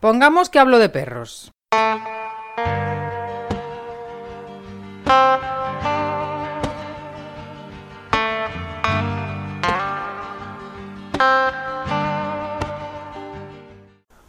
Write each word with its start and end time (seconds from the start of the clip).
Pongamos 0.00 0.48
que 0.48 0.60
hablo 0.60 0.78
de 0.78 0.90
perros. 0.90 1.50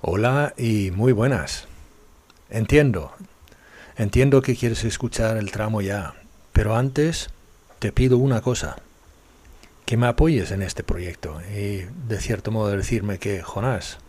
Hola 0.01 0.55
y 0.57 0.89
muy 0.89 1.11
buenas. 1.11 1.67
Entiendo, 2.49 3.13
entiendo 3.95 4.41
que 4.41 4.55
quieres 4.55 4.83
escuchar 4.85 5.37
el 5.37 5.51
tramo 5.51 5.81
ya, 5.81 6.15
pero 6.51 6.75
antes 6.75 7.29
te 7.77 7.91
pido 7.91 8.17
una 8.17 8.41
cosa, 8.41 8.77
que 9.85 9.97
me 9.97 10.07
apoyes 10.07 10.49
en 10.49 10.63
este 10.63 10.83
proyecto 10.83 11.39
y 11.55 11.85
de 12.07 12.19
cierto 12.19 12.49
modo 12.49 12.75
decirme 12.75 13.19
que, 13.19 13.43
Jonás, 13.43 13.99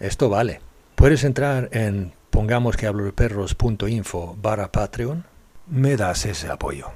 esto 0.00 0.28
vale. 0.28 0.67
Puedes 0.98 1.22
entrar 1.22 1.68
en 1.70 2.12
pongamos 2.30 2.76
que 2.76 2.88
hablo 2.88 3.04
de 3.04 3.12
perros.info 3.12 4.36
barra 4.42 4.72
Patreon, 4.72 5.24
me 5.68 5.96
das 5.96 6.26
ese 6.26 6.48
apoyo. 6.48 6.90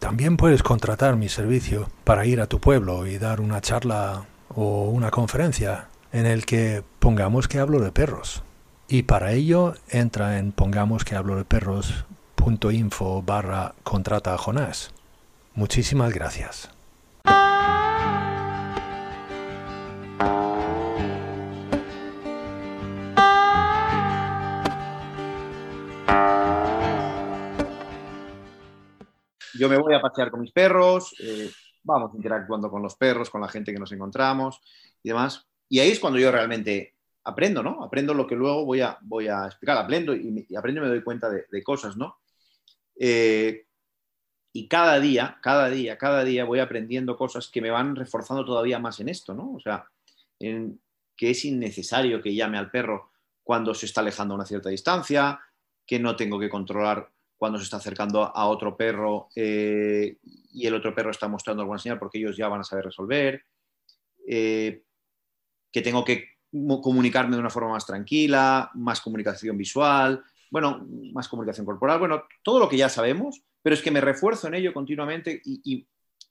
También 0.00 0.36
puedes 0.36 0.64
contratar 0.64 1.14
mi 1.14 1.28
servicio 1.28 1.88
para 2.02 2.26
ir 2.26 2.40
a 2.40 2.48
tu 2.48 2.58
pueblo 2.58 3.06
y 3.06 3.18
dar 3.18 3.40
una 3.40 3.60
charla 3.60 4.26
o 4.48 4.88
una 4.88 5.12
conferencia 5.12 5.86
en 6.10 6.26
el 6.26 6.44
que 6.44 6.82
pongamos 6.98 7.46
que 7.46 7.60
hablo 7.60 7.78
de 7.78 7.92
perros. 7.92 8.42
Y 8.88 9.04
para 9.04 9.30
ello 9.30 9.74
entra 9.90 10.40
en 10.40 10.50
pongamos 10.50 11.04
que 11.04 11.14
hablo 11.14 11.36
de 11.36 11.44
perros.info 11.44 13.22
barra 13.22 13.76
contrata 13.84 14.34
a 14.34 14.38
Jonás. 14.38 14.90
Muchísimas 15.54 16.12
gracias. 16.12 16.68
Yo 29.54 29.68
me 29.68 29.78
voy 29.78 29.94
a 29.94 30.00
pasear 30.00 30.30
con 30.30 30.40
mis 30.40 30.52
perros, 30.52 31.14
eh, 31.20 31.50
vamos 31.82 32.12
interactuando 32.14 32.70
con 32.70 32.82
los 32.82 32.96
perros, 32.96 33.30
con 33.30 33.40
la 33.40 33.48
gente 33.48 33.72
que 33.72 33.78
nos 33.78 33.92
encontramos 33.92 34.60
y 35.02 35.08
demás. 35.08 35.46
Y 35.68 35.80
ahí 35.80 35.90
es 35.90 36.00
cuando 36.00 36.18
yo 36.18 36.30
realmente 36.30 36.94
aprendo, 37.24 37.62
¿no? 37.62 37.82
Aprendo 37.82 38.14
lo 38.14 38.26
que 38.26 38.36
luego 38.36 38.64
voy 38.64 38.80
a, 38.80 38.98
voy 39.02 39.28
a 39.28 39.46
explicar, 39.46 39.76
aprendo 39.76 40.14
y, 40.14 40.46
y 40.48 40.56
aprendo 40.56 40.80
y 40.80 40.84
me 40.84 40.88
doy 40.88 41.02
cuenta 41.02 41.28
de, 41.30 41.62
cosas, 41.62 41.96
¿no? 41.96 42.18
Eh, 42.98 43.66
y 44.52 44.66
cada 44.66 44.98
día, 44.98 45.38
cada 45.42 45.68
día, 45.68 45.98
cada 45.98 46.24
día 46.24 46.44
voy 46.44 46.58
aprendiendo 46.58 47.16
cosas 47.16 47.48
que 47.48 47.60
me 47.60 47.70
van 47.70 47.94
reforzando 47.96 48.44
todavía 48.44 48.78
más 48.78 48.98
en 49.00 49.08
esto, 49.08 49.34
¿no? 49.34 49.52
O 49.52 49.60
sea, 49.60 49.86
en, 50.38 50.80
que 51.16 51.30
es 51.30 51.44
innecesario 51.44 52.22
que 52.22 52.34
llame 52.34 52.58
al 52.58 52.70
perro 52.70 53.10
cuando 53.42 53.74
se 53.74 53.86
está 53.86 54.00
alejando 54.00 54.34
a 54.34 54.36
una 54.36 54.46
cierta 54.46 54.70
distancia, 54.70 55.40
que 55.86 55.98
no 55.98 56.16
tengo 56.16 56.38
que 56.38 56.48
controlar 56.48 57.10
cuando 57.38 57.56
se 57.58 57.64
está 57.64 57.76
acercando 57.76 58.24
a 58.24 58.46
otro 58.48 58.76
perro 58.76 59.28
eh, 59.34 60.18
y 60.52 60.66
el 60.66 60.74
otro 60.74 60.94
perro 60.94 61.12
está 61.12 61.28
mostrando 61.28 61.62
alguna 61.62 61.78
señal 61.78 61.98
porque 61.98 62.18
ellos 62.18 62.36
ya 62.36 62.48
van 62.48 62.60
a 62.60 62.64
saber 62.64 62.86
resolver. 62.86 63.42
Eh, 64.26 64.82
que 65.72 65.82
tengo 65.82 66.04
que 66.04 66.24
comunicarme 66.50 67.36
de 67.36 67.40
una 67.40 67.50
forma 67.50 67.70
más 67.70 67.86
tranquila, 67.86 68.70
más 68.74 69.00
comunicación 69.00 69.56
visual, 69.56 70.22
bueno, 70.50 70.86
más 71.12 71.28
comunicación 71.28 71.66
corporal, 71.66 71.98
bueno, 71.98 72.24
todo 72.42 72.58
lo 72.58 72.68
que 72.68 72.76
ya 72.78 72.88
sabemos, 72.88 73.42
pero 73.62 73.74
es 73.74 73.82
que 73.82 73.90
me 73.90 74.00
refuerzo 74.00 74.48
en 74.48 74.54
ello 74.54 74.72
continuamente 74.72 75.40
y, 75.44 75.86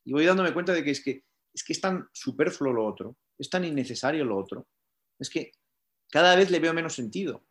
voy 0.05 0.25
dándome 0.25 0.53
cuenta 0.53 0.73
de 0.73 0.83
que 0.83 0.91
es, 0.91 1.01
que 1.03 1.23
es 1.53 1.63
que 1.63 1.73
es 1.73 1.81
tan 1.81 2.07
superfluo 2.11 2.73
lo 2.73 2.85
otro, 2.85 3.15
es 3.37 3.49
tan 3.49 3.63
innecesario 3.63 4.25
lo 4.25 4.37
otro, 4.37 4.67
es 5.19 5.29
que 5.29 5.51
cada 6.09 6.35
vez 6.35 6.49
le 6.49 6.59
veo 6.59 6.73
menos 6.73 6.95
sentido. 6.95 7.43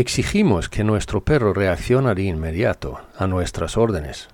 Exigimos 0.00 0.70
que 0.70 0.82
nuestro 0.82 1.22
perro 1.22 1.52
reaccione 1.52 2.14
de 2.14 2.22
inmediato 2.22 3.02
a 3.18 3.26
nuestras 3.26 3.76
órdenes, 3.76 4.30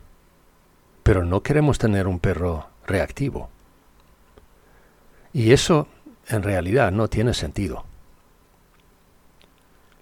pero 1.03 1.25
no 1.25 1.43
queremos 1.43 1.77
tener 1.77 2.07
un 2.07 2.21
perro 2.21 2.69
reactivo. 2.87 3.49
Y 5.33 5.51
eso 5.51 5.89
en 6.29 6.45
realidad 6.45 6.93
no 6.93 7.09
tiene 7.09 7.35
sentido. 7.35 7.85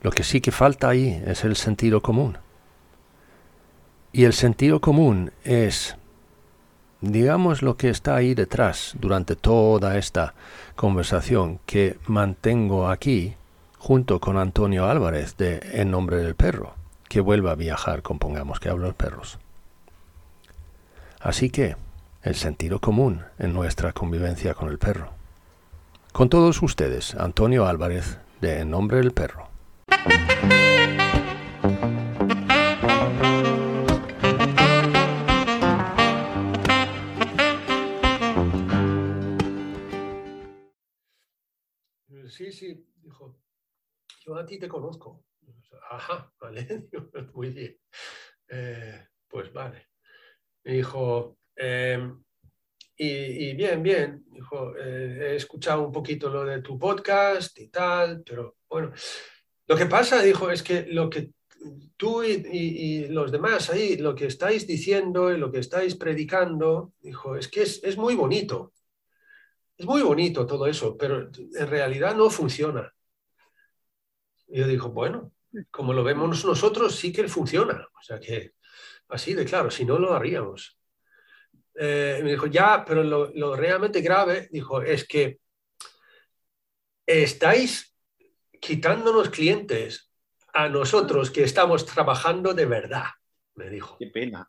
Lo 0.02 0.10
que 0.10 0.22
sí 0.22 0.42
que 0.42 0.52
falta 0.52 0.90
ahí 0.90 1.22
es 1.24 1.44
el 1.44 1.56
sentido 1.56 2.02
común. 2.02 2.36
Y 4.12 4.24
el 4.24 4.34
sentido 4.34 4.82
común 4.82 5.32
es, 5.44 5.96
digamos, 7.00 7.62
lo 7.62 7.78
que 7.78 7.88
está 7.88 8.16
ahí 8.16 8.34
detrás 8.34 8.92
durante 9.00 9.34
toda 9.34 9.96
esta 9.96 10.34
conversación 10.76 11.58
que 11.64 11.96
mantengo 12.06 12.86
aquí 12.90 13.34
junto 13.84 14.18
con 14.18 14.38
Antonio 14.38 14.86
Álvarez 14.86 15.36
de 15.36 15.60
En 15.74 15.90
Nombre 15.90 16.16
del 16.16 16.34
Perro, 16.34 16.72
que 17.06 17.20
vuelva 17.20 17.50
a 17.50 17.54
viajar, 17.54 18.00
compongamos 18.00 18.58
que 18.58 18.70
hablo 18.70 18.86
de 18.86 18.94
perros. 18.94 19.38
Así 21.20 21.50
que, 21.50 21.76
el 22.22 22.34
sentido 22.34 22.80
común 22.80 23.24
en 23.38 23.52
nuestra 23.52 23.92
convivencia 23.92 24.54
con 24.54 24.70
el 24.70 24.78
perro. 24.78 25.10
Con 26.12 26.30
todos 26.30 26.62
ustedes, 26.62 27.14
Antonio 27.14 27.66
Álvarez 27.66 28.18
de 28.40 28.60
En 28.60 28.70
Nombre 28.70 28.96
del 28.96 29.12
Perro. 29.12 29.48
Sí, 42.30 42.50
sí, 42.50 42.84
dijo, 43.02 43.43
yo 44.24 44.36
a 44.36 44.46
ti 44.46 44.58
te 44.58 44.68
conozco. 44.68 45.24
Ajá, 45.90 46.32
vale, 46.40 46.88
muy 47.34 47.50
bien. 47.50 47.78
Eh, 48.48 49.06
pues 49.28 49.52
vale. 49.52 49.88
Me 50.64 50.74
dijo, 50.74 51.38
em, 51.56 52.22
y, 52.96 53.54
bien, 53.54 53.82
bien, 53.82 54.24
dijo, 54.30 54.76
eh, 54.76 55.32
he 55.32 55.36
escuchado 55.36 55.82
un 55.82 55.92
poquito 55.92 56.30
lo 56.30 56.44
de 56.44 56.62
tu 56.62 56.78
podcast 56.78 57.58
y 57.58 57.68
tal, 57.68 58.22
pero 58.24 58.56
bueno, 58.68 58.92
lo 59.66 59.76
que 59.76 59.86
pasa, 59.86 60.22
dijo, 60.22 60.50
es 60.50 60.62
que 60.62 60.86
lo 60.86 61.10
que 61.10 61.32
tú 61.96 62.22
y, 62.22 63.08
los 63.08 63.32
demás 63.32 63.70
ahí, 63.70 63.96
lo 63.96 64.14
que 64.14 64.26
estáis 64.26 64.66
diciendo 64.66 65.32
y 65.32 65.38
lo 65.38 65.50
que 65.50 65.58
estáis 65.58 65.96
predicando, 65.96 66.92
dijo, 67.00 67.36
es 67.36 67.48
que 67.48 67.62
es, 67.62 67.82
es 67.82 67.96
muy 67.96 68.14
bonito. 68.14 68.72
Es 69.76 69.86
muy 69.86 70.02
bonito 70.02 70.46
todo 70.46 70.66
eso, 70.66 70.96
pero 70.96 71.30
en 71.32 71.66
realidad 71.66 72.14
no 72.14 72.30
funciona. 72.30 72.93
Y 74.54 74.60
yo 74.60 74.68
digo, 74.68 74.90
bueno, 74.90 75.32
como 75.72 75.92
lo 75.92 76.04
vemos 76.04 76.44
nosotros, 76.44 76.94
sí 76.94 77.12
que 77.12 77.26
funciona. 77.26 77.88
O 77.98 78.02
sea 78.02 78.20
que, 78.20 78.52
así 79.08 79.34
de 79.34 79.44
claro, 79.44 79.68
si 79.68 79.84
no 79.84 79.98
lo 79.98 80.14
haríamos. 80.14 80.78
Eh, 81.74 82.20
me 82.22 82.30
dijo, 82.30 82.46
ya, 82.46 82.84
pero 82.84 83.02
lo, 83.02 83.56
realmente 83.56 84.00
grave, 84.00 84.48
dijo, 84.52 84.80
es 84.80 85.08
que 85.08 85.40
estáis 87.04 87.96
quitándonos 88.60 89.30
clientes 89.30 90.12
a 90.52 90.68
nosotros 90.68 91.32
que 91.32 91.42
estamos 91.42 91.84
trabajando 91.84 92.54
de 92.54 92.66
verdad, 92.66 93.06
me 93.56 93.68
dijo. 93.70 93.98
Qué 93.98 94.06
pena. 94.06 94.48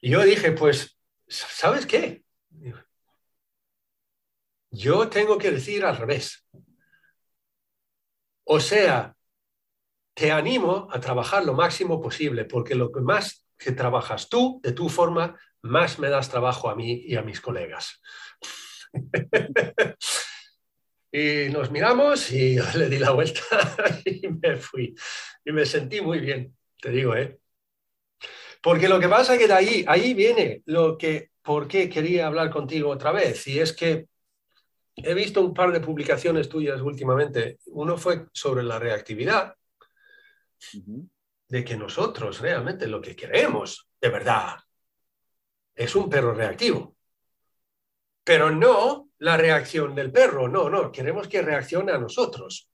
Y 0.00 0.10
yo 0.10 0.22
dije, 0.22 0.52
pues, 0.52 0.96
¿sabes 1.26 1.86
qué? 1.86 2.22
Yo 4.70 5.08
tengo 5.08 5.36
que 5.38 5.50
decir 5.50 5.84
al 5.84 5.96
revés. 5.96 6.46
O 8.52 8.58
sea, 8.58 9.14
te 10.12 10.32
animo 10.32 10.88
a 10.90 10.98
trabajar 10.98 11.44
lo 11.44 11.54
máximo 11.54 12.00
posible, 12.00 12.44
porque 12.44 12.74
lo 12.74 12.90
que 12.90 13.00
más 13.00 13.46
que 13.56 13.70
trabajas 13.70 14.28
tú, 14.28 14.60
de 14.64 14.72
tu 14.72 14.88
forma, 14.88 15.38
más 15.62 16.00
me 16.00 16.08
das 16.08 16.28
trabajo 16.28 16.68
a 16.68 16.74
mí 16.74 17.00
y 17.06 17.14
a 17.14 17.22
mis 17.22 17.40
colegas. 17.40 18.02
y 21.12 21.48
nos 21.52 21.70
miramos 21.70 22.32
y 22.32 22.58
le 22.74 22.88
di 22.88 22.98
la 22.98 23.12
vuelta 23.12 23.40
y 24.04 24.26
me 24.26 24.56
fui. 24.56 24.96
Y 25.44 25.52
me 25.52 25.64
sentí 25.64 26.00
muy 26.00 26.18
bien, 26.18 26.56
te 26.82 26.90
digo, 26.90 27.14
¿eh? 27.14 27.38
Porque 28.60 28.88
lo 28.88 28.98
que 28.98 29.08
pasa 29.08 29.34
es 29.34 29.38
que 29.38 29.46
de 29.46 29.54
ahí, 29.54 29.84
ahí 29.86 30.12
viene 30.12 30.62
lo 30.66 30.98
que, 30.98 31.30
por 31.40 31.68
qué 31.68 31.88
quería 31.88 32.26
hablar 32.26 32.50
contigo 32.50 32.90
otra 32.90 33.12
vez. 33.12 33.46
Y 33.46 33.60
es 33.60 33.72
que 33.72 34.09
he 34.96 35.14
visto 35.14 35.40
un 35.40 35.54
par 35.54 35.72
de 35.72 35.80
publicaciones 35.80 36.48
tuyas 36.48 36.80
últimamente. 36.80 37.58
Uno 37.66 37.96
fue 37.96 38.26
sobre 38.32 38.62
la 38.62 38.78
reactividad, 38.78 39.54
de 41.48 41.64
que 41.64 41.76
nosotros 41.76 42.40
realmente 42.40 42.86
lo 42.86 43.00
que 43.00 43.16
queremos, 43.16 43.88
de 44.00 44.08
verdad, 44.08 44.56
es 45.74 45.94
un 45.96 46.08
perro 46.08 46.34
reactivo. 46.34 46.96
Pero 48.22 48.50
no 48.50 49.08
la 49.18 49.36
reacción 49.36 49.94
del 49.94 50.12
perro, 50.12 50.48
no, 50.48 50.68
no, 50.68 50.92
queremos 50.92 51.26
que 51.28 51.42
reaccione 51.42 51.92
a 51.92 51.98
nosotros. 51.98 52.70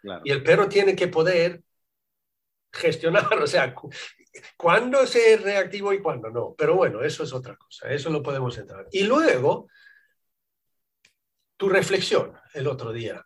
Claro. 0.00 0.22
Y 0.24 0.30
el 0.32 0.42
perro 0.42 0.68
tiene 0.68 0.96
que 0.96 1.08
poder 1.08 1.62
gestionar, 2.72 3.32
o 3.42 3.46
sea, 3.46 3.74
cu- 3.74 3.90
cuándo 4.56 5.06
ser 5.06 5.42
reactivo 5.42 5.92
y 5.92 6.00
cuándo 6.02 6.28
no. 6.30 6.54
Pero 6.58 6.74
bueno, 6.74 7.02
eso 7.02 7.22
es 7.22 7.32
otra 7.32 7.56
cosa, 7.56 7.88
eso 7.90 8.10
lo 8.10 8.22
podemos 8.22 8.56
entrar. 8.58 8.86
Y 8.90 9.04
luego, 9.04 9.68
tu 11.62 11.68
reflexión 11.68 12.32
el 12.54 12.66
otro 12.66 12.92
día 12.92 13.24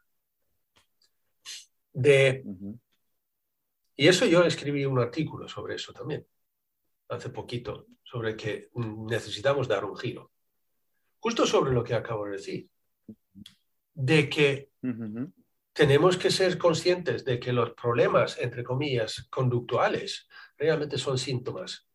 de. 1.95 2.45
Y 3.97 4.09
eso 4.09 4.27
yo 4.27 4.45
escribí 4.45 4.85
un 4.85 4.99
artículo 4.99 5.49
sobre 5.49 5.77
eso 5.77 5.95
también, 5.95 6.27
hace 7.09 7.31
poquito, 7.31 7.87
sobre 8.05 8.37
que 8.37 8.69
necesitamos 8.75 9.69
dar 9.69 9.87
un 9.87 9.97
giro. 9.97 10.33
Justo 11.19 11.47
sobre 11.47 11.73
lo 11.73 11.83
que 11.83 11.95
acabo 11.95 12.27
de 12.27 12.33
decir, 12.33 12.69
de 13.95 14.29
que 14.29 14.71
tenemos 15.73 16.19
que 16.19 16.31
ser 16.31 16.59
conscientes 16.59 17.25
de 17.25 17.41
que 17.41 17.55
los 17.55 17.71
problemas, 17.71 18.39
entre 18.39 18.63
comillas, 18.63 19.27
conductuales, 19.31 20.29
realmente 20.59 20.99
son 20.99 21.17
síntomas 21.17 21.89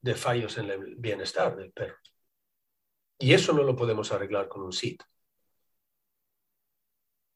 de 0.00 0.14
fallos 0.14 0.56
en 0.56 0.70
el 0.70 0.96
bienestar 0.96 1.54
del 1.54 1.72
perro. 1.72 1.98
Y 3.18 3.34
eso 3.34 3.52
no 3.52 3.64
lo 3.64 3.76
podemos 3.76 4.10
arreglar 4.12 4.48
con 4.48 4.62
un 4.62 4.72
SIT. 4.72 5.02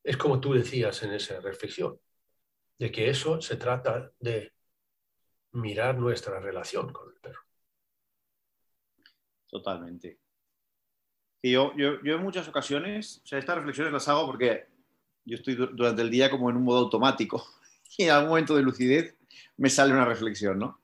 Es 0.04 0.16
como 0.16 0.40
tú 0.40 0.52
decías 0.54 1.02
en 1.02 1.12
esa 1.14 1.40
reflexión, 1.40 1.99
de 2.78 2.93
que 2.93 3.10
eso 3.10 3.40
se 3.43 3.56
trata 3.56 4.12
de 4.20 4.52
mirar 5.52 5.96
nuestra 5.99 6.40
relación 6.40 6.93
con 6.93 7.08
el 7.08 7.14
perro. 7.20 7.40
Totalmente. 9.46 10.19
Y 11.43 11.52
yo, 11.52 11.72
yo, 11.76 12.02
yo 12.04 12.14
en 12.14 12.22
muchas 12.22 12.49
ocasiones, 12.49 13.20
o 13.25 13.26
sea, 13.26 13.38
estas 13.38 13.56
reflexiones 13.56 13.93
las 13.93 14.08
hago 14.08 14.26
porque 14.26 14.66
yo 15.25 15.37
estoy 15.37 15.54
du- 15.56 15.69
durante 15.69 16.02
el 16.02 16.10
día 16.10 16.31
como 16.31 16.50
en 16.50 16.56
un 16.56 16.64
modo 16.64 16.78
automático 16.81 17.44
y 17.99 18.04
en 18.04 18.10
algún 18.10 18.31
momento 18.31 18.56
de 18.56 18.62
lucidez 18.62 19.16
me 19.56 19.70
sale 19.70 19.93
una 19.93 20.04
reflexión, 20.04 20.58
¿no? 20.58 20.81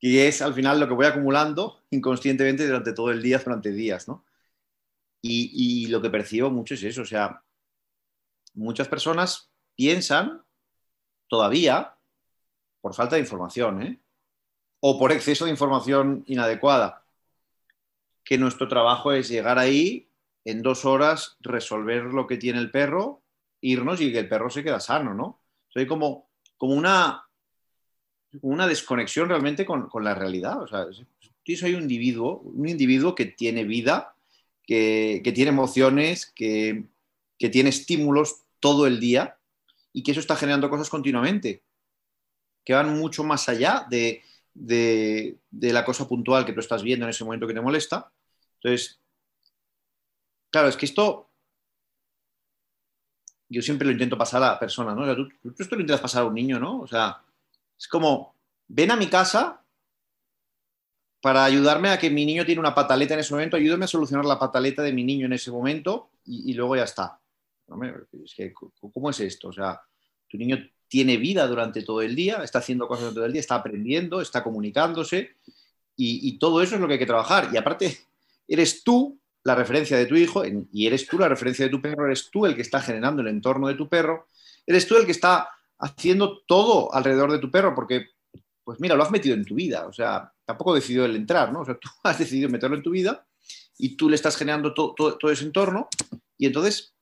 Y 0.00 0.18
es 0.18 0.42
al 0.42 0.54
final 0.54 0.80
lo 0.80 0.88
que 0.88 0.94
voy 0.94 1.06
acumulando 1.06 1.82
inconscientemente 1.90 2.66
durante 2.66 2.92
todo 2.94 3.10
el 3.12 3.22
día, 3.22 3.38
durante 3.38 3.72
días, 3.72 4.08
¿no? 4.08 4.24
Y, 5.22 5.84
y 5.84 5.88
lo 5.88 6.02
que 6.02 6.10
percibo 6.10 6.50
mucho 6.50 6.74
es 6.74 6.84
eso, 6.84 7.02
o 7.02 7.06
sea, 7.06 7.42
muchas 8.56 8.88
personas 8.88 9.50
piensan 9.76 10.42
todavía, 11.28 11.94
por 12.80 12.94
falta 12.94 13.16
de 13.16 13.22
información, 13.22 13.82
¿eh? 13.82 14.00
o 14.80 14.98
por 14.98 15.12
exceso 15.12 15.44
de 15.44 15.50
información 15.50 16.24
inadecuada, 16.26 17.04
que 18.24 18.38
nuestro 18.38 18.68
trabajo 18.68 19.12
es 19.12 19.28
llegar 19.28 19.58
ahí 19.58 20.08
en 20.44 20.62
dos 20.62 20.84
horas, 20.84 21.36
resolver 21.40 22.04
lo 22.04 22.26
que 22.26 22.36
tiene 22.36 22.58
el 22.58 22.70
perro, 22.70 23.22
irnos 23.60 24.00
y 24.00 24.12
que 24.12 24.20
el 24.20 24.28
perro 24.28 24.50
se 24.50 24.62
queda 24.62 24.80
sano, 24.80 25.14
¿no? 25.14 25.40
Soy 25.68 25.86
como, 25.86 26.28
como 26.56 26.74
una, 26.74 27.28
una 28.42 28.66
desconexión 28.66 29.28
realmente 29.28 29.64
con, 29.64 29.88
con 29.88 30.04
la 30.04 30.14
realidad. 30.14 30.62
O 30.62 30.68
sea, 30.68 30.86
yo 30.90 31.56
soy 31.56 31.74
un 31.74 31.82
individuo, 31.82 32.40
un 32.40 32.68
individuo 32.68 33.14
que 33.14 33.26
tiene 33.26 33.64
vida, 33.64 34.14
que, 34.64 35.20
que 35.24 35.32
tiene 35.32 35.50
emociones, 35.50 36.26
que, 36.26 36.84
que 37.38 37.48
tiene 37.48 37.70
estímulos 37.70 38.45
todo 38.60 38.86
el 38.86 39.00
día 39.00 39.38
y 39.92 40.02
que 40.02 40.10
eso 40.10 40.20
está 40.20 40.36
generando 40.36 40.68
cosas 40.68 40.90
continuamente, 40.90 41.62
que 42.64 42.74
van 42.74 42.98
mucho 42.98 43.24
más 43.24 43.48
allá 43.48 43.86
de, 43.88 44.22
de, 44.52 45.38
la 45.50 45.84
cosa 45.84 46.06
puntual 46.06 46.44
que 46.44 46.52
tú 46.52 46.60
estás 46.60 46.82
viendo 46.82 47.06
en 47.06 47.10
ese 47.10 47.24
momento 47.24 47.46
que 47.46 47.54
te 47.54 47.60
molesta. 47.60 48.12
Entonces, 48.56 49.00
claro, 50.50 50.68
es 50.68 50.76
que 50.76 50.86
esto 50.86 51.30
yo 53.48 53.62
siempre 53.62 53.86
lo 53.86 53.92
intento 53.92 54.18
pasar 54.18 54.42
a 54.42 54.58
personas, 54.58 54.96
¿no? 54.96 55.02
O 55.02 55.06
sea, 55.06 55.14
tú, 55.14 55.28
tú, 55.40 55.54
esto 55.58 55.76
lo 55.76 55.80
intentas 55.80 56.00
pasar 56.00 56.22
a 56.22 56.26
un 56.26 56.34
niño, 56.34 56.58
¿no? 56.58 56.80
O 56.80 56.86
sea, 56.86 57.22
es 57.78 57.86
como, 57.86 58.34
ven 58.66 58.90
a 58.90 58.96
mi 58.96 59.06
casa 59.06 59.62
para 61.20 61.44
ayudarme 61.44 61.90
a 61.90 61.98
que 61.98 62.10
mi 62.10 62.26
niño 62.26 62.44
tiene 62.44 62.60
una 62.60 62.74
pataleta 62.74 63.14
en 63.14 63.20
ese 63.20 63.32
momento, 63.32 63.56
ayúdame 63.56 63.84
a 63.84 63.88
solucionar 63.88 64.24
la 64.24 64.38
pataleta 64.38 64.82
de 64.82 64.92
mi 64.92 65.04
niño 65.04 65.26
en 65.26 65.32
ese 65.32 65.50
momento 65.50 66.10
y 66.24 66.52
luego 66.54 66.76
ya 66.76 66.84
está. 66.84 67.20
Es 68.24 68.34
que, 68.34 68.52
¿Cómo 68.52 69.10
es 69.10 69.20
esto? 69.20 69.48
O 69.48 69.52
sea, 69.52 69.80
tu 70.28 70.38
niño 70.38 70.58
tiene 70.88 71.16
vida 71.16 71.46
durante 71.46 71.82
todo 71.82 72.00
el 72.00 72.14
día, 72.14 72.42
está 72.42 72.60
haciendo 72.60 72.86
cosas 72.86 73.04
durante 73.04 73.16
todo 73.16 73.26
el 73.26 73.32
día, 73.32 73.40
está 73.40 73.56
aprendiendo, 73.56 74.20
está 74.20 74.42
comunicándose 74.42 75.36
y, 75.96 76.38
todo 76.38 76.62
eso 76.62 76.74
es 76.74 76.80
lo 76.80 76.86
que 76.86 76.94
hay 76.94 76.98
que 76.98 77.06
trabajar. 77.06 77.48
Y 77.52 77.56
aparte, 77.56 77.98
eres 78.46 78.84
tú 78.84 79.18
la 79.42 79.54
referencia 79.54 79.96
de 79.96 80.06
tu 80.06 80.14
hijo 80.14 80.42
y 80.72 80.86
eres 80.86 81.06
tú 81.06 81.18
la 81.18 81.28
referencia 81.28 81.64
de 81.64 81.70
tu 81.70 81.80
perro, 81.80 82.06
eres 82.06 82.30
tú 82.30 82.46
el 82.46 82.54
que 82.54 82.62
está 82.62 82.80
generando 82.80 83.22
el 83.22 83.28
entorno 83.28 83.68
de 83.68 83.74
tu 83.74 83.88
perro, 83.88 84.28
eres 84.66 84.86
tú 84.86 84.96
el 84.96 85.06
que 85.06 85.12
está 85.12 85.48
haciendo 85.78 86.42
todo 86.46 86.92
alrededor 86.92 87.32
de 87.32 87.38
tu 87.38 87.50
perro 87.50 87.74
porque, 87.74 88.06
pues 88.64 88.80
mira, 88.80 88.94
lo 88.94 89.02
has 89.02 89.10
metido 89.10 89.34
en 89.34 89.44
tu 89.44 89.54
vida, 89.54 89.86
o 89.86 89.92
sea, 89.92 90.32
tampoco 90.44 90.74
decidió 90.74 91.04
él 91.04 91.16
entrar, 91.16 91.52
¿no? 91.52 91.60
O 91.60 91.64
sea, 91.64 91.74
tú 91.80 91.88
has 92.02 92.18
decidido 92.18 92.48
meterlo 92.50 92.76
en 92.76 92.82
tu 92.82 92.90
vida 92.90 93.26
y 93.78 93.96
tú 93.96 94.08
le 94.08 94.16
estás 94.16 94.36
generando 94.36 94.74
todo 94.74 95.30
ese 95.30 95.44
entorno 95.44 95.88
y 96.38 96.46
entonces, 96.46 96.94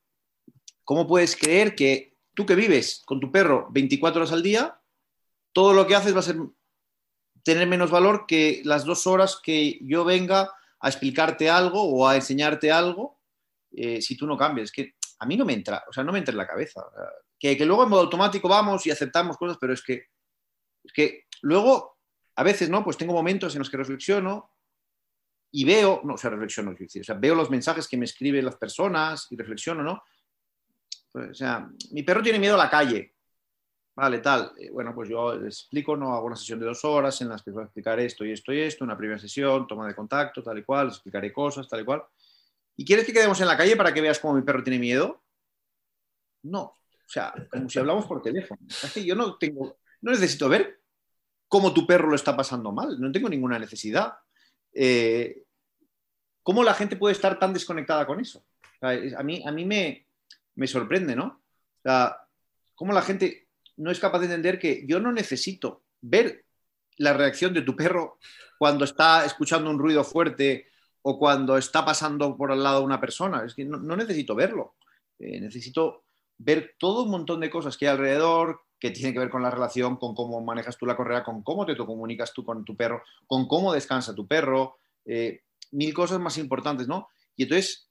¿cómo 0.85 1.07
puedes 1.07 1.37
creer 1.37 1.75
que 1.75 2.15
tú 2.35 2.47
que 2.47 2.55
vives 2.55 3.03
con 3.07 3.21
tu 3.21 3.31
perro 3.33 3.69
24 3.71 4.21
horas 4.21 4.33
al 4.33 4.43
día, 4.43 4.81
todo 5.53 5.73
lo 5.73 5.87
que 5.87 5.95
haces 5.95 6.15
va 6.15 6.21
a 6.21 6.23
ser 6.23 6.37
tener 7.43 7.69
menos 7.69 7.91
valor 7.91 8.25
que 8.27 8.63
las 8.65 8.85
dos 8.85 9.07
horas 9.07 9.39
que 9.43 9.79
yo 9.83 10.05
venga 10.05 10.51
a 10.81 10.89
explicarte 10.89 11.49
algo 11.49 11.83
o 11.83 12.09
a 12.09 12.17
enseñarte 12.17 12.73
algo 12.73 13.21
eh, 13.71 14.01
si 14.03 14.17
tú 14.17 14.27
no 14.27 14.37
cambias. 14.37 14.67
Es 14.67 14.73
que 14.73 14.95
a 15.19 15.27
mí 15.27 15.37
no 15.37 15.45
me 15.45 15.53
entra, 15.53 15.85
o 15.89 15.93
sea, 15.93 16.03
no 16.03 16.13
me 16.13 16.19
entra 16.19 16.33
en 16.33 16.39
la 16.39 16.47
cabeza. 16.47 16.83
Que, 17.39 17.57
luego 17.65 17.85
en 17.85 17.91
modo 17.91 18.03
automático 18.03 18.49
vamos 18.49 18.87
y 18.87 18.91
aceptamos 18.91 19.37
cosas, 19.37 19.59
pero 19.61 19.73
es 19.75 19.83
que, 19.83 20.07
es 20.83 20.93
que 20.93 21.25
luego, 21.43 21.99
a 22.37 22.43
veces, 22.43 22.71
¿no? 22.71 22.83
Pues 22.83 22.97
tengo 22.97 23.13
momentos 23.13 23.55
en 23.55 23.61
los 23.61 23.71
que 23.71 23.77
reflexiono 23.77 24.51
y 25.51 25.65
veo, 25.65 26.01
no, 26.05 26.15
o 26.15 26.19
sea, 26.19 26.31
reflexiono, 26.31 26.73
o 26.73 27.05
sea, 27.05 27.15
veo 27.15 27.35
los 27.35 27.51
mensajes 27.51 27.87
que 27.87 27.97
me 27.97 28.07
escriben 28.07 28.45
las 28.45 28.57
personas 28.57 29.29
y 29.31 29.37
reflexiono, 29.37 29.83
¿no? 29.83 30.03
Pues, 31.15 31.31
o 31.31 31.35
sea, 31.35 31.71
mi 31.93 32.03
perro 32.03 32.25
tiene 32.25 32.41
miedo 32.41 32.57
a 32.57 32.65
la 32.65 32.69
calle. 32.69 33.15
Vale, 33.95 34.19
tal. 34.19 34.51
Eh, 34.59 34.71
bueno, 34.73 34.93
pues 34.93 35.09
yo 35.09 35.37
les 35.37 35.61
explico, 35.61 35.97
no 35.97 36.13
hago 36.13 36.27
una 36.27 36.35
sesión 36.35 36.59
de 36.59 36.67
dos 36.67 36.85
horas 36.85 37.21
en 37.21 37.29
las 37.29 37.41
que 37.41 37.53
voy 37.53 37.63
a 37.63 37.67
explicar 37.67 38.01
esto 38.01 38.25
y 38.25 38.33
esto 38.33 38.53
y 38.53 38.59
esto, 38.59 38.83
una 38.83 38.97
primera 38.97 39.21
sesión, 39.21 39.69
toma 39.69 39.87
de 39.87 39.95
contacto, 39.95 40.43
tal 40.43 40.59
y 40.59 40.65
cual, 40.65 40.89
explicaré 40.89 41.33
cosas, 41.33 41.69
tal 41.69 41.83
y 41.83 41.85
cual. 41.85 42.03
¿Y 42.77 42.85
quieres 42.85 43.07
que 43.07 43.13
quedemos 43.13 43.41
en 43.41 43.47
la 43.47 43.57
calle 43.57 43.77
para 43.77 43.95
que 43.95 44.01
veas 44.01 44.19
cómo 44.19 44.35
mi 44.35 44.43
perro 44.43 44.65
tiene 44.65 44.81
miedo? 44.81 45.23
No. 46.43 46.63
O 46.63 46.77
sea, 47.07 47.33
como 47.49 47.69
si 47.71 47.79
hablamos 47.79 48.07
por 48.07 48.21
teléfono. 48.21 48.61
Es 48.67 48.93
que 48.93 49.05
yo 49.05 49.15
no 49.15 49.39
tengo, 49.39 49.79
no 50.01 50.11
necesito 50.11 50.49
ver 50.49 50.81
cómo 51.47 51.73
tu 51.73 51.87
perro 51.87 52.09
lo 52.09 52.17
está 52.17 52.37
pasando 52.37 52.73
mal, 52.73 53.01
no 53.01 53.13
tengo 53.13 53.29
ninguna 53.29 53.61
necesidad. 53.61 54.15
Eh, 54.73 55.45
¿Cómo 56.43 56.65
la 56.65 56.75
gente 56.75 56.97
puede 56.97 57.13
estar 57.13 57.39
tan 57.39 57.53
desconectada 57.53 58.05
con 58.05 58.19
eso? 58.19 58.45
A 58.81 59.23
mí, 59.23 59.45
a 59.47 59.53
mí 59.53 59.65
me, 59.65 60.09
me 60.57 60.67
sorprende, 60.67 61.17
¿no? 61.17 61.43
O 61.79 61.83
sea, 61.83 62.17
cómo 62.75 62.93
la 62.93 63.03
gente 63.03 63.49
no 63.77 63.91
es 63.91 63.99
capaz 63.99 64.21
de 64.21 64.27
entender 64.27 64.59
que 64.59 64.85
yo 64.87 65.01
no 65.01 65.13
necesito 65.13 65.83
ver 66.01 66.45
la 66.97 67.13
reacción 67.13 67.53
de 67.55 67.63
tu 67.63 67.75
perro 67.75 68.19
cuando 68.59 68.85
está 68.85 69.25
escuchando 69.25 69.71
un 69.71 69.79
ruido 69.79 70.05
fuerte 70.05 70.69
o 71.03 71.19
cuando 71.19 71.59
está 71.59 71.85
pasando 71.85 72.37
por 72.37 72.53
al 72.53 72.63
lado 72.63 72.83
una 72.83 73.01
persona. 73.01 73.45
Es 73.45 73.55
que 73.55 73.65
no, 73.65 73.79
necesito 73.97 74.35
verlo. 74.35 74.77
Eh, 75.19 75.41
necesito 75.41 76.05
ver 76.39 76.75
todo 76.79 77.05
un 77.05 77.11
montón 77.11 77.41
de 77.41 77.51
cosas 77.51 77.77
que 77.77 77.87
hay 77.87 77.93
alrededor 77.93 78.61
que 78.79 78.91
tienen 78.91 79.13
que 79.13 79.19
ver 79.19 79.31
con 79.31 79.43
la 79.43 79.51
relación, 79.51 79.97
con 79.97 80.15
cómo 80.15 80.41
manejas 80.43 80.77
tú 80.77 80.87
la 80.87 80.97
correa, 80.97 81.25
con 81.25 81.43
cómo 81.43 81.65
te, 81.65 81.75
te 81.75 81.87
comunicas 81.87 82.33
tú 82.33 82.45
con 82.45 82.65
tu 82.65 82.77
perro, 82.77 83.03
con 83.27 83.47
cómo 83.49 83.73
descansa 83.73 84.15
tu 84.15 84.27
perro, 84.27 84.79
eh, 85.05 85.43
mil 85.73 85.95
cosas 85.95 86.21
más 86.21 86.39
importantes, 86.39 86.87
¿no? 86.87 87.09
Y 87.37 87.45
entonces, 87.45 87.89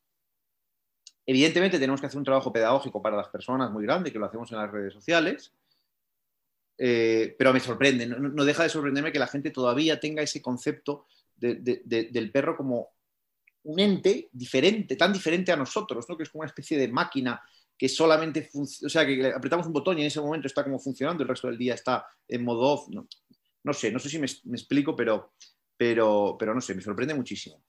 evidentemente 1.26 1.80
tenemos 1.80 2.02
que 2.02 2.08
hacer 2.08 2.18
un 2.18 2.26
trabajo 2.26 2.52
pedagógico 2.52 3.02
para 3.02 3.18
las 3.18 3.28
personas 3.30 3.72
muy 3.72 3.84
grande, 3.84 4.12
que 4.12 4.20
lo 4.20 4.26
hacemos 4.26 4.52
en 4.52 4.58
las 4.58 4.72
redes 4.72 4.94
sociales, 4.94 5.54
eh, 6.78 7.36
pero 7.38 7.54
me 7.54 7.60
sorprende, 7.60 8.08
no, 8.08 8.46
deja 8.46 8.64
de 8.64 8.70
sorprenderme 8.70 9.12
que 9.12 9.20
la 9.20 9.28
gente 9.28 9.52
todavía 9.52 10.00
tenga 10.00 10.22
ese 10.22 10.42
concepto 10.42 11.06
de, 11.36 11.56
de, 11.56 11.82
de, 11.86 12.04
del 12.06 12.32
perro 12.32 12.58
como 12.58 12.90
un 13.64 13.80
ente 13.80 14.30
diferente, 14.32 14.96
tan 14.96 15.14
diferente 15.14 15.52
a 15.52 15.56
nosotros, 15.56 16.06
¿no? 16.10 16.18
que 16.18 16.24
es 16.24 16.30
como 16.30 16.42
una 16.42 16.50
especie 16.50 16.78
de 16.78 16.88
máquina 16.88 17.42
que 17.78 17.90
solamente, 17.90 18.50
o 18.54 18.90
sea, 18.90 19.06
que 19.06 19.28
apretamos 19.28 19.68
un 19.68 19.74
botón 19.74 19.98
y 19.98 20.02
en 20.02 20.08
ese 20.08 20.22
momento 20.22 20.48
está 20.48 20.64
como 20.64 20.80
funcionando, 20.80 21.24
el 21.24 21.30
resto 21.30 21.48
del 21.48 21.58
día 21.58 21.74
está 21.74 22.06
en 22.28 22.44
modo 22.44 22.62
off. 22.62 22.88
No, 22.90 23.74
sé, 23.74 23.92
no 23.92 24.00
sé 24.00 24.10
si 24.10 24.20
me, 24.20 24.26
explico, 24.26 24.96
pero, 24.96 25.34
pero, 25.76 26.36
pero 26.38 26.54
no 26.54 26.62
sé, 26.62 26.76
me 26.76 26.82
sorprende 26.82 27.14
muchísimo. 27.14 27.64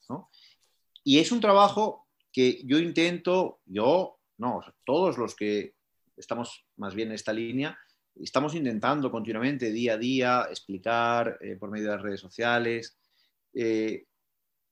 Y 1.03 1.19
es 1.19 1.31
un 1.31 1.41
trabajo 1.41 2.04
que 2.35 2.61
yo 2.65 2.79
intento, 2.79 3.61
yo, 3.65 4.19
no, 4.39 4.61
todos 4.83 5.17
los 5.17 5.35
que 5.35 5.75
estamos 6.17 6.65
más 6.75 6.93
bien 6.93 7.07
en 7.07 7.15
esta 7.15 7.31
línea, 7.31 7.79
estamos 8.13 8.55
intentando 8.55 9.09
continuamente, 9.09 9.71
día 9.71 9.93
a 9.93 9.97
día, 9.97 10.47
explicar 10.49 11.37
eh, 11.39 11.55
por 11.55 11.71
medio 11.71 11.85
de 11.85 11.95
las 11.95 12.01
redes 12.01 12.19
sociales, 12.19 12.97
eh, 13.53 14.05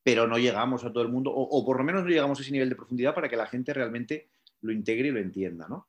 pero 0.03 0.27
no 0.27 0.37
llegamos 0.37 0.83
a 0.83 0.91
todo 0.91 1.03
el 1.03 1.09
mundo, 1.09 1.31
o, 1.33 1.65
por 1.65 1.77
lo 1.77 1.85
menos 1.85 2.03
no 2.03 2.09
llegamos 2.09 2.37
a 2.37 2.41
ese 2.41 2.51
nivel 2.51 2.67
de 2.67 2.75
profundidad 2.75 3.15
para 3.15 3.29
que 3.29 3.37
la 3.37 3.47
gente 3.47 3.73
realmente 3.73 4.27
lo 4.59 4.73
integre 4.73 5.07
y 5.07 5.11
lo 5.11 5.19
entienda. 5.19 5.65
¿no? 5.69 5.87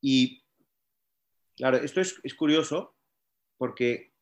Y 0.00 0.42
Claro, 1.56 1.76
esto 1.76 2.00
es, 2.00 2.18
es 2.22 2.34
curioso 2.34 2.96
porque 3.58 4.14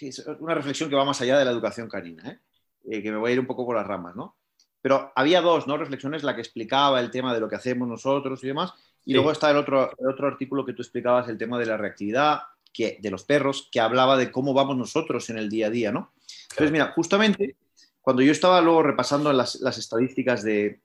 es 0.00 0.18
una 0.40 0.54
reflexión 0.54 0.88
que 0.88 0.96
va 0.96 1.04
más 1.04 1.20
allá 1.20 1.38
de 1.38 1.44
la 1.44 1.50
educación 1.50 1.90
canina. 1.90 2.40
Eh, 2.84 3.02
que 3.02 3.12
me 3.12 3.18
voy 3.18 3.30
a 3.30 3.34
ir 3.34 3.40
un 3.40 3.46
poco 3.46 3.64
por 3.64 3.76
las 3.76 3.86
ramas, 3.86 4.16
¿no? 4.16 4.36
Pero 4.82 5.12
había 5.14 5.40
dos 5.40 5.66
¿no? 5.66 5.76
reflexiones, 5.78 6.22
la 6.24 6.34
que 6.34 6.40
explicaba 6.42 7.00
el 7.00 7.10
tema 7.10 7.32
de 7.32 7.40
lo 7.40 7.48
que 7.48 7.56
hacemos 7.56 7.88
nosotros 7.88 8.42
y 8.44 8.48
demás, 8.48 8.72
y 9.04 9.10
Sí. 9.10 9.14
luego 9.14 9.32
está 9.32 9.50
el 9.50 9.56
otro, 9.56 9.90
el 9.98 10.06
otro 10.08 10.26
artículo 10.28 10.64
que 10.66 10.72
tú 10.74 10.82
explicabas, 10.82 11.28
el 11.28 11.38
tema 11.38 11.58
de 11.58 11.66
la 11.66 11.76
reactividad 11.76 12.40
que, 12.72 12.98
de 13.00 13.10
los 13.10 13.24
perros, 13.24 13.68
que 13.72 13.80
hablaba 13.80 14.16
de 14.16 14.30
cómo 14.30 14.52
vamos 14.54 14.76
nosotros 14.76 15.28
en 15.30 15.38
el 15.38 15.48
día 15.48 15.68
a 15.68 15.70
día, 15.70 15.92
¿no? 15.92 16.12
Entonces, 16.50 16.70
mira, 16.72 16.92
justamente 16.94 17.56
cuando 18.00 18.22
yo 18.22 18.32
estaba 18.32 18.60
luego 18.60 18.82
repasando 18.82 19.32
las, 19.32 19.56
las 19.60 19.78
estadísticas 19.78 20.42
de, 20.42 20.80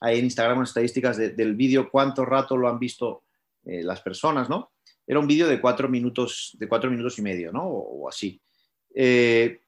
ahí 0.00 0.18
en 0.18 0.24
Instagram, 0.26 0.60
las 0.60 0.70
estadísticas 0.70 1.16
de- 1.16 1.30
del 1.30 1.54
vídeo, 1.54 1.90
cuánto 1.90 2.24
rato 2.24 2.56
lo 2.56 2.68
han 2.68 2.78
visto 2.78 3.24
eh, 3.64 3.82
las 3.82 4.00
personas, 4.00 4.48
¿no? 4.48 4.72
Era 5.06 5.18
un 5.20 5.26
vídeo 5.26 5.46
de 5.48 5.60
cuatro 5.60 5.88
minutos, 5.88 6.56
de 6.58 6.68
cuatro 6.68 6.90
minutos 6.90 7.18
y 7.18 7.22
medio, 7.22 7.52
¿no? 7.52 7.64
O, 7.64 8.04
o 8.04 8.08
así. 8.08 8.40
Eh, 8.94 9.60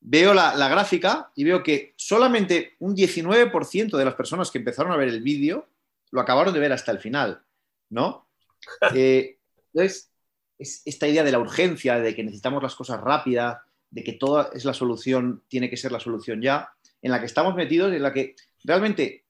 veo 0.00 0.34
la, 0.34 0.54
la 0.54 0.68
gráfica 0.68 1.30
y 1.34 1.44
veo 1.44 1.62
que 1.62 1.94
solamente 1.96 2.76
un 2.78 2.96
19% 2.96 3.96
de 3.96 4.04
las 4.04 4.14
personas 4.14 4.50
que 4.50 4.58
empezaron 4.58 4.92
a 4.92 4.96
ver 4.96 5.08
el 5.08 5.22
vídeo 5.22 5.68
lo 6.10 6.20
acabaron 6.20 6.52
de 6.52 6.60
ver 6.60 6.72
hasta 6.72 6.92
el 6.92 6.98
final, 6.98 7.42
¿no? 7.90 8.26
Eh, 8.94 9.38
entonces, 9.72 10.10
es 10.58 10.82
esta 10.84 11.08
idea 11.08 11.24
de 11.24 11.32
la 11.32 11.38
urgencia, 11.38 11.98
de 11.98 12.14
que 12.14 12.22
necesitamos 12.22 12.62
las 12.62 12.74
cosas 12.74 13.00
rápidas, 13.00 13.58
de 13.90 14.04
que 14.04 14.12
toda 14.12 14.50
es 14.52 14.64
la 14.64 14.74
solución, 14.74 15.42
tiene 15.48 15.70
que 15.70 15.76
ser 15.76 15.90
la 15.92 16.00
solución 16.00 16.42
ya, 16.42 16.72
en 17.00 17.10
la 17.10 17.20
que 17.20 17.26
estamos 17.26 17.54
metidos, 17.54 17.92
en 17.92 18.02
la 18.02 18.12
que 18.12 18.36
realmente 18.64 19.24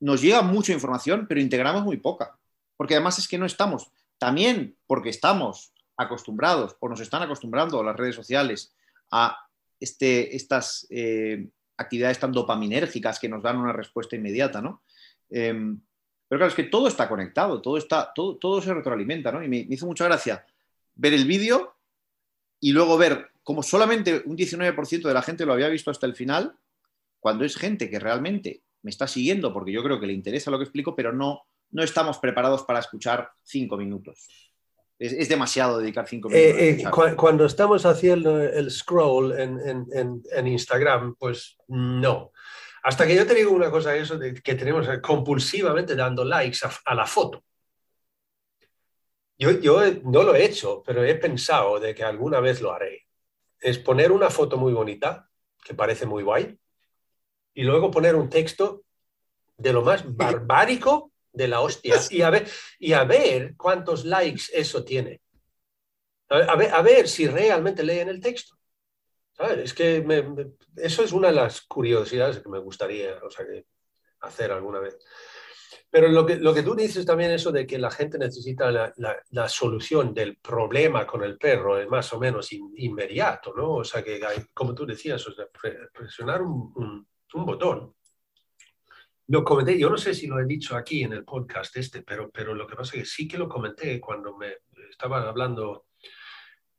nos 0.00 0.20
llega 0.20 0.42
mucha 0.42 0.72
información, 0.72 1.26
pero 1.26 1.40
integramos 1.40 1.84
muy 1.84 1.96
poca. 1.96 2.38
Porque 2.76 2.94
además 2.94 3.18
es 3.18 3.26
que 3.26 3.38
no 3.38 3.46
estamos, 3.46 3.90
también 4.18 4.76
porque 4.86 5.08
estamos 5.08 5.72
acostumbrados 5.96 6.76
o 6.80 6.88
nos 6.88 7.00
están 7.00 7.22
acostumbrando 7.22 7.82
las 7.82 7.96
redes 7.96 8.14
sociales 8.14 8.74
a 9.10 9.45
este, 9.80 10.34
estas 10.34 10.86
eh, 10.90 11.48
actividades 11.76 12.18
tan 12.18 12.32
dopaminérgicas 12.32 13.18
que 13.18 13.28
nos 13.28 13.42
dan 13.42 13.58
una 13.58 13.72
respuesta 13.72 14.16
inmediata, 14.16 14.60
¿no? 14.60 14.82
Eh, 15.30 15.54
pero 16.28 16.40
claro, 16.40 16.48
es 16.48 16.54
que 16.54 16.64
todo 16.64 16.88
está 16.88 17.08
conectado, 17.08 17.62
todo, 17.62 17.76
está, 17.76 18.12
todo, 18.14 18.60
se 18.60 18.74
retroalimenta, 18.74 19.30
¿no? 19.30 19.42
Y 19.42 19.48
me, 19.48 19.64
me 19.64 19.74
hizo 19.74 19.86
mucha 19.86 20.06
gracia 20.06 20.44
ver 20.94 21.14
el 21.14 21.26
vídeo 21.26 21.76
y 22.58 22.72
luego 22.72 22.98
ver 22.98 23.30
cómo 23.42 23.62
solamente 23.62 24.22
un 24.24 24.36
19% 24.36 25.02
de 25.02 25.14
la 25.14 25.22
gente 25.22 25.46
lo 25.46 25.52
había 25.52 25.68
visto 25.68 25.90
hasta 25.90 26.06
el 26.06 26.16
final, 26.16 26.56
cuando 27.20 27.44
es 27.44 27.56
gente 27.56 27.88
que 27.90 28.00
realmente 28.00 28.62
me 28.82 28.90
está 28.90 29.06
siguiendo 29.06 29.52
porque 29.52 29.72
yo 29.72 29.82
creo 29.82 30.00
que 30.00 30.06
le 30.06 30.12
interesa 30.12 30.50
lo 30.50 30.58
que 30.58 30.64
explico, 30.64 30.96
pero 30.96 31.12
no, 31.12 31.42
no 31.70 31.82
estamos 31.82 32.18
preparados 32.18 32.62
para 32.62 32.80
escuchar 32.80 33.30
cinco 33.44 33.76
minutos. 33.76 34.45
Es, 34.98 35.12
es 35.12 35.28
demasiado 35.28 35.78
dedicar 35.78 36.08
cinco 36.08 36.28
minutos. 36.28 36.50
Eh, 36.58 36.64
eh, 36.64 36.70
escuchar. 36.80 37.10
cu- 37.14 37.16
cuando 37.16 37.44
estamos 37.44 37.84
haciendo 37.84 38.40
el 38.42 38.70
scroll 38.70 39.38
en, 39.38 39.60
en- 39.60 39.86
en- 39.92 40.22
en 40.32 40.46
Instagram, 40.46 41.14
pues 41.18 41.56
no. 41.68 42.32
Hasta 42.82 43.06
que 43.06 43.14
yo 43.14 43.26
te 43.26 43.34
digo 43.34 43.50
una 43.50 43.70
cosa, 43.70 43.94
eso 43.96 44.16
de 44.16 44.32
que 44.34 44.54
tenemos 44.54 44.86
compulsivamente 45.02 45.94
dando 45.96 46.24
likes 46.24 46.58
a, 46.64 46.70
a 46.84 46.94
la 46.94 47.06
foto. 47.06 47.44
Yo, 49.38 49.50
yo 49.60 49.80
no 50.04 50.22
lo 50.22 50.34
he 50.34 50.44
hecho, 50.44 50.82
pero 50.86 51.04
he 51.04 51.14
pensado 51.16 51.78
de 51.78 51.94
que 51.94 52.02
alguna 52.04 52.40
vez 52.40 52.60
lo 52.62 52.72
haré. 52.72 53.06
Es 53.60 53.78
poner 53.78 54.12
una 54.12 54.30
foto 54.30 54.56
muy 54.56 54.72
bonita, 54.72 55.28
que 55.62 55.74
parece 55.74 56.06
muy 56.06 56.22
guay, 56.22 56.58
y 57.54 57.62
luego 57.64 57.90
poner 57.90 58.14
un 58.14 58.30
texto 58.30 58.84
de 59.58 59.72
lo 59.72 59.82
más 59.82 60.04
barbárico 60.16 61.12
de 61.36 61.48
la 61.48 61.60
hostia 61.60 61.94
y 62.10 62.22
a 62.22 62.30
ver, 62.30 62.48
y 62.78 62.92
a 62.92 63.04
ver 63.04 63.54
cuántos 63.56 64.04
likes 64.04 64.44
eso 64.52 64.84
tiene. 64.84 65.20
A 66.28 66.56
ver, 66.56 66.70
a 66.74 66.82
ver, 66.82 67.06
si 67.08 67.28
realmente 67.28 67.84
leen 67.84 68.08
el 68.08 68.20
texto. 68.20 68.56
¿Sabes? 69.32 69.58
Es 69.58 69.74
que 69.74 70.00
me- 70.02 70.22
me- 70.22 70.52
eso 70.76 71.04
es 71.04 71.12
una 71.12 71.28
de 71.28 71.34
las 71.34 71.60
curiosidades 71.62 72.38
que 72.40 72.48
me 72.48 72.58
gustaría 72.58 73.16
o 73.22 73.30
sea, 73.30 73.46
que 73.46 73.66
hacer 74.20 74.50
alguna 74.50 74.80
vez. 74.80 74.96
Pero 75.90 76.08
lo 76.08 76.26
que, 76.26 76.36
lo 76.36 76.52
que 76.52 76.62
tú 76.62 76.74
dices 76.74 77.06
también, 77.06 77.30
eso 77.30 77.52
de 77.52 77.66
que 77.66 77.78
la 77.78 77.90
gente 77.90 78.18
necesita 78.18 78.70
la, 78.72 78.92
la- 78.96 79.22
la 79.30 79.48
solución 79.48 80.12
del 80.14 80.38
problema 80.38 81.06
con 81.06 81.22
el 81.22 81.36
perro 81.38 81.78
es 81.78 81.86
más 81.88 82.12
o 82.12 82.18
menos 82.18 82.52
in- 82.52 82.72
inmediato, 82.76 83.52
¿no? 83.54 83.74
O 83.76 83.84
sea, 83.84 84.02
que 84.02 84.14
hay- 84.24 84.46
como 84.54 84.74
tú 84.74 84.84
decías, 84.86 85.24
o 85.28 85.32
sea, 85.32 85.46
pre- 85.48 85.88
presionar 85.92 86.42
un, 86.42 86.72
un- 86.74 87.08
un 87.34 87.46
botón. 87.46 87.94
Lo 89.28 89.42
comenté, 89.42 89.76
yo 89.78 89.90
no 89.90 89.98
sé 89.98 90.14
si 90.14 90.26
lo 90.28 90.38
he 90.38 90.44
dicho 90.46 90.76
aquí 90.76 91.02
en 91.02 91.12
el 91.12 91.24
podcast 91.24 91.76
este, 91.76 92.02
pero, 92.02 92.30
pero 92.30 92.54
lo 92.54 92.66
que 92.66 92.76
pasa 92.76 92.96
es 92.96 93.02
que 93.02 93.06
sí 93.08 93.26
que 93.26 93.38
lo 93.38 93.48
comenté 93.48 94.00
cuando 94.00 94.36
me 94.36 94.58
estaban 94.88 95.24
hablando 95.24 95.86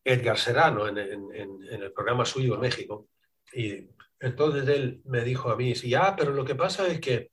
Edgar 0.04 0.38
Serrano 0.38 0.88
en, 0.88 0.98
en- 0.98 1.28
en- 1.34 1.84
el 1.84 1.92
programa 1.92 2.24
suyo 2.24 2.56
en 2.56 2.62
México. 2.62 3.10
Y 3.54 3.90
entonces 4.20 4.68
él 4.70 5.02
me 5.06 5.24
dijo 5.26 5.50
a 5.50 5.58
mí, 5.58 5.76
sí, 5.76 5.90
ya, 5.90 6.16
pero 6.16 6.32
lo 6.32 6.46
que 6.46 6.56
pasa 6.56 6.88
es 6.88 7.02
que 7.02 7.32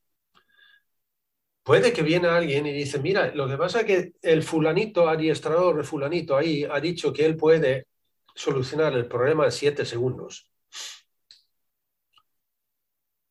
puede 1.63 1.93
que 1.93 2.03
viene 2.03 2.27
alguien 2.29 2.67
y 2.67 2.73
dice, 2.73 2.99
mira, 2.99 3.33
lo 3.35 3.49
que 3.49 3.57
pasa 3.57 3.81
es 3.83 3.87
que 3.87 4.13
el 4.23 4.43
fulanito, 4.43 5.09
adiestrador, 5.09 5.79
el 5.79 5.85
fulanito 5.85 6.37
ahí, 6.37 6.65
ha 6.65 6.81
dicho 6.81 7.13
que 7.13 7.25
él 7.25 7.37
puede 7.37 7.87
solucionar 8.35 8.93
el 8.95 9.07
problema 9.07 9.45
en 9.45 9.53
siete 9.53 9.85
segundos. 9.87 10.51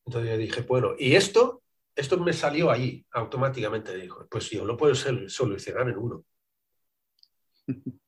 Entonces 0.06 0.30
yo 0.30 0.36
dije, 0.38 0.62
bueno, 0.62 0.94
y 0.98 1.14
esto, 1.14 1.62
esto 1.96 2.18
me 2.18 2.32
salió 2.32 2.70
ahí 2.70 3.04
automáticamente. 3.12 3.96
Dijo, 3.96 4.26
pues 4.30 4.50
yo 4.50 4.64
lo 4.64 4.76
puedo 4.76 4.94
sol- 4.94 5.28
solucionar 5.30 5.88
en 5.88 5.98
uno. 5.98 6.24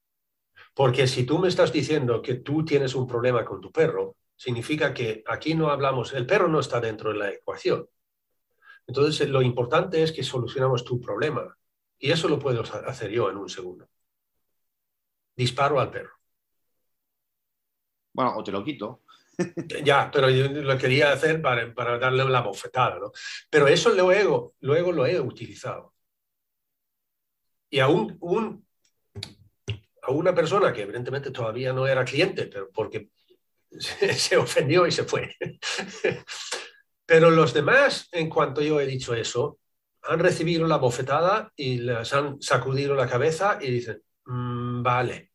Porque 0.74 1.06
si 1.06 1.24
tú 1.26 1.38
me 1.38 1.48
estás 1.48 1.72
diciendo 1.72 2.22
que 2.22 2.36
tú 2.36 2.64
tienes 2.64 2.94
un 2.94 3.06
problema 3.06 3.44
con 3.44 3.60
tu 3.60 3.72
perro, 3.72 4.16
significa 4.36 4.92
que 4.94 5.24
aquí 5.26 5.54
no 5.54 5.70
hablamos, 5.70 6.12
el 6.12 6.26
perro 6.26 6.48
no 6.48 6.60
está 6.60 6.80
dentro 6.80 7.12
de 7.12 7.18
la 7.18 7.30
ecuación. 7.30 7.88
Entonces, 8.86 9.28
lo 9.28 9.42
importante 9.42 10.02
es 10.02 10.12
que 10.12 10.22
solucionamos 10.22 10.84
tu 10.84 11.00
problema. 11.00 11.56
Y 11.98 12.10
eso 12.10 12.28
lo 12.28 12.38
puedo 12.38 12.62
hacer 12.62 13.10
yo 13.10 13.30
en 13.30 13.36
un 13.38 13.48
segundo. 13.48 13.88
Disparo 15.36 15.78
al 15.80 15.90
perro. 15.90 16.14
Bueno, 18.12 18.36
o 18.36 18.42
te 18.42 18.50
lo 18.52 18.64
quito. 18.64 19.02
Ya, 19.84 20.10
pero 20.10 20.30
yo 20.30 20.48
lo 20.48 20.78
quería 20.78 21.12
hacer 21.12 21.42
para, 21.42 21.72
para 21.74 21.98
darle 21.98 22.24
la 22.24 22.40
bofetada, 22.40 22.98
¿no? 22.98 23.12
Pero 23.50 23.68
eso 23.68 23.90
luego, 23.94 24.54
luego 24.60 24.92
lo 24.92 25.06
he 25.06 25.20
utilizado. 25.20 25.94
Y 27.70 27.80
a, 27.80 27.88
un, 27.88 28.18
a 30.02 30.10
una 30.10 30.34
persona 30.34 30.72
que 30.72 30.82
evidentemente 30.82 31.30
todavía 31.30 31.72
no 31.72 31.86
era 31.86 32.04
cliente, 32.04 32.46
pero 32.46 32.70
porque 32.72 33.10
se, 33.70 34.14
se 34.14 34.36
ofendió 34.36 34.86
y 34.86 34.92
se 34.92 35.04
fue. 35.04 35.34
Pero 37.08 37.30
los 37.30 37.54
demás, 37.54 38.08
en 38.10 38.28
cuanto 38.28 38.60
yo 38.62 38.80
he 38.80 38.86
dicho 38.86 39.14
eso, 39.14 39.60
han 40.02 40.18
recibido 40.18 40.66
la 40.66 40.78
bofetada 40.78 41.52
y 41.54 41.78
les 41.78 42.12
han 42.12 42.42
sacudido 42.42 42.96
la 42.96 43.08
cabeza 43.08 43.58
y 43.60 43.70
dicen, 43.70 44.02
"Mm, 44.24 44.82
vale. 44.82 45.30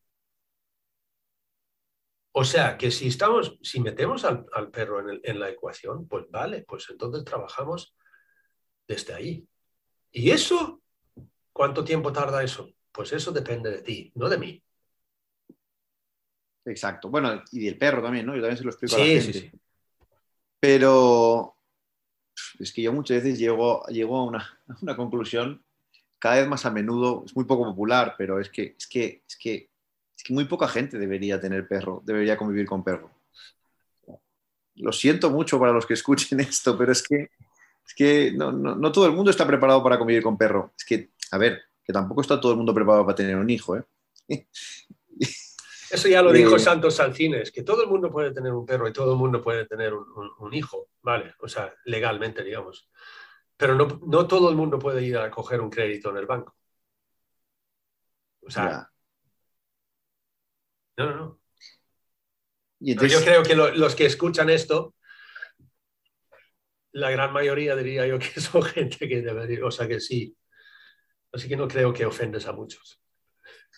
O 2.34 2.44
sea, 2.44 2.78
que 2.78 2.90
si 2.90 3.08
estamos, 3.08 3.58
si 3.62 3.80
metemos 3.80 4.24
al, 4.24 4.46
al 4.52 4.70
perro 4.70 5.00
en, 5.00 5.10
el- 5.10 5.20
en 5.24 5.38
la 5.38 5.50
ecuación, 5.50 6.08
pues 6.08 6.24
vale, 6.30 6.62
pues 6.66 6.88
entonces 6.90 7.24
trabajamos 7.24 7.94
desde 8.88 9.12
ahí. 9.14 9.46
¿Y 10.10 10.30
eso? 10.30 10.82
¿Cuánto 11.52 11.84
tiempo 11.84 12.12
tarda 12.12 12.42
eso? 12.42 12.70
Pues 12.90 13.12
eso 13.12 13.32
depende 13.32 13.70
de 13.70 13.82
ti, 13.82 14.12
no 14.14 14.28
de 14.28 14.38
mí. 14.38 14.62
Exacto. 16.64 17.08
Bueno, 17.10 17.42
y 17.50 17.64
del 17.66 17.76
perro 17.78 18.02
también, 18.02 18.24
¿no? 18.26 18.34
Yo 18.34 18.40
también 18.40 18.56
se 18.56 18.64
lo 18.64 18.70
explico 18.70 18.94
a 18.96 18.98
la 19.00 19.04
Sí, 19.04 19.20
gente. 19.20 19.32
sí, 19.32 19.38
sí. 19.40 19.50
Pero 20.60 21.56
es 22.58 22.72
que 22.72 22.82
yo 22.82 22.92
muchas 22.92 23.22
veces 23.22 23.38
llego, 23.38 23.84
llego 23.88 24.16
a, 24.18 24.24
una, 24.24 24.38
a 24.68 24.76
una 24.80 24.96
conclusión 24.96 25.64
cada 26.18 26.36
vez 26.36 26.46
más 26.48 26.64
a 26.64 26.70
menudo, 26.70 27.24
es 27.26 27.34
muy 27.34 27.44
poco 27.44 27.64
popular, 27.64 28.14
pero 28.16 28.38
es 28.38 28.48
que, 28.48 28.76
es 28.78 28.86
que, 28.86 29.24
es 29.28 29.36
que, 29.36 29.70
es 30.22 30.28
que 30.28 30.34
muy 30.34 30.44
poca 30.44 30.68
gente 30.68 30.98
debería 30.98 31.40
tener 31.40 31.66
perro, 31.66 32.00
debería 32.04 32.36
convivir 32.36 32.64
con 32.66 32.84
perro. 32.84 33.10
Lo 34.76 34.92
siento 34.92 35.30
mucho 35.30 35.58
para 35.58 35.72
los 35.72 35.84
que 35.84 35.94
escuchen 35.94 36.38
esto, 36.40 36.78
pero 36.78 36.92
es 36.92 37.02
que, 37.02 37.30
es 37.86 37.94
que 37.96 38.32
no, 38.32 38.52
no- 38.52 38.76
no 38.76 38.92
todo 38.92 39.06
el 39.06 39.12
mundo 39.12 39.32
está 39.32 39.44
preparado 39.46 39.82
para 39.82 39.98
convivir 39.98 40.22
con 40.22 40.38
perro. 40.38 40.72
Es 40.78 40.84
que, 40.84 41.10
a 41.32 41.38
ver, 41.38 41.62
que 41.84 41.92
tampoco 41.92 42.20
está 42.20 42.40
todo 42.40 42.52
el 42.52 42.58
mundo 42.58 42.72
preparado 42.72 43.04
para 43.04 43.16
tener 43.16 43.34
un 43.36 43.50
hijo, 43.50 43.76
¿eh? 43.76 43.84
Eso 45.90 46.08
ya 46.08 46.22
lo 46.22 46.32
dijo 46.32 46.54
Eh, 46.56 46.58
Santos 46.60 46.94
Salcines, 46.94 47.50
que 47.50 47.64
todo 47.64 47.82
el 47.82 47.88
mundo 47.88 48.10
puede 48.10 48.32
tener 48.32 48.52
un 48.52 48.64
perro 48.64 48.86
y 48.88 48.92
todo 48.92 49.12
el 49.12 49.18
mundo 49.18 49.42
puede 49.42 49.66
tener 49.66 49.92
un, 49.92 50.04
un- 50.16 50.30
un 50.38 50.54
hijo, 50.54 50.88
¿vale? 51.02 51.34
O 51.40 51.48
sea, 51.48 51.74
legalmente, 51.84 52.44
digamos. 52.44 52.88
Pero 53.56 53.74
no, 53.74 54.00
no 54.06 54.26
todo 54.28 54.48
el 54.50 54.56
mundo 54.56 54.78
puede 54.78 55.02
ir 55.04 55.18
a 55.18 55.30
coger 55.32 55.60
un 55.60 55.68
crédito 55.68 56.10
en 56.10 56.16
el 56.18 56.26
banco. 56.26 56.54
O 58.46 58.50
sea. 58.50 58.88
No, 61.04 61.10
no, 61.10 61.16
no. 61.16 61.40
Y 62.80 62.94
Pero 62.94 63.06
entonces, 63.06 63.18
yo 63.18 63.24
creo 63.24 63.42
que 63.42 63.54
lo- 63.54 63.74
los 63.74 63.94
que 63.94 64.06
escuchan 64.06 64.50
esto, 64.50 64.94
la 66.92 67.10
gran 67.10 67.32
mayoría 67.32 67.74
diría 67.76 68.06
yo 68.06 68.18
que 68.18 68.26
son 68.40 68.62
gente 68.62 69.08
que 69.08 69.22
debería, 69.22 69.64
o 69.64 69.70
sea 69.70 69.88
que 69.88 70.00
sí. 70.00 70.36
Así 71.32 71.48
que 71.48 71.56
no 71.56 71.66
creo 71.68 71.92
que 71.92 72.04
ofendes 72.04 72.46
a 72.46 72.52
muchos. 72.52 73.00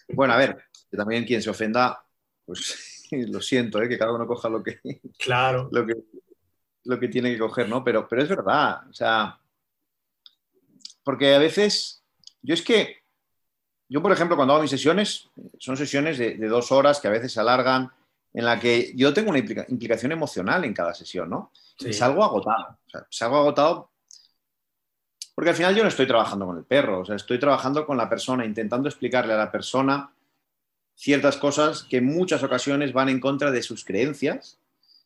Bueno, 0.08 0.34
a 0.34 0.38
ver, 0.38 0.56
que 0.90 0.96
también 0.96 1.24
quien 1.24 1.40
se 1.40 1.50
ofenda, 1.50 2.04
pues 2.44 3.06
lo 3.12 3.40
siento, 3.40 3.80
¿eh? 3.82 3.88
que 3.88 3.98
cada 3.98 4.12
uno 4.14 4.26
coja 4.26 4.48
lo 4.48 4.62
que, 4.62 4.80
Claro. 5.18 5.68
lo 5.72 5.86
que, 5.86 5.94
lo 6.84 6.98
que 6.98 7.08
tiene 7.08 7.32
que 7.32 7.38
coger, 7.38 7.68
¿no? 7.68 7.84
Pero, 7.84 8.08
pero 8.08 8.22
es 8.22 8.28
verdad, 8.28 8.88
o 8.88 8.92
sea, 8.92 9.38
porque 11.04 11.34
a 11.34 11.38
veces, 11.38 12.04
yo 12.42 12.54
es 12.54 12.62
que, 12.62 13.03
yo 13.88 14.02
por 14.02 14.12
ejemplo, 14.12 14.36
cuando 14.36 14.54
hago 14.54 14.62
mis 14.62 14.70
sesiones, 14.70 15.28
son 15.58 15.76
sesiones 15.76 16.18
de, 16.18 16.36
de 16.36 16.48
dos 16.48 16.72
horas 16.72 17.00
que 17.00 17.08
a 17.08 17.12
veces 17.12 17.32
se 17.32 17.40
alargan, 17.40 17.90
en 18.32 18.44
la 18.44 18.58
que 18.58 18.92
yo 18.96 19.12
tengo 19.14 19.30
una 19.30 19.38
implica- 19.38 19.66
implicación 19.68 20.10
emocional 20.12 20.64
en 20.64 20.74
cada 20.74 20.92
sesión, 20.94 21.30
¿no? 21.30 21.52
Sí. 21.78 21.88
Y 21.90 21.92
salgo 21.92 22.24
agotado, 22.24 22.78
o 22.86 22.90
sea, 22.90 23.06
salgo 23.10 23.36
agotado 23.36 23.90
porque 25.34 25.50
al 25.50 25.56
final 25.56 25.74
yo 25.74 25.82
no 25.82 25.88
estoy 25.88 26.06
trabajando 26.06 26.46
con 26.46 26.56
el 26.58 26.64
perro, 26.64 27.00
o 27.00 27.04
sea, 27.04 27.16
estoy 27.16 27.40
trabajando 27.40 27.84
con 27.86 27.96
la 27.96 28.08
persona, 28.08 28.44
intentando 28.44 28.88
explicarle 28.88 29.32
a 29.32 29.36
la 29.36 29.50
persona 29.50 30.12
ciertas 30.94 31.36
cosas 31.36 31.82
que 31.82 31.96
en 31.96 32.06
muchas 32.06 32.42
ocasiones 32.44 32.92
van 32.92 33.08
en 33.08 33.18
contra 33.20 33.50
de 33.50 33.62
sus 33.62 33.84
creencias, 33.84 34.58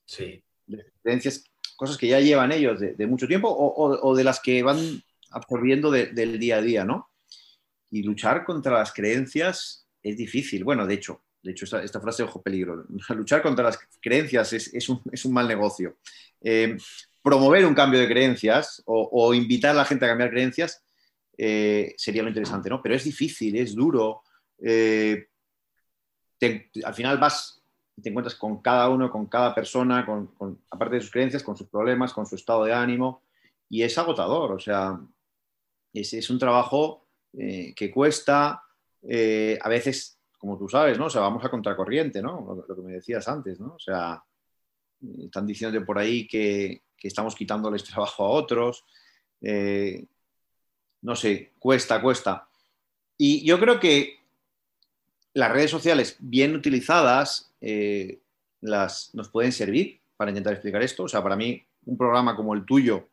Sí. 0.05 0.43
de 0.67 0.83
sus 0.85 0.93
creencias, 1.03 1.45
cosas 1.77 1.97
que 1.97 2.09
ya 2.09 2.21
llevan 2.21 2.53
ellos 2.53 2.79
de, 2.79 2.93
de 2.95 3.07
mucho 3.07 3.27
tiempo 3.27 3.49
o, 3.49 3.67
o- 3.69 4.09
o 4.11 4.15
de 4.17 4.25
las 4.25 4.41
que 4.41 4.63
van 4.63 5.03
absorbiendo 5.31 5.91
de- 5.91 6.07
del 6.09 6.39
día 6.39 6.57
a 6.57 6.61
día, 6.63 6.85
¿no? 6.85 7.09
Y 7.91 8.03
luchar 8.03 8.45
contra 8.45 8.79
las 8.79 8.93
creencias 8.93 9.87
es 10.03 10.17
difícil. 10.17 10.65
Bueno, 10.65 10.87
de 10.87 10.95
hecho, 10.95 11.23
de 11.43 11.53
hecho 11.53 11.65
esta, 11.65 11.83
esta 11.83 12.01
frase, 12.01 12.23
ojo, 12.23 12.43
peligro. 12.43 12.85
Luchar 13.11 13.43
contra 13.43 13.65
las 13.65 13.79
creencias 14.01 14.53
es, 14.53 14.73
es 14.75 14.89
un, 14.89 15.01
es 15.11 15.25
un 15.25 15.33
mal 15.33 15.49
negocio. 15.49 15.99
Eh, 16.41 16.77
promover 17.23 17.67
un 17.67 17.75
cambio 17.75 18.01
de 18.01 18.09
creencias 18.09 18.83
o, 18.87 19.35
invitar 19.35 19.73
a 19.73 19.75
la 19.75 19.85
gente 19.85 20.05
a 20.05 20.09
cambiar 20.09 20.31
creencias 20.31 20.83
eh, 21.37 21.95
sería 21.97 22.23
lo 22.23 22.29
interesante, 22.29 22.71
¿no? 22.71 22.81
Pero 22.83 22.95
es 22.95 23.05
difícil, 23.05 23.57
es 23.57 23.75
duro. 23.75 24.23
eh, 24.63 25.27
al 26.85 26.95
final 26.95 27.19
vas 27.19 27.61
y 27.97 28.03
te 28.03 28.11
encuentras 28.11 28.37
con 28.37 28.63
cada 28.63 28.89
uno, 28.89 29.11
con 29.11 29.27
cada 29.27 29.53
persona, 29.55 30.07
con, 30.07 30.29
con- 30.29 30.61
aparte 30.71 30.95
de 30.97 31.01
sus 31.01 31.11
creencias, 31.11 31.43
con 31.43 31.57
sus 31.57 31.67
problemas, 31.69 32.13
con 32.13 32.27
su 32.27 32.37
estado 32.37 32.65
de 32.65 32.73
ánimo, 32.73 33.23
y 33.69 33.83
es 33.83 33.99
agotador, 33.99 34.53
o 34.53 34.61
sea, 34.61 35.01
es, 35.93 36.13
es 36.13 36.31
un 36.31 36.39
trabajo 36.39 37.08
eh, 37.37 37.75
que 37.75 37.91
cuesta, 37.91 38.63
eh, 39.03 39.59
a 39.61 39.69
veces, 39.69 40.19
como 40.39 40.59
tú 40.59 40.69
sabes, 40.69 40.99
¿no? 40.99 41.07
O 41.07 41.21
vamos 41.21 41.45
a 41.45 41.51
contracorriente, 41.51 42.23
¿no? 42.23 42.65
Lo, 42.67 42.77
que 42.77 42.83
me 42.83 42.93
decías 42.93 43.29
antes, 43.29 43.61
¿no? 43.61 43.75
O 43.75 43.79
sea, 43.79 44.23
están 45.19 45.47
diciéndote 45.47 45.85
por 45.85 45.99
ahí 45.99 46.27
que, 46.27 46.83
que 46.97 47.09
estamos 47.09 47.35
quitándoles 47.35 47.85
trabajo 47.85 48.25
a 48.25 48.31
otros, 48.31 48.85
eh, 49.41 50.05
no 51.03 51.15
sé, 51.15 51.53
cuesta, 51.59 52.03
cuesta. 52.03 52.49
Y 53.17 53.45
yo 53.45 53.59
creo 53.59 53.81
que 53.81 54.19
las 55.35 55.53
redes 55.53 55.71
sociales 55.71 56.17
bien 56.19 56.55
utilizadas 56.55 57.53
eh, 57.61 58.21
las, 58.61 59.15
nos 59.15 59.29
pueden 59.29 59.53
servir 59.53 60.01
para 60.17 60.31
intentar 60.31 60.53
explicar 60.53 60.83
esto. 60.83 61.05
O 61.05 61.09
sea, 61.09 61.23
para 61.23 61.37
mí 61.37 61.65
un 61.87 61.97
programa 61.97 62.35
como 62.35 62.55
el 62.55 62.65
tuyo 62.65 63.09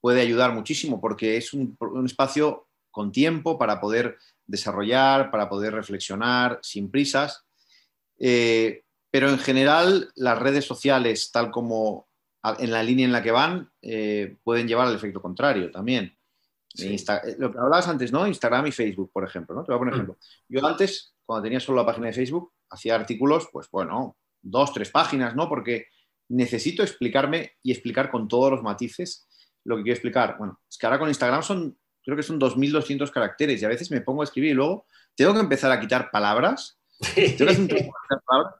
puede 0.00 0.20
ayudar 0.20 0.52
muchísimo 0.52 1.00
porque 1.00 1.38
es 1.38 1.54
un 1.54 1.76
espacio 2.04 2.66
con 2.94 3.10
tiempo 3.10 3.58
para 3.58 3.80
poder 3.80 4.16
desarrollar, 4.46 5.30
para 5.32 5.48
poder 5.48 5.74
reflexionar 5.74 6.60
sin 6.62 6.90
prisas. 6.90 7.44
Eh, 8.18 8.84
pero 9.10 9.28
en 9.30 9.38
general 9.38 10.10
las 10.14 10.38
redes 10.38 10.64
sociales, 10.64 11.30
tal 11.32 11.50
como 11.50 12.08
en 12.58 12.70
la 12.70 12.82
línea 12.82 13.04
en 13.04 13.12
la 13.12 13.22
que 13.22 13.32
van, 13.32 13.68
eh, 13.82 14.36
pueden 14.44 14.68
llevar 14.68 14.86
al 14.86 14.94
efecto 14.94 15.20
contrario 15.20 15.70
también. 15.70 16.16
Sí. 16.68 16.88
Insta- 16.92 17.20
eh, 17.24 17.36
lo 17.38 17.50
que 17.50 17.58
hablabas 17.58 17.88
antes, 17.88 18.12
¿no? 18.12 18.26
Instagram 18.26 18.66
y 18.68 18.72
Facebook, 18.72 19.10
por 19.12 19.24
ejemplo, 19.24 19.54
¿no? 19.56 19.64
Te 19.64 19.72
voy 19.72 19.76
a 19.76 19.78
poner 19.78 19.94
Mm. 19.94 19.96
ejemplo. 19.96 20.18
Yo 20.48 20.64
antes, 20.66 21.14
cuando 21.26 21.42
tenía 21.42 21.58
solo 21.60 21.78
la 21.80 21.86
página 21.86 22.06
de 22.08 22.12
Facebook, 22.12 22.52
hacía 22.70 22.94
artículos, 22.94 23.48
pues 23.52 23.68
bueno, 23.70 24.16
dos, 24.40 24.72
tres 24.72 24.90
páginas, 24.90 25.34
¿no? 25.34 25.48
Porque 25.48 25.86
necesito 26.28 26.82
explicarme 26.82 27.52
y 27.62 27.72
explicar 27.72 28.10
con 28.10 28.28
todos 28.28 28.50
los 28.52 28.62
matices 28.62 29.26
lo 29.64 29.76
que 29.76 29.82
quiero 29.82 29.94
explicar. 29.94 30.36
Bueno, 30.38 30.60
es 30.68 30.76
que 30.76 30.86
ahora 30.86 30.98
con 30.98 31.08
Instagram 31.08 31.42
son, 31.42 31.78
creo 32.04 32.16
que 32.16 32.22
son 32.22 32.38
2.200 32.38 33.10
caracteres 33.10 33.60
y 33.60 33.64
a 33.64 33.68
veces 33.68 33.90
me 33.90 34.00
pongo 34.00 34.22
a 34.22 34.24
escribir 34.24 34.50
y 34.50 34.54
luego 34.54 34.86
tengo 35.16 35.34
que 35.34 35.40
empezar 35.40 35.72
a 35.72 35.80
quitar 35.80 36.10
palabras. 36.10 36.78
Tengo 37.14 37.36
que 37.36 37.44
hacer 37.44 37.60
un 37.60 37.66
de 37.68 37.90
palabras. 38.26 38.54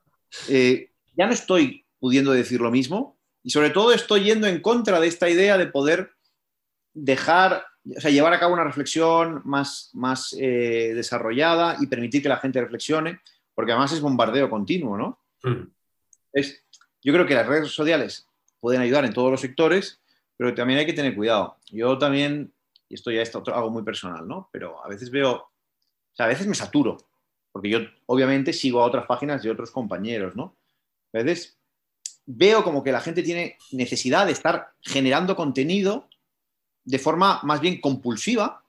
Eh, 0.49 0.91
ya 1.17 1.27
no 1.27 1.33
estoy 1.33 1.85
pudiendo 2.01 2.33
decir 2.33 2.61
lo 2.61 2.71
mismo 2.71 3.19
y 3.43 3.51
sobre 3.51 3.71
todo 3.71 3.93
estoy 3.93 4.25
yendo 4.25 4.47
en 4.47 4.61
contra 4.61 4.99
de 4.99 5.07
esta 5.07 5.29
idea 5.29 5.59
de 5.59 5.67
poder 5.67 6.13
dejar, 6.95 7.67
o 7.97 8.01
sea, 8.01 8.11
llevar 8.11 8.33
a 8.33 8.41
cabo 8.41 8.55
una 8.55 8.65
reflexión 8.65 9.43
más, 9.45 9.91
más 9.93 10.35
eh, 10.39 10.93
desarrollada 10.95 11.77
y 11.79 11.87
permitir 11.87 12.23
que 12.23 12.29
la 12.29 12.39
gente 12.39 12.61
reflexione, 12.61 13.21
porque 13.55 13.73
además 13.73 13.93
es 13.93 14.01
bombardeo 14.01 14.49
continuo, 14.49 14.97
¿no? 14.97 15.19
Mm. 15.43 15.69
Es, 16.33 16.65
yo 17.03 17.13
creo 17.13 17.27
que 17.27 17.35
las 17.35 17.47
redes 17.47 17.71
sociales 17.71 18.27
pueden 18.61 18.81
ayudar 18.81 19.05
en 19.05 19.13
todos 19.13 19.31
los 19.31 19.43
sectores, 19.43 20.01
pero 20.39 20.55
también 20.55 20.79
hay 20.79 20.87
que 20.87 20.95
tener 20.95 21.15
cuidado. 21.15 21.59
Yo 21.71 21.99
también, 21.99 22.54
y 22.95 22.97
esto 22.97 23.11
ya 23.11 23.23
es 23.23 23.35
otro- 23.35 23.55
algo 23.57 23.71
muy 23.71 23.83
personal, 23.83 24.27
¿no? 24.29 24.49
Pero 24.53 24.83
a 24.85 24.89
veces 24.89 25.11
veo, 25.11 25.33
o 25.33 25.51
sea, 26.13 26.27
a 26.27 26.29
veces 26.29 26.47
me 26.47 26.55
saturo, 26.55 26.97
porque 27.51 27.69
yo 27.69 27.81
obviamente 28.07 28.53
sigo 28.53 28.81
a 28.81 28.87
otras 28.87 29.05
páginas 29.07 29.43
de 29.43 29.51
otros 29.51 29.73
compañeros, 29.73 30.37
¿no? 30.37 30.57
A 31.13 31.19
veces 31.19 31.59
veo 32.25 32.63
como 32.63 32.85
que 32.85 32.93
la 32.93 33.01
gente 33.01 33.25
tiene 33.25 33.59
necesidad 33.73 34.27
de 34.27 34.33
estar 34.33 34.73
generando 34.81 35.35
contenido 35.35 36.09
de 36.85 36.99
forma 37.01 37.41
más 37.43 37.61
bien 37.61 37.81
compulsiva 37.81 38.65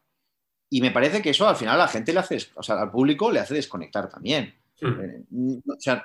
y 0.71 0.81
me 0.81 0.89
parece 0.89 1.21
que 1.21 1.29
eso 1.29 1.47
al 1.47 1.55
final 1.55 1.75
a 1.75 1.85
la 1.85 1.87
gente 1.87 2.11
le 2.11 2.19
hace, 2.19 2.39
o 2.55 2.63
sea, 2.63 2.81
al 2.81 2.91
público 2.91 3.31
le 3.31 3.39
hace 3.39 3.53
desconectar 3.53 4.09
también. 4.09 4.55
Eh, 4.81 5.23
o 5.67 5.79
sea, 5.79 6.03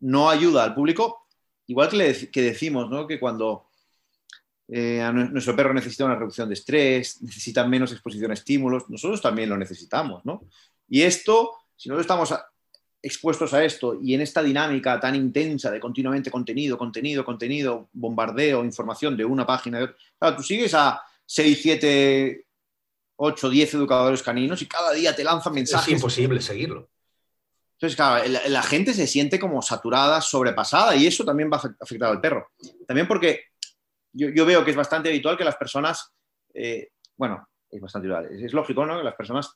no 0.00 0.28
ayuda 0.28 0.64
al 0.64 0.74
público, 0.74 1.26
igual 1.68 1.88
que, 1.88 1.96
le 1.96 2.30
que 2.30 2.42
decimos, 2.42 2.90
¿no? 2.90 3.06
Que 3.06 3.20
cuando 3.20 3.66
eh, 4.68 5.00
a 5.02 5.12
nuestro 5.12 5.54
perro 5.54 5.74
necesita 5.74 6.04
una 6.06 6.16
reducción 6.16 6.48
de 6.48 6.54
estrés, 6.54 7.20
necesita 7.22 7.66
menos 7.66 7.92
exposición 7.92 8.30
a 8.30 8.34
estímulos, 8.34 8.88
nosotros 8.88 9.20
también 9.20 9.48
lo 9.48 9.56
necesitamos, 9.58 10.24
¿no? 10.24 10.42
Y 10.88 11.02
esto, 11.02 11.50
si 11.76 11.88
nosotros 11.88 12.04
estamos 12.04 12.32
a- 12.32 12.46
expuestos 13.02 13.52
a 13.52 13.62
esto 13.62 13.98
y 14.02 14.14
en 14.14 14.22
esta 14.22 14.42
dinámica 14.42 14.98
tan 14.98 15.14
intensa 15.14 15.70
de 15.70 15.78
continuamente 15.78 16.30
contenido, 16.30 16.78
contenido, 16.78 17.22
contenido, 17.24 17.88
bombardeo, 17.92 18.64
información 18.64 19.14
de 19.16 19.26
una 19.26 19.44
página 19.46 19.76
de 19.78 19.84
otra, 19.84 19.96
claro, 20.18 20.36
tú 20.36 20.42
sigues 20.42 20.72
a 20.74 21.02
6, 21.26 21.58
7, 21.60 22.46
8, 23.16 23.50
10 23.50 23.74
educadores 23.74 24.22
caninos 24.22 24.62
y 24.62 24.66
cada 24.66 24.92
día 24.92 25.14
te 25.14 25.22
lanzan 25.24 25.52
Es 25.52 25.56
mensajes 25.56 25.92
imposible 25.92 26.40
seguirlo. 26.40 26.88
entonces, 27.74 27.94
claro, 27.96 28.26
la, 28.28 28.48
la 28.48 28.62
gente 28.62 28.94
se 28.94 29.06
siente 29.06 29.38
como 29.38 29.60
saturada, 29.60 30.20
sobrepasada, 30.22 30.96
y 30.96 31.06
eso 31.06 31.24
también 31.24 31.50
va 31.52 31.58
a 31.58 31.60
afect- 31.60 31.76
afectar 31.80 32.10
al 32.10 32.20
perro. 32.20 32.48
También 32.86 33.06
porque 33.06 33.40
yo, 34.14 34.28
yo 34.30 34.46
veo 34.46 34.64
que 34.64 34.70
es 34.70 34.76
bastante 34.76 35.08
habitual 35.10 35.36
que 35.36 35.44
las 35.44 35.56
personas, 35.56 36.10
eh, 36.54 36.88
bueno, 37.16 37.46
es 37.70 37.80
bastante 37.80 38.08
habitual, 38.08 38.34
es, 38.34 38.42
es 38.44 38.52
lógico, 38.54 38.86
¿no? 38.86 38.96
Que 38.98 39.04
las 39.04 39.14
personas 39.16 39.54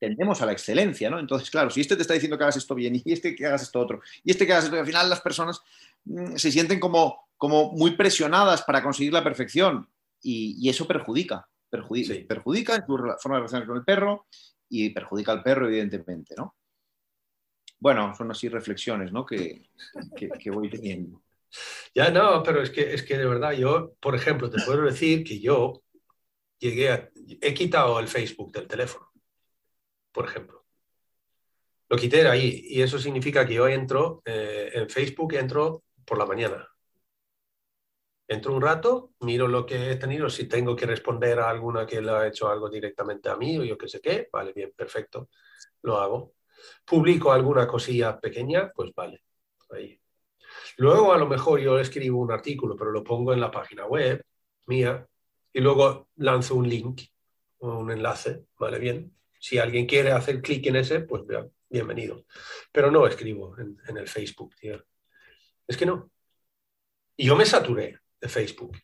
tendemos 0.00 0.40
a 0.42 0.46
la 0.46 0.52
excelencia, 0.52 1.10
¿no? 1.10 1.18
Entonces, 1.18 1.50
claro, 1.50 1.70
si 1.70 1.80
este 1.80 1.96
te 1.96 2.02
está 2.02 2.14
diciendo 2.14 2.36
que 2.38 2.44
hagas 2.44 2.56
esto 2.56 2.74
bien, 2.74 3.00
y 3.04 3.12
este 3.12 3.34
que 3.34 3.46
hagas 3.46 3.62
esto 3.62 3.78
otro, 3.80 4.00
y 4.24 4.30
este 4.30 4.46
que 4.46 4.52
hagas 4.52 4.64
esto, 4.64 4.76
al 4.78 4.86
final 4.86 5.08
las 5.10 5.20
personas 5.20 5.60
mm, 6.04 6.36
se 6.36 6.50
sienten 6.52 6.78
como, 6.80 7.28
como 7.36 7.72
muy 7.72 7.92
presionadas 7.92 8.62
para 8.62 8.82
conseguir 8.82 9.12
la 9.12 9.24
perfección, 9.24 9.88
y, 10.22 10.56
y 10.60 10.68
eso 10.68 10.86
perjudica, 10.86 11.48
perjudi- 11.70 12.04
Sí. 12.06 12.18
perjudica 12.24 12.74
en 12.76 12.86
tu 12.86 12.96
rela- 12.96 13.18
forma 13.20 13.36
de 13.36 13.40
relacionarse 13.40 13.66
con 13.68 13.76
el 13.76 13.84
perro, 13.84 14.26
y 14.70 14.90
perjudica 14.90 15.32
al 15.32 15.42
perro, 15.42 15.66
evidentemente, 15.66 16.34
¿no? 16.36 16.54
Bueno, 17.80 18.14
son 18.16 18.30
así 18.30 18.48
reflexiones 18.48 19.12
¿no? 19.12 19.24
que, 19.24 19.70
que- 20.16 20.28
que 20.30 20.50
voy 20.50 20.68
teniendo. 20.68 21.22
Ya 21.94 22.10
no, 22.10 22.42
pero 22.42 22.62
es 22.62 22.70
que, 22.70 22.94
es 22.94 23.02
que 23.02 23.16
de 23.16 23.26
verdad 23.26 23.52
yo, 23.52 23.94
por 24.00 24.14
ejemplo, 24.14 24.50
te 24.50 24.62
puedo 24.64 24.82
decir 24.82 25.24
que 25.24 25.40
yo 25.40 25.82
llegué 26.58 26.90
a... 26.90 27.10
He 27.40 27.54
quitado 27.54 27.98
el 28.00 28.08
Facebook 28.08 28.52
del 28.52 28.68
teléfono, 28.68 29.10
por 30.12 30.26
ejemplo. 30.26 30.66
Lo 31.88 31.96
quité 31.96 32.26
ahí 32.28 32.66
y 32.68 32.82
eso 32.82 32.98
significa 32.98 33.46
que 33.46 33.54
yo 33.54 33.66
entro 33.66 34.22
eh, 34.24 34.70
en 34.74 34.88
Facebook, 34.90 35.34
entro 35.34 35.84
por 36.04 36.18
la 36.18 36.26
mañana. 36.26 36.68
Entro 38.26 38.52
un 38.54 38.60
rato, 38.60 39.14
miro 39.20 39.48
lo 39.48 39.64
que 39.64 39.92
he 39.92 39.96
tenido, 39.96 40.28
si 40.28 40.46
tengo 40.46 40.76
que 40.76 40.84
responder 40.84 41.40
a 41.40 41.48
alguna 41.48 41.86
que 41.86 42.02
le 42.02 42.10
ha 42.10 42.26
hecho 42.26 42.48
algo 42.48 42.68
directamente 42.68 43.30
a 43.30 43.36
mí 43.36 43.56
o 43.58 43.64
yo 43.64 43.78
qué 43.78 43.88
sé 43.88 44.00
qué, 44.02 44.28
vale, 44.30 44.52
bien, 44.52 44.72
perfecto, 44.76 45.30
lo 45.82 45.98
hago. 45.98 46.34
Publico 46.84 47.32
alguna 47.32 47.66
cosilla 47.66 48.20
pequeña, 48.20 48.70
pues 48.74 48.94
vale, 48.94 49.22
ahí. 49.70 49.97
Luego 50.76 51.12
a 51.12 51.18
lo 51.18 51.26
mejor 51.26 51.60
yo 51.60 51.78
escribo 51.78 52.20
un 52.20 52.32
artículo, 52.32 52.76
pero 52.76 52.90
lo 52.90 53.02
pongo 53.04 53.32
en 53.32 53.40
la 53.40 53.50
página 53.50 53.86
web 53.86 54.24
mía 54.66 55.06
y 55.52 55.60
luego 55.60 56.08
lanzo 56.16 56.54
un 56.54 56.68
link 56.68 57.02
o 57.58 57.78
un 57.78 57.90
enlace, 57.90 58.44
¿vale? 58.58 58.78
Bien. 58.78 59.12
Si 59.40 59.58
alguien 59.58 59.86
quiere 59.86 60.12
hacer 60.12 60.40
clic 60.42 60.66
en 60.66 60.76
ese, 60.76 61.00
pues 61.00 61.26
bien- 61.26 61.50
bienvenido. 61.68 62.24
Pero 62.72 62.90
no 62.90 63.06
escribo 63.06 63.56
en, 63.58 63.78
en 63.86 63.96
el 63.96 64.08
Facebook, 64.08 64.54
tío. 64.56 64.84
Es 65.66 65.76
que 65.76 65.86
no. 65.86 66.10
Y 67.16 67.26
yo 67.26 67.36
me 67.36 67.44
saturé 67.44 67.98
de 68.20 68.28
Facebook 68.28 68.76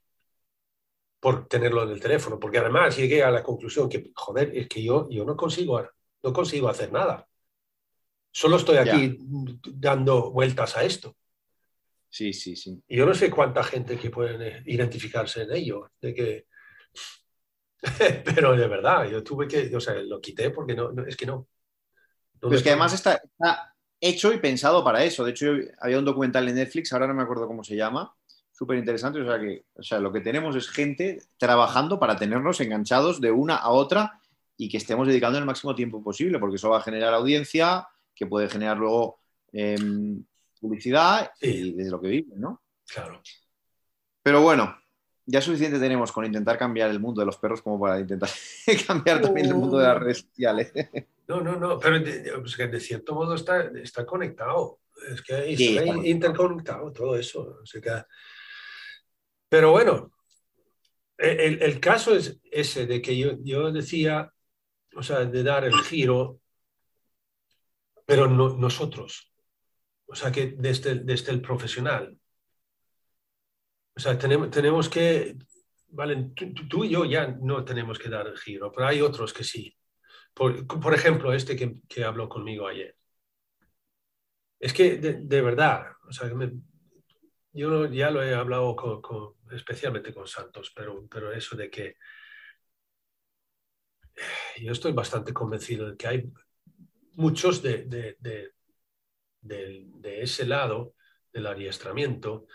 por 1.21 1.47
tenerlo 1.49 1.85
en 1.85 1.91
el 1.91 2.01
teléfono, 2.01 2.39
porque 2.39 2.59
además 2.59 2.97
llegué 2.97 3.23
a 3.23 3.31
la 3.31 3.43
conclusión 3.43 3.89
que, 3.89 4.11
joder, 4.15 4.57
es 4.57 4.69
que 4.69 4.83
yo, 4.83 5.09
yo 5.09 5.25
no, 5.25 5.37
consigo, 5.37 5.83
no 6.23 6.33
consigo 6.33 6.69
hacer 6.69 6.93
nada. 6.93 7.27
Solo 8.31 8.57
estoy 8.57 8.77
aquí 8.77 9.17
dando 9.73 10.31
vueltas 10.33 10.77
a 10.77 10.85
esto. 10.85 11.17
Sí, 12.15 12.33
sí, 12.33 12.55
sí. 12.55 12.81
Y 12.87 12.99
yo 12.99 13.07
no 13.07 13.13
sé 13.13 13.29
cuánta 13.29 13.65
gente 13.65 13.99
que 13.99 14.09
puede 14.09 14.63
identificarse 14.67 15.43
en 15.43 15.53
ello, 15.53 15.91
de 16.01 16.15
que... 16.15 16.47
pero 18.25 18.57
de 18.57 18.69
verdad, 18.69 19.11
yo 19.11 19.25
tuve 19.25 19.49
que, 19.49 19.75
o 19.75 19.81
sea, 19.81 19.95
lo 19.95 20.21
quité 20.21 20.51
porque 20.51 20.77
no, 20.77 20.93
es 21.05 21.17
que 21.17 21.27
no. 21.27 21.49
Pero 22.39 22.55
es 22.55 22.63
que 22.63 22.69
además 22.69 22.95
está, 22.95 23.15
está, 23.15 23.75
hecho 24.01 24.33
y 24.33 24.39
pensado 24.39 24.85
para 24.85 25.03
eso. 25.03 25.25
De 25.25 25.33
hecho, 25.33 25.55
había 25.81 25.99
un 25.99 26.05
documental 26.05 26.49
en 26.49 26.55
Netflix, 26.55 26.93
ahora 26.93 27.09
no 27.09 27.15
me 27.15 27.25
acuerdo 27.25 27.49
cómo 27.49 27.65
se 27.65 27.75
llama, 27.75 28.15
súper 28.53 28.79
interesante. 28.79 29.21
O 29.21 29.27
sea, 29.27 29.41
que, 29.41 29.65
o 29.75 29.83
sea, 29.83 29.99
lo 29.99 30.13
que 30.13 30.21
tenemos 30.21 30.55
es 30.55 30.71
gente 30.71 31.19
trabajando 31.37 31.99
para 31.99 32.15
tenernos 32.15 32.61
enganchados 32.61 33.21
de 33.21 33.33
una 33.33 33.57
a 33.57 33.71
otra 33.71 34.21
y 34.57 34.69
que 34.69 34.77
estemos 34.77 35.09
dedicando 35.09 35.41
el 35.41 35.47
máximo 35.47 35.75
tiempo 35.75 36.01
posible, 36.01 36.39
porque 36.39 36.57
eso 36.57 36.71
va 36.71 36.79
a 36.79 36.83
generar 36.83 37.13
audiencia, 37.13 37.89
que 38.15 38.27
puede 38.27 38.49
generar 38.49 38.77
luego 38.77 39.19
eh, 39.53 39.77
publicidad 40.65 41.31
y 41.41 41.73
desde 41.75 41.91
lo 41.91 42.01
que 42.01 42.09
viven, 42.09 42.41
¿no? 42.41 42.63
Claro. 42.87 43.21
Pero 44.23 44.41
bueno, 44.41 44.77
ya 45.27 45.41
suficiente 45.41 45.79
tenemos 45.79 46.11
con 46.11 46.25
intentar 46.25 46.57
cambiar 46.57 46.91
el 46.91 47.01
mundo 47.01 47.21
de 47.21 47.27
los 47.27 47.37
perros 47.37 47.61
como 47.61 47.79
para 47.79 48.01
intentar 48.01 48.31
cambiar 48.87 49.21
también 49.21 49.47
el 49.49 49.55
mundo 49.55 49.79
de 49.79 49.87
las 49.87 49.99
redes 50.01 50.19
sociales. 50.19 50.73
No, 51.27 51.41
no, 51.41 51.57
no, 51.57 51.79
pero 51.79 52.01
de, 52.01 52.69
de 52.69 52.81
cierto 52.81 53.15
modo 53.15 53.35
está, 53.35 53.63
está 53.83 54.05
conectado. 54.05 54.81
Es 55.11 55.23
que 55.23 55.55
está 55.55 55.87
interconectado 56.07 56.93
todo 56.93 57.17
eso. 57.17 57.61
O 57.63 57.65
sea, 57.65 58.07
pero 59.49 59.71
bueno, 59.71 60.13
e, 61.17 61.47
el, 61.47 61.63
el, 61.63 61.81
caso 61.81 62.15
es 62.15 62.39
ese 62.53 62.85
de 62.85 63.01
que 63.01 63.17
yo, 63.17 63.39
yo 63.43 63.73
decía, 63.73 64.31
o 64.95 65.03
sea, 65.03 65.25
de 65.25 65.43
dar 65.43 65.65
el 65.65 65.73
giro 65.77 66.43
pero 68.07 68.29
no, 68.29 68.57
nosotros, 68.57 69.33
o 70.07 70.15
sea, 70.15 70.31
que 70.33 70.55
desde, 70.59 70.97
desde 70.97 71.33
el 71.33 71.41
profesional, 71.41 72.19
o 73.97 74.01
sea, 74.01 74.19
tenemos, 74.19 74.51
tenemos 74.51 74.89
que, 74.89 75.37
vale, 75.89 76.33
tú, 76.69 76.85
y 76.85 76.91
yo 76.91 77.05
ya 77.05 77.29
no 77.29 77.65
tenemos 77.65 77.99
que 77.99 78.09
dar 78.09 78.27
el 78.27 78.39
giro, 78.39 78.73
pero 78.73 78.89
hay 78.89 79.01
otros 79.01 79.33
que 79.33 79.45
sí. 79.45 79.77
Por, 80.35 80.67
por 80.67 80.95
ejemplo, 80.95 81.33
este 81.33 81.57
que, 81.57 81.77
que, 81.89 82.05
habló 82.05 82.29
conmigo 82.29 82.67
ayer. 82.67 82.97
Es 84.59 84.73
que 84.73 84.97
de, 84.97 85.43
verdad, 85.43 85.93
o 86.09 86.13
sea, 86.13 86.29
yo 87.53 87.87
ya 87.87 88.11
lo 88.11 88.23
he 88.23 88.35
hablado 88.35 88.77
especialmente 89.53 90.13
con 90.13 90.27
Santos, 90.27 90.73
pero, 90.75 91.07
pero 91.09 91.33
eso 91.33 91.57
de 91.57 91.71
que 91.71 91.97
yo 94.61 94.73
estoy 94.73 94.93
bastante 94.93 95.33
convencido 95.33 95.91
de 95.91 95.97
que 95.97 96.07
hay 96.09 96.33
muchos 97.15 97.63
de, 97.63 98.17
ese 100.05 100.47
lado 100.47 100.95
del 101.33 101.47
adiestramiento, 101.47 102.47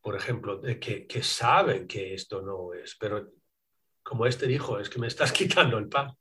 por 0.00 0.16
ejemplo, 0.16 0.58
de 0.58 0.78
que, 0.78 1.06
que, 1.06 1.22
saben 1.22 1.86
que 1.86 2.14
esto 2.14 2.40
no 2.42 2.72
es, 2.72 2.96
pero 2.98 3.32
como 4.02 4.26
este 4.26 4.46
dijo, 4.46 4.78
es 4.78 4.88
que 4.88 4.98
me 4.98 5.08
estás 5.08 5.32
quitando 5.32 5.78
el 5.78 5.88
pan 5.88 6.16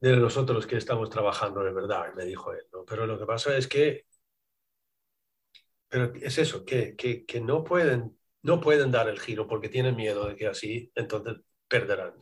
de 0.00 0.16
nosotros 0.16 0.66
que 0.66 0.76
estamos 0.76 1.10
trabajando 1.10 1.62
de 1.62 1.72
verdad, 1.72 2.12
me 2.14 2.24
dijo 2.24 2.52
él. 2.52 2.64
Pero 2.86 3.06
lo 3.06 3.18
que 3.18 3.26
pasa 3.26 3.56
es 3.56 3.68
que, 3.68 4.06
pero 5.88 6.12
es 6.14 6.38
eso, 6.38 6.64
que, 6.64 6.96
que, 6.96 7.24
que 7.24 7.40
no, 7.40 7.62
pueden, 7.62 8.18
no 8.42 8.60
pueden 8.60 8.90
dar 8.90 9.08
el 9.08 9.20
giro 9.20 9.46
porque 9.46 9.68
tienen 9.68 9.94
miedo 9.94 10.26
de 10.26 10.34
que 10.34 10.48
así, 10.48 10.90
entonces 10.96 11.36
perderán 11.68 12.14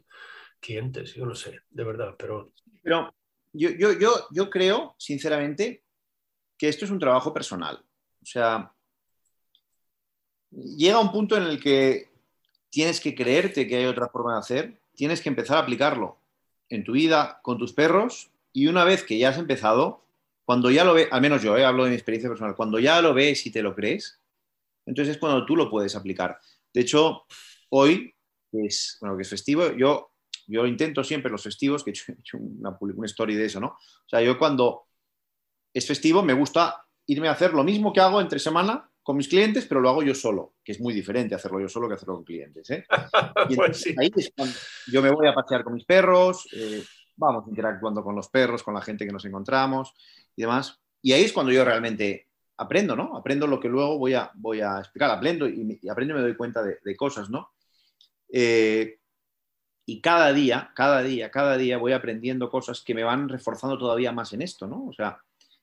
clientes, 0.60 1.14
yo 1.14 1.24
no 1.24 1.34
sé, 1.34 1.60
de 1.70 1.84
verdad, 1.84 2.14
pero... 2.18 2.52
Pero 2.82 3.14
yo, 3.52 3.70
yo, 3.70 3.92
yo, 3.98 4.28
yo 4.30 4.50
creo, 4.50 4.94
sinceramente, 4.98 5.84
que 6.60 6.68
esto 6.68 6.84
es 6.84 6.90
un 6.90 6.98
trabajo 6.98 7.32
personal. 7.32 7.82
O 8.22 8.26
sea, 8.26 8.70
llega 10.50 11.00
un 11.00 11.10
punto 11.10 11.38
en 11.38 11.44
el 11.44 11.58
que 11.58 12.10
tienes 12.68 13.00
que 13.00 13.14
creerte 13.14 13.66
que 13.66 13.76
hay 13.76 13.86
otra 13.86 14.08
forma 14.08 14.34
de 14.34 14.40
hacer, 14.40 14.80
tienes 14.94 15.22
que 15.22 15.30
empezar 15.30 15.56
a 15.56 15.60
aplicarlo 15.60 16.18
en 16.68 16.84
tu 16.84 16.92
vida 16.92 17.40
con 17.42 17.56
tus 17.56 17.72
perros 17.72 18.30
y 18.52 18.66
una 18.66 18.84
vez 18.84 19.04
que 19.04 19.16
ya 19.16 19.30
has 19.30 19.38
empezado, 19.38 20.04
cuando 20.44 20.70
ya 20.70 20.84
lo 20.84 20.92
ves, 20.92 21.08
al 21.10 21.22
menos 21.22 21.40
yo 21.40 21.56
eh, 21.56 21.64
hablo 21.64 21.84
de 21.84 21.90
mi 21.90 21.96
experiencia 21.96 22.28
personal, 22.28 22.54
cuando 22.54 22.78
ya 22.78 23.00
lo 23.00 23.14
ves 23.14 23.46
y 23.46 23.50
te 23.50 23.62
lo 23.62 23.74
crees, 23.74 24.20
entonces 24.84 25.14
es 25.14 25.18
cuando 25.18 25.46
tú 25.46 25.56
lo 25.56 25.70
puedes 25.70 25.96
aplicar. 25.96 26.38
De 26.74 26.82
hecho, 26.82 27.24
hoy, 27.70 28.14
que 28.52 28.66
es, 28.66 28.98
bueno, 29.00 29.16
que 29.16 29.22
es 29.22 29.30
festivo, 29.30 29.72
yo 29.72 30.10
yo 30.46 30.66
intento 30.66 31.04
siempre 31.04 31.30
los 31.30 31.44
festivos, 31.44 31.84
que 31.84 31.90
he 31.90 31.92
hecho, 31.92 32.36
una, 32.36 32.76
una 32.80 33.06
story 33.06 33.36
de 33.36 33.46
eso, 33.46 33.60
¿no? 33.60 33.68
O 33.68 34.08
sea, 34.08 34.20
yo 34.20 34.36
cuando 34.36 34.89
es 35.72 35.86
festivo 35.86 36.22
me 36.22 36.34
gusta 36.34 36.84
irme 37.06 37.28
a 37.28 37.32
hacer 37.32 37.52
lo 37.52 37.64
mismo 37.64 37.92
que 37.92 38.00
hago 38.00 38.20
entre 38.20 38.38
semana 38.38 38.88
con 39.02 39.16
mis 39.16 39.28
clientes, 39.28 39.66
pero 39.66 39.80
lo 39.80 39.88
hago 39.88 40.02
yo 40.02 40.14
solo, 40.14 40.54
que 40.62 40.72
es 40.72 40.80
muy 40.80 40.92
diferente 40.92 41.34
hacerlo 41.34 41.60
yo 41.60 41.68
solo 41.68 41.88
que 41.88 41.94
hacerlo 41.94 42.16
con 42.16 42.24
clientes. 42.24 42.70
¿eh? 42.70 42.84
Y 43.48 43.56
pues 43.56 43.86
ahí 43.98 44.10
es 44.14 44.30
cuando 44.36 44.54
yo 44.86 45.02
me 45.02 45.10
voy 45.10 45.26
a 45.26 45.34
pasear 45.34 45.64
con 45.64 45.74
mis 45.74 45.84
perros, 45.84 46.46
eh, 46.52 46.84
vamos 47.16 47.44
interactuando 47.48 48.04
con 48.04 48.14
los 48.14 48.28
perros, 48.28 48.62
con 48.62 48.74
la 48.74 48.82
gente 48.82 49.06
que 49.06 49.12
nos 49.12 49.24
encontramos 49.24 49.92
y 50.36 50.42
demás. 50.42 50.78
Y 51.02 51.12
ahí 51.12 51.24
es 51.24 51.32
cuando 51.32 51.50
yo 51.50 51.64
realmente 51.64 52.28
aprendo, 52.58 52.94
¿no? 52.94 53.16
Aprendo 53.16 53.46
lo 53.46 53.58
que 53.58 53.68
luego 53.68 53.98
voy 53.98 54.14
a, 54.14 54.30
voy 54.34 54.60
a 54.60 54.78
explicar, 54.78 55.10
aprendo 55.10 55.48
y, 55.48 55.78
y 55.82 55.88
aprendo 55.88 56.14
y 56.14 56.16
me 56.18 56.22
doy 56.22 56.36
cuenta 56.36 56.62
de, 56.62 56.78
de 56.84 56.96
cosas, 56.96 57.30
¿no? 57.30 57.50
Eh, 58.32 58.98
y 59.86 60.00
cada 60.00 60.32
día, 60.32 60.70
cada 60.74 61.02
día, 61.02 61.30
cada 61.30 61.56
día 61.56 61.78
voy 61.78 61.92
aprendiendo 61.92 62.48
cosas 62.48 62.82
que 62.82 62.94
me 62.94 63.02
van 63.02 63.28
reforzando 63.28 63.76
todavía 63.76 64.12
más 64.12 64.32
en 64.32 64.42
esto, 64.42 64.68
¿no? 64.68 64.86
O 64.86 64.92
sea, 64.92 65.18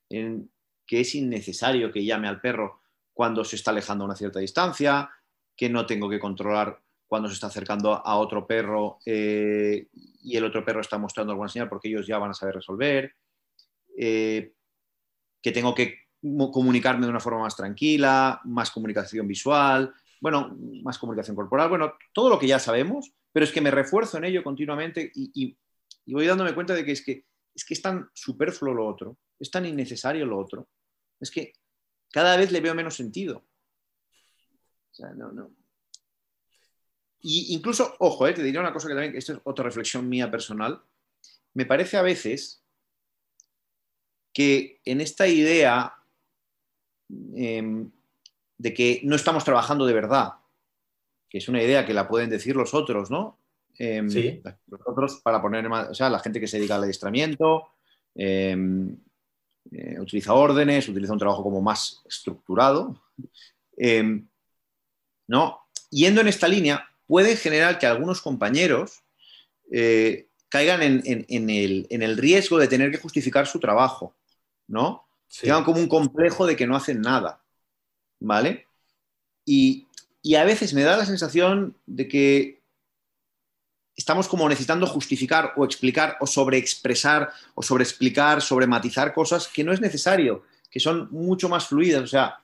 en 0.09 0.49
que 0.85 1.01
es 1.01 1.15
innecesario 1.15 1.91
que 1.91 2.03
llame 2.03 2.27
al 2.27 2.41
perro 2.41 2.81
cuando 3.13 3.43
se 3.43 3.55
está 3.55 3.71
alejando 3.71 4.03
a 4.03 4.07
una 4.07 4.15
cierta 4.15 4.39
distancia, 4.39 5.09
que 5.55 5.69
no 5.69 5.85
tengo 5.85 6.09
que 6.09 6.19
controlar 6.19 6.79
cuando 7.07 7.27
se 7.27 7.33
está 7.33 7.47
acercando 7.47 7.93
a 7.93 8.17
otro 8.17 8.45
perro 8.45 8.99
eh, 9.05 9.87
y 9.93 10.37
el 10.37 10.43
otro 10.43 10.63
perro 10.63 10.81
está 10.81 10.97
mostrando 10.97 11.31
alguna 11.31 11.49
señal 11.49 11.69
porque 11.69 11.87
ellos 11.87 12.05
ya 12.05 12.17
van 12.17 12.31
a 12.31 12.35
saber 12.35 12.55
resolver, 12.55 13.13
eh, 13.97 14.53
que 15.41 15.51
tengo 15.51 15.73
que 15.73 16.07
comunicarme 16.21 17.05
de 17.05 17.11
una 17.11 17.19
forma 17.19 17.39
más 17.39 17.55
tranquila, 17.55 18.41
más 18.43 18.71
comunicación 18.71 19.27
visual, 19.27 19.93
bueno, 20.19 20.55
más 20.83 20.97
comunicación 20.97 21.35
corporal, 21.35 21.69
bueno, 21.69 21.93
todo 22.13 22.29
lo 22.29 22.39
que 22.39 22.47
ya 22.47 22.59
sabemos, 22.59 23.13
pero 23.31 23.45
es 23.45 23.51
que 23.51 23.61
me 23.61 23.71
refuerzo 23.71 24.17
en 24.17 24.25
ello 24.25 24.43
continuamente 24.43 25.11
y, 25.13 25.57
voy 26.05 26.25
dándome 26.25 26.55
cuenta 26.55 26.73
de 26.73 26.83
que 26.85 26.91
es, 26.91 27.03
que 27.03 27.25
es 27.53 27.65
que 27.65 27.73
es 27.73 27.81
tan 27.81 28.09
superfluo 28.13 28.73
lo 28.73 28.87
otro, 28.87 29.17
es 29.39 29.51
tan 29.51 29.65
innecesario 29.65 30.25
lo 30.25 30.37
otro, 30.37 30.67
es 31.19 31.31
que 31.31 31.53
cada 32.11 32.37
vez 32.37 32.51
le 32.51 32.61
veo 32.61 32.75
menos 32.75 32.95
sentido. 32.95 33.43
O 34.91 34.95
sea, 34.95 35.09
no, 35.11 35.31
no. 35.31 35.51
Y 37.21 37.53
incluso, 37.53 37.95
ojo, 37.99 38.27
eh, 38.27 38.33
te 38.33 38.43
diré 38.43 38.59
una 38.59 38.73
cosa 38.73 38.87
que 38.87 38.93
también, 38.93 39.15
esto 39.15 39.33
es 39.33 39.39
otra 39.43 39.65
reflexión 39.65 40.07
mía 40.07 40.29
personal, 40.29 40.81
me 41.53 41.65
parece 41.65 41.97
a 41.97 42.01
veces 42.01 42.63
que 44.33 44.81
en 44.85 45.01
esta 45.01 45.27
idea 45.27 45.95
em, 47.35 47.89
de 48.57 48.73
que 48.73 49.01
no 49.03 49.15
estamos 49.15 49.43
trabajando 49.43 49.85
de 49.85 49.93
verdad, 49.93 50.33
que 51.29 51.39
es 51.39 51.49
una 51.49 51.61
idea 51.61 51.85
que 51.85 51.93
la 51.93 52.07
pueden 52.07 52.29
decir 52.29 52.55
los 52.55 52.73
otros, 52.73 53.09
¿no? 53.09 53.39
Em, 53.79 54.09
sí. 54.09 54.41
Los 54.67 54.81
otros 54.85 55.21
para 55.21 55.41
poner 55.41 55.67
más, 55.69 55.89
o 55.89 55.93
sea, 55.93 56.09
la 56.09 56.19
gente 56.19 56.39
que 56.39 56.47
se 56.47 56.57
dedica 56.57 56.75
al 56.75 56.83
adiestramiento, 56.83 57.69
em, 58.15 58.97
eh, 59.71 59.99
utiliza 59.99 60.33
órdenes, 60.33 60.87
utiliza 60.87 61.13
un 61.13 61.19
trabajo 61.19 61.43
como 61.43 61.61
más 61.61 62.01
estructurado, 62.07 63.01
em, 63.75 64.27
¿no? 65.27 65.59
Yendo 65.89 66.21
en 66.21 66.27
esta 66.27 66.47
línea, 66.47 66.87
puede 67.07 67.35
generar 67.35 67.79
que 67.79 67.85
algunos 67.85 68.21
compañeros 68.21 69.03
eh, 69.71 70.27
caigan 70.49 70.81
en, 70.81 71.49
el, 71.49 72.17
riesgo 72.17 72.57
de 72.57 72.67
tener 72.67 72.91
que 72.91 72.99
justificar 72.99 73.47
su 73.47 73.59
trabajo, 73.59 74.15
¿no? 74.67 75.05
Tengan 75.41 75.63
como 75.63 75.79
un 75.79 75.87
complejo 75.87 76.45
de 76.45 76.55
que 76.55 76.67
no 76.67 76.75
hacen 76.75 77.01
nada, 77.01 77.43
¿vale? 78.19 78.65
Y, 79.45 79.87
y 80.21 80.35
a 80.35 80.45
veces 80.45 80.73
me 80.73 80.83
da 80.83 80.97
la 80.97 81.05
sensación 81.05 81.75
de 81.85 82.07
que 82.07 82.56
estamos 83.97 84.27
como 84.27 84.47
necesitando 84.47 84.85
justificar 84.85 85.53
o 85.57 85.65
explicar 85.65 86.17
o 86.21 86.27
sobreexpresar 86.27 87.33
o 87.55 87.63
sobreexplicar, 87.63 88.41
sobrematizar 88.41 89.11
cosas 89.11 89.47
que 89.47 89.63
no 89.63 89.73
es 89.73 89.81
necesario, 89.81 90.43
que 90.69 90.79
son 90.79 91.09
mucho 91.11 91.49
más 91.49 91.67
fluidas. 91.67 92.03
O 92.03 92.07
sea, 92.07 92.37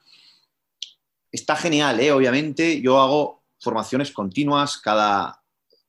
está 1.31 1.55
genial, 1.55 1.99
¿eh? 1.99 2.11
obviamente. 2.11 2.81
Yo 2.81 2.99
hago 2.99 3.43
formaciones 3.61 4.11
continuas 4.11 4.79
cada... 4.79 5.41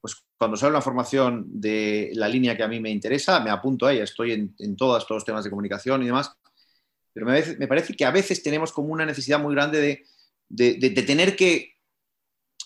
Pues 0.02 0.22
cuando 0.36 0.58
sale 0.58 0.72
una 0.72 0.82
formación 0.82 1.46
de 1.48 2.10
la 2.14 2.28
línea 2.28 2.56
que 2.56 2.62
a 2.62 2.68
mí 2.68 2.78
me 2.78 2.90
interesa, 2.90 3.40
me 3.40 3.50
apunto 3.50 3.86
a 3.86 3.94
ella, 3.94 4.04
estoy 4.04 4.32
en, 4.32 4.54
en 4.58 4.76
todos, 4.76 5.06
todos 5.06 5.20
los 5.20 5.24
temas 5.24 5.44
de 5.44 5.50
comunicación 5.50 6.02
y 6.02 6.06
demás. 6.06 6.30
Pero 7.14 7.26
me, 7.26 7.66
parece 7.66 7.94
que 7.94 8.04
a 8.04 8.10
veces 8.10 8.42
tenemos 8.42 8.70
como 8.70 8.88
una 8.88 9.06
necesidad 9.06 9.40
muy 9.40 9.54
grande 9.54 9.80
de, 9.80 10.04
de, 10.48 10.74
de, 10.74 10.90
de 10.90 11.02
tener 11.02 11.36
que 11.36 11.73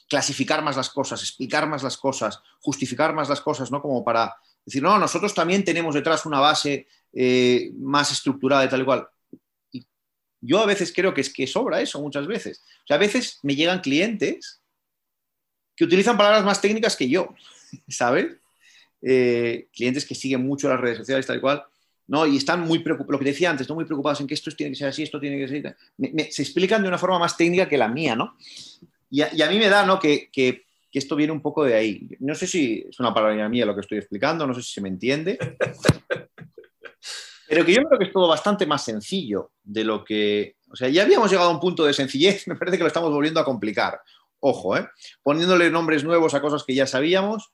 clasificar 0.09 0.63
más 0.63 0.77
las 0.77 0.91
cosas, 0.91 1.23
explicar 1.23 1.69
más 1.69 1.83
las 1.83 1.97
cosas, 1.97 2.41
justificar 2.61 3.15
más 3.15 3.29
las 3.29 3.41
cosas, 3.41 3.71
¿no? 3.71 3.83
Como 3.83 4.03
para 4.05 4.35
decir, 4.65 4.83
no, 4.83 4.99
nosotros 4.99 5.35
también 5.35 5.65
tenemos 5.65 5.95
detrás 5.95 6.27
una 6.27 6.41
base 6.41 6.87
eh, 7.13 7.71
más 7.79 8.11
estructurada 8.11 8.65
y 8.65 8.69
tal 8.69 8.83
y 8.83 8.85
cual. 8.85 9.09
Y 9.71 9.87
yo 10.41 10.61
a 10.61 10.67
veces 10.67 10.93
creo 10.95 11.13
que 11.13 11.21
es 11.21 11.33
que 11.33 11.47
sobra 11.47 11.81
eso 11.81 12.01
muchas 12.01 12.27
veces. 12.27 12.63
O 12.85 12.87
sea, 12.87 12.97
a 12.97 13.01
veces 13.01 13.39
me 13.43 13.55
llegan 13.55 13.81
clientes 13.81 14.63
que 15.77 15.85
utilizan 15.85 16.17
palabras 16.17 16.45
más 16.45 16.61
técnicas 16.61 16.97
que 16.97 17.09
yo, 17.09 17.35
¿sabes? 17.89 18.37
Eh, 19.03 19.69
clientes 19.73 20.05
que 20.05 20.15
siguen 20.15 20.45
mucho 20.45 20.69
las 20.69 20.81
redes 20.81 20.99
sociales, 20.99 21.27
tal 21.27 21.37
y 21.37 21.41
cual, 21.41 21.65
¿no? 22.07 22.27
Y 22.27 22.39
están 22.39 22.63
muy 22.63 22.81
preocupados, 22.81 23.13
lo 23.13 23.19
que 23.19 23.27
decía 23.27 23.51
antes, 23.51 23.63
están 23.63 23.77
muy 23.77 23.85
preocupados 23.85 24.21
en 24.21 24.27
que 24.27 24.35
esto 24.35 24.51
tiene 24.53 24.73
que 24.73 24.79
ser 24.79 24.89
así, 24.89 25.03
esto 25.03 25.21
tiene 25.21 25.39
que 25.39 25.49
ser... 25.49 25.77
se 26.33 26.43
explican 26.43 26.83
de 26.83 26.89
una 26.89 26.99
forma 26.99 27.19
más 27.19 27.37
técnica 27.37 27.69
que 27.69 27.77
la 27.77 27.89
mía, 27.89 28.17
¿no? 28.17 28.37
Y 29.11 29.23
a, 29.23 29.49
mí 29.49 29.59
me 29.59 29.69
da, 29.69 29.87
¿no? 29.87 29.99
Que, 29.99 30.29
que, 30.31 30.67
esto 30.93 31.15
viene 31.15 31.33
un 31.33 31.41
poco 31.41 31.65
de 31.65 31.75
ahí. 31.75 32.09
No 32.19 32.35
sé 32.35 32.49
si 32.49 32.85
es 32.89 32.99
una 32.99 33.15
palabra 33.15 33.49
mía 33.49 33.65
lo 33.65 33.75
que 33.75 33.83
estoy 33.83 33.99
explicando, 33.99 34.47
no 34.47 34.55
sé 34.55 34.63
si 34.63 34.73
se 34.73 34.81
me 34.81 34.89
entiende. 34.89 35.39
Pero 37.49 37.65
que 37.65 37.73
yo 37.73 37.83
creo 37.85 37.99
que 37.99 38.07
es 38.07 38.13
todo 38.13 38.27
bastante 38.27 38.67
más 38.67 38.85
sencillo 38.85 39.53
de 39.63 39.85
lo 39.85 40.05
que... 40.05 40.57
O 40.71 40.77
sea, 40.77 40.89
ya 40.89 41.05
habíamos 41.05 41.31
llegado 41.31 41.51
a 41.51 41.53
un 41.53 41.61
punto 41.61 41.85
de 41.85 41.95
sencillez, 41.95 42.45
me 42.49 42.57
parece 42.57 42.77
que 42.77 42.83
lo 42.83 42.89
estamos 42.89 43.13
volviendo 43.13 43.39
a 43.39 43.45
complicar. 43.45 44.01
Ojo, 44.41 44.77
¿eh? 44.77 44.89
Poniéndole 45.23 45.71
nombres 45.71 46.03
nuevos 46.03 46.35
a 46.35 46.41
cosas 46.41 46.65
que 46.65 46.75
ya 46.75 46.87
sabíamos 46.87 47.53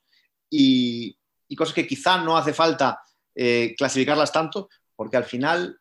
y, 0.48 1.18
y 1.48 1.56
cosas 1.56 1.74
que 1.74 1.86
quizá 1.86 2.18
no 2.18 2.38
hace 2.38 2.54
falta 2.54 3.00
eh, 3.34 3.74
clasificarlas 3.76 4.32
tanto, 4.32 4.68
porque 4.96 5.16
al 5.16 5.24
final 5.24 5.80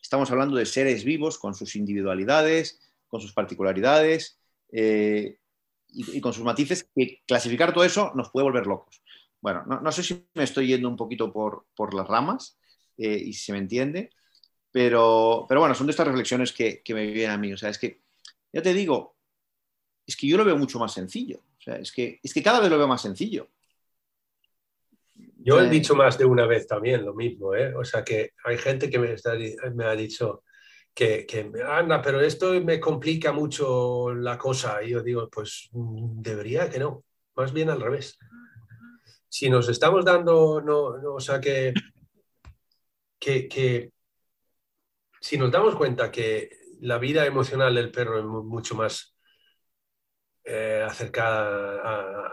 estamos 0.00 0.30
hablando 0.30 0.56
de 0.56 0.66
seres 0.66 1.04
vivos 1.04 1.38
con 1.38 1.54
sus 1.54 1.76
individualidades, 1.76 2.80
con 3.08 3.20
sus 3.20 3.32
particularidades 3.32 4.37
eh, 4.72 5.38
y, 5.88 6.20
con 6.20 6.32
sus 6.32 6.44
matices, 6.44 6.88
que 6.94 7.22
clasificar 7.26 7.72
todo 7.72 7.84
eso 7.84 8.12
nos 8.14 8.30
puede 8.30 8.44
volver 8.44 8.66
locos. 8.66 9.02
Bueno, 9.40 9.64
no, 9.64 9.92
sé 9.92 10.02
si 10.02 10.26
me 10.34 10.44
estoy 10.44 10.66
yendo 10.66 10.88
un 10.88 10.96
poquito 10.96 11.32
por, 11.32 11.94
las 11.94 12.06
ramas 12.06 12.58
eh, 12.96 13.16
y 13.16 13.32
si 13.32 13.44
se 13.44 13.52
me 13.52 13.58
entiende, 13.58 14.10
pero, 14.70 15.46
pero 15.48 15.60
bueno, 15.60 15.74
son 15.74 15.86
de 15.86 15.92
estas 15.92 16.06
reflexiones 16.06 16.52
que, 16.52 16.82
me 16.88 17.06
vienen 17.06 17.30
a 17.30 17.38
mí. 17.38 17.52
O 17.52 17.56
sea, 17.56 17.70
es 17.70 17.78
que, 17.78 18.02
ya 18.52 18.62
te 18.62 18.74
digo, 18.74 19.16
es 20.06 20.16
que 20.16 20.26
yo 20.26 20.36
lo 20.36 20.44
veo 20.44 20.58
mucho 20.58 20.78
más 20.78 20.92
sencillo. 20.92 21.38
O 21.58 21.60
sea, 21.60 21.76
es 21.76 21.92
que, 21.92 22.20
es 22.22 22.34
que 22.34 22.42
cada 22.42 22.60
vez 22.60 22.70
lo 22.70 22.78
veo 22.78 22.88
más 22.88 23.02
sencillo. 23.02 23.48
Yo 25.38 25.60
he 25.60 25.68
dicho 25.70 25.94
más 25.94 26.18
de 26.18 26.24
una 26.24 26.46
vez 26.46 26.66
también 26.66 27.04
lo 27.04 27.14
mismo, 27.14 27.54
¿eh? 27.54 27.74
O 27.74 27.84
sea 27.84 28.04
que 28.04 28.32
hay 28.44 28.58
gente 28.58 28.90
que 28.90 28.98
me, 28.98 29.14
me 29.74 29.84
ha 29.84 29.96
dicho 29.96 30.42
que, 30.98 31.52
anda, 31.64 32.02
pero 32.02 32.20
esto 32.20 32.52
me 32.60 32.80
complica 32.80 33.30
mucho 33.30 34.12
la 34.14 34.36
cosa. 34.36 34.82
Y 34.82 34.90
yo 34.90 35.02
digo, 35.02 35.28
pues 35.30 35.68
mm, 35.70 36.20
debería 36.20 36.68
que 36.68 36.80
no, 36.80 37.04
más 37.36 37.52
bien 37.52 37.70
al 37.70 37.80
revés. 37.80 38.18
Si 39.28 39.48
nos 39.48 39.68
estamos 39.68 40.04
dando, 40.04 40.60
no, 40.60 41.14
o 41.14 41.20
sea 41.20 41.40
que, 41.40 41.72
que, 43.18 43.46
que, 43.48 43.92
si 45.20 45.38
nos 45.38 45.52
damos 45.52 45.76
cuenta 45.76 46.10
que 46.10 46.50
la 46.80 46.98
vida 46.98 47.26
emocional 47.26 47.74
del 47.74 47.92
perro 47.92 48.18
es 48.18 48.24
mucho 48.24 48.74
más 48.74 49.16
eh, 50.44 50.84
acercada 50.84 51.80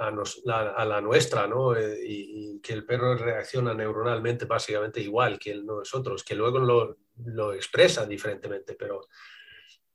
a, 0.07 0.85
la, 0.85 1.01
nuestra, 1.01 1.47
¿no? 1.47 1.75
Eh, 1.75 1.99
y, 2.03 2.61
que 2.61 2.73
el 2.73 2.85
perro 2.85 3.15
reacciona 3.15 3.75
neuronalmente 3.75 4.45
básicamente 4.45 5.01
igual 5.01 5.37
que 5.37 5.53
nosotros, 5.55 6.23
que 6.23 6.33
luego 6.33 6.57
lo, 6.59 6.97
lo 7.23 7.53
expresa 7.53 8.05
diferentemente, 8.05 8.75
pero 8.75 9.07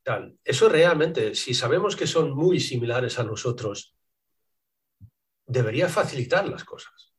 tal. 0.03 0.39
Eso 0.45 0.69
realmente, 0.69 1.35
si 1.35 1.55
sabemos 1.55 1.97
que 1.97 2.07
son 2.07 2.33
muy 2.33 2.61
similares 2.61 3.19
a 3.19 3.25
nosotros, 3.25 3.95
debería 5.47 5.89
facilitar 5.89 6.49
las 6.49 6.65
cosas. 6.65 7.13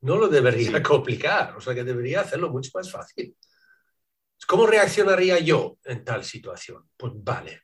No 0.00 0.16
lo 0.16 0.28
debería 0.28 0.82
complicar, 0.82 1.56
o 1.56 1.60
sea 1.60 1.74
que 1.74 1.84
debería 1.84 2.20
hacerlo 2.20 2.50
mucho 2.50 2.70
más 2.74 2.90
fácil. 2.90 3.36
¿Cómo 4.46 4.66
reaccionaría 4.66 5.38
yo 5.38 5.78
en 5.84 6.04
tal 6.04 6.24
situación? 6.24 6.90
Pues 6.96 7.12
vale, 7.16 7.62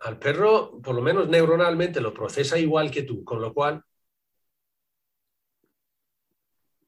al 0.00 0.18
perro, 0.18 0.80
por 0.80 0.94
lo 0.94 1.02
menos 1.02 1.28
neuronalmente, 1.28 2.00
lo 2.00 2.14
procesa 2.14 2.58
igual 2.58 2.90
que 2.90 3.02
tú, 3.02 3.22
con 3.22 3.40
lo 3.40 3.52
cual 3.52 3.84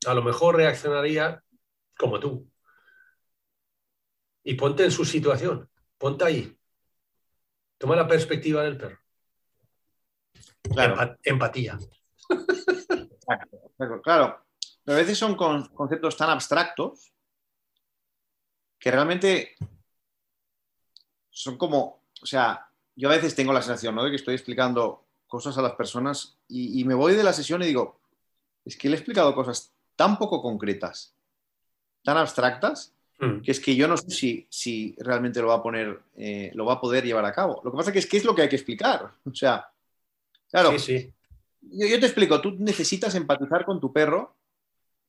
a 0.07 0.15
lo 0.15 0.23
mejor 0.23 0.57
reaccionaría 0.57 1.43
como 2.03 2.19
tú. 2.19 2.51
Y 4.43 4.55
ponte 4.55 4.83
en 4.83 4.91
su 4.91 5.05
situación, 5.05 5.71
ponte 5.97 6.25
ahí. 6.25 6.59
Toma 7.79 7.95
la 7.95 8.09
perspectiva 8.09 8.65
del 8.65 8.77
perro. 8.77 8.99
empatía. 11.23 11.79
Claro, 13.77 14.03
claro. 14.03 14.45
a 14.87 14.93
veces 14.95 15.17
son 15.17 15.37
conceptos 15.37 16.17
tan 16.17 16.31
abstractos 16.31 17.13
que 18.79 18.91
realmente 18.91 19.55
son 21.31 21.57
como, 21.57 22.05
o 22.21 22.27
sea, 22.27 22.69
yo 22.97 23.09
a 23.09 23.13
veces 23.13 23.35
tengo 23.35 23.53
la 23.53 23.63
sensación 23.63 23.95
¿no? 23.95 24.05
de 24.05 24.11
que 24.11 24.17
estoy 24.17 24.35
explicando 24.35 25.07
cosas 25.29 25.57
a 25.57 25.63
las 25.63 25.75
personas 25.75 26.37
y, 26.49 26.85
me 26.85 26.95
voy 26.95 27.15
de 27.15 27.25
la 27.25 27.33
sesión 27.33 27.63
y 27.63 27.67
digo, 27.67 28.01
es 28.65 28.77
que 28.77 28.89
le 28.89 28.97
he 28.97 28.99
explicado 28.99 29.35
cosas 29.35 29.73
tan 29.97 30.19
poco 30.19 30.43
concretas, 30.43 31.15
tan 32.03 32.17
abstractas, 32.17 32.93
hmm. 33.19 33.41
que 33.41 33.51
es 33.51 33.61
que 33.61 33.75
yo 33.75 33.89
no 33.89 33.97
sé 33.97 34.11
si, 34.11 34.47
si 34.51 34.95
realmente 34.99 35.41
lo 35.41 35.49
va 35.49 35.55
a 35.57 35.63
poner, 35.63 36.01
eh, 36.17 36.51
lo 36.55 36.65
va 36.65 36.75
a 36.75 36.81
poder 36.81 37.05
llevar 37.05 37.25
a 37.25 37.33
cabo. 37.33 37.61
Lo 37.65 37.71
que 37.71 37.77
pasa 37.77 37.91
es 37.91 37.93
que 37.93 37.99
es 38.01 38.07
que 38.07 38.17
es 38.19 38.25
lo 38.25 38.35
que 38.35 38.43
hay 38.43 38.49
que 38.49 38.57
explicar. 38.57 39.13
O 39.25 39.35
sea, 39.35 39.69
claro, 40.51 40.79
sí, 40.79 41.13
Yo, 41.61 42.01
te 42.01 42.07
explico, 42.07 42.41
tú 42.41 42.57
necesitas 42.59 43.15
empatizar 43.15 43.65
con 43.65 43.81
tu 43.81 43.93
perro. 43.93 44.35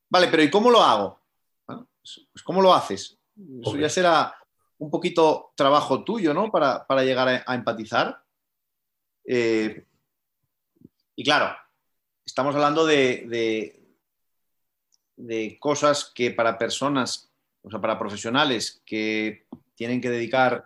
Vale, 0.09 0.27
pero 0.27 0.43
¿y 0.43 0.51
cómo 0.51 0.69
lo 0.69 0.81
hago? 0.81 1.19
Pues, 1.65 2.27
pues 2.31 2.43
¿cómo 2.43 2.61
lo 2.61 2.73
haces? 2.73 3.17
Eso 3.61 3.77
ya 3.77 3.89
será 3.89 4.35
un 4.77 4.91
poquito 4.91 5.53
trabajo 5.55 6.03
tuyo, 6.03 6.33
¿no? 6.33 6.51
Para, 6.51 6.85
llegar 7.03 7.43
a, 7.45 7.55
empatizar. 7.55 8.21
Eh, 9.25 9.85
y 11.15 11.23
claro, 11.23 11.55
estamos 12.25 12.53
hablando 12.53 12.85
de, 12.85 13.25
de, 13.27 13.82
cosas 15.59 16.11
que 16.13 16.31
para 16.31 16.57
personas, 16.57 17.31
o 17.61 17.69
sea, 17.69 17.79
para 17.79 17.97
profesionales 17.97 18.81
que 18.85 19.45
tienen 19.75 20.01
que 20.01 20.09
dedicar 20.09 20.65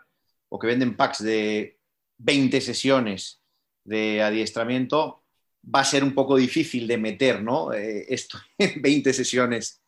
o 0.50 0.60
que 0.60 0.68
venden 0.68 0.96
packs 0.96 1.24
de 1.24 1.78
20 2.18 2.62
sesiones 2.62 3.42
de 3.84 4.22
adiestramiento, 4.22 5.24
va 5.64 5.82
a 5.82 5.86
ser 5.86 6.04
un 6.04 6.14
poco 6.14 6.36
difícil 6.36 6.88
de 6.88 6.98
meter, 6.98 7.42
¿no? 7.42 7.74
Eh, 7.74 8.06
esto 8.10 8.40
en 8.58 8.82
20 8.82 9.14
sesiones. 9.14 9.82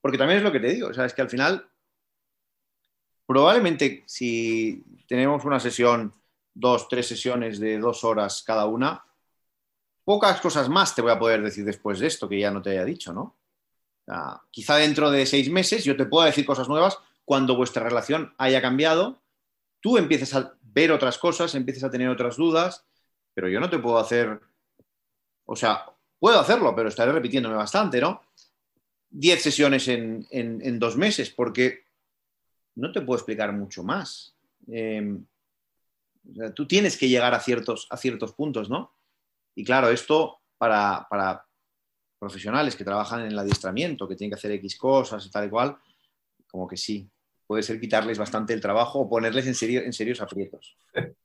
Porque 0.00 0.18
también 0.18 0.38
es 0.38 0.44
lo 0.44 0.52
que 0.52 0.60
te 0.60 0.68
digo, 0.68 0.88
o 0.88 0.94
sea, 0.94 1.04
es 1.04 1.14
que 1.14 1.22
al 1.22 1.30
final 1.30 1.70
Probablemente 3.30 4.02
si 4.06 4.82
tenemos 5.06 5.44
una 5.44 5.60
sesión, 5.60 6.12
dos, 6.52 6.88
tres 6.88 7.06
sesiones 7.06 7.60
de 7.60 7.78
dos 7.78 8.02
horas 8.02 8.42
cada 8.44 8.66
una, 8.66 9.04
pocas 10.02 10.40
cosas 10.40 10.68
más 10.68 10.96
te 10.96 11.00
voy 11.00 11.12
a 11.12 11.18
poder 11.20 11.40
decir 11.40 11.64
después 11.64 12.00
de 12.00 12.08
esto 12.08 12.28
que 12.28 12.40
ya 12.40 12.50
no 12.50 12.60
te 12.60 12.70
haya 12.70 12.84
dicho, 12.84 13.12
¿no? 13.12 13.36
Quizá 14.50 14.76
dentro 14.76 15.10
de 15.10 15.26
seis 15.26 15.50
meses 15.50 15.84
yo 15.84 15.96
te 15.96 16.06
pueda 16.06 16.26
decir 16.26 16.44
cosas 16.44 16.68
nuevas 16.68 16.98
cuando 17.24 17.56
vuestra 17.56 17.84
relación 17.84 18.34
haya 18.38 18.60
cambiado, 18.60 19.22
tú 19.80 19.98
empieces 19.98 20.34
a 20.34 20.54
ver 20.62 20.90
otras 20.92 21.18
cosas, 21.18 21.54
empieces 21.54 21.84
a 21.84 21.90
tener 21.90 22.08
otras 22.08 22.36
dudas, 22.36 22.84
pero 23.34 23.48
yo 23.48 23.60
no 23.60 23.70
te 23.70 23.78
puedo 23.78 23.98
hacer, 23.98 24.40
o 25.44 25.54
sea, 25.54 25.84
puedo 26.18 26.40
hacerlo, 26.40 26.74
pero 26.74 26.88
estaré 26.88 27.12
repitiéndome 27.12 27.54
bastante, 27.54 28.00
¿no? 28.00 28.22
Diez 29.08 29.42
sesiones 29.42 29.86
en, 29.88 30.26
en 30.30 30.78
dos 30.78 30.96
meses, 30.96 31.30
porque 31.30 31.84
no 32.76 32.92
te 32.92 33.00
puedo 33.00 33.18
explicar 33.18 33.52
mucho 33.52 33.82
más. 33.82 34.34
Em, 34.68 35.24
tú 36.54 36.66
tienes 36.66 36.96
que 36.96 37.08
llegar 37.08 37.34
a 37.34 37.40
ciertos, 37.40 37.86
a 37.90 37.96
ciertos 37.96 38.32
puntos, 38.32 38.68
¿no? 38.68 38.94
Y 39.54 39.64
claro, 39.64 39.90
esto 39.90 40.40
para, 40.58 41.46
profesionales 42.20 42.76
que 42.76 42.84
trabajan 42.84 43.22
en 43.22 43.28
el 43.28 43.38
adiestramiento, 43.38 44.06
que 44.06 44.14
tienen 44.14 44.30
que 44.30 44.38
hacer 44.38 44.52
X 44.52 44.76
cosas 44.76 45.26
y 45.26 45.30
tal 45.30 45.46
y 45.46 45.50
cual, 45.50 45.76
como 46.48 46.68
que 46.68 46.76
sí, 46.76 47.10
puede 47.46 47.62
ser 47.64 47.80
quitarles 47.80 48.18
bastante 48.18 48.52
el 48.52 48.60
trabajo 48.60 49.00
o 49.00 49.08
ponerles 49.08 49.46
en, 49.46 49.54
serio, 49.54 49.80
en 49.80 49.92
serios 49.92 50.20
aprietos. 50.20 50.76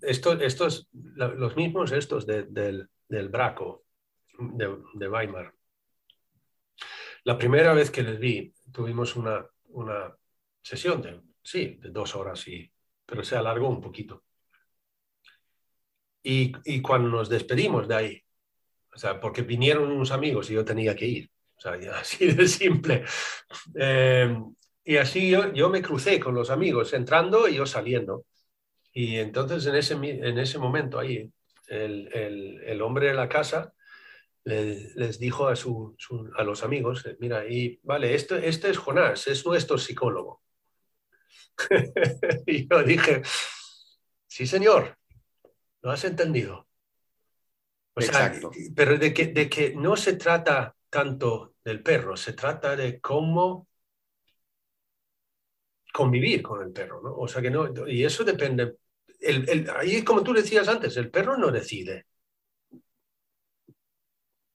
estos, 0.00 0.88
los 0.92 1.56
mismos 1.56 1.92
estos 1.92 2.26
del, 2.26 2.88
Braco, 3.28 3.84
de, 4.38 4.76
de 4.94 5.08
Weimar. 5.08 5.52
La 7.24 7.36
primera 7.38 7.72
vez 7.72 7.90
que 7.90 8.02
les 8.02 8.18
vi, 8.18 8.52
tuvimos 8.72 9.14
una, 9.16 9.46
una 9.68 10.16
sesión 10.60 11.02
de, 11.02 11.20
sí, 11.42 11.78
de 11.80 11.90
dos 11.90 12.16
horas, 12.16 12.46
y, 12.48 12.70
pero 13.04 13.22
se 13.22 13.36
alargó 13.36 13.68
un 13.68 13.80
poquito. 13.80 14.24
Y, 16.22 16.52
y, 16.64 16.80
cuando 16.80 17.08
nos 17.08 17.28
despedimos 17.28 17.88
de 17.88 17.94
ahí, 17.94 18.22
o 18.94 18.98
sea, 18.98 19.20
porque 19.20 19.42
vinieron 19.42 19.90
unos 19.90 20.10
amigos 20.12 20.50
y 20.50 20.54
yo 20.54 20.64
tenía 20.64 20.94
que 20.94 21.06
ir, 21.06 21.30
o 21.56 21.60
sea, 21.60 21.72
así 22.00 22.26
de 22.32 22.46
simple. 22.46 23.04
Eh, 23.74 24.36
y 24.84 24.96
así 24.96 25.30
yo, 25.30 25.68
me 25.70 25.82
crucé 25.82 26.18
con 26.18 26.34
los 26.34 26.50
amigos, 26.50 26.92
entrando 26.92 27.48
y 27.48 27.54
yo 27.56 27.66
saliendo. 27.66 28.26
Y 28.92 29.16
entonces 29.18 29.64
en 29.66 29.76
ese, 29.76 29.94
en 29.94 30.38
ese 30.38 30.58
momento 30.58 30.98
ahí, 30.98 31.30
el, 31.68 32.08
el, 32.66 32.82
hombre 32.82 33.08
de 33.08 33.14
la 33.14 33.28
casa 33.28 33.72
le- 34.44 34.90
les 34.96 35.18
dijo 35.18 35.46
a, 35.48 35.56
su- 35.56 35.96
a 36.36 36.42
los 36.42 36.62
amigos, 36.64 37.06
mira, 37.20 37.46
y 37.48 37.80
vale, 37.84 38.14
esto, 38.14 38.36
este 38.36 38.70
es 38.70 38.78
Jonás, 38.78 39.26
es 39.28 39.46
nuestro 39.46 39.78
psicólogo. 39.78 40.42
y 42.46 42.68
yo 42.68 42.82
dije, 42.82 43.22
sí, 44.26 44.46
señor, 44.46 44.96
lo 45.82 45.90
has 45.90 46.04
entendido. 46.04 46.66
O 47.94 48.00
sea, 48.00 48.26
Exacto. 48.26 48.50
pero 48.74 48.96
de 48.96 49.12
que, 49.12 49.26
de 49.26 49.48
que 49.50 49.74
no 49.74 49.96
se 49.96 50.14
trata 50.14 50.74
tanto 50.88 51.54
del 51.64 51.82
perro, 51.82 52.16
se 52.16 52.32
trata 52.32 52.74
de 52.76 53.00
cómo 53.00 53.68
convivir 55.92 56.42
con 56.42 56.62
el 56.62 56.72
perro, 56.72 57.02
¿no? 57.02 57.14
O 57.16 57.28
sea 57.28 57.42
que 57.42 57.50
no, 57.50 57.68
y 57.86 58.04
eso 58.04 58.24
depende. 58.24 58.76
El, 59.20 59.48
el- 59.48 59.70
ahí, 59.76 60.02
como 60.02 60.22
tú 60.22 60.32
decías 60.32 60.68
antes, 60.68 60.96
el 60.96 61.10
perro 61.10 61.36
no 61.36 61.50
decide. 61.50 62.06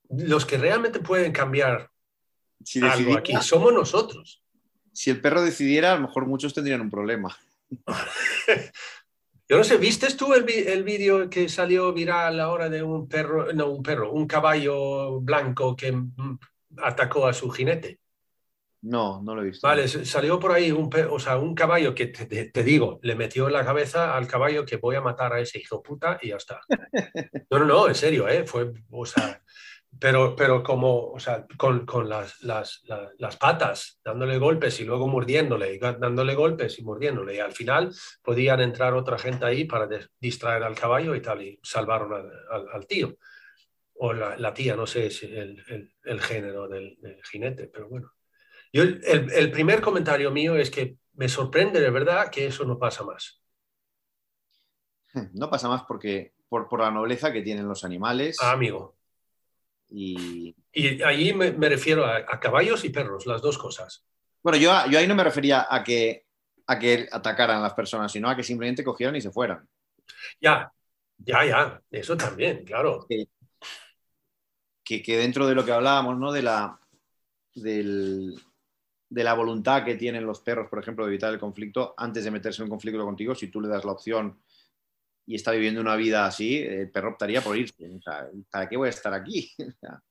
Los 0.10 0.46
que 0.46 0.58
realmente 0.58 1.00
pueden 1.00 1.32
cambiar 1.32 1.90
Si, 2.64 2.82
algo 2.82 3.18
aquí 3.18 3.34
somos 3.42 3.74
nosotros. 3.74 4.42
si 4.94 5.10
el 5.12 5.22
perro 5.22 5.42
decidiera, 5.42 5.94
a 5.94 5.96
lo 5.96 6.02
mejor 6.08 6.26
muchos 6.26 6.54
tendrían 6.54 6.82
un 6.82 6.90
problema. 6.90 7.38
Yo 9.50 9.58
no 9.58 9.64
sé, 9.64 9.78
¿viste 9.78 10.08
tú 10.16 10.34
el, 10.34 10.50
el 10.50 10.84
vídeo 10.84 11.30
que 11.30 11.48
salió 11.48 11.94
viral 11.94 12.40
ahora 12.40 12.70
de 12.70 12.84
un 12.84 13.08
perro, 13.08 13.54
no, 13.54 13.70
un 13.70 13.82
perro, 13.82 14.12
un 14.12 14.28
caballo 14.28 15.22
blanco 15.22 15.76
que 15.76 15.92
mm, 15.94 16.40
atacó 16.84 17.28
a 17.28 17.34
su 17.34 17.50
jinete? 17.50 18.00
No, 18.82 19.22
no 19.24 19.36
lo 19.36 19.42
he 19.42 19.46
visto. 19.46 19.68
Vale, 19.68 19.88
salió 19.88 20.40
por 20.40 20.52
ahí 20.52 20.72
un, 20.72 20.90
o 21.10 21.20
sea, 21.20 21.38
un 21.38 21.56
caballo 21.56 21.96
que 21.96 22.08
te, 22.08 22.26
te- 22.26 22.52
te 22.52 22.64
digo, 22.64 23.00
le 23.02 23.16
metió 23.16 23.48
en 23.48 23.54
la 23.54 23.66
cabeza 23.66 24.16
al 24.16 24.28
caballo 24.28 24.66
que 24.66 24.78
voy 24.78 24.96
a 24.96 25.02
matar 25.02 25.34
a 25.34 25.40
ese 25.40 25.60
hijo 25.60 25.82
puta 25.82 26.20
y 26.22 26.30
ya 26.30 26.36
está. 26.38 26.62
No, 27.50 27.60
no, 27.60 27.66
no, 27.66 27.88
en 27.88 27.96
serio, 27.96 28.28
¿eh? 28.28 28.46
Fue, 28.46 28.74
o 28.92 29.06
sea, 29.06 29.42
pero, 30.00 30.36
pero 30.36 30.64
como, 30.64 31.12
o 31.12 31.20
sea, 31.20 31.46
con, 31.58 31.86
con 31.86 32.10
las, 32.10 32.42
las, 32.44 32.82
la- 32.86 33.12
las 33.18 33.38
patas, 33.38 34.00
dándole 34.04 34.38
golpes 34.38 34.80
y 34.80 34.86
luego 34.86 35.08
mordiéndole, 35.08 35.74
y 35.76 35.80
dándole 35.80 36.36
golpes 36.36 36.80
y 36.80 36.84
mordiéndole. 36.84 37.36
Y 37.36 37.40
al 37.40 37.52
final 37.54 37.94
podían 38.24 38.62
entrar 38.62 38.94
otra 38.94 39.18
gente 39.18 39.46
ahí 39.46 39.66
para 39.66 39.88
distraer 40.20 40.64
al 40.64 40.76
caballo 40.76 41.16
y 41.16 41.22
tal, 41.22 41.42
y 41.42 41.60
salvaron 41.64 42.14
al, 42.14 42.32
al- 42.52 42.68
al 42.74 42.88
tío. 42.88 43.16
O 44.00 44.14
la, 44.14 44.38
la 44.38 44.54
tía, 44.54 44.76
no 44.76 44.86
sé 44.88 45.10
si 45.10 45.26
el, 45.28 45.64
el- 45.70 45.94
el 46.04 46.22
género 46.22 46.68
del, 46.68 46.98
del 47.00 47.20
jinete, 47.24 47.68
pero 47.68 47.90
bueno. 47.90 48.12
Yo, 48.74 48.84
el, 48.84 49.02
el- 49.06 49.32
el 49.32 49.52
primer 49.52 49.82
comentario 49.82 50.32
mío 50.32 50.56
es 50.56 50.70
que 50.70 50.98
me 51.14 51.30
sorprende 51.30 51.80
de 51.82 51.90
verdad 51.90 52.30
que 52.30 52.46
eso 52.48 52.64
no 52.66 52.78
pasa 52.78 53.04
más. 53.04 53.42
No 55.34 55.50
pasa 55.50 55.68
más 55.68 55.84
porque 55.88 56.34
por, 56.50 56.68
por 56.68 56.82
la 56.82 56.92
nobleza 56.92 57.32
que 57.34 57.42
tienen 57.42 57.68
los 57.68 57.84
animales 57.84 58.38
Ah, 58.42 58.52
amigo. 58.52 58.97
Y 59.90 60.56
Y 60.72 61.02
allí 61.04 61.34
me, 61.34 61.52
me 61.52 61.70
refiero 61.70 62.06
a, 62.06 62.18
a 62.18 62.40
caballos 62.40 62.86
y 62.86 62.90
perros, 62.90 63.26
las 63.26 63.42
dos 63.42 63.58
cosas. 63.58 64.06
bueno, 64.44 64.58
yo, 64.58 64.72
yo 64.90 65.00
ahí 65.00 65.08
no 65.08 65.16
me 65.16 65.24
refería 65.24 65.68
a 65.70 65.84
que 65.84 66.26
a 66.70 66.78
que 66.80 67.08
atacaran 67.12 67.58
a 67.58 67.62
las 67.62 67.74
personas, 67.74 68.12
sino 68.12 68.30
a 68.30 68.36
que 68.36 68.44
simplemente 68.44 68.84
cogieran 68.84 69.16
y 69.16 69.22
se 69.22 69.32
fueran. 69.32 69.68
Ya, 70.42 70.72
ya, 71.20 71.46
ya, 71.46 71.82
eso 71.92 72.18
también, 72.18 72.64
claro. 72.66 73.12
Que, 74.84 75.02
que 75.04 75.18
dentro 75.18 75.48
de 75.48 75.56
lo 75.56 75.66
que 75.66 75.72
hablábamos, 75.72 76.18
¿no? 76.18 76.32
De 76.32 76.42
la 76.42 76.80
del- 77.56 78.36
de 79.10 79.24
la 79.24 79.34
voluntad 79.36 79.86
que 79.86 79.96
tienen 79.96 80.26
los 80.26 80.42
perros, 80.42 80.70
por 80.70 80.80
ejemplo, 80.80 81.06
de 81.06 81.12
evitar 81.12 81.34
el 81.34 81.40
conflicto, 81.40 81.94
antes 81.98 82.24
de 82.26 82.32
meterse 82.32 82.62
en 82.62 82.66
un 82.66 82.72
conflicto 82.72 83.04
contigo, 83.06 83.36
si 83.36 83.50
tú 83.50 83.62
le 83.62 83.70
das 83.70 83.86
la 83.86 83.94
opción 83.94 84.42
y 85.28 85.36
está 85.36 85.52
viviendo 85.52 85.82
una 85.82 85.96
vida 85.96 86.26
así, 86.26 86.58
el 86.64 86.90
perro 86.90 87.10
optaría 87.12 87.42
por 87.42 87.56
irse. 87.58 87.88
O 87.90 88.02
sea, 88.02 88.28
¿para 88.50 88.68
qué 88.68 88.78
voy 88.78 88.88
a 88.88 88.92
estar 88.92 89.14
aquí? 89.14 89.52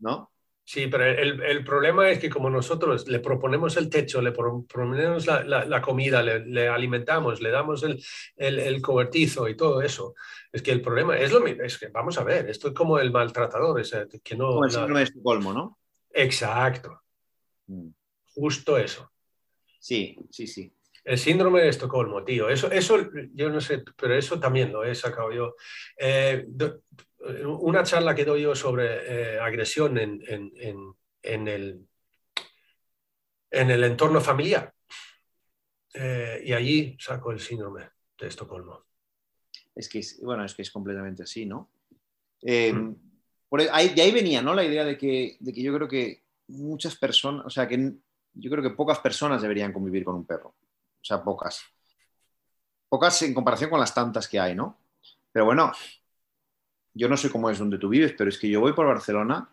¿No? 0.00 0.30
Sí, 0.68 0.88
pero 0.88 1.04
el, 1.04 1.40
el 1.42 1.62
problema 1.64 2.10
es 2.10 2.18
que 2.18 2.28
como 2.28 2.50
nosotros 2.50 3.06
le 3.06 3.20
proponemos 3.20 3.76
el 3.76 3.88
techo, 3.88 4.20
le 4.20 4.32
pro- 4.32 4.64
proponemos 4.68 5.24
la, 5.24 5.44
la- 5.44 5.64
la 5.64 5.80
comida, 5.80 6.22
le, 6.24 6.44
le 6.44 6.66
alimentamos, 6.66 7.40
le 7.40 7.50
damos 7.50 7.84
el, 7.84 8.02
el- 8.36 8.58
el 8.58 8.82
cobertizo 8.82 9.48
y 9.48 9.56
todo 9.56 9.80
eso, 9.80 10.14
es 10.52 10.62
que 10.62 10.72
el 10.72 10.82
problema 10.82 11.16
es 11.16 11.30
lo 11.30 11.38
mismo, 11.40 11.62
es 11.62 11.78
que 11.78 11.86
vamos 11.86 12.18
a 12.18 12.24
ver, 12.24 12.50
esto 12.50 12.68
es 12.68 12.74
como 12.74 12.98
el 12.98 13.12
maltratador, 13.12 13.80
es 13.80 13.92
eh, 13.92 14.08
que 14.24 14.34
no... 14.36 14.48
Como 14.48 14.64
el 14.64 14.70
síndrome 14.72 15.00
de 15.00 15.04
Estocolmo, 15.04 15.52
¿no? 15.52 15.78
Exacto, 16.12 17.00
Mm. 17.68 17.88
justo 18.34 18.76
eso. 18.78 19.10
Sí, 19.78 20.16
sí, 20.30 20.46
sí. 20.48 20.72
El 21.06 21.18
síndrome 21.18 21.60
de 21.62 21.68
Estocolmo, 21.68 22.24
tío. 22.24 22.48
Eso, 22.48 22.68
eso, 22.70 22.98
yo 23.32 23.48
no 23.48 23.60
sé, 23.60 23.84
pero 23.96 24.14
eso 24.14 24.40
también 24.40 24.72
lo 24.72 24.82
he 24.82 24.92
sacado 24.94 25.30
yo. 25.32 25.54
Eh, 25.96 26.44
do- 26.48 26.82
una 27.60 27.84
charla 27.84 28.12
que 28.14 28.24
doy 28.24 28.42
yo 28.42 28.54
sobre 28.56 29.34
eh, 29.34 29.38
agresión 29.38 29.96
en, 29.98 30.20
en- 30.26 30.52
en- 30.56 30.94
en 31.22 31.48
el, 31.48 31.86
en 33.50 33.70
el 33.70 33.84
entorno 33.84 34.20
familiar. 34.20 34.72
Eh, 35.94 36.42
y 36.44 36.52
allí 36.52 36.96
saco 37.00 37.30
el 37.30 37.38
síndrome 37.40 37.88
de 38.18 38.26
Estocolmo. 38.26 38.84
Es 39.74 39.88
que, 39.88 40.00
es- 40.00 40.20
bueno, 40.22 40.44
es 40.44 40.54
que 40.54 40.62
es 40.62 40.70
completamente 40.72 41.22
así, 41.22 41.46
¿no? 41.46 41.70
Mm. 42.72 42.94
por 43.48 43.60
ahí- 43.60 43.94
de 43.94 44.02
ahí 44.02 44.10
venía, 44.10 44.42
¿no? 44.42 44.54
La 44.54 44.64
idea 44.64 44.84
de 44.84 44.98
que, 44.98 45.36
de 45.38 45.52
que 45.52 45.62
yo 45.62 45.72
creo 45.74 45.86
que 45.88 46.24
muchas 46.48 46.96
personas, 46.96 47.46
o 47.46 47.50
sea, 47.50 47.66
que 47.68 47.92
yo 48.34 48.50
creo 48.50 48.62
que 48.62 48.70
pocas 48.70 48.98
personas 48.98 49.40
deberían 49.40 49.72
convivir 49.72 50.04
con 50.04 50.16
un 50.16 50.26
perro. 50.26 50.54
O 51.06 51.08
sea, 51.08 51.22
pocas. 51.22 51.60
Pocas 52.88 53.22
en 53.22 53.32
comparación 53.32 53.70
con 53.70 53.78
las 53.78 53.94
tantas 53.94 54.26
que 54.26 54.40
hay, 54.40 54.56
¿no? 54.56 54.76
Pero 55.30 55.44
bueno, 55.44 55.70
yo 56.94 57.08
no 57.08 57.16
sé 57.16 57.30
cómo 57.30 57.48
es 57.48 57.60
donde 57.60 57.78
tú 57.78 57.88
vives, 57.88 58.12
pero 58.18 58.28
es 58.28 58.36
que 58.36 58.50
yo 58.50 58.58
voy 58.58 58.72
por 58.72 58.86
Barcelona 58.86 59.48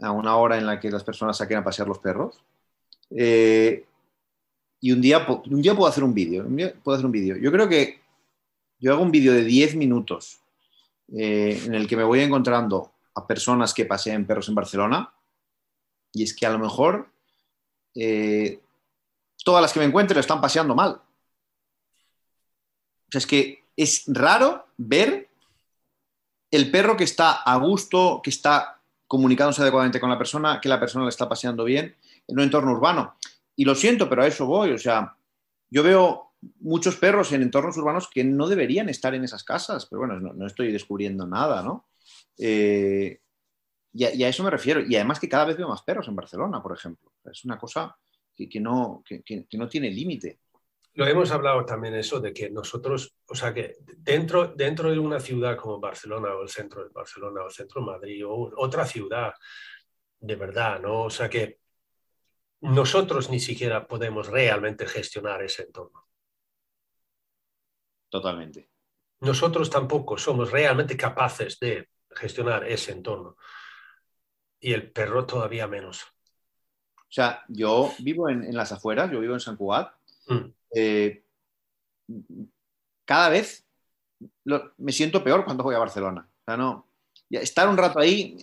a 0.00 0.10
una 0.10 0.34
hora 0.34 0.58
en 0.58 0.66
la 0.66 0.80
que 0.80 0.90
las 0.90 1.04
personas 1.04 1.36
saquen 1.36 1.58
a 1.58 1.64
pasear 1.64 1.86
los 1.86 2.00
perros. 2.00 2.42
eh, 3.10 3.84
y 4.80 4.90
un 4.90 5.00
día, 5.00 5.24
un 5.28 5.62
día 5.62 5.76
puedo 5.76 5.88
hacer 5.88 6.02
un 6.02 6.12
vídeo. 6.12 6.44
Puedo 6.82 6.96
hacer 6.96 7.06
un 7.06 7.12
vídeo. 7.12 7.36
Yo 7.36 7.52
creo 7.52 7.68
que 7.68 8.00
yo 8.80 8.92
hago 8.92 9.02
un 9.02 9.12
vídeo 9.12 9.32
de 9.32 9.44
10 9.44 9.76
minutos 9.76 10.40
eh, 11.16 11.62
en 11.66 11.74
el 11.74 11.86
que 11.86 11.96
me 11.96 12.04
voy 12.04 12.20
encontrando 12.20 12.90
a 13.14 13.24
personas 13.28 13.72
que 13.72 13.84
pasean 13.84 14.26
perros 14.26 14.48
en 14.48 14.56
Barcelona 14.56 15.12
y 16.12 16.24
es 16.24 16.34
que 16.34 16.46
a 16.46 16.50
lo 16.50 16.58
mejor 16.58 17.10
eh, 17.94 18.60
todas 19.48 19.62
las 19.62 19.72
que 19.72 19.80
me 19.80 19.86
encuentre 19.86 20.14
lo 20.14 20.20
están 20.20 20.42
paseando 20.42 20.74
mal. 20.74 20.90
O 20.90 21.00
sea, 23.10 23.18
es 23.18 23.26
que 23.26 23.64
es 23.74 24.04
raro 24.06 24.66
ver 24.76 25.30
el 26.50 26.70
perro 26.70 26.98
que 26.98 27.04
está 27.04 27.32
a 27.32 27.56
gusto, 27.56 28.20
que 28.22 28.28
está 28.28 28.82
comunicándose 29.06 29.62
adecuadamente 29.62 30.00
con 30.00 30.10
la 30.10 30.18
persona, 30.18 30.60
que 30.60 30.68
la 30.68 30.78
persona 30.78 31.06
le 31.06 31.08
está 31.08 31.30
paseando 31.30 31.64
bien 31.64 31.96
en 32.26 32.36
un 32.36 32.44
entorno 32.44 32.72
urbano. 32.72 33.16
Y 33.56 33.64
lo 33.64 33.74
siento, 33.74 34.06
pero 34.06 34.22
a 34.22 34.26
eso 34.26 34.44
voy. 34.44 34.72
O 34.72 34.78
sea, 34.78 35.16
yo 35.70 35.82
veo 35.82 36.34
muchos 36.60 36.96
perros 36.96 37.32
en 37.32 37.40
entornos 37.40 37.78
urbanos 37.78 38.06
que 38.06 38.24
no 38.24 38.48
deberían 38.48 38.90
estar 38.90 39.14
en 39.14 39.24
esas 39.24 39.44
casas, 39.44 39.86
pero 39.86 40.00
bueno, 40.00 40.20
no, 40.20 40.46
estoy 40.46 40.72
descubriendo 40.72 41.26
nada, 41.26 41.62
¿no? 41.62 41.86
Eh, 42.36 43.18
y, 43.94 44.04
y, 44.04 44.24
a, 44.24 44.28
eso 44.28 44.44
me 44.44 44.50
refiero. 44.50 44.82
Y 44.86 44.94
además 44.96 45.18
que 45.18 45.30
cada 45.30 45.46
vez 45.46 45.56
veo 45.56 45.68
más 45.68 45.80
perros 45.80 46.06
en 46.06 46.16
Barcelona, 46.16 46.62
por 46.62 46.76
ejemplo. 46.76 47.10
Es 47.24 47.46
una 47.46 47.56
cosa 47.56 47.96
que, 48.38 48.48
que 48.48 48.60
no, 48.60 49.02
que, 49.04 49.22
que, 49.22 49.58
no 49.58 49.68
tiene 49.68 49.90
límite. 49.90 50.38
Lo 50.94 51.06
hemos 51.06 51.30
hablado 51.32 51.64
también 51.64 51.94
eso 51.96 52.20
de 52.20 52.32
que 52.32 52.50
nosotros, 52.50 53.16
o 53.26 53.34
sea, 53.34 53.52
que 53.52 53.76
dentro, 53.96 54.48
dentro 54.48 54.90
de 54.90 54.98
una 54.98 55.18
ciudad 55.18 55.56
como 55.56 55.80
Barcelona 55.80 56.34
o 56.34 56.42
el 56.42 56.48
centro 56.48 56.84
de 56.84 56.90
Barcelona 56.90 57.42
o 57.42 57.46
el 57.46 57.52
centro 57.52 57.80
de 57.80 57.86
Madrid 57.86 58.24
o 58.26 58.52
otra 58.56 58.86
ciudad, 58.86 59.32
de 60.20 60.36
verdad, 60.36 60.80
¿no? 60.80 61.02
O 61.04 61.10
sea, 61.10 61.28
que 61.28 61.58
nosotros 62.60 63.28
ni 63.28 63.40
siquiera 63.40 63.86
podemos 63.86 64.28
realmente 64.28 64.86
gestionar 64.86 65.42
ese 65.42 65.62
entorno. 65.64 66.06
Totalmente. 68.08 68.70
Nosotros 69.20 69.68
tampoco 69.70 70.16
somos 70.16 70.50
realmente 70.50 70.96
capaces 70.96 71.58
de 71.58 71.88
gestionar 72.10 72.64
ese 72.64 72.92
entorno. 72.92 73.36
Y 74.60 74.72
el 74.72 74.90
perro 74.90 75.26
todavía 75.26 75.66
menos. 75.66 76.06
O 77.08 77.12
sea, 77.12 77.42
yo 77.48 77.92
vivo 78.00 78.28
en, 78.28 78.44
en 78.44 78.54
las 78.54 78.70
afueras, 78.72 79.10
yo 79.10 79.20
vivo 79.20 79.34
en 79.34 79.40
San 79.40 79.56
Cugat. 79.56 79.92
Mm. 80.26 80.44
Eh, 80.74 81.24
cada 83.04 83.28
vez 83.30 83.64
lo, 84.44 84.72
me 84.78 84.92
siento 84.92 85.24
peor 85.24 85.44
cuando 85.44 85.64
voy 85.64 85.74
a 85.74 85.78
Barcelona. 85.78 86.28
O 86.28 86.44
sea, 86.44 86.56
no, 86.56 86.86
estar 87.30 87.68
un 87.68 87.76
rato 87.78 87.98
ahí 87.98 88.36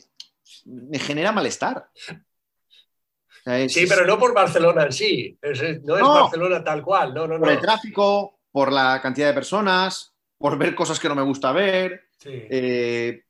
me 0.66 0.98
genera 1.00 1.32
malestar. 1.32 1.90
O 2.10 3.44
sea, 3.44 3.60
es, 3.60 3.74
sí, 3.74 3.86
pero 3.88 4.06
no 4.06 4.18
por 4.18 4.34
Barcelona 4.34 4.86
en 4.86 4.92
sí. 4.92 5.38
Es, 5.42 5.62
no 5.84 5.96
es 5.96 6.02
No. 6.02 6.24
Barcelona 6.24 6.64
tal 6.64 6.82
cual. 6.82 7.14
No, 7.14 7.28
no, 7.28 7.40
por 7.40 7.50
el 7.52 7.62
tráfico, 7.62 8.40
por 8.52 8.72
la 8.72 9.00
cantidad 9.02 9.28
de 9.28 9.34
personas, 9.34 10.14
por 10.38 10.58
ver 10.58 10.74
cosas 10.74 11.00
que 11.00 11.08
no 11.08 11.16
me 11.16 11.22
gusta 11.22 11.52
ver, 11.52 12.06
Sí. 12.18 12.32
eh, 12.34 13.24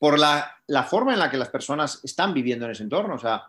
por 0.00 0.18
la, 0.18 0.56
la 0.66 0.82
forma 0.82 1.12
en 1.12 1.20
la 1.20 1.30
que 1.30 1.36
las 1.36 1.50
personas 1.50 2.00
están 2.02 2.34
viviendo 2.34 2.64
en 2.64 2.72
ese 2.72 2.82
entorno. 2.82 3.14
O 3.14 3.18
sea, 3.18 3.48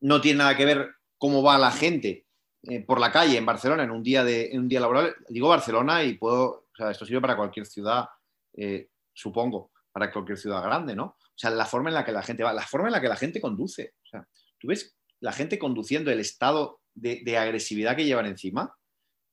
no 0.00 0.20
tiene 0.20 0.38
nada 0.38 0.56
que 0.56 0.64
ver 0.64 0.94
cómo 1.18 1.42
va 1.42 1.58
la 1.58 1.70
gente 1.70 2.26
eh, 2.62 2.80
por 2.80 3.00
la 3.00 3.10
calle 3.10 3.36
en 3.36 3.46
Barcelona 3.46 3.84
en 3.84 3.90
un 3.90 4.02
día, 4.02 4.24
de, 4.24 4.50
un 4.54 4.68
día 4.68 4.80
laboral. 4.80 5.14
Digo 5.28 5.48
Barcelona 5.48 6.02
y 6.04 6.14
puedo, 6.14 6.44
o 6.44 6.76
sea, 6.76 6.90
esto 6.90 7.06
sirve 7.06 7.20
para 7.20 7.36
cualquier 7.36 7.66
ciudad. 7.66 8.06
Eh, 8.54 8.88
supongo, 9.12 9.70
para 9.92 10.12
cualquier 10.12 10.38
ciudad 10.38 10.62
grande, 10.62 10.94
¿no? 10.94 11.04
O 11.04 11.36
sea, 11.36 11.50
la 11.50 11.66
forma 11.66 11.90
en 11.90 11.94
la 11.94 12.04
que 12.04 12.12
la 12.12 12.22
gente 12.22 12.42
va, 12.42 12.52
la 12.52 12.66
forma 12.66 12.88
en 12.88 12.92
la 12.92 13.00
que 13.00 13.08
la 13.08 13.16
gente 13.16 13.40
conduce. 13.40 13.94
O 14.02 14.06
sea, 14.06 14.26
tú 14.58 14.68
ves 14.68 14.96
la 15.20 15.32
gente 15.32 15.58
conduciendo 15.58 16.10
el 16.10 16.20
estado 16.20 16.80
de, 16.94 17.38
agresividad 17.38 17.96
que 17.96 18.04
llevan 18.04 18.26
encima, 18.26 18.74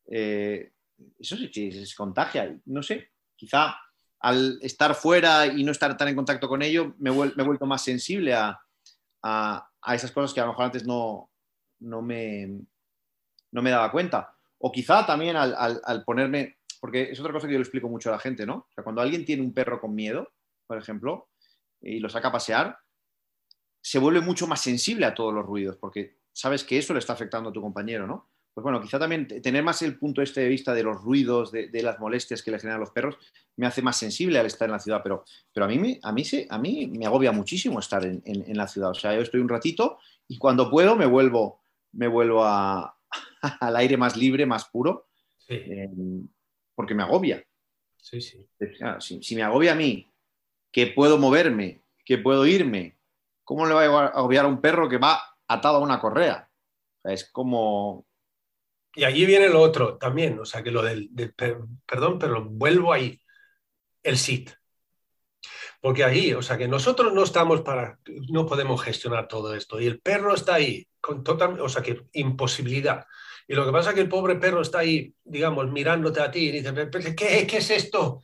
eh, 0.10 0.72
eso 1.20 1.36
sí, 1.36 1.72
se 1.72 1.96
contagia. 1.96 2.58
No 2.66 2.82
sé, 2.82 3.12
quizá 3.36 3.78
al 4.20 4.58
estar 4.62 4.96
fuera 4.96 5.46
y 5.46 5.64
no 5.64 5.72
estar 5.72 5.96
tan 5.96 6.08
en 6.08 6.16
contacto 6.16 6.48
con 6.48 6.62
ello, 6.62 6.96
me, 6.98 7.12
he 7.12 7.44
vuelto 7.44 7.66
más 7.66 7.84
sensible 7.84 8.34
a, 8.34 8.60
esas 9.96 10.12
cosas 10.12 10.34
que 10.34 10.40
a 10.40 10.46
lo 10.46 10.52
mejor 10.52 10.66
antes 10.66 10.86
no, 10.86 11.30
no, 11.80 12.02
me, 12.02 12.62
no 13.52 13.62
me 13.62 13.70
daba 13.70 13.92
cuenta. 13.92 14.36
O 14.60 14.72
quizá 14.72 15.06
también 15.06 15.36
al, 15.36 16.04
ponerme, 16.06 16.58
porque 16.80 17.12
es 17.12 17.20
otra 17.20 17.34
cosa 17.34 17.48
que 17.48 17.54
yo 17.54 17.60
le 17.60 17.64
explico 17.64 17.90
mucho 17.90 18.10
a 18.10 18.14
la 18.14 18.20
gente, 18.20 18.46
¿no? 18.46 18.56
O 18.56 18.72
sea, 18.74 18.84
cuando 18.84 19.02
alguien 19.02 19.26
tiene 19.26 19.44
un 19.44 19.54
perro 19.54 19.80
con 19.80 19.94
miedo, 19.94 20.32
por 20.66 20.78
ejemplo, 20.78 21.30
y 21.82 22.00
lo 22.00 22.10
saca 22.10 22.30
a 22.30 22.32
pasear, 22.32 22.80
se 23.82 24.00
vuelve 24.00 24.22
mucho 24.22 24.48
más 24.48 24.62
sensible 24.62 25.06
a 25.06 25.14
todos 25.14 25.34
los 25.34 25.46
ruidos, 25.46 25.78
porque 25.78 26.18
sabes 26.34 26.64
que 26.64 26.78
eso 26.78 26.94
le 26.94 27.00
está 27.00 27.14
afectando 27.14 27.50
a 27.50 27.54
tu 27.54 27.62
compañero, 27.62 28.08
¿no? 28.08 28.30
Pues 28.58 28.64
bueno, 28.64 28.82
quizá 28.82 28.98
también 28.98 29.28
tener 29.28 29.62
más 29.62 29.84
el 29.84 30.00
punto 30.00 30.24
este 30.24 30.42
de 30.42 30.48
vista 30.48 30.74
de 30.74 30.82
los 30.82 31.00
ruidos, 31.04 31.52
de, 31.52 31.70
las 31.84 32.00
molestias 32.00 32.42
que 32.42 32.50
le 32.50 32.58
generan 32.58 32.80
los 32.80 32.90
perros, 32.90 33.16
me 33.56 33.68
hace 33.68 33.84
más 33.84 33.98
sensible 33.98 34.40
al 34.40 34.48
estar 34.48 34.68
en 34.68 34.72
la 34.72 34.80
ciudad, 34.80 35.02
pero, 35.04 35.26
pero 35.54 35.68
a, 35.68 35.70
mí 35.70 35.78
me, 35.78 36.00
a, 36.02 36.12
mí 36.12 36.24
a 36.50 36.58
mí 36.58 36.88
me 36.88 37.06
agobia 37.06 37.32
muchísimo 37.32 37.78
estar 37.78 38.04
en, 38.04 38.58
la 38.58 38.68
ciudad. 38.68 38.90
O 38.90 38.96
sea, 38.96 39.14
yo 39.14 39.22
estoy 39.22 39.42
un 39.42 39.48
ratito 39.48 40.00
y 40.28 40.40
cuando 40.40 40.72
puedo 40.72 40.96
me 40.96 41.06
vuelvo, 41.06 41.62
me 41.92 42.08
vuelvo 42.08 42.44
al 42.48 43.76
aire 43.76 43.96
más 43.96 44.18
libre, 44.18 44.48
más 44.48 44.66
puro, 44.66 45.06
em, 45.48 46.28
porque 46.74 46.96
me 46.96 47.04
agobia. 47.04 47.46
Sí, 47.96 48.20
sí. 48.22 48.44
Si, 49.22 49.36
me 49.36 49.44
agobia 49.44 49.74
a 49.74 49.76
mí, 49.76 50.12
que 50.72 50.88
puedo 50.88 51.20
moverme, 51.20 51.84
que 52.04 52.18
puedo 52.18 52.44
irme, 52.48 52.98
¿cómo 53.44 53.68
le 53.68 53.76
va 53.76 53.84
a 53.84 54.08
agobiar 54.08 54.46
a 54.46 54.48
un 54.48 54.62
perro 54.62 54.90
que 54.90 54.98
va 54.98 55.22
atado 55.48 55.78
a 55.78 55.82
una 55.82 56.00
correa? 56.00 56.46
es 57.04 57.24
como, 57.32 58.07
y 58.96 59.04
allí 59.04 59.26
viene 59.26 59.50
lo 59.50 59.62
otro 59.62 59.98
también, 59.98 60.40
o 60.40 60.46
sea, 60.46 60.64
que 60.64 60.72
lo 60.72 60.82
del, 60.82 61.10
perdón, 61.86 62.20
pero 62.20 62.44
vuelvo 62.44 62.94
ahí, 62.94 63.20
el 64.04 64.18
SIT. 64.18 64.52
Porque 65.80 66.04
ahí, 66.04 66.34
o 66.34 66.42
sea, 66.42 66.58
que 66.58 66.68
nosotros 66.68 67.14
no 67.14 67.24
estamos 67.24 67.62
para, 67.62 68.00
no 68.30 68.46
podemos 68.46 68.82
gestionar 68.82 69.28
todo 69.28 69.54
esto. 69.54 69.80
Y 69.80 69.86
el 69.86 70.00
perro 70.00 70.34
está 70.34 70.56
ahí, 70.56 70.88
con 71.00 71.24
total, 71.24 71.62
o 71.62 71.70
sea, 71.70 71.84
que 71.84 72.08
imposibilidad. 72.14 73.06
Y 73.48 73.54
lo 73.54 73.66
que 73.66 73.72
pasa 73.72 73.90
es 73.90 73.96
que 73.96 74.02
el 74.02 74.10
pobre 74.10 74.36
perro 74.36 74.62
está 74.62 74.80
ahí, 74.80 75.14
digamos, 75.24 75.70
mirándote 75.72 76.20
a 76.20 76.32
ti 76.32 76.50
y 76.50 76.52
dice, 76.52 76.74
¿qué, 77.16 77.48
qué 77.48 77.58
es 77.58 77.70
esto? 77.70 78.22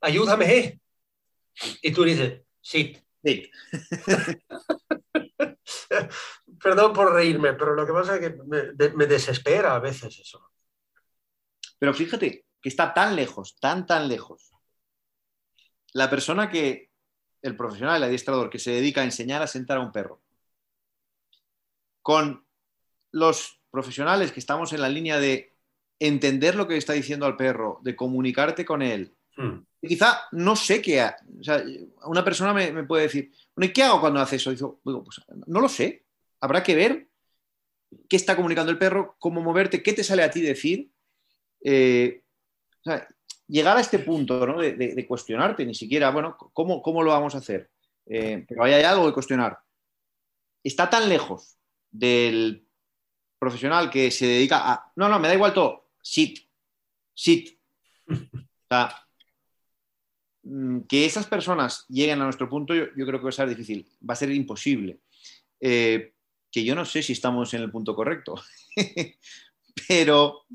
Ayúdame. 0.00 0.56
¿eh?". 0.56 0.80
Y 1.82 1.92
tú 1.92 2.04
dices, 2.04 2.42
SIT. 2.60 2.98
Sí. 3.22 3.50
Perdón 6.62 6.92
por 6.92 7.12
reírme, 7.12 7.54
pero 7.54 7.74
lo 7.74 7.86
que 7.86 7.92
pasa 7.92 8.16
es 8.16 8.20
que 8.20 8.36
me, 8.44 9.06
desespera 9.06 9.74
a 9.74 9.78
veces 9.78 10.18
eso. 10.18 10.50
Pero 11.78 11.94
fíjate 11.94 12.44
que 12.60 12.68
está 12.68 12.92
tan 12.92 13.16
lejos, 13.16 13.56
tan, 13.58 13.86
tan 13.86 14.08
lejos. 14.08 14.50
La 15.94 16.10
persona 16.10 16.50
que, 16.50 16.90
el 17.40 17.56
profesional, 17.56 17.96
el 17.96 18.04
adiestrador, 18.04 18.50
que 18.50 18.58
se 18.58 18.72
dedica 18.72 19.00
a 19.00 19.04
enseñar 19.04 19.40
a 19.40 19.46
sentar 19.46 19.78
a 19.78 19.80
un 19.80 19.90
perro, 19.90 20.20
con 22.02 22.44
los 23.12 23.60
profesionales 23.70 24.30
que 24.30 24.40
estamos 24.40 24.72
en 24.72 24.82
la 24.82 24.88
línea 24.88 25.18
de 25.18 25.56
entender 25.98 26.56
lo 26.56 26.68
que 26.68 26.76
está 26.76 26.92
diciendo 26.92 27.24
al 27.24 27.36
perro, 27.36 27.80
de 27.82 27.96
comunicarte 27.96 28.66
con 28.66 28.82
él. 28.82 29.14
Hmm. 29.36 29.60
Quizá 29.80 30.24
no 30.32 30.54
sé 30.56 30.82
qué. 30.82 31.02
O 31.40 31.42
sea, 31.42 31.62
una 32.04 32.22
persona 32.22 32.52
me, 32.52 32.84
puede 32.84 33.04
decir, 33.04 33.32
¿y 33.56 33.72
qué 33.72 33.82
hago 33.82 34.00
cuando 34.00 34.20
hace 34.20 34.36
eso? 34.36 34.50
Digo, 34.50 34.80
pues, 34.82 35.22
no 35.46 35.60
lo 35.60 35.68
sé 35.68 36.04
habrá 36.40 36.62
que 36.62 36.74
ver 36.74 37.08
qué 38.08 38.16
está 38.16 38.36
comunicando 38.36 38.70
el 38.70 38.78
perro, 38.78 39.16
cómo 39.18 39.40
moverte, 39.40 39.82
qué 39.82 39.92
te 39.92 40.04
sale 40.04 40.22
a 40.22 40.30
ti 40.30 40.40
decir. 40.40 40.90
Eh, 41.62 42.22
llegar 43.46 43.76
a 43.76 43.80
este 43.80 43.98
punto 43.98 44.46
de, 44.56 45.06
cuestionarte, 45.06 45.64
ni 45.64 45.74
siquiera, 45.74 46.10
bueno, 46.10 46.36
¿cómo, 46.52 46.82
cómo 46.82 47.02
lo 47.02 47.10
vamos 47.10 47.34
a 47.34 47.38
hacer? 47.38 47.70
Eh, 48.06 48.44
pero 48.48 48.64
hay 48.64 48.72
algo 48.82 49.06
de 49.06 49.12
cuestionar. 49.12 49.58
Está 50.62 50.88
tan 50.88 51.08
lejos 51.08 51.56
del 51.90 52.66
profesional 53.38 53.90
que 53.90 54.10
se 54.10 54.26
dedica 54.26 54.72
a, 54.72 54.92
no, 54.96 55.08
no, 55.08 55.18
me 55.18 55.28
da 55.28 55.34
igual 55.34 55.54
todo, 55.54 55.88
sit, 56.02 56.40
sit. 57.14 57.58
Mm, 60.42 60.80
que 60.82 61.04
esas 61.04 61.26
personas 61.26 61.84
lleguen 61.88 62.20
a 62.20 62.24
nuestro 62.24 62.48
punto, 62.48 62.74
yo, 62.74 62.86
creo 62.94 63.18
que 63.18 63.24
va 63.24 63.28
a 63.28 63.32
ser 63.32 63.48
difícil, 63.48 63.86
va 64.08 64.14
a 64.14 64.16
ser 64.16 64.30
imposible. 64.30 65.00
Eh, 65.60 66.14
que 66.50 66.64
yo 66.64 66.74
no 66.74 66.84
sé 66.84 67.02
si 67.02 67.12
estamos 67.12 67.54
en 67.54 67.62
el 67.62 67.70
punto 67.70 67.94
correcto, 67.94 68.34
pero 69.88 70.46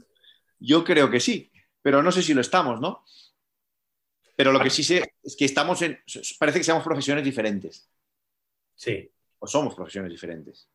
yo 0.60 0.84
creo 0.84 1.10
que 1.10 1.20
sí, 1.20 1.52
pero 1.82 2.02
no 2.04 2.12
sé 2.12 2.22
si 2.22 2.34
lo 2.34 2.42
estamos, 2.42 2.82
¿no? 2.82 3.06
Pero 4.36 4.52
lo 4.52 4.60
que 4.60 4.70
sí 4.70 4.84
sé 4.84 5.14
es 5.24 5.36
que 5.36 5.46
estamos 5.46 5.82
en, 5.82 6.00
parece 6.38 6.60
que 6.60 6.64
seamos 6.64 6.84
profesiones 6.84 7.24
diferentes. 7.24 7.90
Sí. 8.76 9.10
O 9.40 9.48
somos 9.48 9.76
profesiones 9.76 10.12
diferentes. 10.12 10.70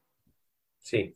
Sí. 0.78 1.14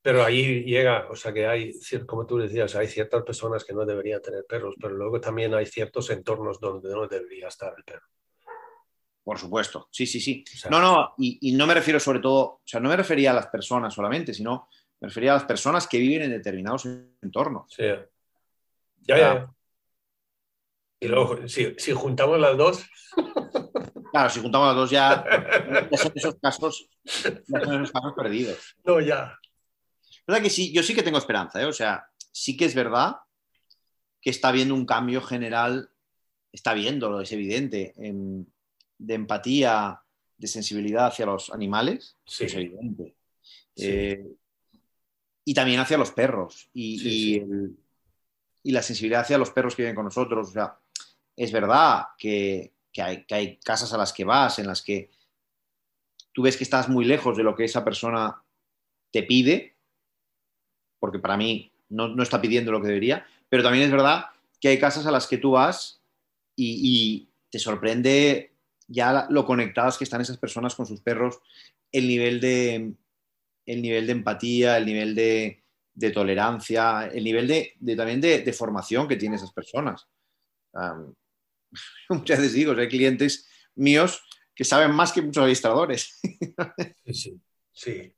Pero 0.00 0.24
ahí 0.24 0.62
llega, 0.62 1.08
o 1.10 1.16
sea 1.16 1.32
que 1.32 1.46
hay, 1.46 1.72
como 2.06 2.24
tú 2.24 2.38
decías, 2.38 2.76
hay 2.76 2.86
ciertas 2.86 3.24
personas 3.24 3.64
que 3.64 3.74
no 3.74 3.84
deberían 3.84 4.22
tener 4.22 4.44
perros, 4.46 4.76
pero 4.80 4.94
luego 4.94 5.20
también 5.20 5.52
hay 5.54 5.66
ciertos 5.66 6.08
entornos 6.10 6.60
donde 6.60 6.90
no 6.90 7.08
debería 7.08 7.48
estar 7.48 7.74
el 7.76 7.84
perro. 7.84 8.06
Por 9.28 9.38
supuesto, 9.38 9.88
sí, 9.90 10.06
sí, 10.06 10.22
sí. 10.22 10.42
no, 10.70 10.80
no, 10.80 11.12
y, 11.18 11.52
no 11.52 11.66
me 11.66 11.74
refiero 11.74 12.00
sobre 12.00 12.18
todo, 12.18 12.40
o 12.40 12.62
sea, 12.64 12.80
no 12.80 12.88
me 12.88 12.96
refería 12.96 13.30
a 13.30 13.34
las 13.34 13.48
personas 13.48 13.92
solamente, 13.92 14.32
sino 14.32 14.70
me 15.00 15.08
refería 15.08 15.32
a 15.32 15.34
las 15.34 15.44
personas 15.44 15.86
que 15.86 15.98
viven 15.98 16.22
en 16.22 16.30
determinados 16.30 16.86
entornos. 17.20 17.70
Sí. 17.70 17.84
Ya, 19.02 19.18
ya. 19.18 19.54
Y 20.98 21.08
luego, 21.08 21.46
si, 21.46 21.92
juntamos 21.92 22.40
las 22.40 22.56
dos. 22.56 22.86
Claro, 24.10 24.30
si 24.30 24.40
juntamos 24.40 24.68
las 24.68 24.76
dos 24.76 24.90
ya, 24.90 25.22
son 25.92 26.12
esos 26.14 26.36
casos, 26.40 26.88
ya 27.04 27.60
son 27.60 27.74
esos 27.74 27.92
casos 27.92 28.14
perdidos. 28.16 28.76
No, 28.82 28.98
ya. 28.98 29.38
verdad 30.26 30.42
que 30.42 30.48
sí, 30.48 30.72
yo 30.72 30.82
sí 30.82 30.94
que 30.94 31.02
tengo 31.02 31.18
esperanza, 31.18 31.60
¿eh? 31.60 31.66
o 31.66 31.72
sea, 31.74 32.08
sí 32.32 32.56
que 32.56 32.64
es 32.64 32.74
verdad 32.74 33.16
que 34.22 34.30
está 34.30 34.48
habiendo 34.48 34.74
un 34.74 34.86
cambio 34.86 35.20
general, 35.20 35.90
está 36.50 36.72
viéndolo, 36.72 37.20
es 37.20 37.30
evidente, 37.32 37.92
en, 37.98 38.50
de 38.98 39.14
empatía, 39.14 40.02
de 40.36 40.48
sensibilidad 40.48 41.06
hacia 41.06 41.26
los 41.26 41.50
animales, 41.50 42.16
es 42.26 42.54
evidente. 42.54 43.14
Eh, 43.76 44.24
y 45.44 45.54
también 45.54 45.80
hacia 45.80 45.98
los 45.98 46.10
perros. 46.10 46.68
Y, 46.74 47.42
la 48.64 48.82
sensibilidad 48.82 49.22
hacia 49.22 49.38
los 49.38 49.50
perros 49.50 49.74
que 49.74 49.82
viven 49.82 49.94
con 49.94 50.04
nosotros. 50.04 50.48
O 50.48 50.52
sea, 50.52 50.78
es 51.34 51.50
verdad 51.52 52.08
que, 52.18 52.74
hay, 52.98 53.56
casas 53.64 53.92
a 53.92 53.96
las 53.98 54.12
que 54.12 54.24
vas 54.24 54.58
en 54.58 54.66
las 54.66 54.82
que 54.82 55.10
tú 56.32 56.42
ves 56.42 56.56
que 56.56 56.64
estás 56.64 56.88
muy 56.88 57.04
lejos 57.04 57.36
de 57.36 57.44
lo 57.44 57.54
que 57.54 57.64
esa 57.64 57.84
persona 57.84 58.42
te 59.10 59.22
pide, 59.22 59.76
porque 60.98 61.18
para 61.18 61.36
mí 61.36 61.72
no, 61.88 62.08
no 62.08 62.22
está 62.22 62.40
pidiendo 62.40 62.70
lo 62.70 62.80
que 62.82 62.88
debería, 62.88 63.26
pero 63.48 63.62
también 63.62 63.84
es 63.84 63.90
verdad 63.90 64.26
que 64.60 64.68
hay 64.68 64.78
casas 64.78 65.06
a 65.06 65.10
las 65.10 65.26
que 65.26 65.38
tú 65.38 65.52
vas 65.52 66.02
y 66.56 67.28
te 67.50 67.58
sorprende 67.58 68.47
ya 68.88 69.26
lo 69.30 69.44
conectadas 69.44 69.98
que 69.98 70.04
están 70.04 70.22
esas 70.22 70.38
personas 70.38 70.74
con 70.74 70.86
sus 70.86 71.00
perros, 71.02 71.38
el 71.92 72.08
nivel 72.08 72.40
de, 72.40 72.94
el 73.66 73.82
nivel 73.82 74.06
de 74.06 74.12
empatía, 74.12 74.78
el 74.78 74.86
nivel 74.86 75.14
de, 75.14 75.62
tolerancia, 76.12 77.06
el 77.06 77.22
nivel 77.22 77.46
de, 77.46 77.76
también 77.96 78.20
de, 78.20 78.52
formación 78.52 79.06
que 79.06 79.16
tienen 79.16 79.36
esas 79.36 79.52
personas. 79.52 80.08
muchas 82.08 82.38
veces 82.38 82.54
digo, 82.54 82.72
hay 82.72 82.88
clientes 82.88 83.48
míos 83.74 84.22
que 84.54 84.64
saben 84.64 84.92
más 84.92 85.12
que 85.12 85.22
muchos 85.22 85.42
administradores. 85.42 86.18
sí, 87.12 87.40
sí. 87.72 88.14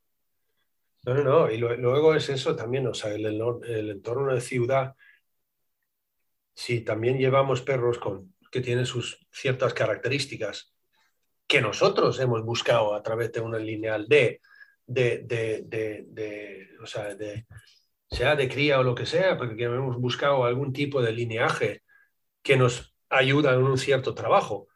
No, 1.02 1.14
no, 1.14 1.24
no. 1.24 1.50
Y 1.50 1.58
luego 1.58 2.14
es 2.14 2.28
eso 2.28 2.54
también, 2.54 2.86
o 2.86 2.94
sea, 2.94 3.12
el, 3.12 3.24
el 3.26 3.90
entorno 3.90 4.32
de 4.32 4.40
ciudad, 4.40 4.94
si 6.54 6.82
también 6.82 7.18
llevamos 7.18 7.62
perros 7.62 7.98
con 7.98 8.29
que 8.50 8.60
tienen 8.60 8.86
sus 8.86 9.26
ciertas 9.30 9.74
características 9.74 10.74
que 11.46 11.60
nosotros 11.60 12.20
hemos 12.20 12.44
buscado 12.44 12.94
a 12.94 13.02
través 13.02 13.32
de 13.32 13.40
una 13.40 13.58
lineal 13.58 14.06
de, 14.06 14.40
de, 14.86 16.68
o 16.80 16.86
sea, 16.86 17.14
de, 17.14 17.46
sea 18.08 18.36
de 18.36 18.48
cría 18.48 18.78
o 18.78 18.84
lo 18.84 18.94
que 18.94 19.06
sea, 19.06 19.36
porque 19.36 19.64
hemos 19.64 19.96
buscado 19.96 20.44
algún 20.44 20.72
tipo 20.72 21.02
de 21.02 21.12
lineaje 21.12 21.82
que 22.42 22.56
nos 22.56 22.94
ayuda 23.08 23.54
en 23.54 23.62
un 23.62 23.78
cierto 23.78 24.14
trabajo. 24.14 24.68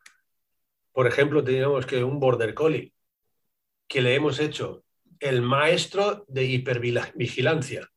Por 0.92 1.06
ejemplo, 1.06 1.44
tenemos 1.44 1.86
que 1.86 2.02
un 2.02 2.18
border 2.18 2.54
collie 2.54 2.92
que 3.86 4.02
le 4.02 4.14
hemos 4.14 4.40
hecho 4.40 4.84
el 5.20 5.42
maestro 5.42 6.24
de 6.28 6.44
hipervigilancia. 6.44 7.88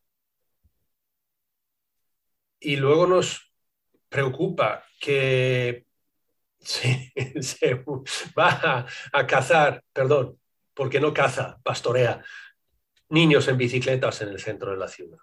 Y 2.59 2.75
luego 2.75 3.07
nos 3.07 3.51
preocupa 4.09 4.83
que 4.99 5.85
se, 6.59 7.13
va 8.37 8.85
a, 9.13 9.27
cazar, 9.27 9.83
perdón, 9.93 10.39
porque 10.73 10.99
no 10.99 11.13
caza, 11.13 11.59
pastorea 11.63 12.23
niños 13.09 13.47
en 13.47 13.57
bicicletas 13.57 14.21
en 14.21 14.29
el 14.29 14.39
centro 14.39 14.71
de 14.71 14.77
la 14.77 14.87
ciudad. 14.87 15.19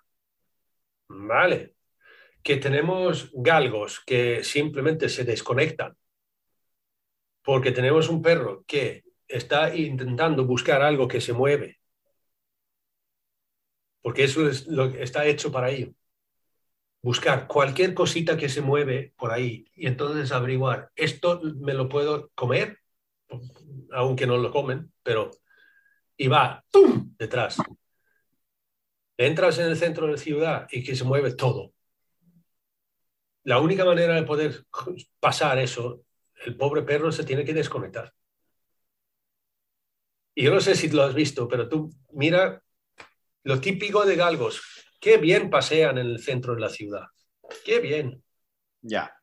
Vale. 1.08 1.74
Que 2.42 2.56
tenemos 2.56 3.30
galgos 3.32 4.00
que 4.00 4.44
simplemente 4.44 5.08
se 5.08 5.24
desconectan 5.24 5.96
porque 7.42 7.72
tenemos 7.72 8.08
un 8.08 8.22
perro 8.22 8.64
que 8.66 9.04
está 9.28 9.74
intentando 9.74 10.46
buscar 10.46 10.82
algo 10.82 11.06
que 11.08 11.20
se 11.20 11.32
mueve, 11.32 11.78
porque 14.00 14.24
eso 14.24 14.48
es 14.48 14.66
lo 14.66 14.90
que 14.90 15.02
está 15.02 15.26
hecho 15.26 15.52
para 15.52 15.70
ello. 15.70 15.94
Buscar 17.04 17.46
cualquier 17.46 17.92
cosita 17.92 18.34
que 18.34 18.48
se 18.48 18.62
mueve 18.62 19.12
por 19.18 19.30
ahí 19.30 19.70
y 19.74 19.88
entonces 19.88 20.32
averiguar, 20.32 20.90
¿esto 20.96 21.38
me 21.42 21.74
lo 21.74 21.86
puedo 21.86 22.30
comer? 22.34 22.78
Aunque 23.92 24.26
no 24.26 24.38
lo 24.38 24.50
comen, 24.50 24.90
pero... 25.02 25.30
Y 26.16 26.28
va, 26.28 26.64
¡pum!, 26.70 27.14
detrás. 27.18 27.58
Entras 29.18 29.58
en 29.58 29.66
el 29.66 29.76
centro 29.76 30.06
de 30.06 30.12
la 30.12 30.18
ciudad 30.18 30.66
y 30.70 30.82
que 30.82 30.96
se 30.96 31.04
mueve 31.04 31.34
todo. 31.34 31.74
La 33.42 33.60
única 33.60 33.84
manera 33.84 34.14
de 34.14 34.22
poder 34.22 34.64
pasar 35.20 35.58
eso 35.58 36.06
el 36.46 36.56
pobre 36.56 36.84
perro 36.84 37.12
se 37.12 37.24
tiene 37.24 37.44
que 37.44 37.52
desconectar. 37.52 38.14
Y 40.34 40.44
yo 40.44 40.54
no 40.54 40.60
sé 40.62 40.74
si 40.74 40.88
lo 40.88 41.02
has 41.02 41.14
visto, 41.14 41.46
pero 41.48 41.68
tú 41.68 41.90
mira 42.14 42.62
lo 43.42 43.60
típico 43.60 44.06
de 44.06 44.16
galgos. 44.16 44.73
Qué 45.04 45.18
bien 45.18 45.50
pasean 45.50 45.98
en 45.98 46.06
el 46.06 46.18
centro 46.18 46.54
de 46.54 46.62
la 46.62 46.70
ciudad. 46.70 47.02
Qué 47.62 47.78
bien. 47.78 48.24
Ya. 48.80 49.14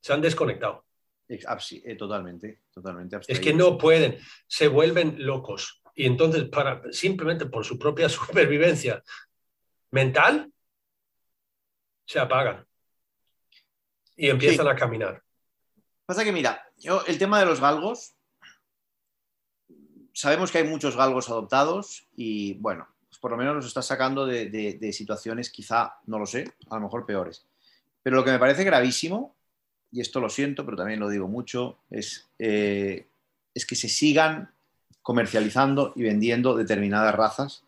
Se 0.00 0.12
han 0.12 0.20
desconectado. 0.20 0.84
Eh, 1.28 1.94
totalmente, 1.96 2.62
totalmente. 2.72 3.20
Es 3.28 3.38
que 3.38 3.54
no 3.54 3.78
pueden, 3.78 4.18
se 4.48 4.66
vuelven 4.66 5.24
locos. 5.24 5.80
Y 5.94 6.06
entonces, 6.06 6.48
para, 6.48 6.82
simplemente 6.90 7.46
por 7.46 7.64
su 7.64 7.78
propia 7.78 8.08
supervivencia 8.08 9.00
mental, 9.92 10.52
se 12.04 12.18
apagan 12.18 12.66
y 14.16 14.28
empiezan 14.28 14.66
a 14.66 14.74
caminar. 14.74 15.22
Pasa 16.04 16.24
que, 16.24 16.32
mira, 16.32 16.66
yo 16.78 17.04
el 17.06 17.16
tema 17.16 17.38
de 17.38 17.46
los 17.46 17.60
galgos, 17.60 18.16
sabemos 20.12 20.50
que 20.50 20.58
hay 20.58 20.64
muchos 20.64 20.96
galgos 20.96 21.30
adoptados 21.30 22.08
y, 22.16 22.54
bueno, 22.54 22.91
por 23.22 23.30
lo 23.30 23.38
menos 23.38 23.54
nos 23.54 23.66
está 23.66 23.80
sacando 23.80 24.26
de, 24.26 24.92
situaciones 24.92 25.48
quizá, 25.48 25.96
no 26.06 26.18
lo 26.18 26.26
sé, 26.26 26.52
a 26.68 26.74
lo 26.74 26.82
mejor 26.82 27.06
peores. 27.06 27.46
Pero 28.02 28.16
lo 28.16 28.24
que 28.24 28.32
me 28.32 28.38
parece 28.38 28.64
gravísimo, 28.64 29.34
y 29.90 30.02
esto 30.02 30.20
lo 30.20 30.28
siento, 30.28 30.64
pero 30.66 30.76
también 30.76 31.00
lo 31.00 31.08
digo 31.08 31.28
mucho, 31.28 31.78
es, 31.88 32.28
eh, 32.38 33.06
es 33.54 33.64
que 33.64 33.76
se 33.76 33.88
sigan 33.88 34.52
comercializando 35.00 35.94
y 35.96 36.02
vendiendo 36.02 36.54
determinadas 36.54 37.14
razas 37.14 37.64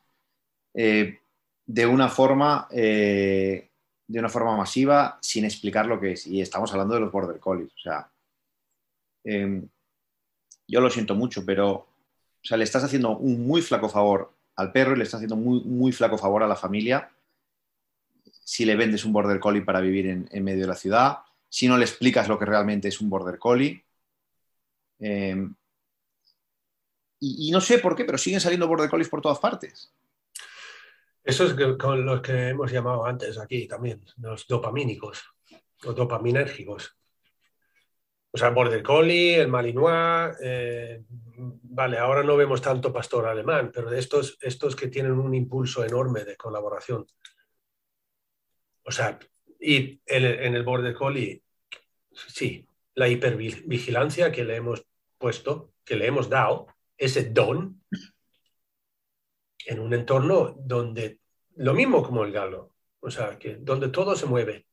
eh, 0.75 1.21
de 1.65 1.87
una 1.87 2.09
forma 2.09 2.69
eh, 2.71 3.71
de 4.07 4.19
una 4.19 4.29
forma 4.29 4.55
masiva 4.55 5.19
sin 5.23 5.47
explicar 5.47 5.87
lo 5.87 5.99
que 5.99 6.13
es. 6.13 6.27
Y 6.27 6.43
estamos 6.43 6.71
hablando 6.73 6.95
de 6.95 7.01
los 7.01 7.13
border 7.13 7.41
collies. 7.41 7.73
O 7.73 7.79
sea, 7.79 8.11
Em, 9.25 9.67
yo 10.69 10.81
lo 10.81 10.91
siento 10.91 11.15
mucho, 11.15 11.45
pero 11.45 11.73
o 11.73 12.47
sea, 12.47 12.59
le 12.59 12.65
estás 12.65 12.85
haciendo 12.85 13.17
un 13.17 13.47
muy 13.47 13.63
flaco 13.63 13.89
favor 13.89 14.33
al 14.57 14.73
perro 14.73 14.95
y 14.95 14.99
le 14.99 15.05
estás 15.05 15.19
haciendo 15.19 15.37
muy, 15.37 15.61
muy 15.61 15.93
flaco 15.93 16.19
favor 16.19 16.43
a 16.43 16.49
la 16.49 16.57
familia 16.57 17.11
si 18.45 18.65
le 18.67 18.77
vendes 18.77 19.05
un 19.05 19.13
border 19.13 19.41
collie 19.41 19.63
para 19.63 19.81
vivir 19.81 20.07
en, 20.07 20.45
medio 20.45 20.63
de 20.63 20.69
la 20.69 20.77
ciudad, 20.77 21.19
si 21.49 21.67
no 21.67 21.79
le 21.79 21.85
explicas 21.85 22.29
lo 22.29 22.39
que 22.39 22.45
realmente 22.45 22.89
es 22.89 23.01
un 23.01 23.09
border 23.09 23.39
collie. 23.39 23.85
Em, 24.99 25.55
y, 27.21 27.51
no 27.51 27.61
sé 27.63 27.79
por 27.79 27.97
qué, 27.97 28.05
pero 28.05 28.19
siguen 28.19 28.41
saliendo 28.41 28.69
border 28.69 28.91
collies 28.91 29.09
por 29.09 29.23
todas 29.23 29.39
partes. 29.39 29.93
Eso 31.23 31.45
es 31.45 31.55
con 31.79 32.05
los 32.05 32.21
que 32.21 32.51
hemos 32.51 32.71
llamado 32.71 33.07
antes 33.07 33.39
aquí 33.39 33.67
también, 33.67 34.05
los 34.19 34.47
dopamínicos 34.47 35.25
o 35.85 35.93
dopaminérgicos. 35.95 36.95
O 38.35 38.37
sea, 38.37 38.51
Border 38.51 38.83
Collie, 38.83 39.37
el 39.37 39.47
Malinois, 39.47 40.37
eh, 40.43 41.05
vale, 41.07 41.99
ahora 41.99 42.25
no 42.25 42.37
vemos 42.37 42.61
tanto 42.61 42.93
pastor 42.93 43.27
alemán, 43.27 43.71
pero 43.73 43.93
estos, 43.93 44.37
estos 44.41 44.75
que 44.75 44.89
tienen 44.89 45.13
un 45.13 45.37
impulso 45.37 45.85
enorme 45.85 46.25
de 46.25 46.37
colaboración. 46.37 47.07
O 48.83 48.91
sea, 48.91 49.21
y 49.61 50.01
en 50.07 50.57
el 50.57 50.65
Border 50.65 50.95
Collie, 50.95 51.45
sí, 52.11 52.67
la 52.95 53.07
hipervigilancia 53.07 54.33
que 54.33 54.43
le 54.43 54.57
hemos 54.57 54.85
puesto, 55.17 55.75
que 55.85 55.95
le 55.95 56.09
hemos 56.09 56.29
dado, 56.29 56.67
ese 56.99 57.31
don, 57.31 57.85
en 59.65 59.79
un 59.79 59.95
entorno 59.95 60.57
donde, 60.59 61.21
lo 61.55 61.73
mismo 61.73 62.03
como 62.03 62.25
el 62.25 62.33
galo, 62.33 62.75
o 62.99 63.13
sea, 63.13 63.39
que 63.39 63.59
donde 63.61 63.91
todo 63.91 64.17
se 64.17 64.27
mueve. 64.27 64.67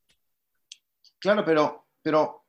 Claro, 1.20 1.46
pero, 1.46 1.88
pero 2.02 2.41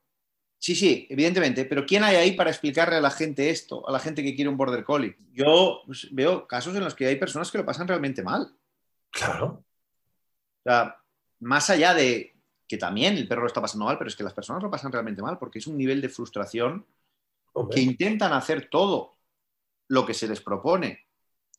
Sí, 0.63 0.77
sí, 0.77 1.09
evidentemente, 1.11 1.65
pero 1.65 1.85
¿quién 1.85 2.05
hay 2.05 2.15
ahí 2.15 2.33
para 2.37 2.51
explicarle 2.51 2.95
a 2.95 3.01
la 3.01 3.11
gente 3.11 3.51
esto, 3.51 3.87
a 3.89 3.91
la 3.91 3.99
gente 3.99 4.23
que 4.23 4.33
quiere 4.33 4.49
un 4.49 4.57
border 4.57 4.85
collie? 4.85 5.17
Yo 5.33 5.83
pues, 5.85 6.07
veo 6.13 6.47
casos 6.47 6.77
en 6.77 6.85
los 6.85 6.95
que 6.95 7.05
hay 7.05 7.17
personas 7.17 7.51
que 7.51 7.59
lo 7.59 7.67
pasan 7.67 7.89
realmente 7.89 8.23
mal. 8.23 8.55
Claro. 9.11 9.65
O 10.61 10.63
sea, 10.63 11.03
más 11.41 11.69
allá 11.69 11.95
de 11.95 12.37
que 12.69 12.77
también 12.77 13.17
el 13.17 13.27
perro 13.27 13.41
lo 13.41 13.49
está 13.49 13.61
pasando 13.61 13.87
mal, 13.87 13.99
pero 13.99 14.07
es 14.07 14.15
que 14.15 14.23
las 14.23 14.35
personas 14.35 14.63
lo 14.63 14.71
pasan 14.71 14.93
realmente 14.93 15.21
mal 15.21 15.37
porque 15.37 15.59
es 15.59 15.67
un 15.67 15.77
nivel 15.77 16.01
de 16.01 16.09
frustración 16.09 16.87
que 17.69 17.81
intentan 17.81 18.33
hacer 18.33 18.69
todo 18.71 19.17
lo 19.89 20.07
que 20.07 20.15
se 20.15 20.29
les 20.29 20.41
propone 20.41 21.07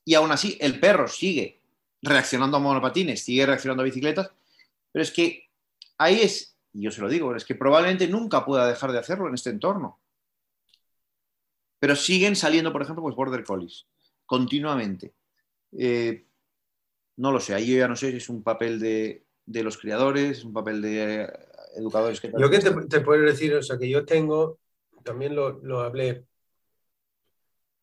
y 0.05 0.13
aún 0.13 0.31
así 0.31 0.57
el 0.61 0.79
perro 0.79 1.09
sigue 1.09 1.61
reaccionando 2.01 2.55
a 2.55 2.61
monopatines, 2.61 3.21
sigue 3.21 3.45
reaccionando 3.45 3.81
a 3.81 3.85
bicicletas, 3.85 4.31
pero 4.93 5.03
es 5.03 5.11
que 5.11 5.49
ahí 5.97 6.21
es 6.21 6.52
y 6.73 6.81
yo 6.81 6.91
se 6.91 7.01
lo 7.01 7.07
digo, 7.07 7.35
es 7.35 7.45
que 7.45 7.55
probablemente 7.55 8.07
nunca 8.07 8.43
pueda 8.43 8.67
dejar 8.67 8.91
de 8.91 8.99
hacerlo 8.99 9.27
en 9.27 9.35
este 9.35 9.51
entorno. 9.51 10.01
Pero 11.79 11.95
siguen 11.95 12.35
saliendo, 12.35 12.71
por 12.71 12.81
ejemplo, 12.81 13.03
pues 13.03 13.15
Border 13.15 13.43
Collies, 13.43 13.87
continuamente. 14.25 15.13
Eh, 15.77 16.25
no 17.17 17.31
lo 17.31 17.39
sé, 17.39 17.53
ahí 17.53 17.67
yo 17.67 17.77
ya 17.77 17.87
no 17.87 17.95
sé 17.95 18.09
si 18.09 18.17
es 18.17 18.29
un 18.29 18.41
papel 18.41 18.79
de, 18.79 19.23
los 19.45 19.77
criadores, 19.77 20.39
es 20.39 20.45
un 20.45 20.53
papel 20.53 20.81
de 20.81 21.31
educadores. 21.75 22.19
Que 22.19 22.31
yo 22.35 22.49
que 22.49 22.59
te, 22.59 23.01
puedo 23.01 23.21
decir, 23.21 23.53
o 23.53 23.61
sea, 23.61 23.77
que 23.77 23.89
yo 23.89 24.03
tengo, 24.03 24.59
también 25.03 25.35
lo, 25.35 25.79
hablé, 25.81 26.25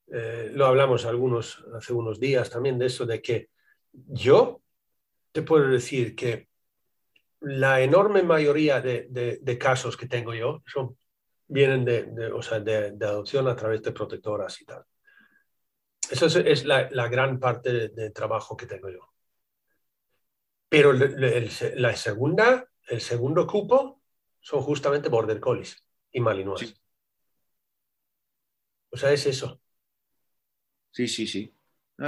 eh, 0.09 0.51
lo 0.53 0.67
hablamos 0.67 1.05
algunos 1.05 1.65
hace 1.77 1.93
unos 1.93 2.19
días 2.19 2.51
también 2.51 2.79
de 2.79 2.87
eso, 2.87 3.07
de 3.07 3.23
que 3.23 3.51
yo 3.93 4.63
te 5.31 5.43
puedo 5.43 5.69
decir 5.69 6.17
que 6.17 6.50
la 7.41 7.81
enorme 7.81 8.23
mayoría 8.23 8.81
de, 8.81 9.59
casos 9.59 9.97
que 9.97 10.07
tengo 10.07 10.35
yo 10.35 10.63
son, 10.67 10.97
vienen 11.47 11.85
de, 11.85 12.27
adopción 13.05 13.49
a 13.49 13.57
través 13.57 13.83
de 13.83 13.93
protectoras 13.93 14.61
y 14.61 14.65
tal. 14.65 14.85
Esa 16.11 16.27
es, 16.41 16.65
la, 16.65 17.09
gran 17.09 17.39
parte 17.39 17.89
de, 17.89 18.11
trabajo 18.11 18.57
que 18.57 18.67
tengo 18.67 18.89
yo. 18.89 19.09
Pero 20.69 20.93
la 20.93 21.97
segunda, 21.97 22.69
el 22.89 23.01
segundo 23.01 23.47
cupo 23.47 24.03
son 24.41 24.63
justamente 24.63 25.09
Border 25.09 25.41
Collies 25.41 25.85
y 26.13 26.21
Malinois. 26.21 26.75
O 28.91 28.97
sea, 28.97 29.13
es 29.13 29.27
eso. 29.27 29.61
Sí, 30.91 31.07
sí, 31.09 31.27
sí. 31.27 31.55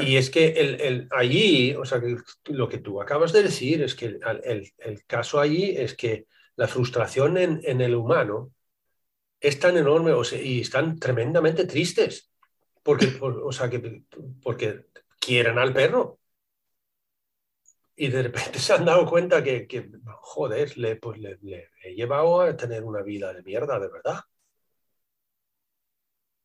Y 0.01 0.17
es 0.17 0.31
que 0.31 0.49
el, 0.49 1.09
allí, 1.11 1.75
o 1.75 1.85
sea, 1.85 2.01
lo 2.47 2.69
que 2.69 2.79
tú 2.79 3.03
acabas 3.03 3.33
de 3.33 3.43
decir 3.43 3.83
es 3.83 3.95
que 3.95 4.19
el, 4.45 5.03
caso 5.07 5.39
allí 5.39 5.75
es 5.77 5.95
que 5.95 6.27
la 6.57 6.67
frustración 6.67 7.37
en, 7.37 7.81
el 7.81 7.95
humano 7.95 8.53
es 9.39 9.59
tan 9.59 9.77
enorme 9.77 10.13
y 10.43 10.61
están 10.63 10.99
tremendamente 10.99 11.67
tristes 11.67 12.31
porque, 12.83 13.07
o 13.21 13.53
sea, 13.53 13.69
que, 13.69 14.05
porque 14.43 14.87
quieren 15.19 15.59
al 15.59 15.73
perro. 15.73 16.19
Y 17.95 18.09
de 18.09 18.23
repente 18.23 18.59
se 18.59 18.73
han 18.73 18.85
dado 18.85 19.07
cuenta 19.07 19.45
que, 19.45 19.69
joder, 20.21 20.77
le, 20.79 20.97
pues 20.97 21.19
le, 21.19 21.39
le 21.43 21.69
he 21.85 21.95
llevado 21.95 22.41
a 22.41 22.57
tener 22.57 22.83
una 22.83 23.03
vida 23.03 23.33
de 23.33 23.43
mierda, 23.43 23.79
de 23.79 23.89
verdad. 23.89 24.21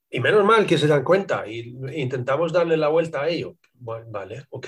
Y 0.10 0.20
menos 0.20 0.46
mal 0.46 0.66
que 0.66 0.78
se 0.78 0.88
dan 0.88 1.04
cuenta 1.04 1.48
y 1.48 1.76
intentamos 1.94 2.54
darle 2.54 2.78
la 2.78 2.88
vuelta 2.88 3.22
a 3.22 3.30
ello. 3.30 3.58
Bueno, 3.74 4.06
vale, 4.10 4.46
ok. 4.50 4.68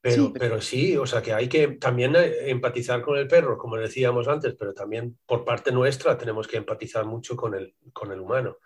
Pero 0.00 0.26
sí, 0.26 0.32
pero... 0.38 0.60
sí, 0.60 0.96
o 0.96 1.06
sea 1.06 1.22
que 1.22 1.32
hay 1.32 1.48
que 1.48 1.68
también 1.68 2.14
eh, 2.16 2.50
empatizar 2.50 3.02
con 3.02 3.18
el 3.18 3.26
perro, 3.26 3.58
como 3.58 3.76
decíamos 3.76 4.28
antes, 4.28 4.54
pero 4.58 4.72
también 4.72 5.18
por 5.26 5.44
parte 5.44 5.72
nuestra 5.72 6.16
tenemos 6.16 6.46
que 6.46 6.56
empatizar 6.56 7.04
mucho 7.04 7.36
con 7.36 7.54
el, 7.54 7.74
con 7.92 8.12
el 8.12 8.20
humano, 8.20 8.58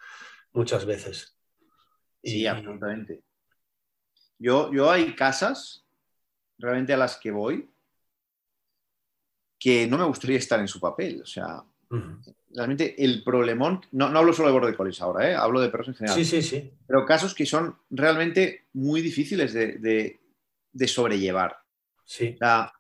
muchas 0.53 0.85
veces. 0.85 1.37
Sí, 2.23 2.47
absolutamente. 2.47 3.23
Yo, 4.39 4.73
yo 4.73 4.91
hay 4.91 5.15
casas 5.15 5.87
realmente 6.59 6.93
a 6.93 6.97
las 6.97 7.17
que 7.17 7.31
voy 7.31 7.69
que 9.59 9.87
no 9.87 9.97
me 9.97 10.05
gustaría 10.05 10.39
estar 10.39 10.59
en 10.59 10.67
su 10.67 10.81
papel. 10.81 11.23
O 11.23 11.27
sea, 11.27 11.63
Realmente 12.55 13.03
el 13.05 13.23
problemón, 13.23 13.81
no, 13.93 14.09
no 14.11 14.19
hablo 14.19 14.33
solo 14.33 14.49
de 14.49 14.55
border 14.55 14.77
collies 14.77 15.01
ahora, 15.03 15.31
¿eh? 15.31 15.35
hablo 15.35 15.61
de 15.61 15.69
perros 15.69 15.89
en 15.89 15.95
general, 15.95 16.17
Sí, 16.17 16.25
sí, 16.25 16.43
sí. 16.43 16.71
pero 16.87 17.05
casos 17.07 17.35
que 17.35 17.47
son 17.47 17.77
realmente 17.91 18.67
muy 18.75 19.01
difíciles 19.01 19.53
de, 19.53 19.79
de- 19.79 20.21
de 20.73 20.89
sobrellevar. 20.89 21.57
Sí. 22.05 22.33
O 22.35 22.39
sea, 22.39 22.73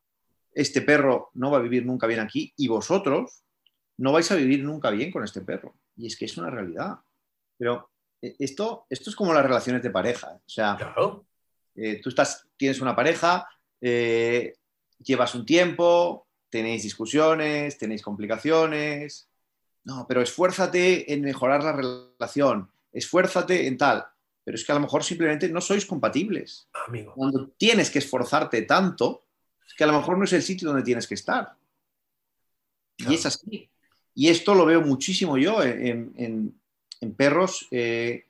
este 0.55 0.81
perro 0.83 1.31
no 1.35 1.51
va 1.51 1.59
a 1.59 1.63
vivir 1.63 1.85
nunca 1.87 2.07
bien 2.07 2.21
aquí 2.21 2.53
y 2.57 2.69
vosotros 2.69 3.43
no 3.99 4.13
vais 4.13 4.31
a 4.31 4.35
vivir 4.37 4.63
nunca 4.65 4.91
bien 4.91 5.11
con 5.11 5.25
este 5.25 5.41
perro. 5.43 5.75
Y 5.97 6.07
es 6.07 6.17
que 6.17 6.25
es 6.25 6.37
una 6.39 6.49
realidad. 6.51 6.97
Pero 7.59 7.91
eh, 8.23 8.35
esto, 8.39 8.87
esto 8.91 9.11
es 9.11 9.17
como 9.17 9.33
las 9.35 9.45
relaciones 9.45 9.83
de 9.83 9.91
pareja. 9.91 10.33
O 10.37 10.49
sea, 10.49 10.77
Claro. 10.77 11.27
eh, 11.77 12.01
tú 12.03 12.09
estás, 12.09 12.47
tienes 12.57 12.81
una 12.81 12.97
pareja, 12.97 13.47
eh, 13.81 14.55
llevas 14.99 15.35
un 15.35 15.45
tiempo, 15.45 16.27
tenéis 16.53 16.83
discusiones, 16.83 17.79
tenéis 17.79 18.03
complicaciones. 18.03 19.27
No, 19.85 20.05
pero 20.07 20.21
esfuérzate 20.21 21.13
en 21.13 21.23
mejorar 21.23 21.65
la 21.65 21.73
relación, 21.73 22.71
esfuérzate 22.93 23.67
en 23.67 23.79
tal. 23.79 24.07
Pero 24.45 24.57
es 24.57 24.65
que 24.65 24.73
a 24.73 24.75
lo 24.75 24.81
mejor 24.83 25.03
simplemente 25.03 25.49
no 25.49 25.61
sois 25.61 25.87
compatibles. 25.87 26.69
Amigo. 26.87 27.15
Cuando 27.15 27.49
tienes 27.57 27.91
que 27.91 28.01
esforzarte 28.01 28.63
tanto, 28.63 29.23
es 29.67 29.73
que 29.75 29.85
a 29.85 29.87
lo 29.87 29.95
mejor 29.95 30.19
no 30.19 30.25
es 30.25 30.33
el 30.35 30.43
sitio 30.43 30.69
donde 30.69 30.83
tienes 30.85 31.07
que 31.07 31.15
estar. 31.15 31.57
Claro. 32.99 33.13
Y 33.13 33.15
es 33.15 33.27
así. 33.27 33.71
Y 34.15 34.29
esto 34.29 34.55
lo 34.55 34.67
veo 34.67 34.83
muchísimo 34.83 35.39
yo 35.39 35.63
en, 35.63 36.13
en- 36.17 36.61
en 37.01 37.15
perros, 37.15 37.67
eh, 37.71 38.27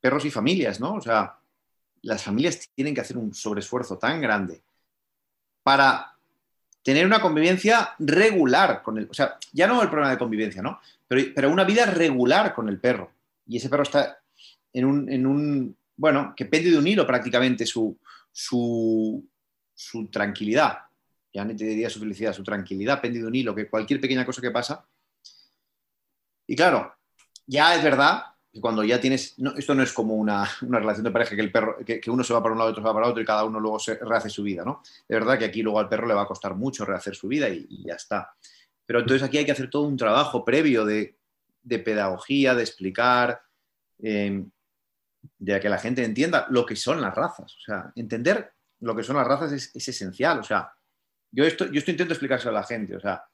perros 0.00 0.24
y 0.24 0.30
familias, 0.30 0.78
¿no? 0.80 0.94
O 0.94 1.00
sea, 1.00 1.38
las 2.02 2.22
familias 2.22 2.68
tienen 2.74 2.94
que 2.94 3.00
hacer 3.00 3.16
un 3.16 3.32
sobreesfuerzo 3.32 3.96
tan 3.98 4.20
grande 4.20 4.62
para 5.62 6.11
tener 6.82 7.06
una 7.06 7.20
convivencia 7.20 7.94
regular 7.98 8.82
con 8.82 8.98
el, 8.98 9.08
o 9.10 9.14
sea, 9.14 9.36
ya 9.52 9.66
no 9.66 9.82
el 9.82 9.88
problema 9.88 10.10
de 10.10 10.18
convivencia, 10.18 10.62
¿no? 10.62 10.80
Pero, 11.06 11.22
pero 11.34 11.50
una 11.50 11.64
vida 11.64 11.86
regular 11.86 12.54
con 12.54 12.68
el 12.68 12.78
perro. 12.78 13.12
Y 13.46 13.56
ese 13.56 13.68
perro 13.68 13.84
está 13.84 14.18
en 14.72 14.84
un, 14.84 15.10
en 15.10 15.26
un 15.26 15.76
bueno, 15.96 16.34
que 16.36 16.46
pende 16.46 16.70
de 16.70 16.78
un 16.78 16.86
hilo 16.86 17.06
prácticamente 17.06 17.66
su, 17.66 17.96
su, 18.32 19.24
su 19.74 20.08
tranquilidad. 20.08 20.78
Ya 21.32 21.44
no 21.44 21.54
te 21.54 21.64
diría 21.64 21.88
su 21.88 22.00
felicidad, 22.00 22.32
su 22.32 22.42
tranquilidad 22.42 23.00
pende 23.00 23.20
de 23.20 23.26
un 23.26 23.34
hilo, 23.34 23.54
que 23.54 23.68
cualquier 23.68 24.00
pequeña 24.00 24.26
cosa 24.26 24.42
que 24.42 24.50
pasa. 24.50 24.84
Y 26.46 26.56
claro, 26.56 26.94
ya 27.46 27.76
es 27.76 27.82
verdad 27.82 28.31
cuando 28.60 28.84
ya 28.84 29.00
tienes, 29.00 29.38
no, 29.38 29.54
esto 29.56 29.74
no 29.74 29.82
es 29.82 29.92
como 29.92 30.14
una, 30.14 30.48
una 30.62 30.78
relación 30.78 31.04
de 31.04 31.10
pareja 31.10 31.34
que 31.34 31.40
el 31.40 31.50
perro, 31.50 31.78
que, 31.84 32.00
que 32.00 32.10
uno 32.10 32.22
se 32.22 32.34
va 32.34 32.42
para 32.42 32.52
un 32.52 32.58
lado 32.58 32.70
y 32.70 32.72
otro 32.72 32.82
se 32.82 32.86
va 32.86 32.94
para 32.94 33.08
otro 33.08 33.22
y 33.22 33.26
cada 33.26 33.44
uno 33.44 33.58
luego 33.58 33.78
se 33.78 33.94
rehace 33.94 34.28
su 34.28 34.42
vida, 34.42 34.64
¿no? 34.64 34.82
De 35.08 35.14
verdad 35.14 35.38
que 35.38 35.46
aquí 35.46 35.62
luego 35.62 35.78
al 35.78 35.88
perro 35.88 36.06
le 36.06 36.14
va 36.14 36.22
a 36.22 36.26
costar 36.26 36.54
mucho 36.54 36.84
rehacer 36.84 37.14
su 37.14 37.28
vida 37.28 37.48
y, 37.48 37.84
ya 37.84 37.94
está. 37.94 38.34
Pero 38.84 39.00
entonces 39.00 39.22
aquí 39.22 39.38
hay 39.38 39.46
que 39.46 39.52
hacer 39.52 39.70
todo 39.70 39.84
un 39.84 39.96
trabajo 39.96 40.44
previo 40.44 40.84
de, 40.84 41.16
de 41.62 41.78
pedagogía, 41.78 42.54
de 42.54 42.62
explicar, 42.62 43.40
eh, 44.02 44.44
de 45.38 45.60
que 45.60 45.68
la 45.68 45.78
gente 45.78 46.04
entienda 46.04 46.46
lo 46.50 46.66
que 46.66 46.76
son 46.76 47.00
las 47.00 47.14
razas. 47.14 47.54
O 47.56 47.60
sea, 47.60 47.92
entender 47.96 48.52
lo 48.80 48.94
que 48.94 49.02
son 49.02 49.16
las 49.16 49.26
razas 49.26 49.52
es, 49.52 49.74
es 49.74 49.88
esencial. 49.88 50.40
O 50.40 50.44
sea, 50.44 50.72
yo 51.30 51.44
esto, 51.44 51.66
yo 51.66 51.78
esto 51.78 51.90
intento 51.90 52.12
explicárselo 52.12 52.50
a 52.50 52.60
la 52.60 52.66
gente. 52.66 52.96
O 52.96 53.00
sea, 53.00 53.24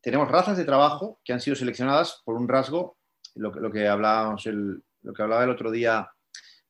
tenemos 0.00 0.28
razas 0.30 0.56
de 0.56 0.64
trabajo 0.64 1.20
que 1.24 1.32
han 1.32 1.40
sido 1.40 1.54
seleccionadas 1.54 2.22
por 2.24 2.36
un 2.36 2.48
rasgo, 2.48 2.96
lo, 3.34 3.52
que- 3.52 3.60
lo 3.60 3.70
que 3.70 3.86
hablábamos 3.88 4.46
el, 4.46 4.82
lo 5.02 5.12
que 5.12 5.22
hablaba 5.22 5.44
el 5.44 5.50
otro 5.50 5.70
día, 5.70 6.08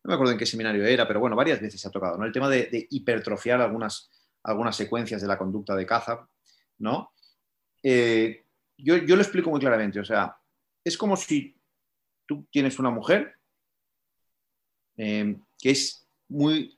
no 0.05 0.09
me 0.09 0.15
acuerdo 0.15 0.33
en 0.33 0.39
qué 0.39 0.47
seminario 0.47 0.85
era, 0.85 1.07
pero 1.07 1.21
bueno, 1.21 1.37
varias 1.37 1.61
veces 1.61 1.81
se 1.81 1.89
ha 1.89 1.91
tocado, 1.91 2.17
¿no? 2.19 2.25
El 2.25 2.33
tema 2.33 2.49
de, 2.49 2.87
hipertrofiar 2.91 3.61
algunas, 3.61 4.11
algunas 4.43 4.75
secuencias 4.77 5.21
de 5.23 5.29
la 5.29 5.39
conducta 5.39 5.75
de 5.77 5.87
caza, 5.87 6.29
¿no? 6.79 7.13
Eh, 7.83 8.45
yo, 8.79 8.97
yo 8.97 9.17
lo 9.17 9.23
explico 9.23 9.51
muy 9.51 9.61
claramente, 9.61 10.01
o 10.01 10.05
sea, 10.05 10.37
es 10.85 10.97
como 10.97 11.17
si 11.17 11.57
tú 12.27 12.47
tienes 12.51 12.79
una 12.79 12.91
mujer 12.91 13.37
eh, 14.97 15.37
que 15.59 15.71
es 15.71 16.07
muy, 16.29 16.77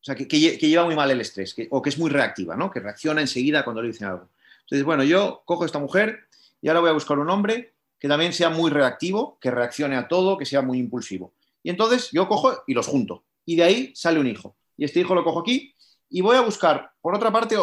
o 0.00 0.04
sea, 0.04 0.14
que, 0.14 0.26
que 0.28 0.38
lleva 0.58 0.84
muy 0.84 0.94
mal 0.96 1.10
el 1.10 1.20
estrés, 1.20 1.54
que- 1.54 1.68
o 1.70 1.80
que 1.82 1.90
es 1.90 1.98
muy 1.98 2.10
reactiva, 2.10 2.56
¿no? 2.56 2.70
Que 2.70 2.80
reacciona 2.80 3.20
enseguida 3.20 3.64
cuando 3.64 3.82
le 3.82 3.88
dicen 3.88 4.08
algo. 4.08 4.28
Entonces, 4.62 4.84
bueno, 4.84 5.04
yo 5.04 5.42
cojo 5.44 5.62
a 5.62 5.66
esta 5.66 5.78
mujer 5.78 6.26
y 6.60 6.68
ahora 6.68 6.80
voy 6.80 6.90
a 6.90 6.94
buscar 6.94 7.18
un 7.18 7.30
hombre 7.30 7.74
que 7.98 8.08
también 8.08 8.32
sea 8.32 8.50
muy 8.50 8.70
reactivo, 8.70 9.38
que 9.40 9.50
reaccione 9.50 9.96
a 9.96 10.08
todo, 10.08 10.36
que 10.36 10.46
sea 10.46 10.62
muy 10.62 10.78
impulsivo. 10.78 11.34
Y 11.62 11.70
entonces 11.70 12.10
yo 12.12 12.28
cojo 12.28 12.62
y 12.66 12.74
los 12.74 12.86
junto. 12.86 13.24
Y 13.44 13.56
de 13.56 13.64
ahí 13.64 13.92
sale 13.94 14.20
un 14.20 14.26
hijo. 14.26 14.56
Y 14.76 14.84
este 14.84 15.00
hijo 15.00 15.14
lo 15.14 15.24
cojo 15.24 15.40
aquí 15.40 15.74
y 16.08 16.20
voy 16.20 16.36
a 16.36 16.42
buscar, 16.42 16.92
por 17.00 17.14
otra 17.14 17.32
parte, 17.32 17.56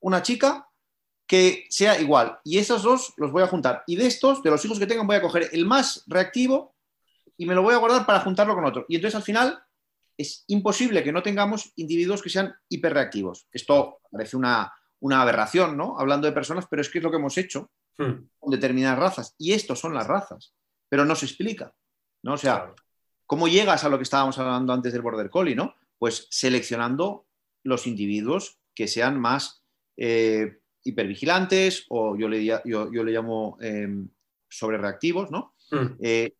una 0.00 0.22
chica 0.22 0.68
que 1.26 1.66
sea 1.70 2.00
igual. 2.00 2.38
Y 2.44 2.58
esos 2.58 2.82
dos 2.82 3.12
los 3.16 3.32
voy 3.32 3.42
a 3.42 3.46
juntar. 3.46 3.82
Y 3.86 3.96
de 3.96 4.06
estos, 4.06 4.42
de 4.42 4.50
los 4.50 4.64
hijos 4.64 4.78
que 4.78 4.86
tengan, 4.86 5.06
voy 5.06 5.16
a 5.16 5.22
coger 5.22 5.48
el 5.52 5.66
más 5.66 6.04
reactivo 6.06 6.74
y 7.36 7.46
me 7.46 7.54
lo 7.54 7.62
voy 7.62 7.74
a 7.74 7.78
guardar 7.78 8.06
para 8.06 8.20
juntarlo 8.20 8.54
con 8.54 8.64
otro. 8.64 8.86
Y 8.88 8.96
entonces 8.96 9.16
al 9.16 9.22
final 9.22 9.62
es 10.16 10.44
imposible 10.48 11.02
que 11.02 11.12
no 11.12 11.22
tengamos 11.22 11.72
individuos 11.76 12.22
que 12.22 12.30
sean 12.30 12.54
hiperreactivos. 12.68 13.48
Esto 13.52 14.00
parece 14.10 14.36
una, 14.36 14.72
una 15.00 15.22
aberración, 15.22 15.76
¿no? 15.76 15.98
Hablando 15.98 16.26
de 16.26 16.32
personas, 16.32 16.66
pero 16.68 16.82
es 16.82 16.88
que 16.88 16.98
es 16.98 17.04
lo 17.04 17.10
que 17.10 17.16
hemos 17.16 17.36
hecho 17.38 17.70
Hmm. 17.96 18.28
con 18.38 18.50
determinadas 18.50 18.98
razas. 18.98 19.34
Y 19.38 19.52
estos 19.52 19.78
son 19.78 19.94
las 19.94 20.06
razas, 20.06 20.54
pero 20.88 21.04
no 21.04 21.14
se 21.14 21.26
explica, 21.26 21.74
¿no? 22.22 22.34
O 22.34 22.36
sea, 22.38 22.56
Claro. 22.56 22.74
¿cómo 23.26 23.48
llegas 23.48 23.84
a 23.84 23.88
lo 23.88 23.96
que 23.98 24.02
estábamos 24.02 24.38
hablando 24.38 24.72
antes 24.72 24.92
del 24.92 25.02
Border 25.02 25.30
Collie, 25.30 25.54
¿no? 25.54 25.74
Pues 25.98 26.26
seleccionando 26.30 27.26
los 27.62 27.86
individuos 27.86 28.58
que 28.74 28.88
sean 28.88 29.18
más 29.20 29.64
eh, 29.96 30.58
hipervigilantes 30.82 31.86
o 31.88 32.16
yo 32.16 32.28
le, 32.28 32.44
yo, 32.44 32.62
yo 32.64 33.04
le 33.04 33.12
llamo 33.12 33.56
eh, 33.60 33.88
sobrereactivos, 34.48 35.30
¿no? 35.30 35.54
Hmm. 35.70 35.96
Eh, 36.00 36.34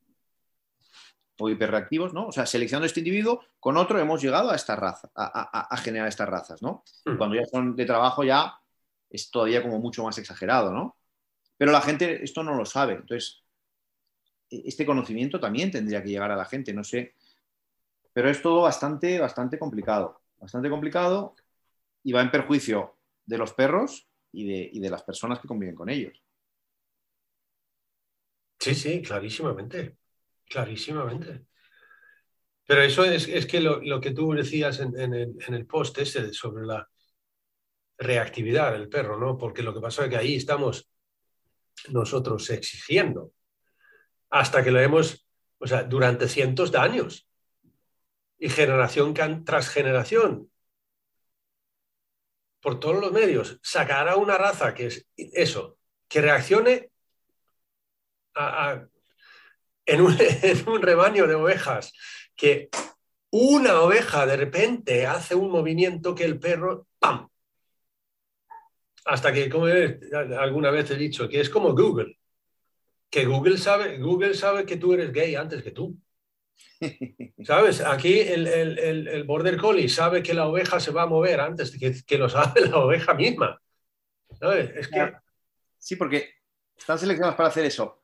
o 1.38 1.48
hiperreactivos, 1.48 2.12
¿no? 2.12 2.26
O 2.28 2.32
sea, 2.32 2.46
seleccionando 2.46 2.86
este 2.86 3.00
individuo, 3.00 3.40
con 3.58 3.76
otro 3.76 3.98
hemos 3.98 4.22
llegado 4.22 4.50
a 4.50 4.56
esta 4.56 4.76
raza, 4.76 5.10
a, 5.14 5.24
a- 5.60 5.66
a 5.74 5.76
generar 5.78 6.06
estas 6.08 6.28
razas, 6.28 6.62
¿no? 6.62 6.84
Hmm. 7.04 7.16
Cuando 7.16 7.36
ya 7.36 7.44
son 7.46 7.74
de 7.74 7.84
trabajo 7.86 8.22
ya 8.24 8.54
es 9.10 9.30
todavía 9.30 9.62
como 9.62 9.78
mucho 9.80 10.04
más 10.04 10.18
exagerado, 10.18 10.72
¿no? 10.72 10.96
Pero 11.56 11.72
la 11.72 11.80
gente 11.80 12.22
esto 12.24 12.42
no 12.42 12.54
lo 12.54 12.64
sabe. 12.64 12.94
Entonces, 12.94 13.44
e- 14.50 14.62
este 14.66 14.86
conocimiento 14.86 15.40
también 15.40 15.70
tendría 15.70 16.02
que 16.02 16.08
llegar 16.10 16.30
a 16.30 16.36
la 16.36 16.44
gente, 16.44 16.72
no 16.72 16.84
sé. 16.84 17.14
Pero 18.12 18.30
es 18.30 18.40
todo 18.42 18.62
bastante, 18.62 19.18
bastante 19.20 19.58
complicado. 19.58 20.20
Bastante 20.38 20.70
complicado 20.70 21.34
y 22.02 22.12
va 22.12 22.22
en 22.22 22.30
perjuicio 22.30 22.98
de 23.26 23.38
los 23.38 23.54
perros 23.54 24.08
y 24.32 24.46
de, 24.46 24.70
y 24.72 24.80
de 24.80 24.90
las 24.90 25.02
personas 25.02 25.40
que 25.40 25.48
conviven 25.48 25.74
con 25.74 25.88
ellos. 25.88 26.22
Sí, 28.58 28.74
sí, 28.74 29.02
clarísimamente. 29.02 29.98
Clarísimamente. 30.46 31.46
Pero 32.66 32.82
eso 32.82 33.04
es, 33.04 33.28
es 33.28 33.46
que 33.46 33.60
lo, 33.60 33.82
lo 33.82 34.00
que 34.00 34.12
tú 34.12 34.32
decías 34.32 34.80
en, 34.80 34.96
el, 34.98 35.36
en 35.46 35.54
el 35.54 35.66
post 35.66 35.98
ese 35.98 36.32
sobre 36.32 36.64
la 36.66 36.88
reactividad 37.98 38.72
del 38.72 38.88
perro, 38.88 39.18
¿no? 39.18 39.36
Porque 39.36 39.62
lo 39.62 39.74
que 39.74 39.80
pasa 39.80 40.04
es 40.04 40.10
que 40.10 40.16
ahí 40.16 40.36
estamos 40.36 40.88
nosotros 41.88 42.48
exigiendo 42.50 43.32
hasta 44.30 44.64
que 44.64 44.70
lo 44.70 44.80
hemos, 44.80 45.26
o 45.58 45.66
sea, 45.66 45.84
durante 45.84 46.28
cientos 46.28 46.72
de 46.72 46.78
años 46.78 47.28
y 48.38 48.48
generación 48.48 49.14
tras 49.44 49.68
generación, 49.68 50.50
por 52.60 52.80
todos 52.80 53.00
los 53.00 53.12
medios, 53.12 53.60
sacar 53.62 54.08
a 54.08 54.16
una 54.16 54.38
raza 54.38 54.74
que 54.74 54.86
es 54.86 55.06
eso, 55.16 55.78
que 56.08 56.22
reaccione 56.22 56.90
en, 59.86 60.00
un, 60.00 60.16
en 60.18 60.68
un 60.68 60.82
rebaño 60.82 61.26
de 61.26 61.34
ovejas, 61.34 61.92
que 62.34 62.70
una 63.30 63.80
oveja 63.80 64.26
de 64.26 64.36
repente 64.36 65.06
hace 65.06 65.34
un 65.34 65.50
movimiento 65.50 66.14
que 66.14 66.24
el 66.24 66.38
perro, 66.38 66.86
¡pam! 66.98 67.28
Hasta 69.04 69.32
que, 69.32 69.48
como 69.50 69.66
alguna 70.38 70.70
vez 70.70 70.90
he 70.90 70.96
dicho, 70.96 71.28
que 71.28 71.40
es 71.40 71.50
como 71.50 71.74
Google, 71.74 72.18
que 73.10 73.26
Google 73.26 73.58
sabe, 73.58 73.98
Google 73.98 74.34
sabe 74.34 74.64
que 74.64 74.76
tú 74.76 74.92
eres 74.94 75.12
gay 75.12 75.34
antes 75.34 75.62
que 75.62 75.70
tú. 75.72 75.96
¿Sabes? 77.44 77.80
Aquí 77.80 78.18
el, 78.20 78.46
el- 78.46 78.78
el- 78.78 79.08
el 79.08 79.24
Border 79.24 79.56
Collie 79.56 79.88
sabe 79.88 80.22
que 80.22 80.34
la 80.34 80.46
oveja 80.46 80.80
se 80.80 80.90
va 80.92 81.02
a 81.02 81.06
mover 81.06 81.40
antes 81.40 81.72
de 81.72 81.78
que, 81.78 82.04
que 82.04 82.18
lo 82.18 82.28
sabe 82.28 82.62
la 82.68 82.78
oveja 82.78 83.14
misma. 83.14 83.60
¿Sabes? 84.38 84.70
Es 84.74 84.88
que, 84.88 85.12
Sí, 85.78 85.96
porque 85.96 86.30
están 86.76 86.98
seleccionados 86.98 87.36
para 87.36 87.50
hacer 87.50 87.64
eso 87.66 88.02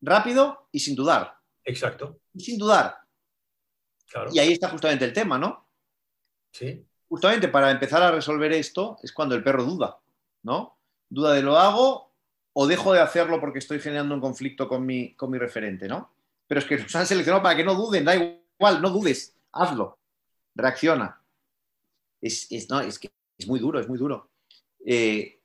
rápido 0.00 0.68
y 0.72 0.80
sin 0.80 0.96
dudar. 0.96 1.34
exacto, 1.64 2.18
Y 2.34 2.40
sin 2.40 2.58
dudar. 2.58 2.96
claro. 4.08 4.30
Y 4.34 4.38
ahí 4.40 4.52
está 4.52 4.68
justamente 4.68 5.04
el 5.04 5.12
tema, 5.12 5.38
¿no? 5.38 5.68
Sí, 6.52 6.84
Justamente 7.08 7.46
para 7.48 7.70
empezar 7.70 8.02
a 8.02 8.10
resolver 8.10 8.52
esto 8.52 8.98
es 9.02 9.12
cuando 9.12 9.36
el 9.36 9.44
perro 9.44 9.62
duda, 9.62 9.96
¿no? 10.46 10.78
Duda 11.10 11.32
de 11.32 11.42
lo 11.42 11.58
hago 11.58 12.14
o 12.54 12.66
dejo 12.66 12.92
de 12.92 13.00
hacerlo 13.00 13.40
porque 13.40 13.58
estoy 13.58 13.80
generando 13.80 14.14
un 14.14 14.20
conflicto 14.20 14.68
con 14.68 14.86
mi, 14.86 15.14
con 15.14 15.30
mi 15.30 15.38
referente, 15.38 15.88
¿no? 15.88 16.10
Pero 16.46 16.60
es 16.60 16.64
que 16.64 16.78
los 16.78 16.94
han 16.94 17.06
seleccionado 17.06 17.42
para 17.42 17.56
que 17.56 17.64
no 17.64 17.74
duden, 17.74 18.04
da 18.04 18.14
igual, 18.14 18.80
no 18.80 18.90
dudes, 18.90 19.34
hazlo, 19.52 19.98
reacciona. 20.54 21.20
Es, 22.22 22.46
es- 22.50 22.70
no, 22.70 22.80
es 22.80 22.98
que 22.98 23.10
es 23.36 23.46
muy 23.46 23.58
duro, 23.58 23.80
es 23.80 23.88
muy 23.88 23.98
duro. 23.98 24.30
Eh, 24.86 25.40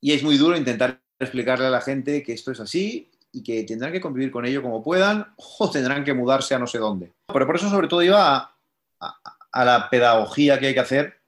y 0.00 0.12
es 0.12 0.22
muy 0.24 0.36
duro 0.36 0.56
intentar 0.56 1.00
explicarle 1.20 1.66
a 1.66 1.70
la 1.70 1.80
gente 1.80 2.22
que 2.24 2.32
esto 2.32 2.50
es 2.50 2.58
así 2.58 3.10
y 3.30 3.42
que 3.44 3.62
tendrán 3.62 3.92
que 3.92 4.00
convivir 4.00 4.32
con 4.32 4.44
ello 4.44 4.60
como 4.60 4.82
puedan 4.82 5.32
o 5.36 5.70
tendrán 5.70 6.04
que 6.04 6.12
mudarse 6.12 6.54
a 6.54 6.58
no 6.58 6.66
sé 6.66 6.78
dónde. 6.78 7.12
Pero 7.32 7.46
por 7.46 7.56
eso 7.56 7.70
sobre 7.70 7.86
todo 7.86 8.02
iba 8.02 8.56
a, 9.00 9.64
la 9.64 9.88
pedagogía 9.88 10.58
que 10.58 10.66
hay 10.66 10.74
que 10.74 10.80
hacer 10.80 11.20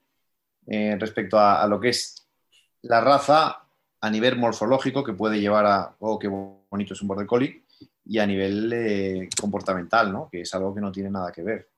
eh, 0.67 0.97
respecto 0.99 1.39
a, 1.39 1.67
lo 1.69 1.79
que 1.81 1.91
es 1.91 2.24
la 2.85 3.01
raza 3.01 3.66
a 4.01 4.11
nivel 4.11 4.37
morfológico 4.37 5.03
que 5.03 5.14
puede 5.14 5.41
llevar 5.41 5.66
a, 5.66 5.97
oh, 6.01 6.18
qué 6.18 6.28
bonito 6.28 6.95
es 6.95 7.03
un 7.03 7.09
border 7.09 7.26
collie, 7.26 7.64
y 8.05 8.18
a 8.18 8.26
nivel 8.26 8.70
eh, 8.72 9.28
comportamental, 9.41 10.12
¿no? 10.12 10.28
que 10.30 10.43
es 10.43 10.55
algo 10.55 10.74
que 10.74 10.82
no 10.82 10.93
tiene 10.93 11.11
nada 11.11 11.32
que 11.32 11.43
ver. 11.43 11.70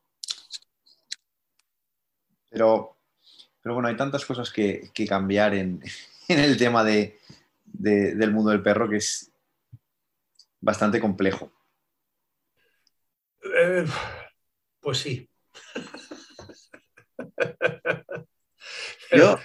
Pero, 2.50 2.96
pero 3.62 3.74
bueno, 3.74 3.88
hay 3.88 3.96
tantas 3.96 4.24
cosas 4.24 4.50
que, 4.50 4.90
cambiar 5.09 5.54
en, 5.54 5.80
el 6.28 6.57
tema 6.57 6.82
de, 6.82 7.20
del 7.64 8.32
mundo 8.32 8.50
del 8.50 8.62
perro 8.62 8.88
que 8.88 8.96
es 8.96 9.30
bastante 10.61 11.00
complejo. 11.00 11.52
Eh, 13.44 13.86
pues 14.80 14.98
sí. 14.98 15.30
yo, 19.12 19.38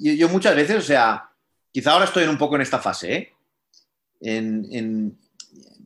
yo, 0.00 0.28
muchas 0.28 0.56
veces, 0.56 0.76
o 0.76 0.82
sea, 0.82 1.30
quizá 1.70 1.92
ahora 1.92 2.06
estoy 2.06 2.24
un 2.24 2.38
poco 2.38 2.56
en 2.56 2.62
esta 2.62 2.78
fase, 2.78 3.14
¿eh? 3.14 3.32
En, 4.22 5.18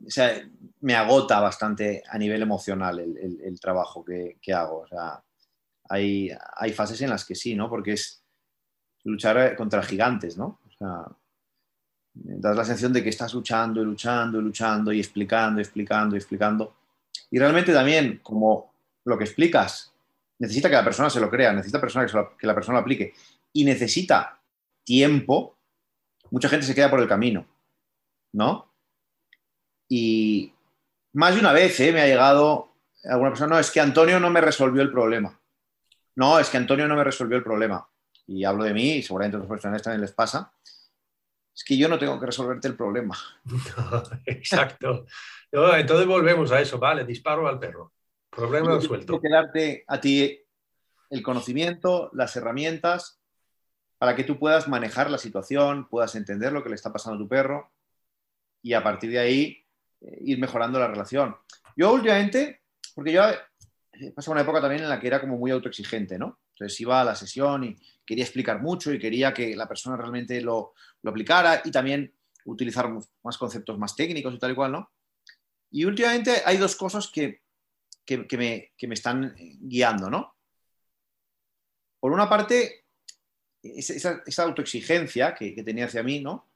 o 0.06 0.10
sea, 0.10 0.40
me 0.80 0.94
agota 0.94 1.40
bastante 1.40 2.02
a 2.08 2.18
nivel 2.18 2.42
emocional 2.42 2.98
el, 2.98 3.60
trabajo 3.60 4.04
que, 4.04 4.52
hago. 4.52 4.80
O 4.80 4.86
sea, 4.86 5.22
hay, 5.88 6.30
hay, 6.56 6.72
fases 6.72 7.00
en 7.02 7.10
las 7.10 7.24
que 7.24 7.34
sí, 7.34 7.54
¿no? 7.54 7.68
Porque 7.68 7.92
es 7.92 8.22
luchar 9.04 9.56
contra 9.56 9.82
gigantes, 9.82 10.36
¿no? 10.36 10.60
O 10.66 10.72
sea, 10.78 11.06
das 12.14 12.56
la 12.56 12.64
sensación 12.64 12.92
de 12.92 13.02
que 13.02 13.10
estás 13.10 13.34
luchando 13.34 13.82
y 13.82 13.84
luchando 13.84 14.40
y 14.40 14.42
luchando 14.42 14.92
y 14.92 15.00
explicando 15.00 15.60
y 15.60 15.62
explicando 15.62 16.16
y 16.16 16.18
explicando. 16.18 16.76
Y 17.30 17.38
realmente 17.38 17.72
también, 17.72 18.20
como 18.22 18.72
lo 19.04 19.18
que 19.18 19.24
explicas, 19.24 19.92
necesita 20.38 20.68
que 20.68 20.76
la 20.76 20.84
persona 20.84 21.10
se 21.10 21.20
lo 21.20 21.30
crea, 21.30 21.52
necesita 21.52 21.80
que, 21.80 22.46
la 22.46 22.54
persona 22.54 22.78
lo 22.78 22.82
aplique 22.82 23.14
y 23.54 23.64
necesita 23.64 24.42
tiempo, 24.84 25.56
mucha 26.30 26.48
gente 26.50 26.66
se 26.66 26.74
queda 26.74 26.90
por 26.90 27.00
el 27.00 27.08
camino, 27.08 27.46
¿no? 28.32 28.74
Y 29.88 30.52
más 31.14 31.34
de 31.34 31.40
una 31.40 31.52
vez 31.52 31.78
¿eh? 31.80 31.92
me 31.92 32.02
ha 32.02 32.06
llegado 32.06 32.74
alguna 33.04 33.30
persona, 33.30 33.54
no, 33.54 33.60
es 33.60 33.70
que 33.70 33.80
Antonio 33.80 34.18
no 34.18 34.28
me 34.28 34.40
resolvió 34.40 34.82
el 34.82 34.90
problema. 34.90 35.40
No, 36.16 36.38
es 36.38 36.50
que 36.50 36.56
Antonio 36.56 36.88
no 36.88 36.96
me 36.96 37.04
resolvió 37.04 37.36
el 37.36 37.44
problema. 37.44 37.88
Y 38.26 38.44
hablo 38.44 38.64
de 38.64 38.74
mí, 38.74 38.96
y 38.96 39.02
seguramente 39.02 39.36
a 39.36 39.40
otras 39.40 39.50
personas 39.50 39.82
también 39.82 40.00
les 40.00 40.12
pasa. 40.12 40.52
Es 41.54 41.62
que 41.62 41.76
yo 41.76 41.88
no 41.88 41.98
tengo 41.98 42.18
que 42.18 42.26
resolverte 42.26 42.66
el 42.66 42.76
problema. 42.76 43.16
exacto. 44.26 45.06
entonces 45.52 46.06
volvemos 46.06 46.50
a 46.50 46.60
eso, 46.60 46.78
vale, 46.78 47.04
disparo 47.04 47.46
al 47.46 47.60
perro. 47.60 47.92
Problema 48.30 48.80
suelto. 48.80 49.20
que 49.20 49.28
darte 49.28 49.84
a 49.86 50.00
ti 50.00 50.40
el 51.10 51.22
conocimiento, 51.22 52.10
las 52.14 52.34
herramientas 52.34 53.20
para 54.04 54.14
que 54.14 54.24
tú 54.24 54.38
puedas 54.38 54.68
manejar 54.68 55.10
la 55.10 55.16
situación, 55.16 55.88
puedas 55.88 56.14
entender 56.14 56.52
lo 56.52 56.62
que 56.62 56.68
le 56.68 56.74
está 56.74 56.92
pasando 56.92 57.16
a 57.16 57.18
tu 57.18 57.26
perro 57.26 57.72
y 58.62 58.74
a 58.74 58.82
partir 58.82 59.10
de 59.10 59.18
ahí 59.18 59.64
eh, 60.02 60.18
ir 60.20 60.38
mejorando 60.38 60.78
la 60.78 60.88
relación. 60.88 61.34
Yo 61.74 61.92
últimamente, 61.92 62.60
porque 62.94 63.12
yo 63.12 63.22
he 63.92 64.10
pasado 64.12 64.32
una 64.32 64.42
época 64.42 64.60
también 64.60 64.82
en 64.82 64.88
la 64.90 65.00
que 65.00 65.06
era 65.06 65.20
como 65.20 65.38
muy 65.38 65.50
autoexigente, 65.50 66.18
¿no? 66.18 66.40
Entonces 66.52 66.78
iba 66.80 67.00
a 67.00 67.04
la 67.04 67.14
sesión 67.14 67.64
y 67.64 67.76
quería 68.04 68.24
explicar 68.24 68.60
mucho 68.60 68.92
y 68.92 68.98
quería 68.98 69.32
que 69.32 69.56
la 69.56 69.66
persona 69.66 69.96
realmente 69.96 70.40
lo, 70.40 70.74
lo 71.02 71.10
aplicara 71.10 71.62
y 71.64 71.70
también 71.70 72.12
utilizar 72.44 72.90
más 73.22 73.38
conceptos 73.38 73.78
más 73.78 73.96
técnicos 73.96 74.34
y 74.34 74.38
tal 74.38 74.52
y 74.52 74.54
cual, 74.54 74.72
¿no? 74.72 74.90
Y 75.70 75.86
últimamente 75.86 76.42
hay 76.44 76.58
dos 76.58 76.76
cosas 76.76 77.08
que 77.08 77.44
que, 78.04 78.36
me, 78.36 78.92
están 78.92 79.34
guiando, 79.36 80.10
¿no? 80.10 80.36
Por 82.00 82.12
una 82.12 82.28
parte, 82.28 82.83
esa, 83.64 84.42
autoexigencia 84.42 85.34
que, 85.34 85.62
tenía 85.62 85.86
hacia 85.86 86.02
mí, 86.02 86.20
¿no? 86.20 86.46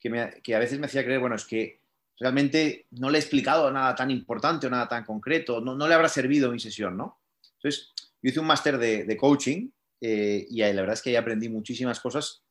Que, 0.00 0.54
a 0.54 0.58
veces 0.58 0.78
me 0.78 0.86
hacía 0.86 1.04
creer, 1.04 1.20
bueno, 1.20 1.36
es 1.36 1.44
que 1.44 1.80
realmente 2.18 2.86
no 2.92 3.10
le 3.10 3.18
he 3.18 3.20
explicado 3.20 3.70
nada 3.70 3.94
tan 3.94 4.10
importante 4.10 4.66
o 4.66 4.70
nada 4.70 4.88
tan 4.88 5.04
concreto, 5.04 5.60
no, 5.60 5.76
le 5.86 5.94
habrá 5.94 6.08
servido 6.08 6.50
mi 6.50 6.60
sesión, 6.60 6.96
¿no? 6.96 7.20
Entonces, 7.56 7.92
yo 8.22 8.30
hice 8.30 8.40
un 8.40 8.46
máster 8.46 8.78
de, 8.78 9.16
coaching 9.16 9.68
eh, 10.00 10.46
y 10.50 10.58
la 10.58 10.72
verdad 10.72 10.94
es 10.94 11.02
que 11.02 11.10
ahí 11.10 11.16
aprendí 11.16 11.48
muchísimas 11.48 12.00
cosas 12.00 12.42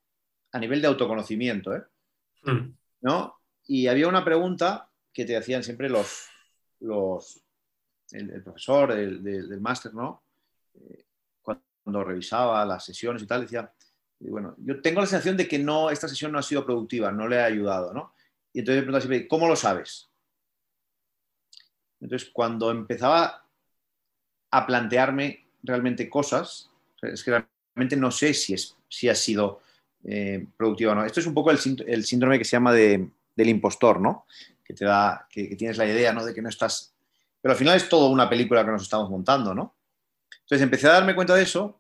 a 0.52 0.60
nivel 0.60 0.82
de 0.82 0.88
autoconocimiento, 0.88 1.76
¿eh? 1.76 1.84
Mm. 2.44 2.74
¿No? 3.02 3.36
Y 3.68 3.88
había 3.88 4.08
una 4.08 4.24
pregunta 4.24 4.90
que 5.14 5.26
te 5.26 5.36
hacían 5.36 5.64
siempre 5.64 5.90
los, 5.90 6.28
los, 6.80 7.42
el, 8.12 8.44
profesor 8.44 8.94
del, 8.94 9.62
máster, 9.62 9.94
¿no? 9.94 10.24
Eh, 10.76 11.06
cuando 11.42 12.04
revisaba 12.04 12.66
las 12.66 12.84
sesiones 12.84 13.22
y 13.22 13.28
tal, 13.28 13.42
decía, 13.42 13.72
bueno, 14.20 14.56
yo 14.58 14.82
tengo 14.82 15.02
la 15.02 15.08
sensación 15.08 15.38
de 15.38 15.48
que 15.48 15.60
no, 15.60 15.90
esta 15.90 16.08
sesión 16.08 16.32
no 16.32 16.40
ha 16.40 16.44
sido 16.44 16.66
productiva, 16.66 17.12
no 17.12 17.28
le 17.28 17.40
ha 17.40 17.46
ayudado, 17.46 17.94
¿no? 17.94 18.14
Y 18.54 18.60
entonces 18.60 18.78
me 18.78 18.84
preguntaba 18.84 19.02
siempre, 19.02 19.28
¿cómo 19.28 19.48
lo 19.48 19.56
sabes? 19.56 20.10
Entonces, 22.00 22.30
cuando 22.32 22.72
empezaba 22.72 23.46
a 24.52 24.68
plantearme 24.68 25.46
realmente 25.64 26.10
cosas, 26.10 26.70
es 27.02 27.24
que 27.24 27.32
realmente 27.32 27.98
no 27.98 28.12
sé 28.12 28.34
si, 28.34 28.54
es, 28.54 28.76
si 28.88 29.10
ha 29.10 29.16
sido 29.16 29.62
eh, 30.04 30.46
productiva 30.56 30.94
o 30.94 30.96
no. 30.96 31.06
Esto 31.06 31.20
es 31.20 31.28
un 31.28 31.34
poco 31.34 31.52
el, 31.52 31.58
síndrome 31.58 32.38
que 32.38 32.46
se 32.46 32.52
llama 32.52 32.74
del 32.74 33.12
impostor, 33.36 34.00
¿no? 34.00 34.26
Que 34.64 34.74
te 34.74 34.86
da, 34.86 35.28
que, 35.30 35.50
que, 35.50 35.56
tienes 35.56 35.78
la 35.78 35.86
idea, 35.86 36.14
¿no? 36.14 36.24
De 36.24 36.34
que 36.34 36.42
no 36.42 36.50
estás 36.50 36.96
pero 37.46 37.54
al 37.54 37.60
final 37.60 37.78
es 37.78 37.88
todo 37.88 38.10
una 38.10 38.28
película 38.28 38.66
que 38.66 38.72
nos 38.72 38.82
estamos 38.82 39.08
montando, 39.08 39.54
¿no? 39.54 39.76
Entonces 40.32 40.64
empecé 40.64 40.88
a 40.88 40.94
darme 40.94 41.14
cuenta 41.14 41.36
de 41.36 41.44
eso 41.44 41.80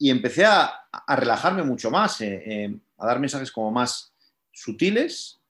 y 0.00 0.10
empecé 0.10 0.46
a, 0.46 0.88
relajarme 1.08 1.62
mucho 1.62 1.90
más, 1.90 2.22
eh, 2.22 2.42
eh, 2.46 2.74
a 2.96 3.06
dar 3.06 3.20
mensajes 3.20 3.52
como 3.52 3.70
más 3.70 4.14
sutiles, 4.50 5.40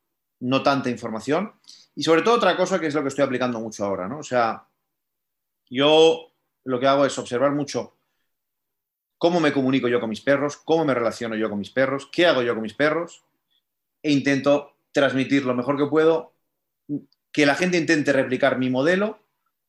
no 0.41 0.63
tanta 0.63 0.91
información. 0.91 1.53
Y 1.95 2.03
sobre 2.03 2.23
todo 2.23 2.35
otra 2.35 2.57
cosa 2.57 2.81
que 2.81 2.89
es 2.89 2.95
lo 2.95 3.03
que 3.03 3.09
estoy 3.09 3.25
aplicando 3.25 3.61
mucho 3.61 3.85
ahora, 3.85 4.09
¿no? 4.09 4.19
O 4.19 4.23
sea, 4.25 4.67
yo 5.71 6.33
lo 6.65 6.81
que 6.81 6.87
hago 6.89 7.07
es 7.07 7.17
observar 7.17 7.53
mucho 7.53 7.97
cómo 9.19 9.39
me 9.39 9.53
comunico 9.53 9.87
yo 9.87 10.01
con 10.01 10.11
mis 10.11 10.21
perros, 10.21 10.57
cómo 10.57 10.85
me 10.85 10.95
relaciono 10.95 11.37
yo 11.37 11.49
con 11.49 11.61
mis 11.61 11.71
perros, 11.71 12.09
qué 12.11 12.27
hago 12.27 12.43
yo 12.43 12.53
con 12.55 12.63
mis 12.63 12.75
perros, 12.75 13.23
e 14.03 14.11
intento 14.11 14.79
transmitir 14.91 15.45
lo 15.45 15.55
mejor 15.55 15.77
que 15.77 15.87
puedo 15.87 16.35
que 17.31 17.47
la 17.47 17.55
gente 17.55 17.79
intente 17.79 18.13
replicar 18.13 18.59
mi 18.59 18.69
modelo 18.69 19.21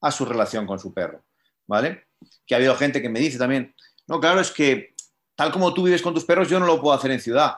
a 0.01 0.11
su 0.11 0.25
relación 0.25 0.65
con 0.65 0.79
su 0.79 0.91
perro, 0.91 1.23
¿vale? 1.67 2.07
Que 2.47 2.55
ha 2.55 2.57
habido 2.57 2.75
gente 2.75 2.99
que 2.99 3.09
me 3.09 3.19
dice 3.19 3.37
también, 3.37 3.75
no, 4.11 4.19
claro, 4.19 4.41
es 4.41 4.51
que 4.51 4.93
tal 5.35 5.53
como 5.53 5.73
tú 5.73 5.83
vives 5.83 6.01
con 6.01 6.13
tus 6.13 6.25
perros, 6.25 6.49
yo 6.49 6.59
no 6.59 6.65
lo 6.65 6.81
puedo 6.81 6.93
hacer 6.93 7.11
en 7.11 7.21
ciudad. 7.21 7.55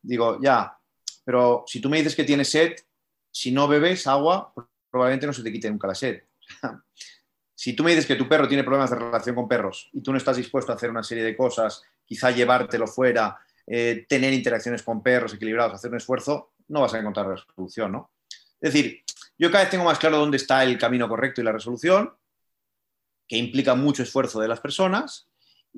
Digo, 0.00 0.38
ya, 0.40 0.78
pero 1.24 1.64
si 1.66 1.80
tú 1.80 1.90
me 1.90 1.96
dices 1.96 2.14
que 2.14 2.22
tienes 2.22 2.48
sed, 2.48 2.76
si 3.32 3.50
no 3.50 3.66
bebes 3.66 4.06
agua, 4.06 4.52
probablemente 4.88 5.26
no 5.26 5.32
se 5.32 5.42
te 5.42 5.50
quite 5.50 5.68
nunca 5.68 5.88
la 5.88 5.96
sed. 5.96 6.22
si 7.56 7.72
tú 7.72 7.82
me 7.82 7.90
dices 7.90 8.06
que 8.06 8.14
tu 8.14 8.28
perro 8.28 8.46
tiene 8.46 8.62
problemas 8.62 8.90
de 8.90 8.96
relación 8.96 9.34
con 9.34 9.48
perros 9.48 9.90
y 9.92 10.00
tú 10.00 10.12
no 10.12 10.18
estás 10.18 10.36
dispuesto 10.36 10.70
a 10.70 10.76
hacer 10.76 10.88
una 10.88 11.02
serie 11.02 11.24
de 11.24 11.36
cosas, 11.36 11.82
quizá 12.06 12.30
llevártelo 12.30 12.86
fuera, 12.86 13.36
eh, 13.66 14.06
tener 14.08 14.32
interacciones 14.32 14.84
con 14.84 15.02
perros 15.02 15.34
equilibrados, 15.34 15.74
hacer 15.74 15.90
un 15.90 15.96
esfuerzo, 15.96 16.52
no 16.68 16.82
vas 16.82 16.94
a 16.94 17.00
encontrar 17.00 17.26
la 17.26 17.44
solución, 17.56 17.90
¿no? 17.90 18.12
Es 18.60 18.72
decir, 18.72 19.02
yo 19.36 19.50
cada 19.50 19.64
vez 19.64 19.70
tengo 19.72 19.82
más 19.82 19.98
claro 19.98 20.18
dónde 20.18 20.36
está 20.36 20.62
el 20.62 20.78
camino 20.78 21.08
correcto 21.08 21.40
y 21.40 21.44
la 21.44 21.50
resolución, 21.50 22.14
que 23.26 23.36
implica 23.36 23.74
mucho 23.74 24.04
esfuerzo 24.04 24.38
de 24.38 24.46
las 24.46 24.60
personas, 24.60 25.28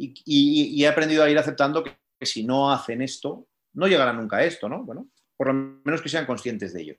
y, 0.01 0.82
he 0.82 0.88
aprendido 0.88 1.22
a 1.22 1.30
ir 1.30 1.38
aceptando 1.38 1.84
que, 1.84 1.96
si 2.22 2.44
no 2.44 2.70
hacen 2.72 3.03
esto, 3.03 3.46
no 3.74 3.86
llegarán 3.86 4.16
nunca 4.16 4.38
a 4.38 4.44
esto, 4.44 4.68
¿no? 4.68 4.84
Bueno, 4.84 5.09
por 5.36 5.48
lo 5.48 5.55
menos 5.84 6.03
que 6.03 6.09
sean 6.09 6.26
conscientes 6.26 6.72
de 6.72 6.82
ello. 6.82 6.96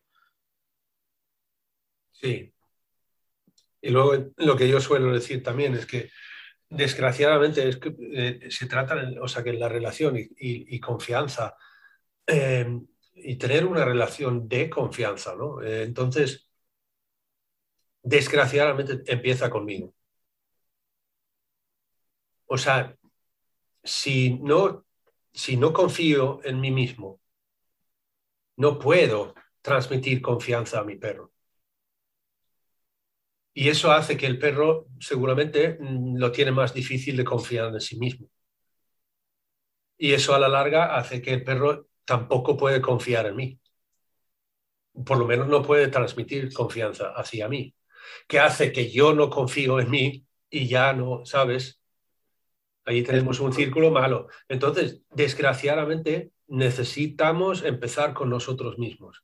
Sí. 2.11 2.53
Y 3.81 3.89
luego 3.89 4.31
lo 4.37 4.55
que 4.55 4.69
yo 4.69 4.79
suelo 4.79 5.11
decir 5.11 5.41
también 5.41 5.73
es 5.73 5.85
que 5.85 6.09
desgraciadamente 6.69 7.67
es 7.67 7.77
que 7.77 7.95
eh, 8.13 8.51
se 8.51 8.67
trata, 8.67 8.95
o 9.21 9.27
sea, 9.27 9.43
que 9.43 9.53
la 9.53 9.67
relación 9.67 10.15
y, 10.17 10.79
confianza 10.79 11.55
eh, 12.27 12.79
y 13.15 13.35
tener 13.35 13.65
una 13.65 13.83
relación 13.83 14.47
de 14.47 14.69
confianza, 14.69 15.35
¿no? 15.35 15.61
Eh, 15.61 15.83
entonces, 15.83 16.47
desgraciadamente 18.03 19.01
empieza 19.11 19.49
conmigo. 19.49 19.93
O 22.53 22.57
sea, 22.57 22.97
si 23.81 24.31
no, 24.39 24.85
si 25.31 25.55
no 25.55 25.71
confío 25.71 26.41
en 26.43 26.59
mí 26.59 26.69
mismo, 26.69 27.21
no 28.57 28.77
puedo 28.77 29.33
transmitir 29.61 30.21
confianza 30.21 30.81
a 30.81 30.83
mi 30.83 30.97
perro. 30.97 31.31
Y 33.53 33.69
eso 33.69 33.93
hace 33.93 34.17
que 34.17 34.25
el 34.25 34.37
perro 34.37 34.87
seguramente 34.99 35.77
mm, 35.79 36.17
lo 36.17 36.29
tiene 36.33 36.51
más 36.51 36.73
difícil 36.73 37.15
de 37.15 37.23
confiar 37.23 37.73
en 37.73 37.79
sí 37.79 37.97
mismo. 37.97 38.27
Y 39.97 40.11
eso 40.11 40.35
a 40.35 40.39
la 40.39 40.49
larga 40.49 40.97
hace 40.97 41.21
que 41.21 41.31
el 41.33 41.45
perro 41.45 41.87
tampoco 42.03 42.57
puede 42.57 42.81
confiar 42.81 43.27
en 43.27 43.35
mí. 43.37 43.59
Por 45.05 45.17
lo 45.17 45.25
menos 45.25 45.47
no 45.47 45.63
puede 45.63 45.87
transmitir 45.87 46.51
confianza 46.53 47.13
hacia 47.15 47.47
mí. 47.47 47.73
Que 48.27 48.39
hace 48.39 48.73
que 48.73 48.91
yo 48.91 49.13
no 49.13 49.29
confío 49.29 49.79
en 49.79 49.89
mí 49.89 50.25
y 50.49 50.67
ya 50.67 50.91
no, 50.91 51.25
¿sabes? 51.25 51.80
Ahí 52.91 53.03
tenemos 53.03 53.39
un 53.39 53.53
círculo 53.53 53.89
malo. 53.89 54.27
Entonces, 54.49 55.01
desgraciadamente, 55.11 56.31
necesitamos 56.47 57.63
empezar 57.63 58.13
con 58.13 58.29
nosotros 58.29 58.77
mismos 58.77 59.23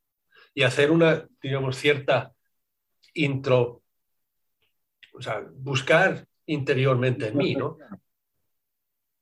y 0.53 0.63
hacer 0.63 0.89
una, 0.89 1.27
digamos, 1.41 1.75
cierta 1.75 2.33
intro, 3.13 3.83
o 5.13 5.21
sea, 5.21 5.45
buscar 5.53 6.25
interiormente 6.45 7.27
en 7.27 7.37
mí, 7.37 7.55
¿no? 7.55 7.77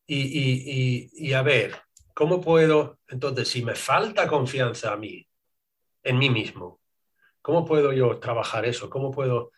Y, 0.06 1.34
a 1.34 1.42
ver, 1.42 1.76
¿cómo 2.14 2.40
puedo, 2.40 3.00
entonces, 3.08 3.48
si 3.48 3.66
me 3.66 3.74
falta 3.74 4.28
confianza 4.28 4.94
a 4.94 4.98
mí, 4.98 5.28
en 6.04 6.20
mí 6.20 6.30
mismo, 6.30 6.80
¿cómo 7.42 7.66
puedo 7.66 7.92
yo 7.94 8.20
trabajar 8.20 8.66
eso? 8.66 8.92
¿Cómo 8.92 9.10
puedo, 9.10 9.52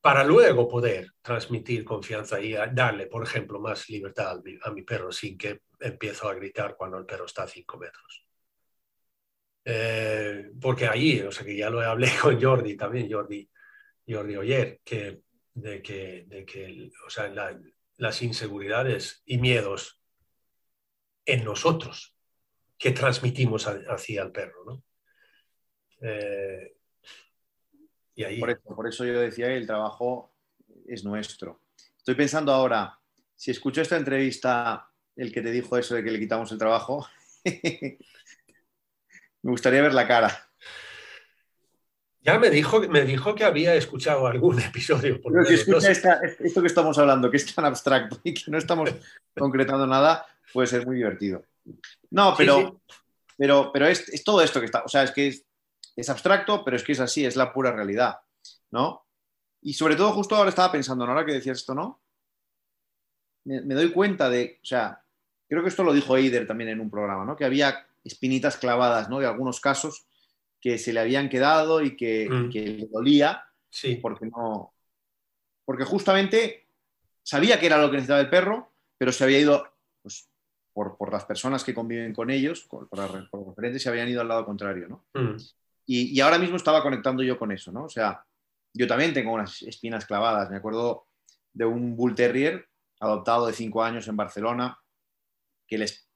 para 0.00 0.24
luego 0.24 0.66
poder 0.68 1.12
transmitir 1.20 1.84
confianza 1.84 2.40
y 2.40 2.52
darle, 2.52 3.06
por 3.06 3.22
ejemplo, 3.22 3.60
más 3.60 3.88
libertad 3.88 4.30
a 4.30 4.40
mi, 4.40 4.58
a 4.62 4.70
mi 4.70 4.82
perro 4.82 5.12
sin 5.12 5.36
que 5.36 5.62
empiezo 5.78 6.28
a 6.28 6.34
gritar 6.34 6.76
cuando 6.76 6.98
el 6.98 7.06
perro 7.06 7.26
está 7.26 7.42
a 7.42 7.48
cinco 7.48 7.76
metros? 7.78 8.26
Eh, 9.64 10.50
porque 10.60 10.86
allí, 10.86 11.20
o 11.20 11.30
sea, 11.30 11.44
que 11.44 11.56
ya 11.56 11.68
lo 11.68 11.80
hablé 11.80 12.08
con 12.20 12.40
Jordi 12.40 12.76
también, 12.76 13.10
Jordi, 13.10 13.48
Jordi 14.08 14.36
Oyer, 14.36 14.80
que, 14.84 15.20
de 15.54 15.82
que, 15.82 16.24
de 16.26 16.44
que 16.44 16.90
o 17.06 17.10
sea, 17.10 17.32
las 17.96 18.22
inseguridades 18.22 19.22
y 19.26 19.38
miedos 19.38 20.00
en 21.26 21.44
nosotros 21.44 22.16
que 22.78 22.92
transmitimos 22.92 23.66
hacia 23.66 24.22
el 24.22 24.32
perro, 24.32 24.64
¿no? 24.64 24.82
Eh, 26.00 26.76
y 28.20 28.24
ahí... 28.24 28.40
por, 28.40 28.50
eso, 28.50 28.74
por 28.74 28.88
eso 28.88 29.04
yo 29.04 29.20
decía 29.20 29.46
que 29.46 29.56
el 29.56 29.66
trabajo 29.66 30.32
es 30.86 31.04
nuestro. 31.04 31.60
Estoy 31.96 32.14
pensando 32.14 32.52
ahora, 32.52 32.98
si 33.34 33.50
escucho 33.50 33.80
esta 33.80 33.96
entrevista, 33.96 34.88
el 35.16 35.32
que 35.32 35.42
te 35.42 35.50
dijo 35.50 35.76
eso 35.76 35.94
de 35.94 36.04
que 36.04 36.10
le 36.10 36.18
quitamos 36.18 36.50
el 36.52 36.58
trabajo, 36.58 37.06
Me 39.42 39.50
gustaría 39.50 39.82
ver 39.82 39.94
la 39.94 40.06
cara. 40.06 40.46
Ya 42.22 42.38
me 42.38 42.50
dijo, 42.50 42.80
me 42.80 43.04
dijo 43.04 43.34
que 43.34 43.44
había 43.44 43.74
escuchado 43.74 44.26
algún 44.26 44.60
episodio. 44.60 45.20
Pero 45.22 45.44
si 45.44 45.54
escucha 45.54 45.90
esto 45.90 46.60
que 46.60 46.66
estamos 46.66 46.98
hablando, 46.98 47.30
que 47.30 47.38
es 47.38 47.54
tan 47.54 47.64
abstracto 47.64 48.20
y 48.22 48.34
que 48.34 48.50
no 48.50 48.58
estamos 48.58 48.90
concretando 49.38 49.86
nada, 49.86 50.26
puede 50.52 50.68
ser 50.68 50.86
muy 50.86 50.96
divertido. 50.96 51.42
No, 52.10 52.34
pero, 52.36 52.82
pero, 53.36 53.70
pero 53.72 53.86
es, 53.86 54.22
todo 54.24 54.42
esto 54.42 54.60
que 54.60 54.66
está, 54.66 54.82
o 54.84 54.88
sea, 54.88 55.04
es 55.04 55.12
que 55.12 55.28
es, 55.28 55.46
abstracto, 56.08 56.64
pero 56.64 56.76
es 56.76 56.82
que 56.82 56.92
es 56.92 57.00
así, 57.00 57.24
es 57.24 57.36
la 57.36 57.52
pura 57.52 57.72
realidad, 57.72 58.20
¿no? 58.70 59.06
Y 59.62 59.74
sobre 59.74 59.96
todo 59.96 60.12
justo 60.12 60.36
ahora 60.36 60.50
estaba 60.50 60.72
pensando, 60.72 61.04
¿no? 61.04 61.12
ahora 61.12 61.26
que 61.26 61.34
decías 61.34 61.58
esto, 61.58 61.74
¿no? 61.74 62.00
Me, 63.44 63.60
me, 63.62 63.74
doy 63.74 63.92
cuenta 63.92 64.30
de, 64.30 64.58
o 64.62 64.66
sea, 64.66 65.02
creo 65.48 65.62
que 65.62 65.68
esto 65.68 65.82
lo 65.82 65.92
dijo 65.92 66.16
Eider 66.16 66.46
también 66.46 66.70
en 66.70 66.80
un 66.80 66.90
programa, 66.90 67.24
¿no? 67.24 67.36
Que 67.36 67.44
había 67.44 67.86
espinitas 68.04 68.56
clavadas, 68.56 69.08
¿no? 69.10 69.18
De 69.18 69.26
algunos 69.26 69.60
casos 69.60 70.06
que 70.60 70.78
se 70.78 70.92
le 70.92 71.00
habían 71.00 71.28
quedado 71.28 71.82
y 71.82 71.96
que, 71.96 72.28
mm. 72.28 72.50
le 72.52 72.86
dolía. 72.86 73.44
Sí. 73.68 73.96
Porque 73.96 74.26
no. 74.26 74.74
Porque 75.64 75.84
justamente 75.84 76.66
sabía 77.22 77.58
que 77.58 77.66
era 77.66 77.78
lo 77.78 77.90
que 77.90 77.96
necesitaba 77.96 78.20
el 78.20 78.30
perro, 78.30 78.72
pero 78.98 79.12
se 79.12 79.24
había 79.24 79.40
ido, 79.40 79.66
pues, 80.02 80.28
por, 80.72 81.12
las 81.12 81.24
personas 81.24 81.64
que 81.64 81.74
conviven 81.74 82.14
con 82.14 82.30
ellos, 82.30 82.66
por, 82.68 82.88
los 82.90 83.46
referentes, 83.46 83.82
se 83.82 83.88
habían 83.88 84.08
ido 84.08 84.20
al 84.20 84.28
lado 84.28 84.44
contrario, 84.44 84.88
¿no? 84.88 85.04
Mm. 85.14 85.36
Y, 85.92 86.20
ahora 86.20 86.38
mismo 86.38 86.56
estaba 86.56 86.84
conectando 86.84 87.20
yo 87.24 87.36
con 87.36 87.50
eso, 87.50 87.72
¿no? 87.72 87.86
O 87.86 87.88
sea, 87.88 88.24
yo 88.72 88.86
también 88.86 89.12
tengo 89.12 89.32
unas 89.32 89.60
espinas 89.62 90.06
clavadas. 90.06 90.48
Me 90.48 90.58
acuerdo 90.58 91.08
de 91.52 91.64
un 91.64 91.96
Bull 91.96 92.14
Terrier 92.14 92.68
adoptado 93.00 93.46
de 93.48 93.52
cinco 93.52 93.82
años 93.82 94.06
en 94.06 94.16
Barcelona, 94.16 94.78
que 95.66 95.78
les 95.78 96.06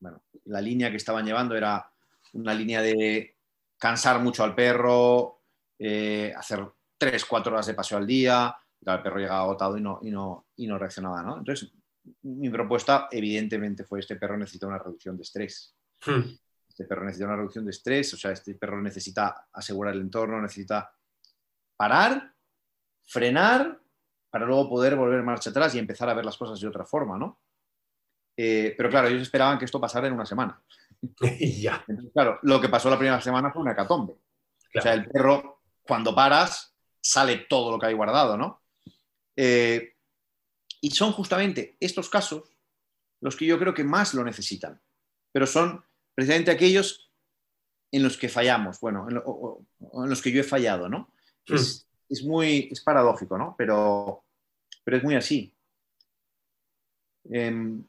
bueno, 0.00 0.22
la 0.44 0.60
línea 0.60 0.90
que 0.90 0.96
estaban 0.96 1.24
llevando 1.24 1.54
era 1.54 1.90
una 2.34 2.52
línea 2.52 2.82
de 2.82 3.36
cansar 3.78 4.20
mucho 4.20 4.44
al 4.44 4.54
perro, 4.54 5.42
eh, 5.78 6.32
hacer 6.36 6.66
tres, 6.98 7.24
cuatro 7.24 7.52
horas 7.52 7.66
de 7.66 7.74
paseo 7.74 7.98
al 7.98 8.06
día, 8.06 8.54
el 8.84 9.02
perro 9.02 9.18
llegaba 9.18 9.40
agotado 9.40 9.78
y 9.78 9.80
no, 9.80 9.98
y 10.02 10.10
no, 10.10 10.48
y 10.56 10.66
no 10.66 10.78
reaccionaba. 10.78 11.22
¿no? 11.22 11.38
Entonces, 11.38 11.72
mi 12.22 12.50
propuesta, 12.50 13.08
evidentemente, 13.10 13.84
fue 13.84 14.00
este 14.00 14.16
perro 14.16 14.36
necesita 14.36 14.66
una 14.66 14.78
reducción 14.78 15.16
de 15.16 15.22
estrés. 15.22 15.74
Hmm. 16.04 16.36
Este 16.74 16.86
perro 16.86 17.04
necesita 17.04 17.26
una 17.26 17.36
reducción 17.36 17.64
de 17.64 17.70
estrés, 17.70 18.12
o 18.14 18.16
sea, 18.16 18.32
este 18.32 18.56
perro 18.56 18.82
necesita 18.82 19.46
asegurar 19.52 19.94
el 19.94 20.00
entorno, 20.00 20.42
necesita 20.42 20.92
parar, 21.76 22.34
frenar, 23.04 23.80
para 24.28 24.44
luego 24.44 24.68
poder 24.68 24.96
volver 24.96 25.22
marcha 25.22 25.50
atrás 25.50 25.72
y 25.76 25.78
empezar 25.78 26.08
a 26.08 26.14
ver 26.14 26.24
las 26.24 26.36
cosas 26.36 26.60
de 26.60 26.66
otra 26.66 26.84
forma, 26.84 27.16
¿no? 27.16 27.38
Eh, 28.36 28.74
pero 28.76 28.90
claro, 28.90 29.06
ellos 29.06 29.22
esperaban 29.22 29.56
que 29.56 29.66
esto 29.66 29.80
pasara 29.80 30.08
en 30.08 30.14
una 30.14 30.26
semana. 30.26 30.60
ya. 31.38 31.84
claro, 32.12 32.40
lo 32.42 32.60
que 32.60 32.68
pasó 32.68 32.90
la 32.90 32.98
primera 32.98 33.20
semana 33.20 33.52
fue 33.52 33.62
una 33.62 33.70
hecatombe. 33.70 34.14
O 34.76 34.80
sea, 34.80 34.94
el 34.94 35.06
perro, 35.06 35.60
cuando 35.84 36.12
paras, 36.12 36.76
sale 37.00 37.46
todo 37.48 37.70
lo 37.70 37.78
que 37.78 37.86
hay 37.86 37.94
guardado, 37.94 38.36
¿no? 38.36 38.64
Eh, 39.36 39.94
y 40.80 40.90
son 40.90 41.12
justamente 41.12 41.76
estos 41.78 42.10
casos 42.10 42.50
los 43.20 43.36
que 43.36 43.46
yo 43.46 43.60
creo 43.60 43.72
que 43.72 43.84
más 43.84 44.12
lo 44.14 44.24
necesitan. 44.24 44.82
Pero 45.30 45.46
son 45.46 45.84
precisamente 46.14 46.50
aquellos 46.50 47.10
en 47.90 48.02
los 48.02 48.16
que 48.16 48.28
fallamos, 48.28 48.80
bueno, 48.80 49.06
en, 49.08 50.10
los 50.10 50.20
que 50.20 50.32
yo 50.32 50.40
he 50.40 50.44
fallado, 50.44 50.88
¿no? 50.88 51.12
Hmm. 51.46 51.54
Es, 52.08 52.24
muy, 52.24 52.68
es 52.70 52.80
paradójico, 52.80 53.38
¿no? 53.38 53.54
Pero, 53.56 54.24
pero 54.84 54.96
es 54.96 55.04
muy 55.04 55.14
así. 55.14 55.54
Em, 57.30 57.84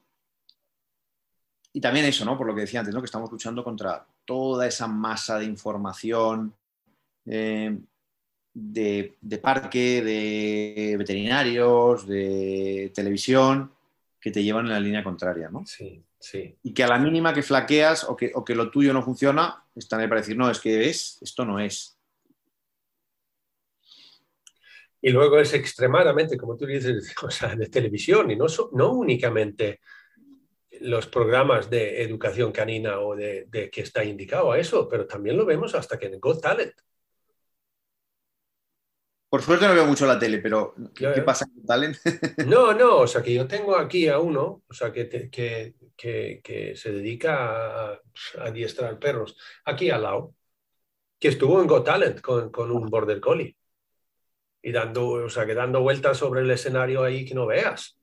y 1.74 1.82
también 1.82 2.06
eso, 2.06 2.24
¿no? 2.24 2.38
Por 2.38 2.48
lo 2.48 2.56
que 2.56 2.62
decía 2.62 2.80
antes, 2.80 2.94
¿no? 2.94 3.02
Que 3.02 3.08
estamos 3.08 3.32
luchando 3.32 3.64
contra 3.64 4.06
toda 4.24 4.68
esa 4.68 4.88
masa 4.88 5.40
de 5.40 5.46
información 5.46 6.56
eh, 7.26 7.78
de, 8.54 9.40
parque, 9.42 10.02
de 10.02 10.96
veterinarios, 10.98 12.08
de 12.08 12.92
televisión, 12.96 13.72
que 14.20 14.32
te 14.32 14.44
llevan 14.44 14.66
en 14.66 14.72
la 14.72 14.80
línea 14.80 15.04
contraria, 15.04 15.50
¿no? 15.50 15.66
Sí, 15.66 16.02
sí. 16.26 16.58
Y 16.64 16.74
que 16.74 16.84
a 16.84 16.88
la 16.88 16.98
mínima 16.98 17.34
que 17.34 17.44
flaqueas 17.44 18.04
o 18.06 18.16
que, 18.16 18.32
o 18.34 18.44
que 18.44 18.56
lo 18.56 18.72
tuyo 18.72 18.94
no 18.94 19.04
funciona, 19.04 19.64
están 19.76 20.00
ahí 20.00 20.08
para 20.08 20.22
decir, 20.22 20.36
no, 20.36 20.50
es 20.50 20.60
que 20.60 20.90
es, 20.90 21.20
esto 21.22 21.46
no 21.46 21.60
es. 21.60 21.98
Y 25.02 25.12
luego 25.12 25.38
es 25.38 25.54
extremadamente, 25.54 26.36
como 26.36 26.58
tú 26.58 26.66
dices, 26.66 27.14
o 27.24 27.30
sea, 27.30 27.56
de 27.56 27.68
televisión 27.68 28.32
y 28.32 28.36
no, 28.36 28.48
no 28.72 28.92
únicamente 28.94 29.82
los 30.82 31.08
programas 31.08 31.70
de 31.70 32.02
educación 32.02 32.52
canina 32.52 33.00
o 33.00 33.16
de, 33.16 33.48
que 33.72 33.82
está 33.82 34.04
indicado 34.04 34.52
a 34.52 34.60
eso, 34.60 34.90
pero 34.90 35.06
también 35.06 35.38
lo 35.38 35.46
vemos 35.46 35.76
hasta 35.76 36.00
que 36.00 36.08
en 36.08 36.20
Got 36.20 36.42
Talent. 36.42 36.74
Por 39.36 39.44
suerte 39.44 39.68
no 39.68 39.74
veo 39.74 39.86
mucho 39.86 40.06
la 40.06 40.18
tele, 40.18 40.40
pero 40.40 40.74
¿qué, 40.96 41.22
pasa 41.22 41.46
con 41.46 41.66
Talent? 41.66 41.98
no, 42.48 42.72
no, 42.72 43.00
o 43.00 43.08
sea 43.08 43.22
que 43.22 43.34
yo 43.34 43.46
tengo 43.46 43.76
aquí 43.76 44.08
a 44.08 44.18
uno, 44.20 44.64
o 44.66 44.74
sea 44.74 44.94
que, 44.94 45.10
que, 45.30 46.74
se 46.78 46.92
dedica 46.94 47.92
a, 47.92 48.02
adiestrar 48.40 48.98
perros, 48.98 49.38
aquí 49.66 49.90
al 49.90 50.04
lado, 50.04 50.36
que 51.20 51.28
estuvo 51.28 51.60
en 51.60 51.68
Got 51.68 51.84
Talent 51.84 52.22
con, 52.22 52.50
con 52.50 52.72
un 52.72 52.86
Border 52.86 53.20
Collie. 53.20 53.58
Y 54.62 54.72
dando, 54.72 55.26
o 55.26 55.30
sea, 55.30 55.46
que 55.46 55.54
dando 55.54 55.82
vueltas 55.82 56.16
sobre 56.16 56.40
el 56.40 56.52
escenario 56.52 57.04
ahí 57.04 57.26
que 57.26 57.36
no 57.36 57.46
veas. 57.46 58.00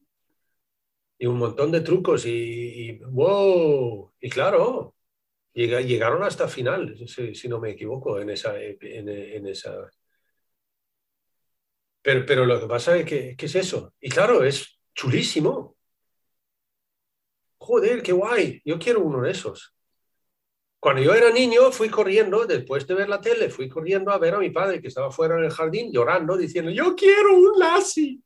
Y 1.17 1.25
un 1.25 1.39
montón 1.39 1.73
de 1.73 1.81
trucos 1.81 2.27
y, 2.27 3.01
wow, 3.07 4.13
y 4.21 4.29
claro, 4.29 4.97
llegaron 5.55 6.25
hasta 6.25 6.47
final, 6.47 6.95
si, 7.09 7.49
no 7.49 7.59
me 7.59 7.71
equivoco, 7.71 8.21
en 8.21 8.29
esa... 8.29 8.61
En, 8.61 9.47
esa... 9.47 9.89
Pero, 12.03 12.27
pero, 12.27 12.45
lo 12.45 12.61
que 12.61 12.67
pasa 12.67 12.97
es 12.97 13.07
que, 13.07 13.37
¿qué 13.37 13.47
es 13.47 13.55
eso? 13.55 13.95
Y 14.01 14.11
claro, 14.11 14.43
es 14.45 14.81
chulísimo. 14.95 15.77
Joder, 17.59 18.03
qué 18.03 18.13
guay, 18.13 18.61
yo 18.65 18.79
quiero 18.79 19.01
uno 19.01 19.23
de 19.23 19.31
esos. 19.31 19.73
Cuando 20.81 21.01
yo 21.01 21.15
era 21.15 21.31
niño 21.31 21.71
fui 21.71 21.89
corriendo, 21.89 22.45
después 22.45 22.85
de 22.89 22.95
ver 22.95 23.09
la 23.09 23.21
tele, 23.21 23.49
fui 23.51 23.69
corriendo 23.69 24.11
a 24.11 24.19
ver 24.19 24.35
a 24.35 24.41
mi 24.41 24.51
padre 24.51 24.81
que 24.81 24.89
estaba 24.89 25.13
fuera 25.13 25.39
en 25.39 25.45
el 25.45 25.51
jardín 25.53 25.93
llorando, 25.93 26.37
diciendo, 26.37 26.73
yo 26.73 26.97
quiero 26.97 27.37
un 27.37 27.57
Lassie. 27.57 28.19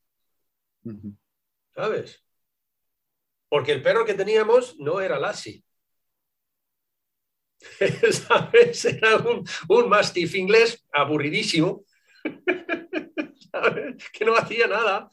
¿Sabes? 1.75 2.25
Porque 3.51 3.73
el 3.73 3.83
perro 3.83 4.07
que 4.07 4.15
teníamos 4.15 4.79
no 4.79 5.03
era 5.03 5.19
Lassie. 5.19 5.63
¿Sabes? 8.11 8.87
Era 8.87 9.19
un, 9.19 9.45
un 9.69 9.93
inglés 10.35 10.83
aburridísimo. 10.93 11.85
que 14.13 14.25
no 14.25 14.35
hacía 14.37 14.67
nada. 14.67 15.09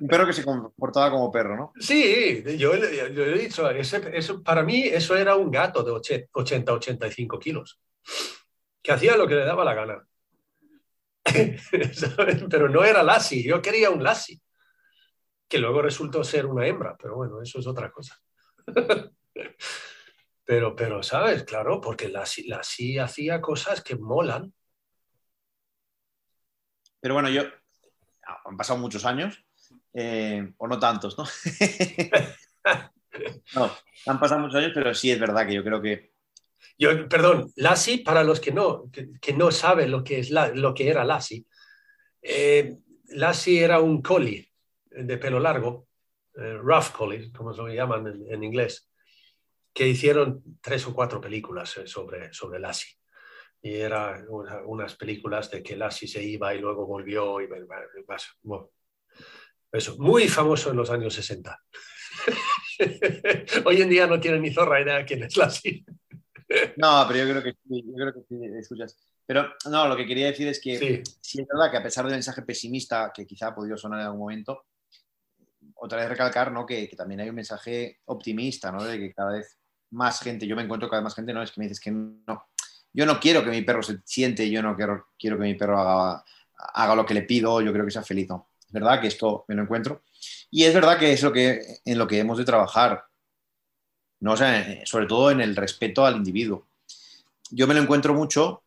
Un 0.00 0.08
perro 0.08 0.26
que 0.26 0.32
se 0.32 0.44
comportaba 0.44 1.10
como 1.10 1.30
perro, 1.30 1.56
¿no? 1.56 1.72
Sí, 1.78 2.42
yo, 2.58 2.74
he 2.74 3.38
dicho, 3.38 3.70
ese- 3.70 4.10
eso, 4.16 4.42
para 4.42 4.62
mí 4.62 4.82
eso 4.82 5.16
era 5.16 5.36
un 5.36 5.50
gato 5.50 5.82
de 5.82 5.92
80-85 5.92 7.38
kilos, 7.38 7.80
que 8.82 8.92
hacía 8.92 9.16
lo 9.16 9.26
que 9.26 9.36
le 9.36 9.44
daba 9.44 9.64
la 9.64 9.74
gana. 9.74 10.06
Pero 12.50 12.68
no 12.68 12.84
era 12.84 13.02
Lassie, 13.02 13.42
yo 13.42 13.62
quería 13.62 13.90
un 13.90 14.02
Lassie, 14.02 14.40
que 15.48 15.58
luego 15.58 15.80
resultó 15.80 16.22
ser 16.24 16.46
una 16.46 16.66
hembra, 16.66 16.96
pero 17.00 17.16
bueno, 17.16 17.40
eso 17.42 17.58
es 17.58 17.66
otra 17.66 17.90
cosa. 17.90 18.18
Pero, 20.44 20.74
pero, 20.74 21.02
¿sabes? 21.02 21.44
Claro, 21.44 21.78
porque 21.78 22.08
Lassie, 22.08 22.48
Lassie 22.48 22.98
hacía 23.00 23.38
cosas 23.38 23.82
que 23.82 23.96
molan. 23.96 24.54
Pero 27.00 27.12
bueno, 27.12 27.28
yo. 27.28 27.42
Han 28.44 28.56
pasado 28.56 28.78
muchos 28.78 29.04
años, 29.04 29.44
eh, 29.94 30.52
o 30.58 30.68
no 30.68 30.78
tantos, 30.78 31.16
¿no? 31.18 31.24
no, 33.54 33.70
han 34.06 34.20
pasado 34.20 34.40
muchos 34.40 34.56
años, 34.56 34.72
pero 34.74 34.94
sí 34.94 35.10
es 35.10 35.18
verdad 35.18 35.46
que 35.46 35.54
yo 35.54 35.64
creo 35.64 35.80
que. 35.80 36.12
Yo, 36.78 37.08
perdón, 37.08 37.52
Lassie, 37.56 38.02
para 38.04 38.22
los 38.22 38.40
que 38.40 38.52
no, 38.52 38.90
que, 38.92 39.08
que 39.20 39.32
no 39.32 39.50
saben 39.50 39.90
lo 39.90 40.04
que, 40.04 40.20
es 40.20 40.30
la- 40.30 40.48
lo 40.48 40.74
que 40.74 40.88
era 40.88 41.04
Lassie, 41.04 41.46
eh, 42.22 42.76
Lassie 43.08 43.62
era 43.62 43.80
un 43.80 44.02
collie 44.02 44.50
de 44.90 45.18
pelo 45.18 45.40
largo, 45.40 45.88
eh, 46.34 46.54
rough 46.54 46.90
collie, 46.92 47.32
como 47.32 47.52
se 47.52 47.62
lo 47.62 47.68
llaman 47.68 48.06
en, 48.06 48.32
en 48.32 48.44
inglés, 48.44 48.88
que 49.72 49.88
hicieron 49.88 50.42
tres 50.60 50.86
o 50.86 50.94
cuatro 50.94 51.20
películas 51.20 51.76
eh, 51.78 51.86
sobre, 51.86 52.32
sobre 52.32 52.60
Lassie. 52.60 52.97
Y 53.62 53.74
eran 53.74 54.24
una- 54.28 54.62
unas 54.66 54.94
películas 54.94 55.50
de 55.50 55.62
que 55.62 55.76
Lassie 55.76 56.08
se 56.08 56.22
iba 56.22 56.54
y 56.54 56.60
luego 56.60 56.86
volvió. 56.86 57.40
Y, 57.40 57.46
bueno, 57.46 58.70
eso, 59.72 59.96
muy 59.98 60.28
famoso 60.28 60.70
en 60.70 60.76
los 60.76 60.90
años 60.90 61.14
60. 61.14 61.58
Hoy 63.64 63.82
en 63.82 63.88
día 63.88 64.06
no 64.06 64.20
tienen 64.20 64.42
ni 64.42 64.52
zorra 64.52 64.80
idea 64.80 65.04
quién 65.04 65.24
es 65.24 65.36
Lassie. 65.36 65.84
No, 66.76 67.04
pero 67.08 67.24
yo 67.26 67.30
creo 67.30 67.42
que 67.42 67.52
sí, 67.52 67.84
yo 67.86 67.94
creo 67.94 68.12
que 68.14 68.20
sí, 68.28 68.40
escuchas. 68.58 68.96
Pero 69.26 69.52
no, 69.70 69.86
lo 69.88 69.96
que 69.96 70.06
quería 70.06 70.26
decir 70.28 70.48
es 70.48 70.58
que 70.60 70.78
Sí, 70.78 71.02
sí 71.20 71.40
es 71.42 71.46
verdad 71.46 71.70
que 71.70 71.76
a 71.76 71.82
pesar 71.82 72.04
del 72.06 72.14
mensaje 72.14 72.40
pesimista 72.42 73.12
que 73.14 73.26
quizá 73.26 73.48
ha 73.48 73.54
podido 73.54 73.76
sonar 73.76 74.00
en 74.00 74.06
algún 74.06 74.20
momento, 74.20 74.64
otra 75.74 75.98
vez 75.98 76.08
recalcar 76.08 76.50
¿no? 76.50 76.64
que, 76.64 76.88
que 76.88 76.96
también 76.96 77.20
hay 77.20 77.28
un 77.28 77.34
mensaje 77.34 77.98
optimista, 78.06 78.72
¿no? 78.72 78.82
de 78.82 78.98
que 78.98 79.12
cada 79.12 79.32
vez 79.32 79.58
más 79.90 80.20
gente, 80.20 80.46
yo 80.46 80.56
me 80.56 80.62
encuentro 80.62 80.88
cada 80.88 81.00
vez 81.02 81.04
más 81.04 81.14
gente, 81.14 81.34
no 81.34 81.42
es 81.42 81.52
que 81.52 81.60
me 81.60 81.66
dices 81.66 81.80
que 81.80 81.90
no, 81.90 82.47
yo 82.92 83.06
no 83.06 83.20
quiero 83.20 83.44
que 83.44 83.50
mi 83.50 83.62
perro 83.62 83.82
se 83.82 83.98
siente, 84.04 84.50
yo 84.50 84.62
no 84.62 84.76
quiero, 84.76 85.08
quiero 85.18 85.36
que 85.36 85.44
mi 85.44 85.54
perro 85.54 85.80
haga, 85.80 86.24
haga 86.56 86.94
lo 86.94 87.06
que 87.06 87.14
le 87.14 87.22
pido, 87.22 87.60
yo 87.60 87.72
creo 87.72 87.84
que 87.84 87.90
sea 87.90 88.02
feliz, 88.02 88.28
no. 88.28 88.48
Es 88.66 88.72
verdad 88.72 89.00
que 89.00 89.06
esto 89.06 89.44
me 89.48 89.54
lo 89.54 89.62
encuentro. 89.62 90.02
Y 90.50 90.64
es 90.64 90.74
verdad 90.74 90.98
que 90.98 91.12
es 91.12 91.22
lo 91.22 91.32
que, 91.32 91.80
en 91.84 91.98
lo 91.98 92.06
que 92.06 92.18
hemos 92.18 92.38
de 92.38 92.44
trabajar, 92.44 93.04
¿no? 94.20 94.36
Sobre 94.36 95.06
todo 95.06 95.30
en 95.30 95.40
el 95.40 95.56
respeto 95.56 96.04
al 96.04 96.16
individuo. 96.16 96.66
Yo 97.50 97.66
me 97.66 97.74
lo 97.74 97.80
encuentro 97.80 98.14
mucho 98.14 98.62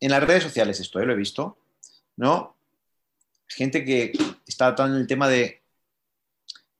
en 0.00 0.10
las 0.10 0.22
redes 0.22 0.42
sociales, 0.42 0.80
esto 0.80 0.98
¿eh? 0.98 1.06
lo 1.06 1.12
he 1.12 1.16
visto, 1.16 1.56
¿no? 2.16 2.56
Gente 3.46 3.84
que 3.84 4.12
está 4.46 4.74
tan 4.74 4.92
en 4.92 4.96
el 4.96 5.06
tema 5.06 5.28
de, 5.28 5.62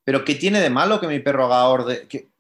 pero 0.05 0.25
¿qué 0.25 0.35
tiene 0.35 0.61
de 0.61 0.71
malo 0.71 1.01
que 1.01 1.07
mi 1.07 1.21
perro 1.21 1.45
haga 1.45 1.69
orden, 1.69 2.09
que 2.09 2.31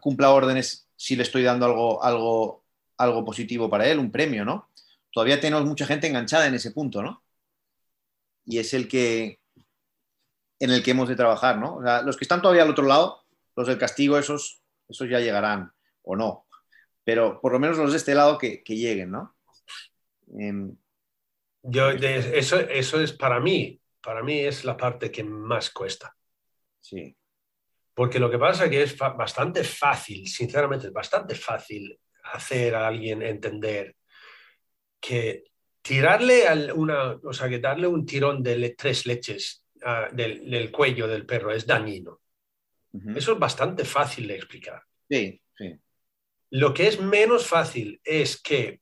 cumpla 0.00 0.30
órdenes 0.30 0.86
si 0.96 1.16
le 1.16 1.24
estoy 1.24 1.42
dando 1.42 1.66
algo, 1.66 2.04
algo, 2.04 2.59
algo 3.00 3.24
positivo 3.24 3.68
para 3.70 3.88
él, 3.88 3.98
un 3.98 4.12
premio, 4.12 4.44
¿no? 4.44 4.68
Todavía 5.10 5.40
tenemos 5.40 5.64
mucha 5.64 5.86
gente 5.86 6.06
enganchada 6.06 6.46
en 6.46 6.54
ese 6.54 6.70
punto, 6.70 7.02
¿no? 7.02 7.24
Y 8.44 8.58
es 8.58 8.74
el 8.74 8.86
que 8.88 9.40
en 10.60 10.70
el 10.70 10.82
que 10.82 10.90
hemos 10.90 11.08
de 11.08 11.16
trabajar, 11.16 11.56
¿no? 11.56 11.76
O 11.76 11.82
sea, 11.82 12.02
los 12.02 12.16
que 12.18 12.24
están 12.24 12.42
todavía 12.42 12.62
al 12.62 12.70
otro 12.70 12.84
lado, 12.84 13.24
los 13.56 13.66
del 13.66 13.78
castigo, 13.78 14.18
esos, 14.18 14.62
esos 14.86 15.08
ya 15.08 15.18
llegarán 15.18 15.72
o 16.02 16.14
no. 16.14 16.46
Pero 17.02 17.40
por 17.40 17.52
lo 17.52 17.58
menos 17.58 17.78
los 17.78 17.92
de 17.92 17.96
este 17.96 18.14
lado 18.14 18.36
que, 18.36 18.62
que 18.62 18.76
lleguen, 18.76 19.10
¿no? 19.10 19.34
Em, 20.38 20.76
yo, 21.62 21.88
eso, 21.88 22.60
eso 22.60 23.00
es 23.00 23.12
para 23.12 23.40
mí, 23.40 23.80
para 24.02 24.22
mí 24.22 24.40
es 24.40 24.64
la 24.64 24.76
parte 24.76 25.10
que 25.10 25.24
más 25.24 25.70
cuesta. 25.70 26.14
sí. 26.80 27.16
Porque 27.92 28.18
lo 28.18 28.30
que 28.30 28.38
pasa 28.38 28.64
es 28.64 28.70
que 28.70 28.82
es 28.82 28.96
bastante 28.96 29.62
fácil, 29.62 30.26
sinceramente, 30.26 30.86
es 30.86 30.92
bastante 30.92 31.34
fácil 31.34 31.98
hacer 32.32 32.74
a 32.74 32.86
alguien 32.88 33.22
entender 33.22 33.96
que 35.00 35.44
tirarle 35.82 36.46
al- 36.46 36.72
una, 36.72 37.12
o 37.22 37.32
sea, 37.32 37.48
que 37.48 37.58
darle 37.58 37.86
un 37.86 38.04
tirón 38.04 38.42
de 38.42 38.56
le- 38.56 38.70
tres 38.74 39.06
leches 39.06 39.64
del, 40.12 40.50
del 40.50 40.70
cuello 40.70 41.08
del 41.08 41.24
perro 41.26 41.52
es 41.52 41.66
dañino. 41.66 42.20
Eso 43.16 43.32
es 43.32 43.38
bastante 43.38 43.84
fácil 43.84 44.26
de 44.28 44.34
explicar. 44.36 44.82
Sí, 45.08 45.40
sí. 45.56 45.74
Lo 46.50 46.74
que 46.74 46.88
es 46.88 47.00
menos 47.00 47.46
fácil 47.46 48.00
es 48.04 48.40
que 48.42 48.80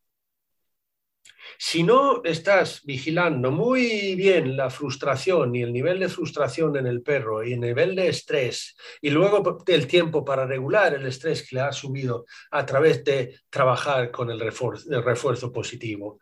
si 1.57 1.83
no 1.83 2.23
estás 2.25 2.83
vigilando 2.85 3.51
muy 3.51 4.15
bien 4.15 4.57
la 4.57 4.71
frustración 4.71 5.55
y 5.55 5.63
el 5.63 5.73
nivel 5.73 6.01
de 6.01 6.09
frustración 6.09 6.77
en 6.77 6.87
el 6.87 7.03
perro 7.03 7.45
y 7.45 7.55
el 7.55 7.61
nivel 7.61 7.95
de 7.95 8.09
estrés 8.09 8.77
y 9.01 9.11
luego 9.11 9.65
el 9.67 9.87
tiempo 9.87 10.25
para 10.25 10.47
regular 10.47 10.95
el 10.95 11.07
estrés 11.07 11.49
que 11.49 11.57
le 11.57 11.63
has 11.63 11.77
subido 11.77 12.27
a 12.51 12.67
través 12.67 13.05
de 13.05 13.41
trabajar 13.49 14.11
con 14.11 14.31
el 14.31 14.41
refuerzo, 14.41 15.53
positivo, 15.53 16.21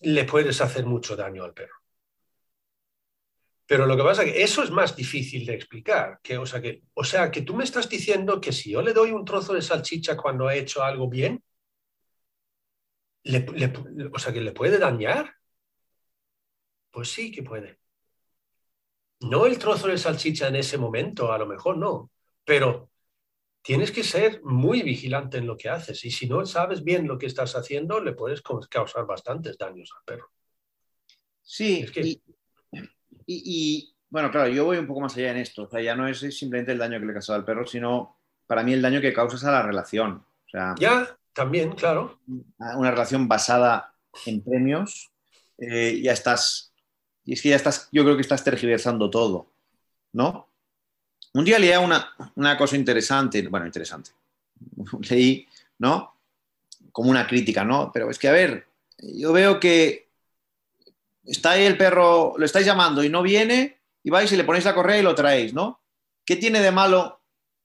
le 0.00 0.24
puedes 0.24 0.60
hacer 0.60 0.84
mucho 0.86 1.16
daño 1.16 1.44
al 1.44 1.54
perro. 1.54 1.74
Pero 3.66 3.86
lo 3.86 3.96
que 3.96 4.02
pasa 4.02 4.22
es 4.22 4.32
que 4.32 4.42
eso 4.42 4.62
es 4.62 4.70
más 4.70 4.94
difícil 4.94 5.44
de 5.44 5.54
explicar. 5.54 6.20
Que, 6.22 6.38
o, 6.38 6.46
sea, 6.46 6.60
que, 6.60 6.82
o 6.94 7.02
sea, 7.02 7.30
que 7.30 7.42
tú 7.42 7.54
me 7.54 7.64
estás 7.64 7.88
diciendo 7.88 8.40
que 8.40 8.52
si 8.52 8.70
yo 8.70 8.80
le 8.80 8.92
doy 8.92 9.10
un 9.10 9.24
trozo 9.24 9.54
de 9.54 9.62
salchicha 9.62 10.16
cuando 10.16 10.46
ha 10.46 10.54
hecho 10.54 10.84
algo 10.84 11.08
bien, 11.08 11.42
le- 13.26 13.46
le- 13.54 14.10
o 14.12 14.18
sea, 14.18 14.32
que 14.32 14.40
le 14.40 14.52
puede 14.52 14.78
dañar. 14.78 15.34
Pues 16.90 17.10
sí 17.10 17.30
que 17.30 17.42
puede. 17.42 17.78
No 19.20 19.46
el 19.46 19.58
trozo 19.58 19.88
de 19.88 19.98
salchicha 19.98 20.48
en 20.48 20.56
ese 20.56 20.78
momento, 20.78 21.32
a 21.32 21.38
lo 21.38 21.46
mejor 21.46 21.78
no, 21.78 22.10
pero 22.44 22.90
tienes 23.62 23.90
que 23.90 24.04
ser 24.04 24.42
muy 24.44 24.82
vigilante 24.82 25.38
en 25.38 25.46
lo 25.46 25.56
que 25.56 25.68
haces 25.68 26.04
y 26.04 26.10
si 26.10 26.28
no 26.28 26.44
sabes 26.46 26.84
bien 26.84 27.06
lo 27.08 27.18
que 27.18 27.26
estás 27.26 27.56
haciendo, 27.56 28.00
le 28.00 28.12
puedes 28.12 28.42
causar 28.70 29.06
bastantes 29.06 29.58
daños 29.58 29.90
al 29.96 30.04
perro. 30.04 30.30
Sí, 31.42 31.80
Es 31.84 31.90
que- 31.90 32.00
y, 32.02 32.22
y- 32.72 32.82
y, 33.26 33.96
bueno, 34.08 34.30
claro, 34.30 34.48
yo 34.48 34.64
voy 34.64 34.78
un 34.78 34.86
poco 34.86 35.00
más 35.00 35.16
allá 35.16 35.30
en 35.32 35.38
esto. 35.38 35.62
O 35.64 35.68
sea, 35.70 35.80
ya 35.80 35.96
no 35.96 36.06
es 36.06 36.18
simplemente 36.20 36.72
el 36.72 36.78
daño 36.78 37.00
que 37.00 37.06
le 37.06 37.12
causas 37.12 37.36
al 37.36 37.44
perro, 37.44 37.66
sino 37.66 38.18
para 38.46 38.62
mí 38.62 38.72
el 38.72 38.82
daño 38.82 39.00
que 39.00 39.12
causas 39.12 39.42
a 39.44 39.50
la 39.50 39.62
relación. 39.62 40.24
O 40.46 40.48
sea, 40.48 40.74
Ya, 40.78 41.18
también, 41.36 41.72
claro. 41.72 42.18
una 42.56 42.90
relación 42.90 43.28
basada 43.28 43.94
en 44.24 44.40
premios, 44.40 45.10
eh, 45.58 46.00
ya 46.02 46.12
estás. 46.12 46.72
Y 47.26 47.34
es 47.34 47.42
que 47.42 47.50
ya 47.50 47.56
estás, 47.56 47.90
yo 47.92 48.04
creo 48.04 48.16
que 48.16 48.22
estás 48.22 48.42
tergiversando 48.42 49.10
todo, 49.10 49.52
¿no? 50.14 50.48
Un 51.34 51.44
día 51.44 51.58
leía 51.58 51.80
una, 51.80 52.08
una 52.36 52.56
cosa 52.56 52.76
interesante, 52.76 53.46
bueno, 53.48 53.66
interesante. 53.66 54.12
Leí, 55.10 55.46
¿no? 55.78 56.16
Como 56.90 57.10
una 57.10 57.26
crítica, 57.26 57.64
¿no? 57.64 57.90
Pero 57.92 58.10
es 58.10 58.18
que, 58.18 58.28
a 58.28 58.32
ver, 58.32 58.66
yo 58.96 59.34
veo 59.34 59.60
que 59.60 60.08
está 61.22 61.50
ahí 61.50 61.64
el 61.64 61.76
perro, 61.76 62.32
lo 62.38 62.46
estáis 62.46 62.64
llamando 62.64 63.04
y 63.04 63.10
no 63.10 63.20
viene, 63.20 63.78
y 64.02 64.08
vais 64.08 64.32
y 64.32 64.38
le 64.38 64.44
ponéis 64.44 64.64
la 64.64 64.74
correa 64.74 65.00
y 65.00 65.02
lo 65.02 65.14
traéis, 65.14 65.52
¿no? 65.52 65.82
¿Qué 66.24 66.36
tiene 66.36 66.60
de 66.60 66.70
malo 66.70 67.20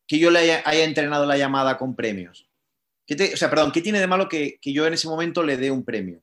que 0.05 0.19
yo 0.19 0.29
le 0.29 0.61
haya 0.65 0.83
entrenado 0.83 1.25
la 1.25 1.37
llamada 1.37 1.77
con 1.77 1.95
premios? 1.95 2.50
¿Qué 3.05 3.31
o 3.33 3.37
sea, 3.37 3.49
perdón, 3.49 3.71
¿qué 3.71 3.81
tiene 3.81 3.99
de 3.99 4.07
malo 4.07 4.29
que, 4.29 4.59
yo 4.63 4.85
en 4.85 4.93
ese 4.93 5.07
momento 5.07 5.43
le 5.43 5.57
dé 5.57 5.71
un 5.71 5.83
premio? 5.83 6.21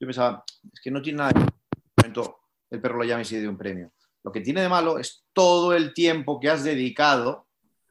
Yo 0.00 0.06
pensaba, 0.06 0.44
es 0.72 0.80
que 0.80 0.90
no 0.90 1.02
tiene 1.02 1.18
nada 1.18 1.30
de 1.32 1.40
malo 1.40 1.58
momento 1.96 2.40
el 2.70 2.80
perro 2.80 2.98
lo 2.98 3.04
llame 3.04 3.22
y 3.22 3.24
se 3.24 3.40
dé 3.40 3.48
un 3.48 3.56
premio. 3.56 3.92
Lo 4.22 4.32
que 4.32 4.40
tiene 4.40 4.60
de 4.60 4.68
malo 4.68 4.98
es 4.98 5.24
todo 5.32 5.74
el 5.74 5.94
tiempo 5.94 6.38
que 6.38 6.50
has 6.50 6.62
dedicado 6.64 7.46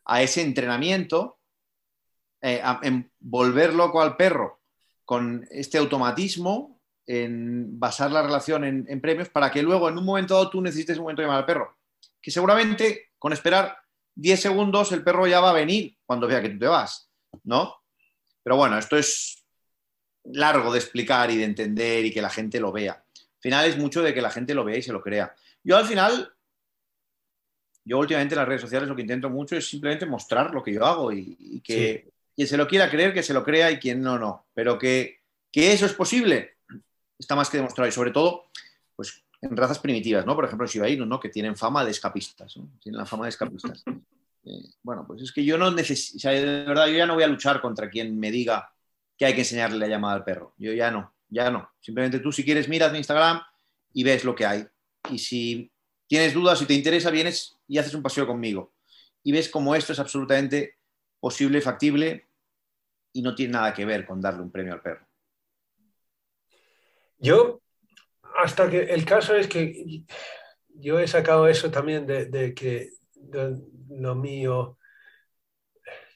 a 0.05 0.21
ese 0.21 0.41
entrenamiento, 0.41 1.39
eh, 2.41 2.61
a- 2.63 2.79
en 2.83 3.11
volver 3.19 3.73
loco 3.73 4.01
al 4.01 4.15
perro 4.15 4.61
con 5.03 5.47
este 5.49 5.77
automatismo, 5.77 6.79
en 7.05 7.79
basar 7.79 8.11
la 8.11 8.21
relación 8.21 8.65
en, 8.65 8.85
en 8.89 9.01
premios, 9.01 9.29
para 9.29 9.49
que 9.49 9.63
luego 9.63 9.89
en 9.89 9.97
un 9.97 10.05
momento 10.05 10.33
dado 10.35 10.49
tú 10.49 10.61
necesites 10.61 10.97
un 10.97 11.03
momento 11.03 11.21
de 11.21 11.27
llamar 11.27 11.39
al 11.39 11.45
perro. 11.45 11.77
Que 12.21 12.29
seguramente 12.31 13.11
con 13.17 13.33
esperar 13.33 13.77
10 14.13 14.39
segundos 14.41 14.91
el 14.91 15.03
perro 15.03 15.25
ya 15.25 15.39
va 15.39 15.51
a 15.51 15.53
venir 15.53 15.97
cuando 16.05 16.27
vea 16.27 16.41
que 16.41 16.49
tú 16.49 16.59
te 16.59 16.67
vas, 16.67 17.09
¿no? 17.43 17.73
Pero 18.47 18.55
bueno, 18.55 18.77
esto 18.77 18.95
es 18.95 19.43
largo 20.23 20.71
de 20.71 20.79
explicar 20.79 21.29
y 21.29 21.35
de 21.35 21.43
entender 21.43 22.05
y 22.05 22.13
que 22.13 22.21
la 22.21 22.29
gente 22.29 22.61
lo 22.61 22.71
vea. 22.71 22.93
Al 22.93 23.41
final 23.41 23.65
es 23.65 23.77
mucho 23.77 24.01
de 24.01 24.13
que 24.13 24.21
la 24.21 24.31
gente 24.31 24.55
lo 24.55 24.63
vea 24.63 24.77
y 24.77 24.81
se 24.81 24.93
lo 24.93 25.01
crea. 25.01 25.35
Yo 25.65 25.75
al 25.75 25.85
final, 25.85 26.33
yo 27.83 27.97
últimamente 27.97 28.35
en 28.35 28.39
las 28.39 28.47
redes 28.47 28.61
sociales 28.61 28.87
lo 28.87 28.95
que 28.95 29.01
intento 29.01 29.29
mucho 29.29 29.57
es 29.57 29.67
simplemente 29.67 30.05
mostrar 30.05 30.53
lo 30.53 30.63
que 30.63 30.71
yo 30.71 30.85
hago 30.85 31.11
y, 31.11 31.35
y 31.37 31.59
que 31.59 32.07
quien 32.33 32.47
se 32.47 32.55
lo 32.55 32.69
quiera 32.69 32.89
creer, 32.89 33.13
que 33.13 33.21
se 33.21 33.33
lo 33.33 33.43
crea 33.43 33.69
y 33.69 33.79
quien 33.79 34.01
no, 34.01 34.17
no. 34.17 34.45
Pero 34.53 34.79
que, 34.79 35.19
que 35.51 35.73
eso 35.73 35.85
es 35.85 35.91
posible, 35.91 36.55
está 37.19 37.35
más 37.35 37.49
que 37.49 37.57
demostrado. 37.57 37.89
Y 37.89 37.91
sobre 37.91 38.11
todo, 38.11 38.45
pues 38.95 39.25
en 39.41 39.57
razas 39.57 39.79
primitivas, 39.79 40.25
¿no? 40.25 40.35
Por 40.35 40.45
ejemplo, 40.45 40.63
los 40.63 40.73
Shiba 40.73 40.87
¿no? 41.05 41.19
Que 41.19 41.27
tienen 41.27 41.57
fama 41.57 41.83
de 41.83 41.91
escapistas, 41.91 42.55
¿no? 42.55 42.69
Tienen 42.81 42.97
la 42.97 43.05
fama 43.05 43.25
de 43.25 43.29
escapistas. 43.31 43.83
Eh, 44.47 44.69
bueno, 44.81 45.05
pues 45.05 45.21
es 45.21 45.31
que 45.31 45.43
yo 45.43 45.57
no 45.57 45.71
necesito, 45.71 46.29
de 46.29 46.63
verdad, 46.63 46.87
yo 46.87 46.97
ya 46.97 47.05
no 47.05 47.15
voy 47.15 47.23
a 47.23 47.27
luchar 47.27 47.59
contra 47.61 47.89
quien 47.89 48.17
me 48.17 48.31
diga 48.31 48.71
que 49.17 49.25
hay 49.25 49.33
que 49.33 49.41
enseñarle 49.41 49.77
la 49.77 49.87
llamada 49.87 50.15
al 50.15 50.23
perro. 50.23 50.53
Yo 50.57 50.71
ya 50.73 50.89
no, 50.89 51.13
ya 51.27 51.51
no. 51.51 51.69
Simplemente 51.81 52.19
tú, 52.19 52.31
si 52.31 52.45
quieres, 52.45 52.69
miras 52.69 52.91
mi 52.91 52.99
Instagram 52.99 53.41
y 53.93 54.03
ves 54.03 54.23
lo 54.23 54.35
que 54.35 54.45
hay. 54.45 54.65
Y 55.11 55.17
si 55.17 55.71
tienes 56.07 56.33
dudas, 56.33 56.59
si 56.59 56.65
te 56.65 56.73
interesa, 56.73 57.11
vienes 57.11 57.57
y 57.67 57.77
haces 57.77 57.93
un 57.93 58.03
paseo 58.03 58.25
conmigo. 58.25 58.73
Y 59.23 59.31
ves 59.31 59.49
cómo 59.49 59.75
esto 59.75 59.91
es 59.91 59.99
absolutamente 59.99 60.77
posible, 61.19 61.61
factible 61.61 62.27
y 63.11 63.21
no 63.21 63.35
tiene 63.35 63.53
nada 63.53 63.73
que 63.73 63.85
ver 63.85 64.05
con 64.05 64.21
darle 64.21 64.41
un 64.41 64.51
premio 64.51 64.73
al 64.73 64.81
perro. 64.81 65.05
Yo, 67.19 67.61
hasta 68.37 68.69
que 68.69 68.83
el 68.83 69.03
caso 69.03 69.35
es 69.35 69.47
que 69.47 70.03
yo 70.69 70.99
he 70.99 71.07
sacado 71.07 71.47
eso 71.47 71.71
también 71.71 72.05
de, 72.05 72.53
que 72.53 72.91
lo 73.89 74.15
mío, 74.15 74.77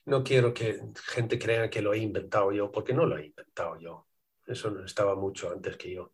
no 0.05 0.23
quiero 0.23 0.53
que 0.53 0.79
gente 1.07 1.39
crea 1.39 1.69
que 1.69 1.81
lo 1.81 1.93
he 1.93 1.99
inventado 1.99 2.51
yo, 2.51 2.71
porque 2.71 2.93
no 2.93 3.05
lo 3.05 3.17
he 3.17 3.27
inventado 3.27 3.79
yo. 3.79 4.07
Eso 4.45 4.83
estaba 4.83 5.15
mucho 5.15 5.51
antes 5.51 5.77
que 5.77 5.93
yo. 5.93 6.13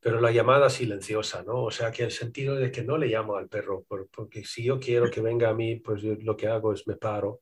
Pero 0.00 0.20
la 0.20 0.30
llamada 0.30 0.68
silenciosa, 0.70 1.42
¿no? 1.42 1.64
O 1.64 1.70
sea, 1.70 1.90
que 1.90 2.04
el 2.04 2.10
sentido 2.10 2.56
de 2.56 2.70
que 2.70 2.82
no 2.82 2.98
le 2.98 3.08
llamo 3.08 3.36
al 3.36 3.48
perro, 3.48 3.84
porque 3.84 4.44
si 4.44 4.64
yo 4.64 4.78
quiero 4.78 5.10
que 5.10 5.20
venga 5.22 5.48
a 5.48 5.54
mí, 5.54 5.76
pues 5.76 6.02
lo 6.02 6.36
que 6.36 6.48
hago 6.48 6.72
es 6.72 6.86
me 6.86 6.96
paro 6.96 7.40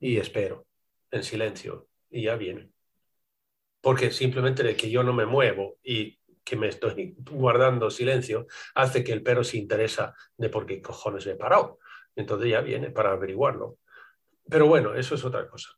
y 0.00 0.18
espero 0.18 0.66
en 1.10 1.22
silencio 1.22 1.88
y 2.10 2.24
ya 2.24 2.36
viene. 2.36 2.70
Porque 3.80 4.10
simplemente 4.10 4.62
de 4.62 4.76
que 4.76 4.90
yo 4.90 5.02
no 5.02 5.12
me 5.12 5.26
muevo 5.26 5.78
y 5.82 6.18
que 6.44 6.56
me 6.56 6.68
estoy 6.68 7.16
guardando 7.30 7.90
silencio 7.90 8.46
hace 8.74 9.02
que 9.02 9.12
el 9.12 9.22
perro 9.22 9.42
se 9.42 9.56
interesa 9.56 10.14
de 10.36 10.50
por 10.50 10.66
qué 10.66 10.82
cojones 10.82 11.26
me 11.26 11.32
he 11.32 11.36
parado. 11.36 11.78
Entonces 12.14 12.50
ya 12.50 12.60
viene 12.60 12.90
para 12.90 13.12
averiguarlo. 13.12 13.78
Pero 14.48 14.66
bueno, 14.66 14.94
eso 14.94 15.14
es 15.14 15.24
otra 15.24 15.48
cosa. 15.48 15.70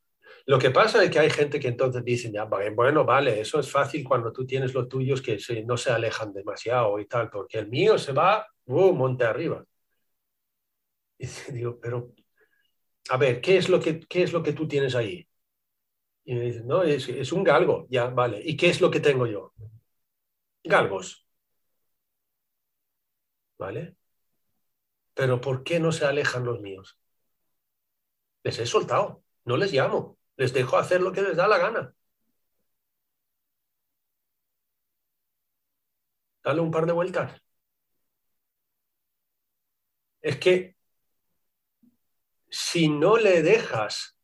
Lo 0.46 0.58
que 0.58 0.70
pasa 0.70 1.02
es 1.02 1.10
que 1.10 1.18
hay 1.18 1.30
gente 1.30 1.58
que 1.58 1.68
entonces 1.68 2.04
dice, 2.04 2.30
ya, 2.30 2.44
bueno, 2.44 3.04
vale, 3.04 3.40
eso 3.40 3.58
es 3.58 3.70
fácil 3.70 4.04
cuando 4.04 4.32
tú 4.32 4.46
tienes 4.46 4.74
los 4.74 4.88
tuyos 4.88 5.22
que 5.22 5.38
no 5.64 5.76
se 5.76 5.90
alejan 5.90 6.32
demasiado 6.32 6.98
y 7.00 7.06
tal, 7.06 7.30
porque 7.30 7.58
el 7.58 7.68
mío 7.68 7.98
se 7.98 8.12
va, 8.12 8.46
uh, 8.66 8.92
monte 8.92 9.24
arriba. 9.24 9.64
Y 11.18 11.52
digo, 11.52 11.78
pero 11.80 12.12
a 13.10 13.16
ver, 13.16 13.40
¿qué 13.40 13.56
es 13.56 13.68
lo 13.68 13.80
que, 13.80 14.00
qué 14.00 14.22
es 14.22 14.32
lo 14.32 14.42
que 14.42 14.52
tú 14.52 14.68
tienes 14.68 14.94
ahí? 14.94 15.26
Y 16.24 16.34
me 16.34 16.42
dicen, 16.42 16.66
no, 16.66 16.82
es 16.82 17.32
un 17.32 17.44
galgo, 17.44 17.86
ya, 17.88 18.06
vale. 18.08 18.40
¿Y 18.44 18.56
qué 18.56 18.68
es 18.68 18.80
lo 18.80 18.90
que 18.90 19.00
tengo 19.00 19.26
yo? 19.26 19.52
Galgos. 20.66 21.26
¿Vale? 23.58 23.96
Pero 25.14 25.40
¿por 25.40 25.64
qué 25.64 25.80
no 25.80 25.92
se 25.92 26.04
alejan 26.04 26.44
los 26.44 26.60
míos? 26.60 26.98
Les 28.42 28.58
he 28.58 28.66
soltado, 28.66 29.24
no 29.44 29.56
les 29.56 29.72
llamo, 29.72 30.18
les 30.36 30.52
dejo 30.52 30.76
hacer 30.76 31.00
lo 31.00 31.12
que 31.12 31.22
les 31.22 31.36
da 31.36 31.48
la 31.48 31.58
gana. 31.58 31.94
Dale 36.42 36.60
un 36.60 36.70
par 36.70 36.86
de 36.86 36.92
vueltas. 36.92 37.42
Es 40.20 40.38
que 40.38 40.76
si 42.50 42.88
no 42.88 43.16
le 43.16 43.42
dejas 43.42 44.18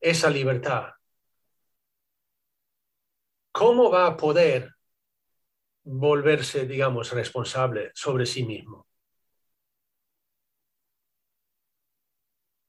esa 0.00 0.30
libertad, 0.30 0.94
¿cómo 3.52 3.90
va 3.90 4.06
a 4.06 4.16
poder 4.16 4.74
volverse, 5.84 6.66
digamos, 6.66 7.12
responsable 7.12 7.90
sobre 7.94 8.26
sí 8.26 8.44
mismo? 8.44 8.86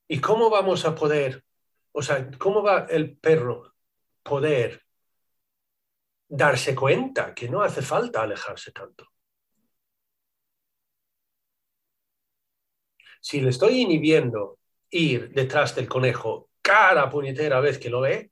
¿Y 0.08 0.20
cómo 0.20 0.50
vamos 0.50 0.86
a 0.86 0.94
poder, 0.96 1.44
o 1.92 2.02
sea, 2.02 2.30
cómo 2.38 2.62
va 2.62 2.86
el 2.90 3.18
perro 3.18 3.74
poder 4.22 4.84
darse 6.28 6.76
cuenta 6.76 7.34
que 7.34 7.50
no 7.50 7.62
hace 7.62 7.82
falta 7.82 8.22
alejarse 8.22 8.72
tanto? 8.72 9.08
Si 13.22 13.40
le 13.42 13.50
estoy 13.50 13.82
inhibiendo 13.82 14.60
ir 14.90 15.32
detrás 15.32 15.76
del 15.76 15.88
conejo 15.88 16.50
cada 16.62 17.10
puñetera 17.10 17.60
vez 17.62 17.80
que 17.80 17.90
lo 17.90 18.02
ve, 18.02 18.32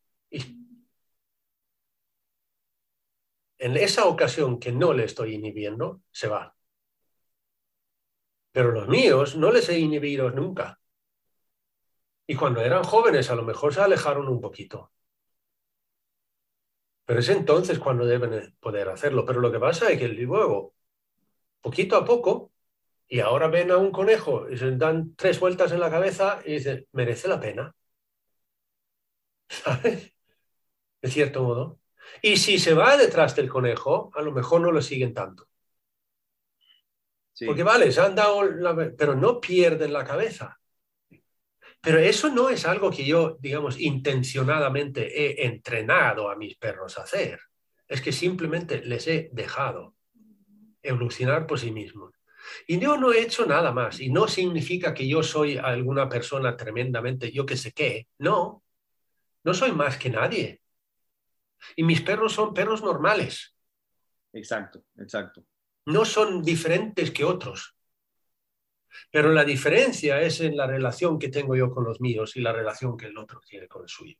en 3.61 3.77
esa 3.77 4.05
ocasión 4.07 4.59
que 4.59 4.71
no 4.73 4.93
le 4.93 5.05
estoy 5.05 5.35
inhibiendo, 5.35 6.01
se 6.11 6.27
va. 6.27 6.55
Pero 8.53 8.71
los 8.71 8.87
míos 8.87 9.35
no 9.35 9.51
les 9.51 9.67
he 9.67 9.77
inhibido 9.79 10.29
nunca. 10.31 10.79
Y 12.25 12.35
cuando 12.35 12.61
eran 12.61 12.83
jóvenes 12.83 13.29
a 13.29 13.35
lo 13.35 13.43
mejor 13.43 13.75
se 13.75 13.81
alejaron 13.81 14.27
un 14.27 14.41
poquito. 14.41 14.91
Pero 17.05 17.19
es 17.19 17.29
entonces 17.29 17.79
cuando 17.79 18.05
deben 18.05 18.55
poder 18.59 18.89
hacerlo. 18.89 19.25
Pero 19.25 19.41
lo 19.41 19.51
que 19.51 19.59
pasa 19.59 19.89
es 19.91 19.99
que 19.99 20.07
luego, 20.07 20.73
poquito 21.61 21.97
a 21.97 22.05
poco, 22.05 22.53
y 23.07 23.21
ahora 23.21 23.49
ven 23.49 23.71
a 23.71 23.77
un 23.77 23.91
conejo 23.91 24.49
y 24.49 24.57
se 24.57 24.71
dan 24.77 25.15
tres 25.17 25.39
vueltas 25.39 25.71
en 25.73 25.81
la 25.81 25.91
cabeza 25.91 26.41
y 26.45 26.53
dicen, 26.55 26.87
merece 26.93 27.27
la 27.29 27.39
pena. 27.41 27.75
¿Sabes? 29.49 30.13
De 31.03 31.09
cierto 31.11 31.43
modo. 31.43 31.80
Y 32.21 32.37
si 32.37 32.59
se 32.59 32.73
va 32.73 32.97
detrás 32.97 33.35
del 33.35 33.49
conejo, 33.49 34.11
a 34.15 34.21
lo 34.21 34.31
mejor 34.31 34.61
no 34.61 34.71
lo 34.71 34.81
siguen 34.81 35.13
tanto. 35.13 35.47
Porque 37.45 37.63
vale, 37.63 37.91
se 37.91 38.01
han 38.01 38.15
dado 38.15 38.43
la... 38.43 38.93
pero 38.97 39.15
no 39.15 39.39
pierden 39.41 39.93
la 39.93 40.03
cabeza. 40.03 40.59
Pero 41.81 41.97
eso 41.97 42.29
no 42.29 42.49
es 42.49 42.65
algo 42.67 42.91
que 42.91 43.03
yo, 43.03 43.37
digamos, 43.39 43.79
intencionadamente 43.79 45.19
he 45.19 45.45
entrenado 45.47 46.29
a 46.29 46.35
mis 46.35 46.55
perros 46.55 46.97
a 46.97 47.03
hacer. 47.03 47.39
Es 47.87 48.01
que 48.01 48.11
simplemente 48.11 48.85
les 48.85 49.07
he 49.07 49.29
dejado 49.33 49.95
evolucionar 50.83 51.47
por 51.47 51.59
sí 51.59 51.71
mismos. 51.71 52.13
Y 52.67 52.79
yo 52.79 52.97
no 52.97 53.11
he 53.11 53.21
hecho 53.21 53.45
nada 53.45 53.71
más. 53.71 53.99
Y 53.99 54.09
no 54.09 54.27
significa 54.27 54.93
que 54.93 55.07
yo 55.07 55.23
soy 55.23 55.57
alguna 55.57 56.07
persona 56.07 56.55
tremendamente, 56.55 57.31
yo 57.31 57.45
que 57.45 57.57
sé 57.57 57.71
qué. 57.71 58.07
No, 58.19 58.63
no 59.43 59.53
soy 59.53 59.71
más 59.71 59.97
que 59.97 60.09
nadie. 60.11 60.60
Y 61.75 61.83
mis 61.83 62.01
perros 62.01 62.33
son 62.33 62.53
perros 62.53 62.81
normales. 62.81 63.55
Exacto, 64.33 64.85
exacto. 64.97 65.45
No 65.85 66.05
son 66.05 66.41
diferentes 66.41 67.11
que 67.11 67.23
otros. 67.23 67.75
Pero 69.09 69.31
la 69.31 69.43
diferencia 69.43 70.21
es 70.21 70.41
en 70.41 70.57
la 70.57 70.67
relación 70.67 71.17
que 71.17 71.29
tengo 71.29 71.55
yo 71.55 71.71
con 71.71 71.83
los 71.83 72.01
míos 72.01 72.35
y 72.35 72.41
la 72.41 72.51
relación 72.51 72.97
que 72.97 73.07
el 73.07 73.17
otro 73.17 73.39
tiene 73.39 73.67
con 73.67 73.83
el 73.83 73.89
suyo. 73.89 74.17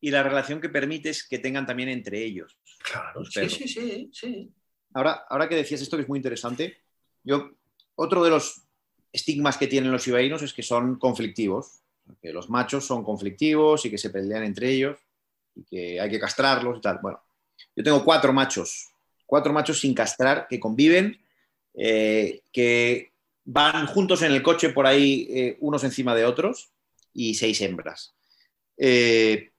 Y 0.00 0.10
la 0.10 0.22
relación 0.22 0.60
que 0.60 0.68
permites 0.68 1.26
que 1.28 1.38
tengan 1.38 1.66
también 1.66 1.88
entre 1.88 2.24
ellos. 2.24 2.58
Claro, 2.82 3.24
sí, 3.24 3.48
sí, 3.48 3.68
sí, 3.68 4.10
sí. 4.12 4.52
Ahora, 4.94 5.24
ahora 5.28 5.48
que 5.48 5.56
decías 5.56 5.82
esto 5.82 5.96
que 5.96 6.04
es 6.04 6.08
muy 6.08 6.18
interesante, 6.18 6.82
yo, 7.22 7.50
otro 7.96 8.24
de 8.24 8.30
los 8.30 8.62
estigmas 9.12 9.58
que 9.58 9.66
tienen 9.66 9.92
los 9.92 10.06
ibainos 10.08 10.42
es 10.42 10.54
que 10.54 10.62
son 10.62 10.98
conflictivos, 10.98 11.82
que 12.22 12.32
los 12.32 12.48
machos 12.48 12.86
son 12.86 13.04
conflictivos 13.04 13.84
y 13.84 13.90
que 13.90 13.98
se 13.98 14.10
pelean 14.10 14.44
entre 14.44 14.70
ellos 14.70 14.98
y 15.54 15.64
que 15.64 16.00
hay 16.00 16.10
que 16.10 16.20
castrarlos 16.20 16.78
y 16.78 16.80
tal. 16.80 16.98
Bueno, 17.02 17.22
yo 17.76 17.84
tengo 17.84 18.04
cuatro 18.04 18.32
machos, 18.32 18.88
cuatro 19.26 19.52
machos 19.52 19.80
sin 19.80 19.94
castrar 19.94 20.46
que 20.48 20.60
conviven, 20.60 21.20
eh, 21.74 22.42
que 22.52 23.12
van 23.44 23.86
juntos 23.86 24.22
en 24.22 24.32
el 24.32 24.42
coche 24.42 24.70
por 24.70 24.86
ahí 24.86 25.26
eh, 25.30 25.56
unos 25.60 25.84
encima 25.84 26.14
de 26.14 26.24
otros 26.24 26.70
y 27.12 27.34
seis 27.34 27.60
hembras. 27.60 28.14
Eh, 28.76 29.50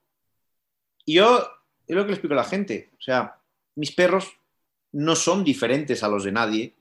y 1.06 1.14
yo 1.14 1.40
es 1.88 1.96
lo 1.96 2.04
que 2.04 2.10
le 2.10 2.14
explico 2.14 2.34
a 2.34 2.38
la 2.38 2.44
gente, 2.44 2.92
o 2.98 3.02
sea, 3.02 3.40
mis 3.76 3.92
perros 3.92 4.32
no 4.94 5.16
son 5.16 5.44
diferentes 5.44 6.04
a 6.04 6.08
los 6.08 6.24
de 6.24 6.32
nadie, 6.32 6.76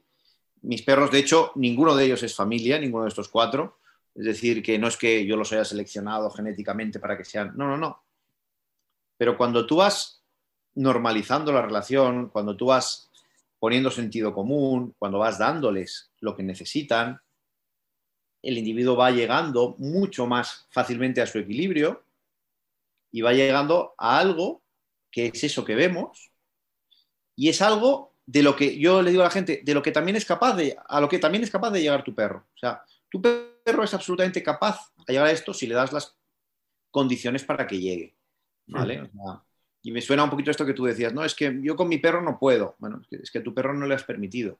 mis 0.61 0.83
perros, 0.83 1.11
de 1.11 1.19
hecho, 1.19 1.51
ninguno 1.55 1.95
de 1.95 2.05
ellos 2.05 2.21
es 2.23 2.35
familia, 2.35 2.77
ninguno 2.77 3.03
de 3.03 3.09
estos 3.09 3.29
cuatro. 3.29 3.79
Es 4.13 4.25
decir, 4.25 4.61
que 4.61 4.77
no 4.77 4.87
es 4.87 4.97
que 4.97 5.25
yo 5.25 5.35
los 5.35 5.51
haya 5.53 5.65
seleccionado 5.65 6.29
genéticamente 6.29 6.99
para 6.99 7.17
que 7.17 7.25
sean. 7.25 7.53
No, 7.55 7.67
no, 7.67 7.77
no. 7.77 8.03
Pero 9.21 9.37
cuando 9.37 9.67
tú 9.67 9.75
vas 9.75 10.23
normalizando 10.73 11.53
la 11.53 11.61
relación, 11.61 12.29
cuando 12.29 12.57
tú 12.57 12.65
vas 12.65 13.11
poniendo 13.59 13.91
sentido 13.91 14.33
común, 14.33 14.95
cuando 14.97 15.19
vas 15.19 15.37
dándoles 15.37 16.11
lo 16.21 16.35
que 16.35 16.41
necesitan, 16.41 17.21
el 18.41 18.57
individuo 18.57 18.95
va 18.95 19.11
llegando 19.11 19.75
mucho 19.77 20.25
más 20.25 20.65
fácilmente 20.71 21.21
a 21.21 21.27
su 21.27 21.37
equilibrio 21.37 22.03
y 23.11 23.21
va 23.21 23.31
llegando 23.33 23.93
a 23.95 24.17
algo 24.17 24.63
que 25.11 25.27
es 25.27 25.43
eso 25.43 25.63
que 25.65 25.75
vemos 25.75 26.31
y 27.35 27.49
es 27.49 27.61
algo 27.61 28.15
de 28.25 28.41
lo 28.41 28.55
que 28.55 28.79
yo 28.79 29.03
le 29.03 29.11
digo 29.11 29.21
a 29.21 29.25
la 29.25 29.31
gente, 29.31 29.61
de 29.63 29.73
lo 29.75 29.83
que 29.83 29.91
también 29.91 30.15
es 30.15 30.25
capaz 30.25 30.55
de, 30.55 30.75
a 30.87 30.99
lo 30.99 31.07
que 31.07 31.19
también 31.19 31.43
es 31.43 31.51
capaz 31.51 31.69
de 31.69 31.81
llegar 31.81 32.03
tu 32.03 32.15
perro. 32.15 32.47
O 32.55 32.57
sea, 32.57 32.83
tu 33.07 33.21
perro 33.21 33.83
es 33.83 33.93
absolutamente 33.93 34.41
capaz 34.41 34.91
de 35.05 35.13
llegar 35.13 35.27
a 35.27 35.31
esto 35.31 35.53
si 35.53 35.67
le 35.67 35.75
das 35.75 35.93
las 35.93 36.17
condiciones 36.89 37.43
para 37.43 37.67
que 37.67 37.77
llegue. 37.79 38.15
¿Vale? 38.71 39.09
Y 39.83 39.91
me 39.91 40.01
suena 40.01 40.23
un 40.23 40.29
poquito 40.29 40.51
esto 40.51 40.65
que 40.65 40.73
tú 40.73 40.85
decías, 40.85 41.13
no, 41.13 41.23
es 41.23 41.33
que 41.33 41.59
yo 41.61 41.75
con 41.75 41.87
mi 41.87 41.97
perro 41.97 42.21
no 42.21 42.39
puedo. 42.39 42.75
Bueno, 42.79 42.99
es 43.01 43.07
que, 43.07 43.15
es 43.17 43.31
que 43.31 43.39
a 43.39 43.43
tu 43.43 43.53
perro 43.53 43.73
no 43.73 43.87
le 43.87 43.95
has 43.95 44.03
permitido. 44.03 44.59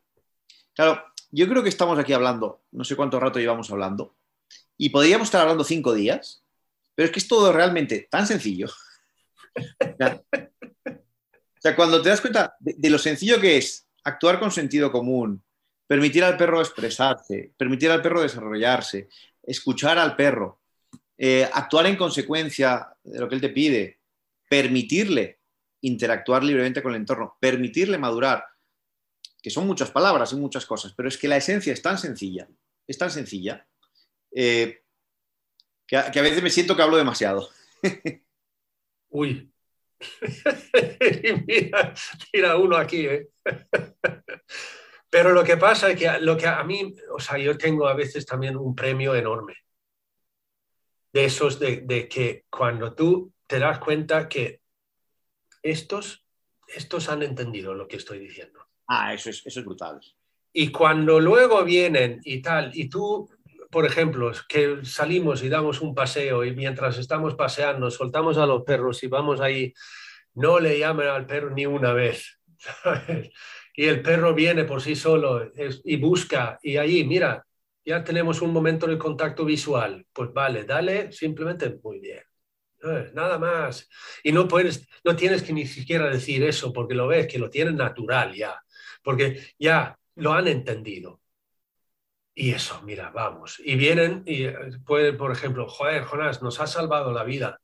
Claro, 0.74 1.04
yo 1.32 1.48
creo 1.48 1.64
que 1.64 1.70
estamos 1.70 1.98
aquí 2.00 2.14
hablando, 2.14 2.64
no 2.72 2.84
sé 2.84 2.96
cuánto 2.96 3.20
rato 3.20 3.40
llevamos 3.40 3.72
hablando, 3.72 4.16
y 4.78 4.90
podríamos 4.90 5.28
estar 5.28 5.42
hablando 5.42 5.64
cinco 5.64 5.94
días, 5.94 6.44
pero 6.96 7.06
es 7.06 7.12
que 7.12 7.20
es 7.20 7.28
todo 7.28 7.54
realmente 7.54 8.08
tan 8.10 8.28
sencillo. 8.28 8.68
O 9.54 11.62
sea, 11.62 11.76
cuando 11.76 12.02
te 12.02 12.10
das 12.10 12.22
cuenta 12.22 12.56
de, 12.60 12.74
de 12.78 12.90
lo 12.90 12.98
sencillo 12.98 13.40
que 13.40 13.58
es 13.58 13.88
actuar 14.04 14.40
con 14.40 14.50
sentido 14.50 14.92
común, 14.92 15.44
permitir 15.86 16.24
al 16.24 16.38
perro 16.38 16.62
expresarse, 16.62 17.52
permitir 17.56 17.92
al 17.92 18.02
perro 18.02 18.22
desarrollarse, 18.22 19.10
escuchar 19.44 20.00
al 20.00 20.16
perro, 20.16 20.62
eh, 21.18 21.48
actuar 21.54 21.86
en 21.86 21.98
consecuencia 21.98 22.88
de 23.04 23.20
lo 23.20 23.30
que 23.30 23.36
él 23.36 23.42
te 23.42 23.50
pide, 23.50 24.01
permitirle 24.52 25.40
interactuar 25.80 26.44
libremente 26.44 26.84
con 26.84 26.91
el 26.91 26.99
entorno, 26.99 27.38
permitirle 27.40 27.98
madurar, 27.98 28.44
que 29.41 29.49
son 29.49 29.65
muchas 29.65 29.91
palabras 29.91 30.34
y 30.34 30.36
muchas 30.36 30.65
cosas, 30.65 30.94
pero 30.94 31.07
es 31.07 31.18
que 31.18 31.30
la 31.30 31.38
esencia 31.38 31.72
es 31.72 31.82
tan 31.82 31.98
sencilla, 31.98 32.49
es 32.86 32.98
tan 32.98 33.10
sencilla, 33.10 33.65
eh, 34.30 34.84
que, 35.88 35.95
a, 35.95 36.10
veces 36.22 36.44
me 36.44 36.49
siento 36.49 36.76
que 36.76 36.82
hablo 36.82 36.98
demasiado. 36.98 37.49
Uy. 39.10 39.49
mira, 41.48 41.94
mira 42.34 42.57
uno 42.57 42.76
aquí, 42.76 43.07
¿eh? 43.07 43.30
Pero 45.10 45.32
lo 45.32 45.45
que 45.45 45.56
pasa 45.56 45.91
es 45.91 45.98
que 45.98 46.19
lo 46.19 46.36
que 46.36 46.48
a 46.48 46.64
mí, 46.65 46.94
o 47.14 47.19
sea, 47.22 47.38
yo 47.38 47.57
tengo 47.57 47.88
a 47.88 47.94
veces 47.94 48.26
también 48.26 48.57
un 48.57 48.76
premio 48.76 49.15
enorme. 49.15 49.56
De 51.14 51.26
esos 51.26 51.60
de 51.60 52.07
que 52.10 52.45
cuando 52.49 52.94
tú 52.94 53.34
te 53.52 53.60
das 53.60 53.80
cuenta 53.80 54.30
que 54.30 54.61
estos, 55.61 56.26
estos 56.69 57.10
han 57.10 57.22
entendido 57.22 57.73
lo 57.73 57.86
que 57.86 57.98
estoy 57.98 58.18
diciendo. 58.18 58.65
Ah, 58.88 59.14
eso 59.14 59.30
es, 59.30 59.45
eso 59.45 59.60
es 59.60 59.65
brutal. 59.65 59.99
Y 60.53 60.72
cuando 60.72 61.19
luego 61.19 61.61
vienen 61.65 62.22
y 62.23 62.41
tal, 62.41 62.72
y 62.73 62.88
tú, 62.88 63.30
por 63.69 63.86
ejemplo, 63.86 64.32
que 64.48 64.86
salimos 64.86 65.44
y 65.44 65.49
damos 65.49 65.82
un 65.82 65.94
paseo 65.94 66.45
y 66.45 66.56
mientras 66.56 66.98
estamos 66.98 67.36
paseando 67.36 67.91
soltamos 67.91 68.38
a 68.38 68.45
los 68.45 68.64
perros 68.64 69.03
y 69.03 69.07
vamos 69.07 69.41
ahí, 69.41 69.73
no 70.36 70.61
le 70.61 70.80
llamen 70.80 71.10
al 71.10 71.26
perro 71.26 71.49
ni 71.49 71.65
una 71.65 71.91
vez. 71.91 72.40
¿sabes? 72.57 73.32
y 73.76 73.84
el 73.84 74.02
perro 74.02 74.34
viene 74.34 74.64
por 74.64 74.82
sí 74.82 74.95
solo 74.95 75.52
es, 75.53 75.82
y 75.84 75.98
busca, 75.98 76.57
y 76.64 76.78
ahí, 76.78 77.03
mira, 77.03 77.45
ya 77.84 78.02
tenemos 78.02 78.41
un 78.41 78.53
momento 78.53 78.88
de 78.88 78.98
contacto 78.98 79.44
visual, 79.44 80.06
pues 80.14 80.32
vale, 80.32 80.64
dale, 80.64 81.11
simplemente 81.11 81.78
muy 81.84 81.99
bien. 81.99 82.23
Nada 83.14 83.38
más. 83.38 83.90
Y 84.24 84.32
no 84.32 84.48
puedes, 84.48 84.88
no 85.03 85.16
tienes 85.16 85.44
que 85.44 85.53
ni 85.53 85.66
siquiera 85.66 86.10
decir 86.10 86.44
eso 86.44 86.74
porque 86.74 86.95
lo 86.95 87.08
ves, 87.08 87.28
que 87.28 87.40
lo 87.40 87.49
tienen 87.49 87.78
natural 87.78 88.34
ya, 88.34 88.62
porque 89.03 89.53
ya 89.60 89.98
lo 90.16 90.34
han 90.34 90.48
entendido. 90.48 91.22
Y 92.34 92.52
eso, 92.52 92.82
mira, 92.84 93.12
vamos. 93.12 93.60
Y 93.64 93.76
vienen 93.76 94.24
y 94.26 94.48
pueden, 94.86 95.18
por 95.18 95.32
ejemplo, 95.32 95.68
joder, 95.68 96.03
Jonás, 96.03 96.41
nos 96.41 96.60
ha 96.60 96.68
salvado 96.68 97.12
la 97.12 97.24
vida. 97.24 97.60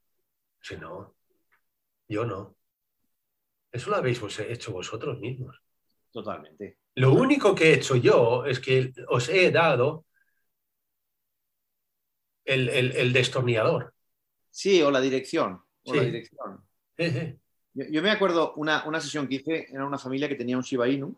Si 0.61 0.75
no, 0.75 1.15
yo 2.07 2.25
no. 2.25 2.55
Eso 3.71 3.89
lo 3.89 3.95
habéis 3.95 4.21
hecho 4.39 4.71
vosotros 4.71 5.19
mismos. 5.19 5.61
Totalmente. 6.11 6.79
Lo 6.95 7.13
único 7.13 7.53
que 7.53 7.69
he 7.69 7.73
hecho 7.75 7.95
yo 7.95 8.45
es 8.45 8.59
que 8.59 8.91
os 9.07 9.29
he 9.29 9.51
dado 9.51 10.05
el, 12.43 12.69
el, 12.69 12.91
el 12.93 13.13
destornillador. 13.13 13.93
Sí, 14.59 14.81
o 14.81 14.89
la 14.89 14.99
dirección. 14.99 15.61
O 15.85 15.91
Sí. 15.91 15.97
la 15.97 16.03
dirección. 16.03 16.63
Yo, 17.75 17.85
yo 17.91 18.01
me 18.01 18.09
acuerdo 18.09 18.53
una, 18.55 18.83
una 18.87 18.99
sesión 18.99 19.27
que 19.27 19.35
hice, 19.35 19.67
era 19.71 19.85
una 19.85 19.99
familia 19.99 20.27
que 20.27 20.33
tenía 20.33 20.57
un 20.57 20.63
Shiba 20.63 20.87
Inu. 20.89 21.15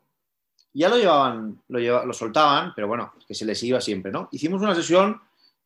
y 0.73 0.79
Ya 0.81 0.89
lo 0.89 0.97
llevaban, 0.97 1.61
lo, 1.69 1.79
lleva- 1.79 2.03
lo 2.03 2.11
soltaban, 2.11 2.73
pero 2.75 2.85
bueno, 2.89 3.13
que 3.25 3.33
se 3.33 3.45
les 3.45 3.63
iba 3.63 3.79
siempre, 3.79 4.11
¿no? 4.11 4.27
Hicimos 4.33 4.61
una 4.61 4.75
sesión 4.75 5.21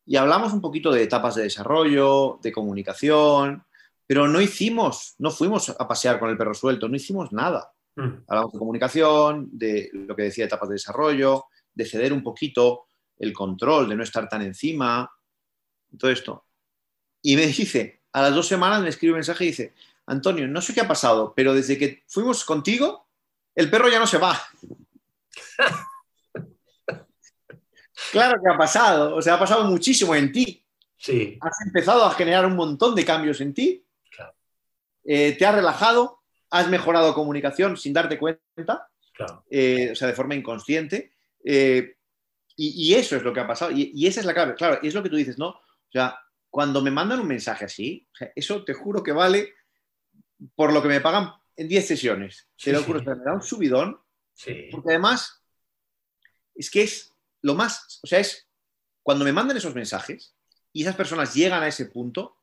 y 0.06 0.14
hablamos 0.14 0.52
un 0.52 0.60
poquito 0.60 0.92
de 0.92 1.02
etapas 1.02 1.34
de 1.34 1.42
desarrollo, 1.42 2.38
de 2.40 2.52
comunicación, 2.52 3.64
pero 4.06 4.28
no 4.28 4.40
hicimos, 4.40 5.16
no 5.18 5.32
fuimos 5.32 5.70
a 5.70 5.88
pasear 5.88 6.20
con 6.20 6.30
el 6.30 6.36
perro 6.38 6.54
suelto, 6.54 6.88
no 6.88 6.94
hicimos 6.94 7.32
nada. 7.32 7.72
Mm. 7.96 8.22
Hablamos 8.28 8.52
de 8.52 8.58
comunicación, 8.60 9.48
de 9.50 9.90
lo 9.94 10.14
que 10.14 10.22
decía 10.22 10.44
etapas 10.44 10.68
de 10.68 10.74
desarrollo, 10.76 11.46
de 11.74 11.86
ceder 11.86 12.12
un 12.12 12.22
poquito 12.22 12.84
el 13.18 13.32
control, 13.32 13.88
de 13.88 13.96
no 13.96 14.04
estar 14.04 14.28
tan 14.28 14.42
encima, 14.42 15.10
todo 15.98 16.12
esto. 16.12 16.43
Y 17.26 17.36
me 17.36 17.46
dice, 17.46 18.02
a 18.12 18.20
las 18.20 18.34
dos 18.34 18.46
semanas 18.46 18.82
me 18.82 18.90
escribe 18.90 19.12
un 19.12 19.16
mensaje 19.16 19.44
y 19.44 19.48
dice, 19.48 19.72
Antonio, 20.04 20.46
no 20.46 20.60
sé 20.60 20.74
qué 20.74 20.82
ha 20.82 20.86
pasado, 20.88 21.32
pero 21.34 21.54
desde 21.54 21.78
que 21.78 22.02
fuimos 22.06 22.44
contigo, 22.44 23.08
el 23.54 23.70
perro 23.70 23.88
ya 23.88 23.98
no 23.98 24.06
se 24.06 24.18
va. 24.18 24.38
claro 28.12 28.40
que 28.42 28.52
ha 28.52 28.58
pasado, 28.58 29.16
o 29.16 29.22
sea, 29.22 29.34
ha 29.34 29.38
pasado 29.38 29.64
muchísimo 29.64 30.14
en 30.14 30.32
ti. 30.32 30.62
Sí, 30.98 31.38
Has 31.40 31.66
empezado 31.66 32.04
a 32.04 32.10
generar 32.12 32.44
un 32.44 32.56
montón 32.56 32.94
de 32.94 33.06
cambios 33.06 33.40
en 33.40 33.54
ti. 33.54 33.82
Claro. 34.10 34.34
Eh, 35.04 35.34
te 35.38 35.46
has 35.46 35.54
relajado, 35.54 36.20
has 36.50 36.68
mejorado 36.68 37.14
comunicación 37.14 37.78
sin 37.78 37.94
darte 37.94 38.18
cuenta 38.18 38.90
claro. 39.14 39.44
eh, 39.50 39.90
o 39.92 39.94
sea, 39.94 40.08
de 40.08 40.14
forma 40.14 40.34
inconsciente. 40.34 41.14
eh, 41.42 41.96
y, 42.56 42.92
y 42.92 42.94
eso 42.94 43.16
es 43.16 43.22
lo 43.22 43.32
que 43.32 43.40
ha 43.40 43.46
pasado. 43.46 43.70
Y, 43.72 43.92
y 43.94 44.06
esa 44.06 44.20
es 44.20 44.26
la 44.26 44.34
clave. 44.34 44.54
Claro, 44.54 44.78
es 44.82 44.92
lo 44.94 45.02
que 45.02 45.08
tú 45.08 45.16
dices, 45.16 45.38
¿no? 45.38 45.48
O 45.48 45.90
sea, 45.90 46.16
cuando 46.54 46.80
me 46.80 46.92
mandan 46.92 47.18
un 47.18 47.26
mensaje 47.26 47.64
así, 47.64 48.06
o 48.12 48.16
sea, 48.16 48.30
eso 48.36 48.64
te 48.64 48.74
juro 48.74 49.02
que 49.02 49.10
vale 49.10 49.54
por 50.54 50.72
lo 50.72 50.80
que 50.80 50.86
me 50.86 51.00
pagan 51.00 51.32
en 51.56 51.66
10 51.66 51.84
sesiones. 51.84 52.48
Sí, 52.54 52.66
te 52.66 52.74
lo 52.74 52.78
sí. 52.78 52.84
juro, 52.86 53.02
sea, 53.02 53.16
me 53.16 53.24
da 53.24 53.32
un 53.34 53.42
subidón, 53.42 53.98
Sí, 54.32 54.68
porque 54.70 54.90
además 54.90 55.42
es 56.54 56.70
que 56.70 56.82
es 56.84 57.12
lo 57.42 57.54
más, 57.56 57.98
o 58.04 58.06
sea, 58.06 58.20
es 58.20 58.48
cuando 59.02 59.24
me 59.24 59.32
mandan 59.32 59.56
esos 59.56 59.74
mensajes 59.74 60.36
y 60.72 60.82
esas 60.82 60.94
personas 60.94 61.34
llegan 61.34 61.60
a 61.64 61.66
ese 61.66 61.86
punto, 61.86 62.38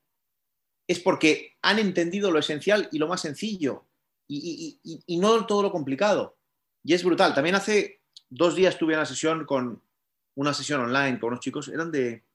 es 0.87 0.99
porque 0.99 1.55
han 1.61 1.79
entendido 1.79 2.31
lo 2.31 2.39
esencial 2.39 2.89
y 2.91 2.97
lo 2.99 3.07
más 3.07 3.21
sencillo 3.21 3.87
y, 4.27 4.79
y- 4.83 4.91
y- 4.93 5.03
y 5.05 5.17
no 5.19 5.45
todo 5.45 5.61
lo 5.61 5.71
complicado. 5.71 6.37
Y 6.83 6.93
es 6.95 7.03
brutal. 7.05 7.33
También 7.33 7.55
hace 7.55 8.01
dos 8.29 8.55
días 8.57 8.77
tuve 8.77 8.93
una 8.95 9.05
sesión 9.05 9.45
con 9.45 9.81
una 10.35 10.53
sesión 10.53 10.81
online 10.81 11.17
con 11.17 11.27
unos 11.29 11.39
chicos, 11.39 11.69
eran 11.69 11.91
de, 11.91 12.25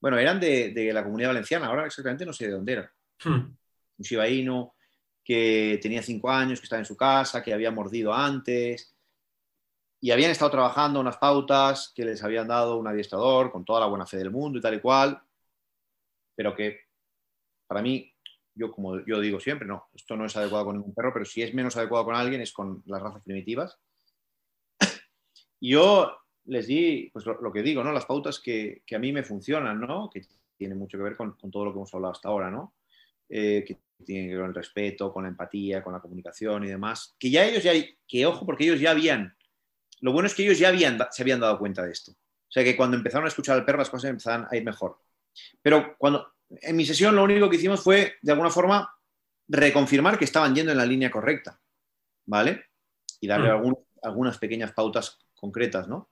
bueno, 0.00 0.18
eran 0.18 0.38
de, 0.40 0.70
de 0.70 0.92
la 0.92 1.02
comunidad 1.02 1.30
valenciana, 1.30 1.66
ahora 1.66 1.86
exactamente 1.86 2.26
no 2.26 2.32
sé 2.32 2.46
de 2.46 2.52
dónde 2.52 2.72
eran. 2.72 2.90
Mm. 3.24 3.30
Un 3.30 3.56
Shiba 3.98 4.28
Inu 4.28 4.72
que 5.24 5.80
tenía 5.82 6.02
cinco 6.02 6.30
años, 6.30 6.60
que 6.60 6.64
estaba 6.64 6.78
en 6.78 6.86
su 6.86 6.96
casa, 6.96 7.42
que 7.42 7.52
había 7.52 7.72
mordido 7.72 8.14
antes, 8.14 8.96
y 10.00 10.12
habían 10.12 10.30
estado 10.30 10.52
trabajando 10.52 11.00
unas 11.00 11.16
pautas 11.16 11.92
que 11.94 12.04
les 12.04 12.22
habían 12.22 12.46
dado 12.46 12.76
un 12.76 12.86
adiestrador 12.86 13.50
con 13.50 13.64
toda 13.64 13.80
la 13.80 13.86
buena 13.86 14.06
fe 14.06 14.18
del 14.18 14.30
mundo 14.30 14.58
y 14.58 14.62
tal 14.62 14.74
y 14.74 14.80
cual, 14.80 15.20
pero 16.36 16.54
que 16.54 16.82
para 17.66 17.82
mí, 17.82 18.14
yo 18.54 18.70
como 18.70 19.04
yo 19.04 19.18
digo 19.18 19.40
siempre, 19.40 19.66
no, 19.66 19.88
esto 19.94 20.16
no 20.16 20.26
es 20.26 20.36
adecuado 20.36 20.66
con 20.66 20.76
ningún 20.76 20.94
perro, 20.94 21.12
pero 21.12 21.24
si 21.24 21.42
es 21.42 21.52
menos 21.54 21.76
adecuado 21.76 22.04
con 22.04 22.14
alguien 22.14 22.40
es 22.40 22.52
con 22.52 22.82
las 22.86 23.02
razas 23.02 23.22
primitivas. 23.24 23.78
Y 25.58 25.70
yo 25.72 26.16
les 26.46 26.66
di, 26.66 27.10
pues 27.12 27.26
lo, 27.26 27.40
lo 27.40 27.52
que 27.52 27.62
digo, 27.62 27.82
¿no? 27.82 27.92
Las 27.92 28.06
pautas 28.06 28.40
que, 28.40 28.82
que 28.86 28.96
a 28.96 28.98
mí 28.98 29.12
me 29.12 29.22
funcionan, 29.22 29.80
¿no? 29.80 30.08
Que 30.10 30.22
tiene 30.56 30.74
mucho 30.74 30.96
que 30.98 31.04
ver 31.04 31.16
con, 31.16 31.32
con 31.32 31.50
todo 31.50 31.64
lo 31.66 31.72
que 31.72 31.78
hemos 31.78 31.94
hablado 31.94 32.12
hasta 32.12 32.28
ahora, 32.28 32.50
¿no? 32.50 32.74
Eh, 33.28 33.64
que 33.66 33.78
tiene 34.04 34.28
que 34.28 34.34
ver 34.34 34.40
con 34.42 34.48
el 34.50 34.54
respeto, 34.54 35.12
con 35.12 35.24
la 35.24 35.30
empatía, 35.30 35.82
con 35.82 35.92
la 35.92 36.00
comunicación 36.00 36.64
y 36.64 36.68
demás. 36.68 37.14
Que 37.18 37.30
ya 37.30 37.44
ellos 37.44 37.62
ya, 37.62 37.72
que 38.06 38.26
ojo, 38.26 38.46
porque 38.46 38.64
ellos 38.64 38.80
ya 38.80 38.92
habían, 38.92 39.36
lo 40.00 40.12
bueno 40.12 40.26
es 40.26 40.34
que 40.34 40.44
ellos 40.44 40.58
ya 40.58 40.68
habían, 40.68 40.98
se 41.10 41.22
habían 41.22 41.40
dado 41.40 41.58
cuenta 41.58 41.82
de 41.82 41.92
esto. 41.92 42.12
O 42.12 42.50
sea 42.50 42.62
que 42.62 42.76
cuando 42.76 42.96
empezaron 42.96 43.24
a 43.24 43.28
escuchar 43.28 43.56
al 43.56 43.64
perro 43.64 43.78
las 43.78 43.90
cosas 43.90 44.10
empezaban 44.10 44.46
a 44.50 44.56
ir 44.56 44.64
mejor. 44.64 44.98
Pero 45.60 45.96
cuando, 45.98 46.32
en 46.48 46.76
mi 46.76 46.86
sesión 46.86 47.16
lo 47.16 47.24
único 47.24 47.50
que 47.50 47.56
hicimos 47.56 47.82
fue, 47.82 48.14
de 48.22 48.32
alguna 48.32 48.50
forma, 48.50 48.88
reconfirmar 49.48 50.18
que 50.18 50.24
estaban 50.24 50.54
yendo 50.54 50.72
en 50.72 50.78
la 50.78 50.86
línea 50.86 51.10
correcta, 51.10 51.60
¿vale? 52.26 52.66
Y 53.20 53.26
darle 53.26 53.52
Mm. 53.52 53.74
algunas 54.02 54.38
pequeñas 54.38 54.72
pautas 54.72 55.18
concretas, 55.34 55.88
¿no? 55.88 56.10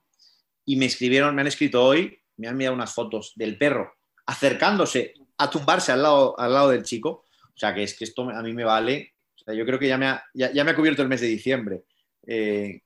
Y 0.66 0.76
me 0.76 0.86
escribieron, 0.86 1.34
me 1.34 1.42
han 1.42 1.46
escrito 1.48 1.84
hoy, 1.84 2.18
me 2.36 2.46
han 2.48 2.54
enviado 2.54 2.74
unas 2.74 2.92
fotos 2.94 3.32
del 3.36 3.56
perro 3.58 3.92
acercándose 4.26 5.14
a 5.36 5.50
tumbarse 5.50 5.92
al 5.92 6.02
lado, 6.02 6.38
al 6.38 6.52
lado 6.52 6.70
del 6.70 6.82
chico. 6.84 7.24
O 7.54 7.56
sea, 7.56 7.74
que 7.74 7.82
es 7.82 7.96
que 7.96 8.04
esto 8.04 8.22
a 8.30 8.42
mí 8.42 8.52
me 8.54 8.64
vale. 8.64 9.14
O 9.36 9.44
sea, 9.44 9.54
yo 9.54 9.64
creo 9.66 9.78
que 9.78 9.88
ya 9.88 9.98
me 9.98 10.06
ha, 10.06 10.24
ya, 10.32 10.50
ya 10.52 10.64
me 10.64 10.70
ha 10.70 10.76
cubierto 10.76 11.02
el 11.02 11.08
mes 11.08 11.20
de 11.20 11.26
diciembre. 11.28 11.84
Eh, 12.26 12.80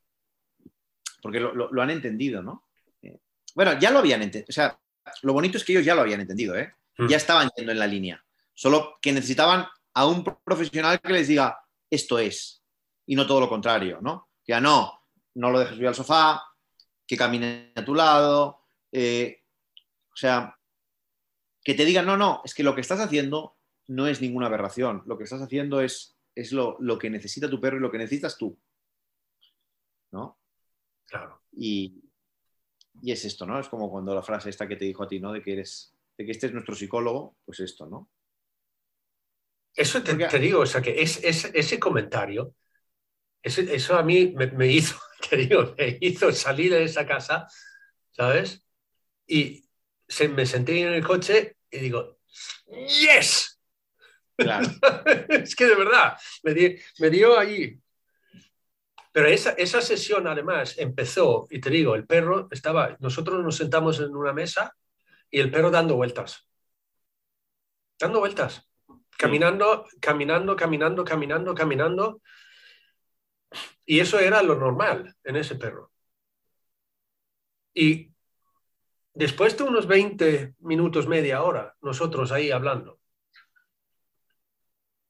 porque 1.23 1.41
lo, 1.41 1.55
lo- 1.55 1.73
lo 1.73 1.83
han 1.83 1.91
entendido, 1.91 2.43
¿no? 2.43 2.65
Eh, 3.03 3.19
bueno, 3.55 3.79
ya 3.79 3.91
lo 3.91 3.99
habían 4.01 4.23
entendido. 4.23 4.47
O 4.49 4.53
sea, 4.53 4.79
lo 5.23 5.33
bonito 5.33 5.57
es 5.59 5.65
que 5.65 5.73
ellos 5.73 5.85
ya 5.85 5.95
lo 5.95 6.03
habían 6.03 6.21
entendido, 6.21 6.57
¿eh? 6.57 6.73
Mm. 6.99 7.07
Ya 7.09 7.17
estaban 7.17 7.49
yendo 7.57 7.73
en 7.73 7.79
la 7.79 7.87
línea. 7.87 8.23
Solo 8.55 8.99
que 9.01 9.13
necesitaban 9.13 9.67
a 9.95 10.07
un 10.07 10.25
profesional 10.45 11.01
que 11.01 11.13
les 11.13 11.29
diga, 11.29 11.59
esto 11.91 12.19
es. 12.19 12.63
Y 13.07 13.15
no 13.15 13.27
todo 13.27 13.41
lo 13.41 13.49
contrario, 13.49 13.99
¿no? 14.03 14.29
Ya 14.47 14.61
no, 14.61 15.03
no 15.35 15.51
lo 15.51 15.61
dejes 15.61 15.75
subir 15.75 15.89
al 15.89 15.95
sofá, 15.95 16.43
que 17.09 17.17
camine 17.17 17.73
a 17.75 17.85
tu 17.85 17.95
lado. 17.97 18.61
eh, 18.93 19.43
o 20.13 20.17
sea, 20.17 20.57
que 21.65 21.75
te 21.75 21.85
digan, 21.85 22.07
no, 22.07 22.17
no, 22.17 22.41
es 22.45 22.55
que 22.55 22.63
lo 22.63 22.75
que 22.75 22.81
estás 22.83 23.01
haciendo 23.01 23.57
no 23.89 24.07
es 24.07 24.21
ninguna 24.21 24.47
aberración. 24.47 25.03
Lo 25.07 25.17
que 25.19 25.25
estás 25.25 25.41
haciendo 25.43 25.81
es, 25.81 26.17
es 26.35 26.53
lo, 26.53 26.77
lo 26.81 26.99
que 26.99 27.11
necesita 27.11 27.49
tu 27.51 27.61
perro 27.61 27.77
y 27.79 27.81
lo 27.81 27.91
que 27.91 27.99
necesitas 27.99 28.37
tú. 28.39 28.59
¿No? 30.13 30.39
Claro. 31.07 31.43
Y, 31.53 32.03
y 33.03 33.13
es 33.13 33.25
esto, 33.25 33.47
¿no? 33.47 33.59
Es 33.61 33.69
como 33.69 33.91
cuando 33.91 34.15
la 34.15 34.23
frase 34.23 34.51
esta 34.51 34.67
que 34.69 34.77
te 34.77 34.85
dijo 34.87 35.03
a 35.03 35.09
ti, 35.09 35.21
¿no? 35.21 35.33
De 35.33 35.43
que 35.43 35.53
eres, 35.55 35.95
de 36.17 36.25
que 36.25 36.31
este 36.33 36.47
es 36.47 36.53
nuestro 36.53 36.75
psicólogo, 36.75 37.37
pues 37.45 37.61
esto, 37.61 37.87
¿no? 37.87 38.11
Eso 39.75 40.03
te, 40.03 40.13
Porque- 40.13 40.27
te 40.29 40.39
digo, 40.39 40.61
o 40.61 40.67
sea, 40.67 40.83
que 40.83 41.01
es, 41.01 41.23
es- 41.23 41.51
ese 41.55 41.79
comentario, 41.79 42.55
eso 43.43 43.97
a 43.97 44.03
mí 44.03 44.33
me, 44.37 44.49
me 44.49 44.67
hizo, 44.67 44.97
te 45.31 45.37
digo, 45.37 45.75
me 45.77 45.99
hizo 46.01 46.33
salir 46.33 46.73
de 46.73 46.85
esa 46.85 47.07
casa, 47.07 47.47
¿sabes? 48.11 48.65
Y 49.27 49.65
se, 50.07 50.29
me 50.29 50.47
senté 50.47 50.81
en 50.81 50.95
el 50.95 51.05
coche 51.05 51.57
y 51.71 51.79
digo, 51.79 52.19
¡Yes! 52.67 53.61
Claro. 54.37 54.69
es 55.29 55.57
que 55.57 55.67
de 55.67 55.75
verdad, 55.75 56.17
me, 56.45 56.55
di- 56.55 56.77
me 57.01 57.11
dio 57.11 57.39
ahí. 57.39 57.79
Pero 59.13 59.29
esa, 59.29 59.51
esa 59.53 59.81
sesión 59.81 60.27
además 60.29 60.79
empezó, 60.79 61.49
y 61.51 61.61
te 61.61 61.71
digo, 61.71 61.95
el 61.95 62.07
perro 62.07 62.49
estaba, 62.51 62.97
nosotros 63.01 63.43
nos 63.43 63.57
sentamos 63.57 63.99
en 64.01 64.15
una 64.15 64.33
mesa 64.33 64.77
y 65.31 65.41
el 65.41 65.51
perro 65.51 65.71
dando 65.71 65.97
vueltas. 65.97 66.47
Dando 67.99 68.21
vueltas. 68.21 68.65
Caminando, 69.17 69.87
caminando, 70.01 70.55
caminando, 70.55 71.05
caminando, 71.05 71.55
caminando. 71.55 72.23
Y 73.91 74.01
eso 74.01 74.19
era 74.19 74.43
lo 74.43 74.55
normal 74.55 75.17
en 75.25 75.37
ese 75.37 75.55
perro. 75.55 75.91
Y 77.73 78.13
después 79.15 79.57
de 79.57 79.63
unos 79.65 79.87
20 79.87 80.57
minutos, 80.59 81.09
media 81.09 81.43
hora, 81.43 81.75
nosotros 81.81 82.31
ahí 82.31 82.51
hablando. 82.51 83.01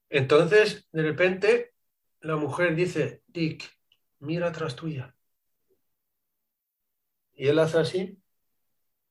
Entonces, 0.08 0.88
de 0.92 1.02
repente, 1.02 1.74
la 2.20 2.36
mujer 2.36 2.76
dice, 2.76 3.24
Dick, 3.26 3.64
mira 4.20 4.46
atrás 4.46 4.76
tuya. 4.76 5.12
Y 7.34 7.48
él 7.48 7.58
hace 7.58 7.78
así, 7.78 8.16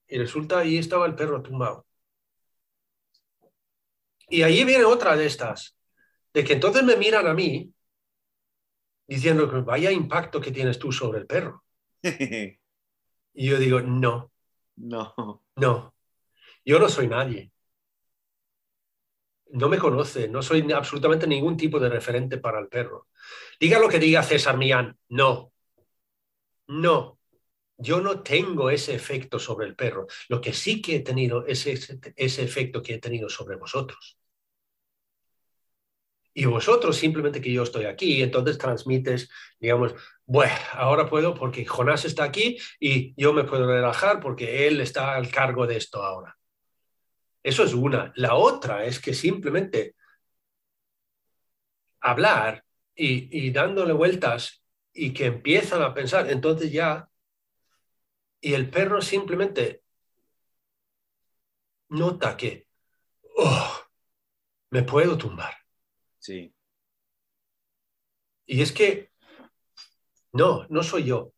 y 0.08 0.18
resulta 0.18 0.60
ahí 0.60 0.78
estaba 0.78 1.06
el 1.06 1.16
perro 1.16 1.42
tumbado. 1.42 1.86
Y 4.30 4.44
ahí 4.44 4.64
viene 4.64 4.86
otra 4.86 5.18
de 5.18 5.26
estas, 5.26 5.78
de 6.34 6.46
que 6.46 6.54
entonces 6.54 6.86
me 6.86 6.96
miran 6.96 7.28
a 7.28 7.34
mí 7.34 7.74
diciendo 9.08 9.50
que 9.50 9.58
vaya 9.62 9.92
impacto 9.92 10.42
que 10.42 10.52
tienes 10.52 10.78
tú 10.78 10.92
sobre 10.92 11.20
el 11.20 11.28
perro. 11.28 11.64
Y 13.40 13.50
yo 13.50 13.60
digo, 13.60 13.82
no, 13.82 14.32
no. 14.76 15.44
no, 15.56 15.96
yo 16.66 16.80
no 16.80 16.90
soy 16.90 17.08
nadie. 17.08 17.52
No 19.52 19.70
me 19.70 19.78
conoce, 19.78 20.28
no 20.28 20.42
soy 20.42 20.70
absolutamente 20.72 21.28
ningún 21.28 21.56
tipo 21.56 21.80
de 21.80 21.88
referente 21.88 22.38
para 22.40 22.60
el 22.60 22.68
perro. 22.68 23.08
Diga 23.60 23.80
lo 23.80 23.88
que 23.88 24.00
diga 24.00 24.24
César 24.24 24.58
Millán, 24.58 24.98
no, 25.10 25.54
no, 26.68 27.18
yo 27.78 28.02
no 28.02 28.22
tengo 28.24 28.70
ese 28.70 28.96
efecto 28.96 29.40
sobre 29.40 29.68
el 29.68 29.76
perro. 29.76 30.08
Lo 30.30 30.42
que 30.42 30.52
sí 30.52 30.82
que 30.82 30.98
he 30.98 31.00
tenido 31.02 31.46
es 31.46 31.66
ese, 31.68 32.00
ese 32.16 32.44
efecto 32.44 32.82
que 32.82 32.96
he 32.96 33.00
tenido 33.00 33.30
sobre 33.30 33.56
vosotros. 33.56 34.17
Y 36.38 36.46
vosotros 36.46 36.96
simplemente 36.96 37.42
que 37.42 37.52
yo 37.52 37.64
estoy 37.64 37.86
aquí, 37.86 38.22
entonces 38.22 38.60
transmites, 38.60 39.28
digamos, 39.60 39.96
bueno, 40.24 40.54
ahora 40.74 41.10
puedo 41.10 41.34
porque 41.34 41.66
Jonás 41.66 42.06
está 42.06 42.26
aquí 42.26 42.60
y 42.80 43.20
yo 43.20 43.34
me 43.34 43.44
puedo 43.44 43.66
relajar 43.66 44.20
porque 44.20 44.68
él 44.68 44.80
está 44.80 45.16
al 45.16 45.32
cargo 45.32 45.66
de 45.66 45.78
esto 45.78 46.04
ahora. 46.04 46.38
Eso 47.42 47.64
es 47.64 47.74
una. 47.74 48.14
La 48.18 48.36
otra 48.36 48.86
es 48.86 49.00
que 49.00 49.16
simplemente 49.16 49.96
hablar 52.02 52.64
y, 52.94 53.48
y 53.48 53.50
dándole 53.50 53.94
vueltas 53.94 54.64
y 54.94 55.14
que 55.14 55.26
empiezan 55.26 55.82
a 55.82 55.96
pensar, 55.96 56.30
entonces 56.30 56.72
ya, 56.72 57.10
y 58.42 58.54
el 58.54 58.70
perro 58.70 59.02
simplemente 59.02 59.82
nota 61.90 62.38
que, 62.38 62.68
oh, 63.38 63.76
me 64.70 64.84
puedo 64.84 65.18
tumbar. 65.18 65.57
Sí. 66.20 66.54
Y 68.46 68.62
es 68.62 68.72
que, 68.72 69.10
no, 70.34 70.66
no 70.70 70.84
soy 70.84 71.06
yo. 71.06 71.34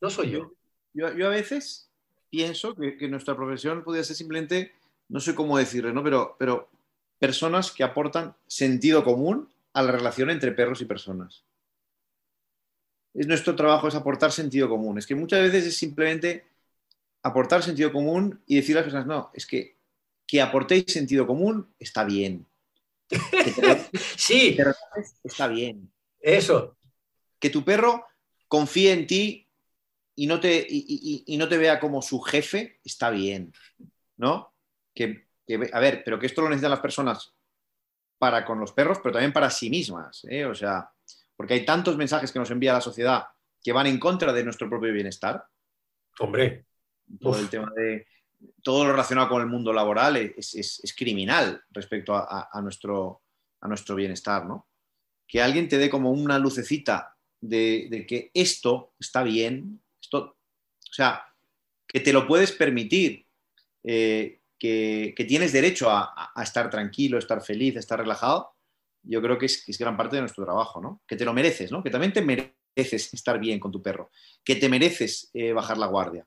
No 0.00 0.10
soy 0.10 0.30
yo. 0.30 0.52
Yo, 0.92 1.12
yo 1.16 1.26
a 1.26 1.30
veces 1.30 1.90
pienso 2.28 2.74
que, 2.74 2.96
que 2.96 3.08
nuestra 3.08 3.36
profesión 3.36 3.84
podría 3.84 4.04
ser 4.04 4.16
simplemente, 4.16 4.72
no 5.08 5.20
sé 5.20 5.34
cómo 5.34 5.58
decirlo, 5.58 5.92
¿no? 5.92 6.02
Pero, 6.02 6.36
pero 6.38 6.70
personas 7.18 7.70
que 7.70 7.84
aportan 7.84 8.34
sentido 8.46 9.04
común 9.04 9.48
a 9.72 9.82
la 9.82 9.92
relación 9.92 10.30
entre 10.30 10.52
perros 10.52 10.80
y 10.80 10.86
personas. 10.86 11.44
Es 13.14 13.26
nuestro 13.26 13.54
trabajo 13.54 13.88
es 13.88 13.94
aportar 13.94 14.32
sentido 14.32 14.68
común. 14.68 14.98
Es 14.98 15.06
que 15.06 15.14
muchas 15.14 15.40
veces 15.40 15.66
es 15.66 15.76
simplemente 15.76 16.46
aportar 17.22 17.62
sentido 17.62 17.92
común 17.92 18.42
y 18.46 18.56
decir 18.56 18.76
a 18.76 18.80
las 18.80 18.84
personas, 18.84 19.06
no, 19.06 19.30
es 19.34 19.46
que 19.46 19.76
que 20.32 20.40
aportéis 20.40 20.84
sentido 20.86 21.26
común 21.26 21.68
está 21.78 22.04
bien. 22.04 22.46
Que 23.44 23.50
te 23.52 23.60
relajes, 23.60 23.90
Sí, 24.16 24.54
te 24.56 24.64
relajes, 24.64 25.14
está 25.24 25.48
bien. 25.48 25.92
eso. 26.20 26.76
Que 27.38 27.50
tu 27.50 27.64
perro 27.64 28.06
confíe 28.48 28.92
en 28.92 29.06
ti 29.06 29.48
y 30.14 30.26
no 30.26 30.38
te, 30.40 30.58
y, 30.68 30.86
y- 31.26 31.34
y 31.34 31.36
no 31.36 31.48
te 31.48 31.58
vea 31.58 31.80
como 31.80 32.02
su 32.02 32.20
jefe, 32.20 32.80
está 32.84 33.10
bien. 33.10 33.52
¿No? 34.16 34.54
Que, 34.94 35.26
que- 35.46 35.70
a 35.72 35.80
ver, 35.80 36.02
pero 36.04 36.18
que 36.18 36.26
esto 36.26 36.42
lo 36.42 36.48
necesitan 36.48 36.70
las 36.70 36.80
personas 36.80 37.34
para 38.18 38.44
con 38.44 38.60
los 38.60 38.72
perros, 38.72 38.98
pero 39.02 39.12
también 39.14 39.32
para 39.32 39.50
sí 39.50 39.68
mismas. 39.70 40.24
¿eh? 40.30 40.44
O 40.44 40.54
sea, 40.54 40.88
porque 41.36 41.54
hay 41.54 41.64
tantos 41.64 41.96
mensajes 41.96 42.30
que 42.30 42.38
nos 42.38 42.50
envía 42.52 42.72
la 42.74 42.80
sociedad 42.80 43.24
que 43.62 43.72
van 43.72 43.86
en 43.88 43.98
contra 43.98 44.32
de 44.32 44.44
nuestro 44.44 44.68
propio 44.68 44.92
bienestar. 44.92 45.44
Hombre, 46.20 46.66
Todo 47.20 47.32
Uf. 47.32 47.40
el 47.40 47.48
tema 47.48 47.70
de 47.74 48.06
todo 48.62 48.84
lo 48.84 48.92
relacionado 48.92 49.28
con 49.28 49.42
el 49.42 49.48
mundo 49.48 49.72
laboral 49.72 50.16
es, 50.16 50.54
es- 50.54 50.80
es 50.82 50.94
criminal 50.94 51.62
respecto 51.70 52.14
a, 52.14 52.60
nuestro, 52.62 53.22
a 53.60 53.68
nuestro 53.68 53.94
bienestar, 53.94 54.46
¿no? 54.46 54.68
Que 55.26 55.40
alguien 55.42 55.68
te 55.68 55.78
dé 55.78 55.88
como 55.88 56.10
una 56.10 56.38
lucecita 56.38 57.16
de, 57.40 58.04
que 58.08 58.30
esto 58.34 58.94
está 58.98 59.22
bien, 59.22 59.82
esto, 60.00 60.18
o 60.18 60.92
sea, 60.92 61.24
que 61.86 62.00
te 62.00 62.12
lo 62.12 62.26
puedes 62.26 62.52
permitir, 62.52 63.26
eh, 63.84 64.40
que, 64.58 65.12
que 65.16 65.24
tienes 65.24 65.52
derecho 65.52 65.90
a, 65.90 66.32
estar 66.42 66.70
tranquilo, 66.70 67.18
estar 67.18 67.42
feliz, 67.42 67.76
estar 67.76 67.98
relajado, 67.98 68.54
yo 69.02 69.20
creo 69.20 69.36
que 69.38 69.46
es, 69.46 69.64
que 69.64 69.72
es 69.72 69.78
gran 69.78 69.96
parte 69.96 70.16
de 70.16 70.22
nuestro 70.22 70.44
trabajo, 70.44 70.80
¿no? 70.80 71.02
Que 71.06 71.16
te 71.16 71.24
lo 71.24 71.32
mereces, 71.32 71.72
¿no? 71.72 71.82
Que 71.82 71.90
también 71.90 72.12
te 72.12 72.22
mereces 72.22 73.12
estar 73.12 73.40
bien 73.40 73.58
con 73.58 73.72
tu 73.72 73.82
perro, 73.82 74.10
que 74.44 74.54
te 74.54 74.68
mereces 74.68 75.30
eh, 75.34 75.52
bajar 75.52 75.78
la 75.78 75.86
guardia, 75.86 76.26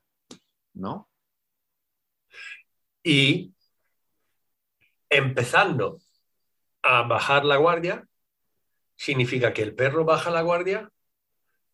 ¿no? 0.74 1.08
Y 3.08 3.54
empezando 5.08 6.00
a 6.82 7.02
bajar 7.02 7.44
la 7.44 7.56
guardia, 7.56 8.04
significa 8.96 9.52
que 9.52 9.62
el 9.62 9.74
perro 9.76 10.04
baja 10.04 10.30
la 10.30 10.42
guardia 10.42 10.90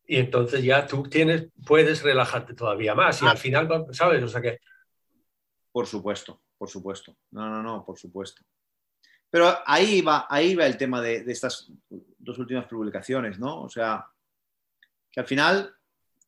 y 0.07 0.17
entonces 0.19 0.63
ya 0.63 0.87
tú 0.87 1.05
tienes, 1.05 1.49
puedes 1.67 2.03
relajarte 2.03 2.53
todavía 2.55 2.95
más 2.95 3.23
y 3.23 3.27
al 3.27 3.39
final, 3.39 3.87
¿sabes? 3.93 4.23
O 4.23 4.29
sea 4.29 4.43
que, 4.43 4.59
Por 5.71 5.87
supuesto, 5.87 6.43
por 6.59 6.69
supuesto. 6.69 7.17
No, 7.31 7.49
no, 7.49 7.63
no, 7.63 7.83
por 7.85 7.99
supuesto. 7.99 8.43
Pero 9.31 9.57
ahí 9.65 10.03
va, 10.03 10.27
ahí 10.29 10.55
va 10.55 10.67
el 10.67 10.77
tema 10.77 11.01
de, 11.01 11.23
de 11.25 11.33
estas 11.33 11.71
dos 12.19 12.39
últimas 12.39 12.67
publicaciones, 12.67 13.39
¿no? 13.39 13.63
O 13.63 13.69
sea, 13.71 14.05
que 15.11 15.21
al 15.21 15.27
final, 15.27 15.75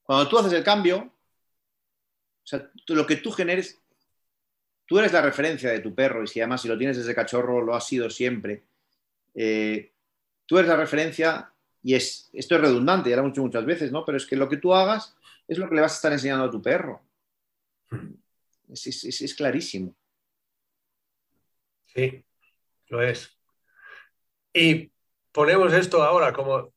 cuando 0.03 0.27
tú 0.29 0.39
haces 0.39 0.55
el 0.55 0.65
cambio, 0.65 0.97
o 0.99 2.47
sea, 2.47 2.71
tú- 2.87 2.95
lo 2.95 3.07
que 3.07 3.17
tú 3.17 3.31
generes, 3.31 3.84
tú 4.87 4.99
eres 4.99 5.13
la 5.13 5.23
referencia 5.23 5.71
de 5.71 5.81
tu 5.81 5.95
perro 5.95 6.23
y 6.23 6.27
si 6.27 6.41
además 6.41 6.63
si 6.63 6.69
lo 6.69 6.77
tienes 6.79 6.97
desde 6.97 7.15
cachorro, 7.15 7.63
lo 7.63 7.75
has 7.75 7.87
sido 7.87 8.11
siempre. 8.11 8.63
eh, 9.35 9.91
tú 10.47 10.59
eres 10.59 10.69
la 10.69 10.77
referencia 10.77 11.51
y 11.83 11.95
es, 11.95 12.31
esto 12.33 12.55
es 12.55 12.61
redundante, 12.61 13.11
ya 13.11 13.17
lo 13.17 13.23
hemos 13.23 13.33
dicho 13.33 13.43
muchas 13.43 13.65
veces, 13.67 13.91
¿no? 13.93 14.05
Pero 14.05 14.17
es 14.19 14.27
que 14.27 14.37
lo 14.37 14.49
que 14.49 14.59
tú 14.59 14.73
hagas 14.75 15.17
es 15.49 15.59
lo 15.59 15.69
que 15.69 15.75
le 15.75 15.81
vas 15.81 15.93
a 15.93 15.97
estar 15.97 16.13
enseñando 16.13 16.45
a 16.45 16.51
tu 16.51 16.63
perro. 16.63 17.03
Es, 18.71 18.87
es- 18.87 19.05
es- 19.05 19.21
es 19.23 19.35
clarísimo. 19.35 19.95
sí, 21.87 22.25
lo 22.89 23.03
es. 23.03 23.37
Y 24.53 24.91
ponemos 25.33 25.73
esto 25.73 26.03
ahora 26.03 26.33
como 26.33 26.73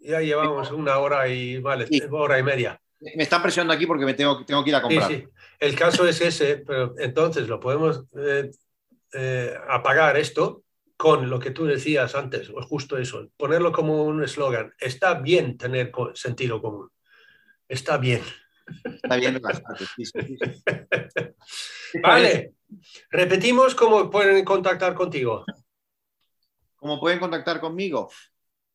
ya 0.00 0.20
llevamos 0.20 0.70
una 0.72 0.98
hora 0.98 1.28
y, 1.28 1.58
vale, 1.58 1.86
Sí. 1.86 2.02
hora 2.10 2.38
y 2.38 2.42
media. 2.42 2.81
Me 3.16 3.22
están 3.24 3.42
presionando 3.42 3.74
aquí 3.74 3.86
porque 3.86 4.04
me 4.04 4.14
tengo, 4.14 4.44
tengo 4.44 4.62
que 4.62 4.70
ir 4.70 4.76
a 4.76 4.80
Sí, 4.80 4.84
comprar. 4.86 5.10
sí. 5.10 5.24
El 5.58 5.74
caso 5.76 6.06
es 6.06 6.20
ese, 6.20 6.58
pero 6.58 6.94
entonces 6.98 7.48
lo 7.48 7.58
podemos 7.58 8.04
eh, 8.16 8.50
eh, 9.12 9.54
apagar 9.68 10.16
esto 10.16 10.62
con 10.96 11.28
lo 11.28 11.38
que 11.40 11.50
tú 11.50 11.64
decías 11.64 12.14
antes, 12.14 12.48
o 12.50 12.62
justo 12.62 12.96
eso, 12.96 13.28
ponerlo 13.36 13.72
como 13.72 14.04
un 14.04 14.22
eslogan. 14.22 14.72
Está 14.78 15.14
bien 15.14 15.56
tener 15.58 15.90
co- 15.90 16.14
sentido 16.14 16.62
común. 16.62 16.90
Está 17.68 17.96
bien. 17.98 18.22
Está 19.02 19.16
bien. 19.16 19.40
Sí, 19.96 20.04
sí, 20.04 20.14
sí. 20.20 20.36
Sí, 20.36 20.36
sí, 20.38 20.38
sí. 20.38 21.98
Vale. 22.02 22.52
Repetimos 23.10 23.74
cómo 23.74 24.08
pueden 24.10 24.44
contactar 24.44 24.94
contigo. 24.94 25.44
¿Cómo 26.76 27.00
pueden 27.00 27.18
contactar 27.18 27.60
conmigo? 27.60 28.10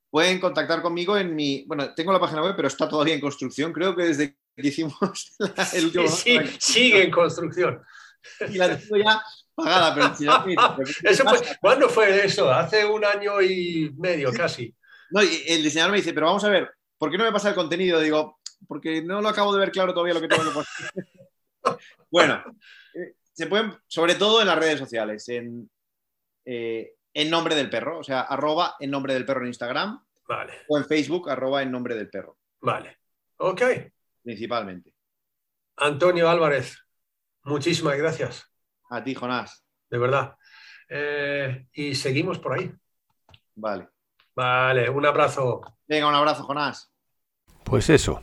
Pueden 0.09 0.39
contactar 0.39 0.81
conmigo 0.81 1.17
en 1.17 1.35
mi. 1.35 1.65
Bueno, 1.67 1.93
tengo 1.93 2.13
la 2.13 2.19
página 2.19 2.41
web, 2.41 2.53
pero 2.55 2.67
está 2.67 2.87
todavía 2.87 3.13
en 3.15 3.21
construcción. 3.21 3.73
Creo 3.73 3.95
que 3.95 4.03
desde 4.03 4.37
que 4.55 4.67
hicimos 4.67 4.95
el 5.73 5.85
último. 5.85 6.07
Sí, 6.07 6.39
sigue 6.59 7.03
en 7.03 7.11
construcción. 7.11 7.81
Y 8.49 8.57
la 8.57 8.77
tengo 8.77 8.97
ya 8.97 9.21
pagada, 9.53 9.93
pero 9.93 10.15
si 10.15 10.25
no, 10.25 10.45
Eso 11.03 11.23
fue- 11.23 11.39
¿Cuándo 11.59 11.89
fue 11.89 12.25
eso? 12.25 12.51
Hace 12.51 12.85
un 12.85 13.03
año 13.03 13.41
y 13.41 13.91
medio 13.97 14.31
casi. 14.31 14.73
No, 15.09 15.23
y 15.23 15.43
el 15.47 15.63
diseñador 15.63 15.91
me 15.91 15.97
dice, 15.97 16.13
pero 16.13 16.27
vamos 16.27 16.43
a 16.43 16.49
ver, 16.49 16.69
¿por 16.97 17.09
qué 17.09 17.17
no 17.17 17.23
me 17.23 17.31
pasa 17.31 17.49
el 17.49 17.55
contenido? 17.55 17.99
Digo, 17.99 18.39
porque 18.67 19.01
no 19.01 19.21
lo 19.21 19.29
acabo 19.29 19.53
de 19.53 19.59
ver 19.59 19.71
claro 19.71 19.93
todavía 19.93 20.13
lo 20.13 20.21
que 20.21 20.27
tengo 20.27 20.43
que 20.43 20.51
poner. 20.51 20.67
bueno, 22.11 22.43
eh, 22.93 23.15
se 23.33 23.47
pueden, 23.47 23.73
sobre 23.87 24.15
todo 24.15 24.41
en 24.41 24.47
las 24.47 24.57
redes 24.59 24.79
sociales, 24.79 25.27
en, 25.29 25.69
eh, 26.45 26.93
en 27.19 27.31
nombre 27.31 27.55
del 27.55 27.67
perro, 27.69 27.97
o 27.97 28.03
sea, 28.03 28.21
arroba 28.21 28.75
en 28.79 28.91
nombre 28.91 29.13
del 29.15 29.25
perro 29.25 29.41
en 29.41 29.47
Instagram 29.47 30.03
Vale, 30.27 30.53
o 30.67 30.77
en 30.77 30.85
Facebook, 30.85 31.29
arroba 31.29 31.63
en 31.63 31.71
nombre 31.71 31.95
del 31.95 32.09
perro, 32.09 32.37
vale. 32.61 32.99
Ok. 33.37 33.61
principalmente. 34.21 34.93
Antonio 35.77 36.29
Álvarez, 36.29 36.77
muchísimas 37.43 37.97
gracias, 37.97 38.51
A 38.91 39.03
ti, 39.03 39.15
Jonás. 39.15 39.63
de 39.89 39.97
verdad. 39.97 40.35
Eh, 40.89 41.65
y 41.73 41.95
seguimos 41.95 42.37
por 42.39 42.53
ahí. 42.53 42.71
Vale. 43.55 43.89
Vale, 44.35 44.87
un 44.89 45.05
abrazo. 45.05 45.61
Venga, 45.87 46.07
un 46.07 46.13
abrazo, 46.15 46.43
Jonás. 46.43 46.91
Pues 47.63 47.89
eso, 47.89 48.21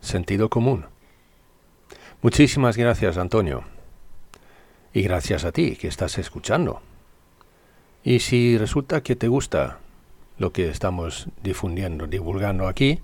sentido 0.00 0.50
común. 0.50 0.86
Muchísimas 2.20 2.76
gracias, 2.76 3.16
Antonio. 3.16 3.64
Y 4.92 5.02
gracias 5.02 5.44
a 5.44 5.52
ti 5.52 5.76
que 5.76 5.88
estás 5.88 6.18
escuchando. 6.18 6.82
Y 8.02 8.20
si 8.20 8.56
resulta 8.56 9.02
que 9.02 9.16
te 9.16 9.28
gusta 9.28 9.78
lo 10.38 10.52
que 10.52 10.68
estamos 10.68 11.28
difundiendo, 11.42 12.06
divulgando 12.06 12.68
aquí, 12.68 13.00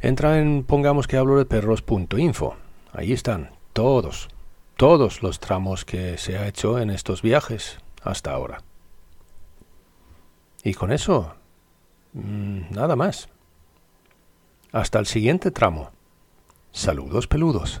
entra 0.00 0.40
en 0.40 0.64
pongamos 0.64 1.06
que 1.06 1.16
hablo 1.16 1.36
de 1.36 1.44
perros.info. 1.44 2.56
Ahí 2.92 3.12
están 3.12 3.50
todos, 3.72 4.28
todos 4.76 5.22
los 5.22 5.38
tramos 5.38 5.84
que 5.84 6.18
se 6.18 6.38
ha 6.38 6.48
hecho 6.48 6.78
en 6.78 6.90
estos 6.90 7.22
viajes 7.22 7.78
hasta 8.02 8.32
ahora. 8.32 8.62
Y 10.62 10.74
con 10.74 10.92
eso, 10.92 11.34
mm, 12.12 12.70
nada 12.70 12.96
más. 12.96 13.28
Hasta 14.72 14.98
el 14.98 15.06
siguiente 15.06 15.50
tramo. 15.50 15.90
Saludos 16.72 17.26
peludos. 17.26 17.80